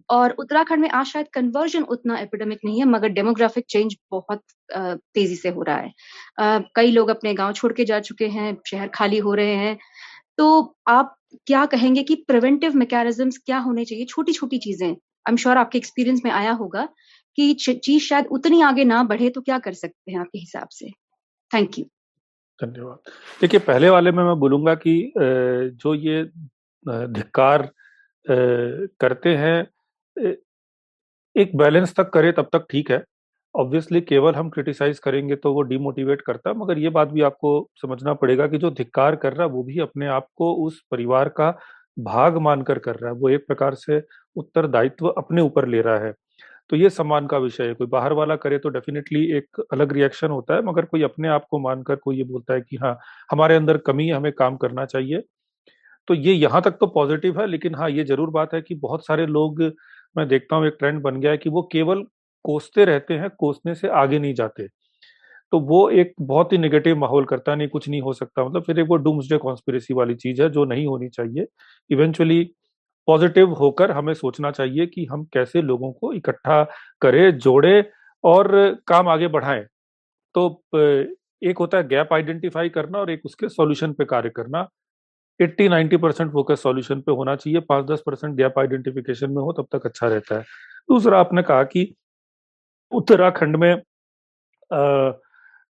और 0.09 0.31
उत्तराखंड 0.31 0.81
में 0.81 0.89
आज 0.89 1.05
शायद 1.05 1.27
कन्वर्जन 1.33 1.83
उतना 1.83 2.17
एपिडेमिक 2.19 2.59
नहीं 2.65 2.79
है 2.79 2.85
मगर 2.85 3.09
डेमोग्राफिक 3.09 3.65
चेंज 3.69 3.95
बहुत 4.11 4.41
तेज़ी 4.71 5.35
से 5.35 5.49
हो 5.49 5.61
रहा 5.61 5.77
है। 5.77 6.63
कई 6.75 6.91
लोग 6.91 7.09
अपने 7.09 7.33
गाँव 7.33 7.53
छोड़ 7.53 7.71
के 7.73 7.85
जा 7.85 7.99
चुके 7.99 8.27
हैं 8.27 8.57
शहर 8.67 8.87
खाली 8.87 9.17
हो 9.17 9.33
रहे 9.33 9.55
हैं। 9.55 9.77
तो 10.37 10.75
आप 10.87 11.15
क्या 11.47 11.65
कहेंगे 11.65 12.03
कि 12.03 12.15
प्रिवेंटिव 12.27 12.75
मैकेनिज्म्स 12.75 13.37
क्या 13.37 13.57
होने 13.57 13.85
चाहिए? 13.85 14.05
छोटी 14.05 14.33
छोटी 14.33 14.57
चीज़ें। 14.57 14.87
आई 14.87 15.31
एम 15.31 15.37
श्योर 15.37 15.57
आपके 15.57 15.77
एक्सपीरियंस 15.77 16.21
में 16.25 16.31
आया 16.31 16.51
होगा 16.51 16.87
कि 17.37 17.53
चीज़ 17.55 18.03
शायद 18.03 18.27
उतनी 18.31 18.61
आगे 18.61 18.83
ना 18.83 19.03
बढ़े 19.03 19.29
तो 19.29 19.41
क्या 19.41 19.59
कर 19.59 19.73
सकते 19.73 20.11
हैं 20.11 20.19
आपके 20.19 20.39
हिसाब 20.39 20.67
से? 20.71 20.91
थैंक 21.51 21.79
यू 21.79 21.85
धन्यवाद। 22.59 23.11
देखिए, 23.41 23.59
पहले 23.61 23.89
वाले 23.89 24.11
में 24.11 24.23
मैं 24.23 24.35
बोलूँगा 24.39 24.75
कि 24.77 25.13
जो 25.15 25.93
ये 25.95 26.23
धिक्कार 26.85 27.69
करते 28.99 29.35
हैं 29.35 29.67
एक 31.35 31.55
बैलेंस 31.57 31.93
तक 31.95 32.09
करे 32.09 32.31
तब 32.31 32.49
तक 32.53 32.65
ठीक 32.69 32.91
है। 32.91 33.03
ऑब्वियसली 33.55 34.01
केवल 34.01 34.35
हम 34.35 34.49
क्रिटिसाइज 34.49 34.99
करेंगे 34.99 35.35
तो 35.35 35.53
वो 35.53 35.61
डिमोटिवेट 35.63 36.21
करता 36.21 36.49
है, 36.49 36.57
मगर 36.57 36.77
ये 36.79 36.89
बात 36.89 37.07
भी 37.09 37.21
आपको 37.21 37.69
समझना 37.81 38.13
पड़ेगा 38.13 38.47
कि 38.47 38.57
जो 38.57 38.71
धिक्कार 38.71 39.15
कर 39.15 39.33
रहा 39.33 39.47
है, 39.47 39.51
वो 39.51 39.63
भी 39.63 39.79
अपने 39.79 40.07
आप 40.07 40.27
को 40.35 40.53
उस 40.65 40.81
परिवार 40.91 41.29
का 41.31 41.49
भाग 41.97 42.37
मानकर 42.39 42.79
कर 42.79 42.95
रहा 42.95 43.11
है। 43.11 43.17
वो 43.17 43.29
एक 43.29 43.45
प्रकार 43.47 43.75
से 43.75 44.01
उत्तरदायित्व 44.35 45.07
अपने 45.07 45.41
ऊपर 45.41 45.67
ले 45.67 45.81
रहा 45.81 45.99
है। 45.99 46.13
तो 46.69 46.75
ये 46.75 46.89
सम्मान 46.89 47.27
का 47.27 47.37
विषय 47.39 47.63
है। 47.65 47.73
कोई 47.75 47.87
बाहर 47.87 48.13
वाला 48.13 48.35
करे 48.37 48.57
तो 48.59 48.69
डेफिनेटली 48.69 49.23
एक 49.37 49.61
अलग 49.73 49.93
रिएक्शन 49.93 50.29
होता 50.29 50.55
है, 50.55 50.61
मगर 50.63 50.85
कोई 50.85 51.03
अपने 51.03 51.27
आप 51.29 51.45
को 51.51 51.59
मानकर 51.61 51.95
कोई 51.97 52.17
ये 52.17 52.23
बोलता 52.25 52.53
है 52.53 52.61
कि 52.61 52.77
हाँ 52.77 52.97
हमारे 53.29 53.55
अंदर 53.55 53.77
कमी 53.87 54.07
है, 54.07 54.13
हमें 54.13 54.31
काम 54.33 54.57
करना 54.57 54.85
चाहिए। 54.87 55.21
तो 56.07 56.13
ये 56.15 56.33
यहाँ 56.33 56.61
तक 56.63 56.77
तो 56.79 56.87
पॉजिटिव 56.89 57.39
है, 57.41 57.47
लेकिन 57.47 57.75
हाँ 57.75 57.89
ये 57.91 58.03
ज़रूर 58.05 58.29
बात 58.31 58.53
है 58.53 58.61
कि 58.63 58.75
बहुत 58.77 59.05
सारे 59.07 59.25
लोग, 59.27 59.61
मैं 60.15 60.27
देखता 60.27 60.55
हूँ, 60.55 60.67
एक 60.67 60.75
ट्रेंड 60.79 61.01
बन 61.03 61.19
गया 61.21 61.31
है 61.31 61.37
कि 61.39 61.49
वो 61.51 61.61
केवल 61.71 62.03
कोसते 62.45 62.85
रहते 62.85 63.13
हैं, 63.15 63.29
कोसने 63.31 63.75
से 63.75 63.87
आगे 63.95 64.19
नहीं 64.19 64.33
जाते। 64.35 64.67
तो 65.53 65.59
वो 65.61 65.89
एक 65.91 66.13
बहुत 66.21 66.53
ही 66.53 66.57
नेगेटिव 66.57 66.97
माहौल 66.97 67.25
करता 67.25 67.55
नहीं, 67.55 67.67
कुछ 67.69 67.89
नहीं 67.89 68.01
हो 68.01 68.13
सकता। 68.13 68.45
मतलब 68.45 68.63
फिर 68.63 68.79
एक 68.79 68.87
वो 68.89 68.95
डूम्सडे 68.99 69.37
कॉन्स्पिरेसी 69.39 69.93
वाली 69.93 70.15
चीज़ 70.15 70.41
है, 70.41 70.49
जो 70.51 70.65
नहीं 70.65 70.85
होनी 70.87 71.09
चाहिए। 71.09 71.47
इवेंचुअली 71.89 72.43
पॉजिटिव 73.07 73.53
होकर 73.53 73.91
हमें 73.91 74.13
सोचना 74.13 74.51
चाहिए 74.51 74.85
कि 74.87 75.05
हम 75.05 75.23
कैसे 75.33 75.61
लोगों 75.61 75.91
को 75.93 76.13
इकट्ठा 76.13 76.63
करें 77.01 77.37
जोड़े 77.39 77.83
और 78.23 78.49
काम 78.87 79.09
आगे 79.09 79.27
बढ़ाएँ। 79.29 79.63
तो 80.35 80.47
एक 81.41 81.57
होता 81.59 81.77
है 81.77 81.87
गैप 81.87 82.13
आइडेंटिफाई 82.13 82.69
करना 82.69 82.99
और 82.99 83.11
एक 83.11 83.21
उसके 83.25 83.49
सॉल्यूशन 83.49 83.93
पे 83.93 84.05
कार्य 84.05 84.29
करना। 84.35 84.67
80-90 85.39 85.97
परसेंट 85.97 86.31
फोकस 86.33 86.61
सॉल्यूशन 86.63 87.01
पे 87.01 87.11
होना 87.13 87.35
चाहिए 87.35 87.59
पाँच 87.69 87.85
दस 87.87 88.03
परसेंट 88.05 88.35
गैप 88.37 88.59
आइडेंटिफिकेशन 88.59 89.31
में 89.31 89.41
हो 89.43 89.53
तब 89.53 89.67
तक 89.73 89.85
अच्छा 89.85 90.07
रहता 90.07 90.35
है। 90.37 90.43
दूसरा 90.89 91.19
आपने 91.19 91.43
कहा 91.43 91.63
कि 91.65 91.93
उत्तराखंड 92.91 93.55
में 93.55 93.71
आ, 94.71 95.11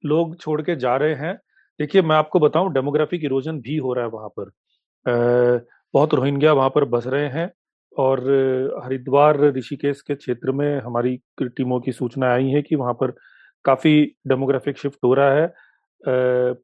लोग 0.04 0.36
छोड़ 0.40 0.60
के 0.62 0.76
जा 0.76 0.96
रहे 0.96 1.14
हैं। 1.16 1.34
देखिए 1.80 2.02
मैं 2.02 2.16
आपको 2.16 2.40
बताऊँ 2.40 2.72
डेमोग्राफिक 2.74 3.24
इरोजन 3.24 3.60
भी 3.62 3.76
हो 3.78 3.94
रहा 3.94 4.04
है 4.04 4.10
वहाँ 4.10 4.28
पर। 4.38 4.48
आ, 5.06 5.60
बहुत 5.94 6.14
रोहिंग्या 6.14 6.52
वहाँ 6.52 6.70
पर 6.70 6.84
बस 6.86 7.06
रहे 7.06 7.28
हैं 7.28 7.50
और 7.92 8.20
हरिद्वार 8.84 9.40
ऋषिकेश 9.56 10.00
के 10.02 10.14
क्षेत्र 10.14 10.52
में 10.52 10.80
हमारी 10.80 11.16
टीमों 11.42 11.80
की 11.80 11.92
सूचना 11.92 12.32
आई 12.32 12.48
है 12.50 12.62
कि 12.62 12.76
वहाँ 12.76 12.92
पर 12.94 13.14
काफ़ी 13.64 14.02
डेमोग्राफिक 14.28 14.78
शिफ्ट 14.78 14.98
हो 15.04 15.14
रहा 15.14 15.32
है। 15.32 16.54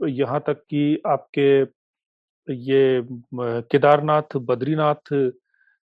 यहाँ 0.00 0.40
तक 0.46 0.62
कि 0.70 1.02
आपके 1.06 1.48
ये 2.48 3.06
केदारनाथ, 3.32 4.36
बद्रीनाथ 4.36 5.12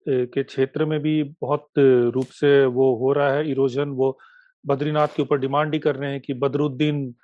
के 0.07 0.43
क्षेत्र 0.43 0.85
में 0.85 0.99
भी 1.03 1.23
बहुत 1.43 1.67
रूप 1.79 2.27
से 2.31 2.65
वो 2.67 2.95
हो 2.97 3.13
रहा 3.13 3.33
है, 3.33 3.51
इरोजन 3.51 3.89
वो 3.91 4.19
बद्रीनाथ 4.65 5.09
के 5.17 5.23
ऊपर 5.23 5.39
डिमांड 5.39 5.75
ही 5.75 5.79
कर 5.81 5.97
रहे 5.97 6.11
हैं 6.11 6.21
कि 6.21 6.35
बदरुद्दीन, 6.35 7.15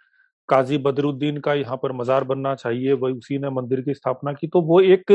काजी 0.48 0.78
बदरुद्दीन 0.78 1.38
का 1.40 1.54
यहाँ 1.54 1.76
पर 1.82 1.92
मजार 1.92 2.24
बनना 2.24 2.54
चाहिए, 2.54 2.92
वही 2.92 3.14
उसी 3.14 3.38
ने 3.38 3.50
मंदिर 3.50 3.80
की 3.80 3.94
स्थापना 3.94 4.32
की। 4.32 4.46
तो 4.46 4.60
वो 4.62 4.80
एक 4.80 5.12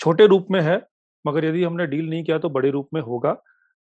छोटे 0.00 0.26
रूप 0.26 0.46
में 0.50 0.60
है, 0.62 0.82
मगर 1.24 1.44
यदि 1.44 1.62
हमने 1.64 1.86
डील 1.86 2.08
नहीं 2.10 2.24
किया 2.24 2.38
तो 2.40 2.48
बड़े 2.50 2.70
रूप 2.70 2.88
में 2.94 3.00
होगा। 3.02 3.32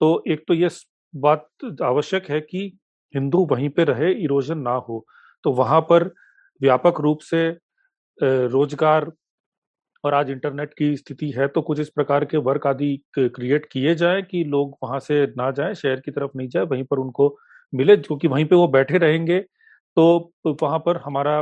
तो 0.01 0.23
एक 0.29 0.45
तो 0.49 0.55
ये 0.55 0.69
बात 1.15 1.49
आवश्यक 1.85 2.31
है 2.31 2.41
कि 2.43 2.61
हिंदू 3.15 3.45
वहीं 3.47 3.69
पे 3.71 3.85
रहे, 3.85 4.13
इरोजन 4.15 4.59
ना 4.61 4.73
हो। 4.89 5.05
तो 5.45 5.53
वहाँ 5.55 5.81
पर 5.91 6.05
व्यापक 6.61 7.01
रूप 7.01 7.21
से 7.23 7.49
रोज़गार 8.19 9.11
और 10.05 10.15
आज 10.15 10.31
इंटरनेट 10.31 10.75
की 10.75 10.97
स्थिति 10.97 11.31
है 11.33 11.47
तो 11.49 11.63
कुछ 11.63 11.81
इस 11.81 11.89
प्रकार 11.91 12.25
के 12.27 12.37
वर्क 12.41 12.67
आदि 12.67 12.97
क्रिएट 13.19 13.67
किए 13.73 13.95
जाए 13.97 14.23
कि 14.25 14.43
लोग 14.47 14.77
वहाँ 14.85 14.99
से 15.01 15.25
ना 15.29 15.51
जाए, 15.53 15.75
शहर 15.75 16.01
की 16.01 16.11
तरफ़ 16.11 16.31
नहीं 16.37 16.49
जाए, 16.49 16.65
वहीं 16.65 16.85
पर 16.87 16.99
उनको 16.99 17.37
मिले 17.73 17.97
क्योंकि 17.99 18.29
वहीं 18.29 18.45
पे 18.47 18.57
वो 18.57 18.69
बैठे 18.71 18.99
रहेंगे। 18.99 19.41
तो 19.97 20.33
वहाँ 20.55 20.79
पर 20.87 20.97
हमारा, 20.99 21.39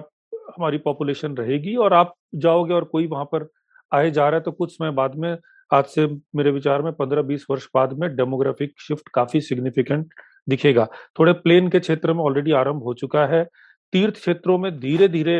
हमारी 0.50 0.78
पॉपुलेशन 0.80 1.36
रहेगी 1.36 1.74
और 1.78 1.94
आप 1.94 2.14
जाओगे 2.36 2.74
और 2.74 2.84
कोई 2.86 3.06
वहाँ 3.08 3.24
पर 3.26 3.48
आए 3.92 4.10
जा 4.10 4.28
रहा 4.28 4.38
है 4.38 4.40
तो 4.40 4.52
कुछ 4.52 4.72
समय 4.72 4.90
बाद 4.92 5.14
में, 5.16 5.36
आज 5.70 5.84
से 5.84 6.06
मेरे 6.36 6.50
विचार 6.50 6.82
में 6.82 6.92
पंद्रह 6.92 7.22
बीस 7.22 7.46
वर्ष 7.50 7.66
बाद 7.74 7.92
में 7.98 8.08
डेमोग्राफिक 8.16 8.74
शिफ्ट 8.80 9.08
काफ़ी 9.14 9.40
सिग्निफिकेंट 9.40 10.12
दिखेगा। 10.48 10.86
थोड़े 11.18 11.32
प्लेन 11.34 11.68
के 11.70 11.80
क्षेत्र 11.80 12.12
में 12.12 12.22
ऑलरेडी 12.24 12.52
आरंभ 12.54 12.82
हो 12.82 12.94
चुका 12.94 13.26
है। 13.26 13.44
तीर्थ 13.92 14.14
क्षेत्रों 14.14 14.58
में 14.58 14.78
धीरे 14.80 15.08
धीरे 15.08 15.36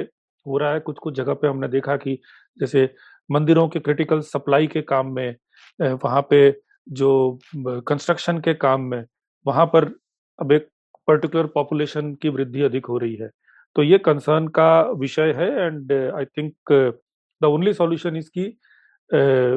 हो 0.46 0.58
रहा 0.58 0.72
है 0.72 0.80
कुछ 0.80 0.98
कुछ 0.98 1.14
जगह 1.14 1.34
पे 1.34 1.48
हमने 1.48 1.68
देखा 1.68 1.96
कि 1.96 2.18
जैसे 2.56 2.88
मंदिरों 3.30 3.68
के 3.68 3.80
क्रिटिकल 3.80 4.20
सप्लाई 4.22 4.66
के 4.66 4.82
काम 4.82 5.14
में 5.14 5.36
वहाँ 5.80 6.20
पे 6.30 6.50
जो 6.86 7.38
कंस्ट्रक्शन 7.58 8.38
के 8.38 8.54
काम 8.54 8.82
में, 8.82 9.04
वहाँ 9.46 9.66
पर 9.66 9.84
अब 10.38 10.52
एक 10.52 10.68
पर्टिकुलर 11.08 11.46
पॉपुलेशन 11.46 12.12
की 12.14 12.28
वृद्धि 12.28 12.62
अधिक 12.62 12.86
हो 12.86 12.98
रही 12.98 13.14
है। 13.16 13.30
तो 13.76 13.82
ये 13.82 13.98
कंसर्न 13.98 14.48
का 14.48 14.80
विषय 14.92 15.32
है 15.36 15.48
and 15.56 15.92
I 15.92 16.24
think 16.26 16.54
the 17.40 17.46
only 17.48 17.72
solution 17.74 18.16
is 18.16 18.30
की 18.38 18.46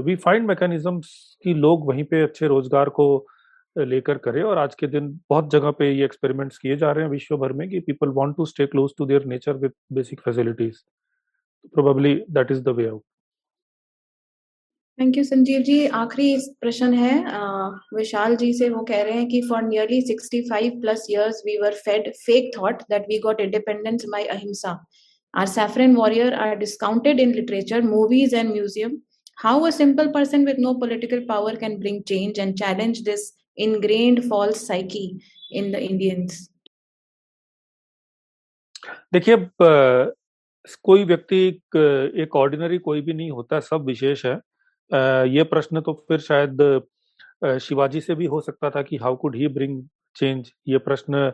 वी 0.03 0.15
फाइंड 0.17 0.47
मैकेनिज्म्स 0.47 1.13
कि 1.43 1.53
लोग 1.55 1.87
वहीं 1.87 2.03
पे 2.03 2.21
अच्छे 2.23 2.47
रोज़गार 2.47 2.89
को 2.89 3.05
लेकर 3.75 4.17
करें 4.17 4.41
और 4.43 4.57
आज 4.57 4.75
के 4.75 4.87
दिन 4.87 5.07
बहुत 5.29 5.51
जगह 5.51 5.71
पे 5.71 5.91
ये 5.91 6.05
एक्सपेरिमेंट्स 6.05 6.57
किए 6.57 6.75
जा 6.77 6.91
रहे 6.91 7.03
हैं 7.03 7.11
विश्व 7.11 7.37
भर 7.37 7.53
में 7.53 7.67
कि 7.69 7.79
people 7.81 8.09
want 8.15 8.35
to 8.37 8.45
stay 8.45 8.65
close 8.65 8.91
to 8.97 9.05
their 9.05 9.25
nature 9.27 9.57
with 9.57 9.71
basic 9.93 10.19
facilities 10.19 10.77
probably 11.73 12.15
that 12.29 12.51
is 12.51 12.61
the 12.61 12.75
way 12.77 12.87
out 12.87 13.03
thank 14.99 15.17
you 15.17 15.23
Sanjeev 15.23 15.61
ji 15.61 15.85
आखिरी 15.97 16.35
प्रश्न 16.61 16.93
है 16.93 17.13
विशाल 17.95 18.35
जी 18.35 18.53
से 18.53 18.69
वो 18.69 18.83
कह 18.83 19.01
रहे 19.03 19.13
हैं 19.13 19.27
कि 19.27 19.41
for 19.41 19.61
nearly 19.63 20.01
65 20.03 20.69
plus 20.81 21.05
years 21.09 21.41
we 21.45 21.57
were 21.61 21.73
fed 21.77 22.11
fake 22.17 22.51
thought 22.57 22.81
that 22.89 23.05
we 23.09 23.19
got 23.19 23.41
independence 23.41 24.05
by 24.11 24.25
ahimsa 24.27 24.73
our 25.33 25.47
saffron 25.47 25.95
warrior 25.95 26.33
are 26.33 26.55
discounted 26.57 27.19
in 27.19 27.33
literature 27.35 27.81
movies 27.81 28.35
and 28.35 28.51
museum 28.51 29.01
how 29.41 29.51
a 29.67 29.69
simple 29.75 30.09
person 30.15 30.43
with 30.47 30.59
no 30.63 30.71
political 30.81 31.21
power 31.29 31.51
can 31.61 31.77
bring 31.77 31.95
change 32.09 32.39
and 32.41 32.55
challenge 32.57 32.99
this 33.05 33.23
ingrained 33.57 34.19
false 34.25 34.59
psyche 34.65 35.05
in 35.59 35.71
the 35.75 35.79
Indians? 35.85 36.35
देखिए 39.13 39.37
कोई 40.89 41.03
व्यक्ति 41.03 41.41
एक 42.23 42.35
ordinary 42.35 42.77
कोई 42.77 43.01
भी 43.01 43.13
नहीं 43.13 43.31
होता, 43.31 43.59
सब 43.59 43.85
विशेष 43.85 44.25
है। 44.25 44.35
ये 45.35 45.43
प्रश्न 45.55 45.81
तो 45.81 45.93
फिर 46.07 46.19
शायद 46.29 46.61
शिवाजी 47.61 48.01
से 48.01 48.15
भी 48.15 48.25
हो 48.35 48.41
सकता 48.41 48.69
था 48.69 48.81
कि 48.81 48.97
how 49.03 49.15
could 49.21 49.35
he 49.35 49.47
bring 49.57 49.83
change 50.15 50.51
ये 50.67 50.77
प्रश्न 50.87 51.31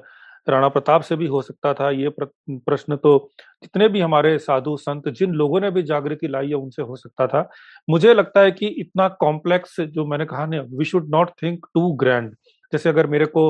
राणा 0.50 0.68
प्रताप 0.70 1.02
से 1.02 1.16
भी 1.16 1.28
हो 1.28 1.42
सकता 1.42 1.74
था 1.74 1.90
ये 1.92 2.10
प्रश्न 2.20 2.96
तो 2.96 3.18
जितने 3.64 3.88
भी 3.90 4.00
हमारे 4.02 4.38
साधु 4.40 4.76
संत, 4.78 5.08
जिन 5.10 5.34
लोगों 5.34 5.60
ने 5.62 5.72
भी 5.72 5.84
जागृति 5.84 6.28
लाई 6.28 6.48
है 6.48 6.56
उनसे 6.56 6.82
हो 6.82 6.96
सकता 6.96 7.28
था। 7.28 7.50
मुझे 7.88 8.14
लगता 8.14 8.42
है 8.42 8.52
कि 8.52 8.68
इतना 8.80 9.08
कॉम्प्लेक्स 9.20 9.80
जो 9.82 10.06
मैंने 10.06 10.26
कहा 10.26 10.46
ना 10.46 10.62
we 10.70 10.86
should 10.86 11.10
not 11.12 11.32
think 11.44 11.66
too 11.74 11.92
grand 11.96 12.36
जैसे 12.74 12.90
अगर 12.90 13.08
मेरे 13.08 13.26
को 13.28 13.50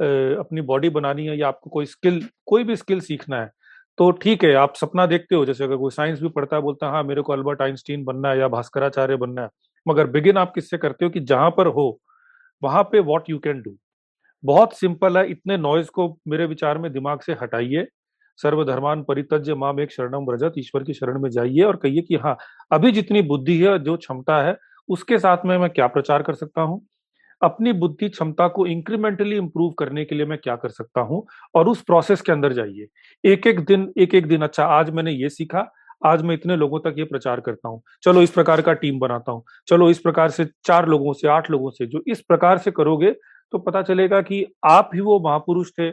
अपनी 0.00 0.60
बॉडी 0.62 0.88
बनानी 0.90 1.26
है 1.26 1.38
या 1.38 1.48
आपको 1.48 1.70
कोई 1.70 1.86
स्किल 1.86 2.22
कोई 2.46 2.64
भी 2.64 2.76
स्किल 2.76 3.00
सीखना 3.00 3.40
है 3.40 3.50
तो 3.98 4.10
ठीक 4.12 4.44
है, 4.44 4.52
आप 4.54 4.74
सपना 4.74 5.04
देखते 5.06 5.34
हो। 5.34 5.44
जैसे 5.46 5.64
अगर 5.64 5.76
कोई 5.76 5.90
साइंस 5.90 6.20
भी 6.22 6.28
पढ़ता 6.28 6.56
है, 6.56 6.62
बोलता 6.62 6.86
है 6.86 6.92
हाँ 6.92 7.02
मेरे 7.04 7.22
को 7.22 7.32
अल्बर्ट 7.32 7.62
आइंस्टीन 7.62 8.04
बनना 8.04 8.30
है 8.30 8.38
या 8.38 8.48
भास्कराचार्य 8.48 9.16
बनना 9.16 9.42
है। 9.42 9.48
मगर 9.86 10.06
बिगिन 10.08 10.36
आप 10.38 10.52
किससे 10.54 10.78
करते 10.78 11.04
हो 11.04 11.10
कि 11.10 11.20
जहाँ 11.22 11.50
पर 11.50 11.66
हो, 11.68 12.00
वहाँ 12.62 12.82
पे 12.92 13.00
वॉट 13.02 13.30
यू 13.30 13.38
कैन 13.38 13.60
डू 13.62 13.76
बहुत 14.44 14.78
सिंपल 14.78 15.18
है, 15.18 15.30
इतने 15.30 15.56
नॉइज़ 15.56 15.88
को 15.90 16.18
मेरे 16.28 16.46
विचार 16.46 16.78
में 16.78 16.92
दिमाग 16.92 17.20
से 17.20 17.32
हटाइए। 17.32 17.86
सर्वधर्मान 18.36 19.02
परितज्य 19.02 19.54
माम 19.54 19.80
एक 19.80 19.92
शरणम 19.92 20.26
व्रजत, 20.26 20.52
ईश्वर 20.58 20.82
की 20.82 20.94
शरण 20.94 21.20
में 21.22 21.30
जाइए 21.30 21.62
और 21.62 21.76
कहिए 21.76 22.02
कि 22.02 22.16
हाँ 22.16 22.36
अभी 22.72 22.92
जितनी 22.92 23.22
बुद्धि 23.22 23.58
है, 23.58 23.78
जो 23.78 23.96
क्षमता 23.96 24.42
है, 24.42 24.56
उसके 24.88 25.18
साथ 25.18 25.38
में 25.46 25.58
मैं 25.58 25.70
क्या 25.70 25.86
प्रचार 25.86 26.22
कर 26.22 26.34
सकता 26.34 26.62
हूँ? 26.62 26.86
अपनी 27.42 27.72
बुद्धि 27.72 28.08
क्षमता 28.08 28.48
को 28.48 28.66
इंक्रीमेंटली 28.66 29.36
इंप्रूव 29.36 29.70
करने 29.72 30.04
के 30.04 30.14
लिए 30.14 30.26
मैं 30.26 30.38
क्या 30.38 30.56
कर 30.56 30.68
सकता 30.68 31.00
हूँ? 31.00 31.26
और 31.54 31.68
उस 31.68 31.82
प्रोसेस 31.82 32.20
के 32.20 32.32
अंदर 32.32 32.52
जाइए। 32.52 32.86
एक 33.24 33.46
एक 33.46 33.60
दिन 33.60 33.92
एक 33.98 34.14
एक 34.14 34.26
दिन 34.26 34.42
अच्छा 34.42 34.64
आज 34.64 34.90
मैंने 34.90 35.12
ये 35.12 35.28
सीखा, 35.28 35.72
आज 36.06 36.22
मैं 36.22 36.34
इतने 36.34 36.56
लोगों 36.56 36.80
तक 36.80 36.94
ये 36.98 37.04
प्रचार 37.04 37.40
करता 37.40 37.68
हूँ। 37.68 37.82
चलो, 38.02 38.22
इस 38.22 38.30
प्रकार 38.30 38.60
का 38.60 38.72
टीम 38.72 38.98
बनाता 38.98 39.32
हूँ। 39.32 39.42
चलो, 39.66 39.90
इस 39.90 39.98
प्रकार 39.98 40.30
से 40.30 40.44
चार 40.64 40.88
लोगों 40.88 41.12
से, 41.12 41.28
आठ 41.28 41.50
लोगों 41.50 41.70
से, 41.70 41.86
जो 41.86 42.02
इस 42.06 42.20
प्रकार 42.20 42.58
से 42.58 42.70
करोगे 42.70 43.14
तो 43.52 43.58
पता 43.58 43.82
चलेगा 43.82 44.20
कि 44.22 44.44
आप 44.64 44.90
ही 44.94 45.00
वो 45.00 45.18
महापुरुष 45.20 45.70
थे, 45.72 45.90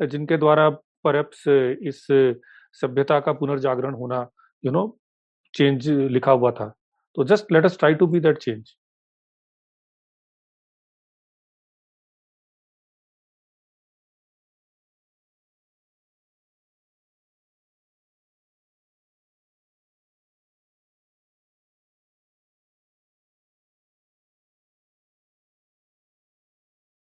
जिनके 0.00 0.36
द्वारा 0.36 0.68
परप्स 1.04 1.44
इस 1.48 2.06
सभ्यता 2.80 3.18
का 3.20 3.32
पुनर्जागरण 3.32 3.94
होना 3.94 4.26
यू 4.64 4.72
नो 4.72 4.86
चेंज 5.54 5.88
लिखा 5.88 6.32
हुआ 6.32 6.50
था। 6.50 6.72
तो 7.16 7.24
just 7.24 7.52
let 7.52 7.64
us 7.64 7.78
try 7.78 7.94
to 7.94 8.06
be 8.06 8.20
that 8.20 8.38
change 8.38 8.74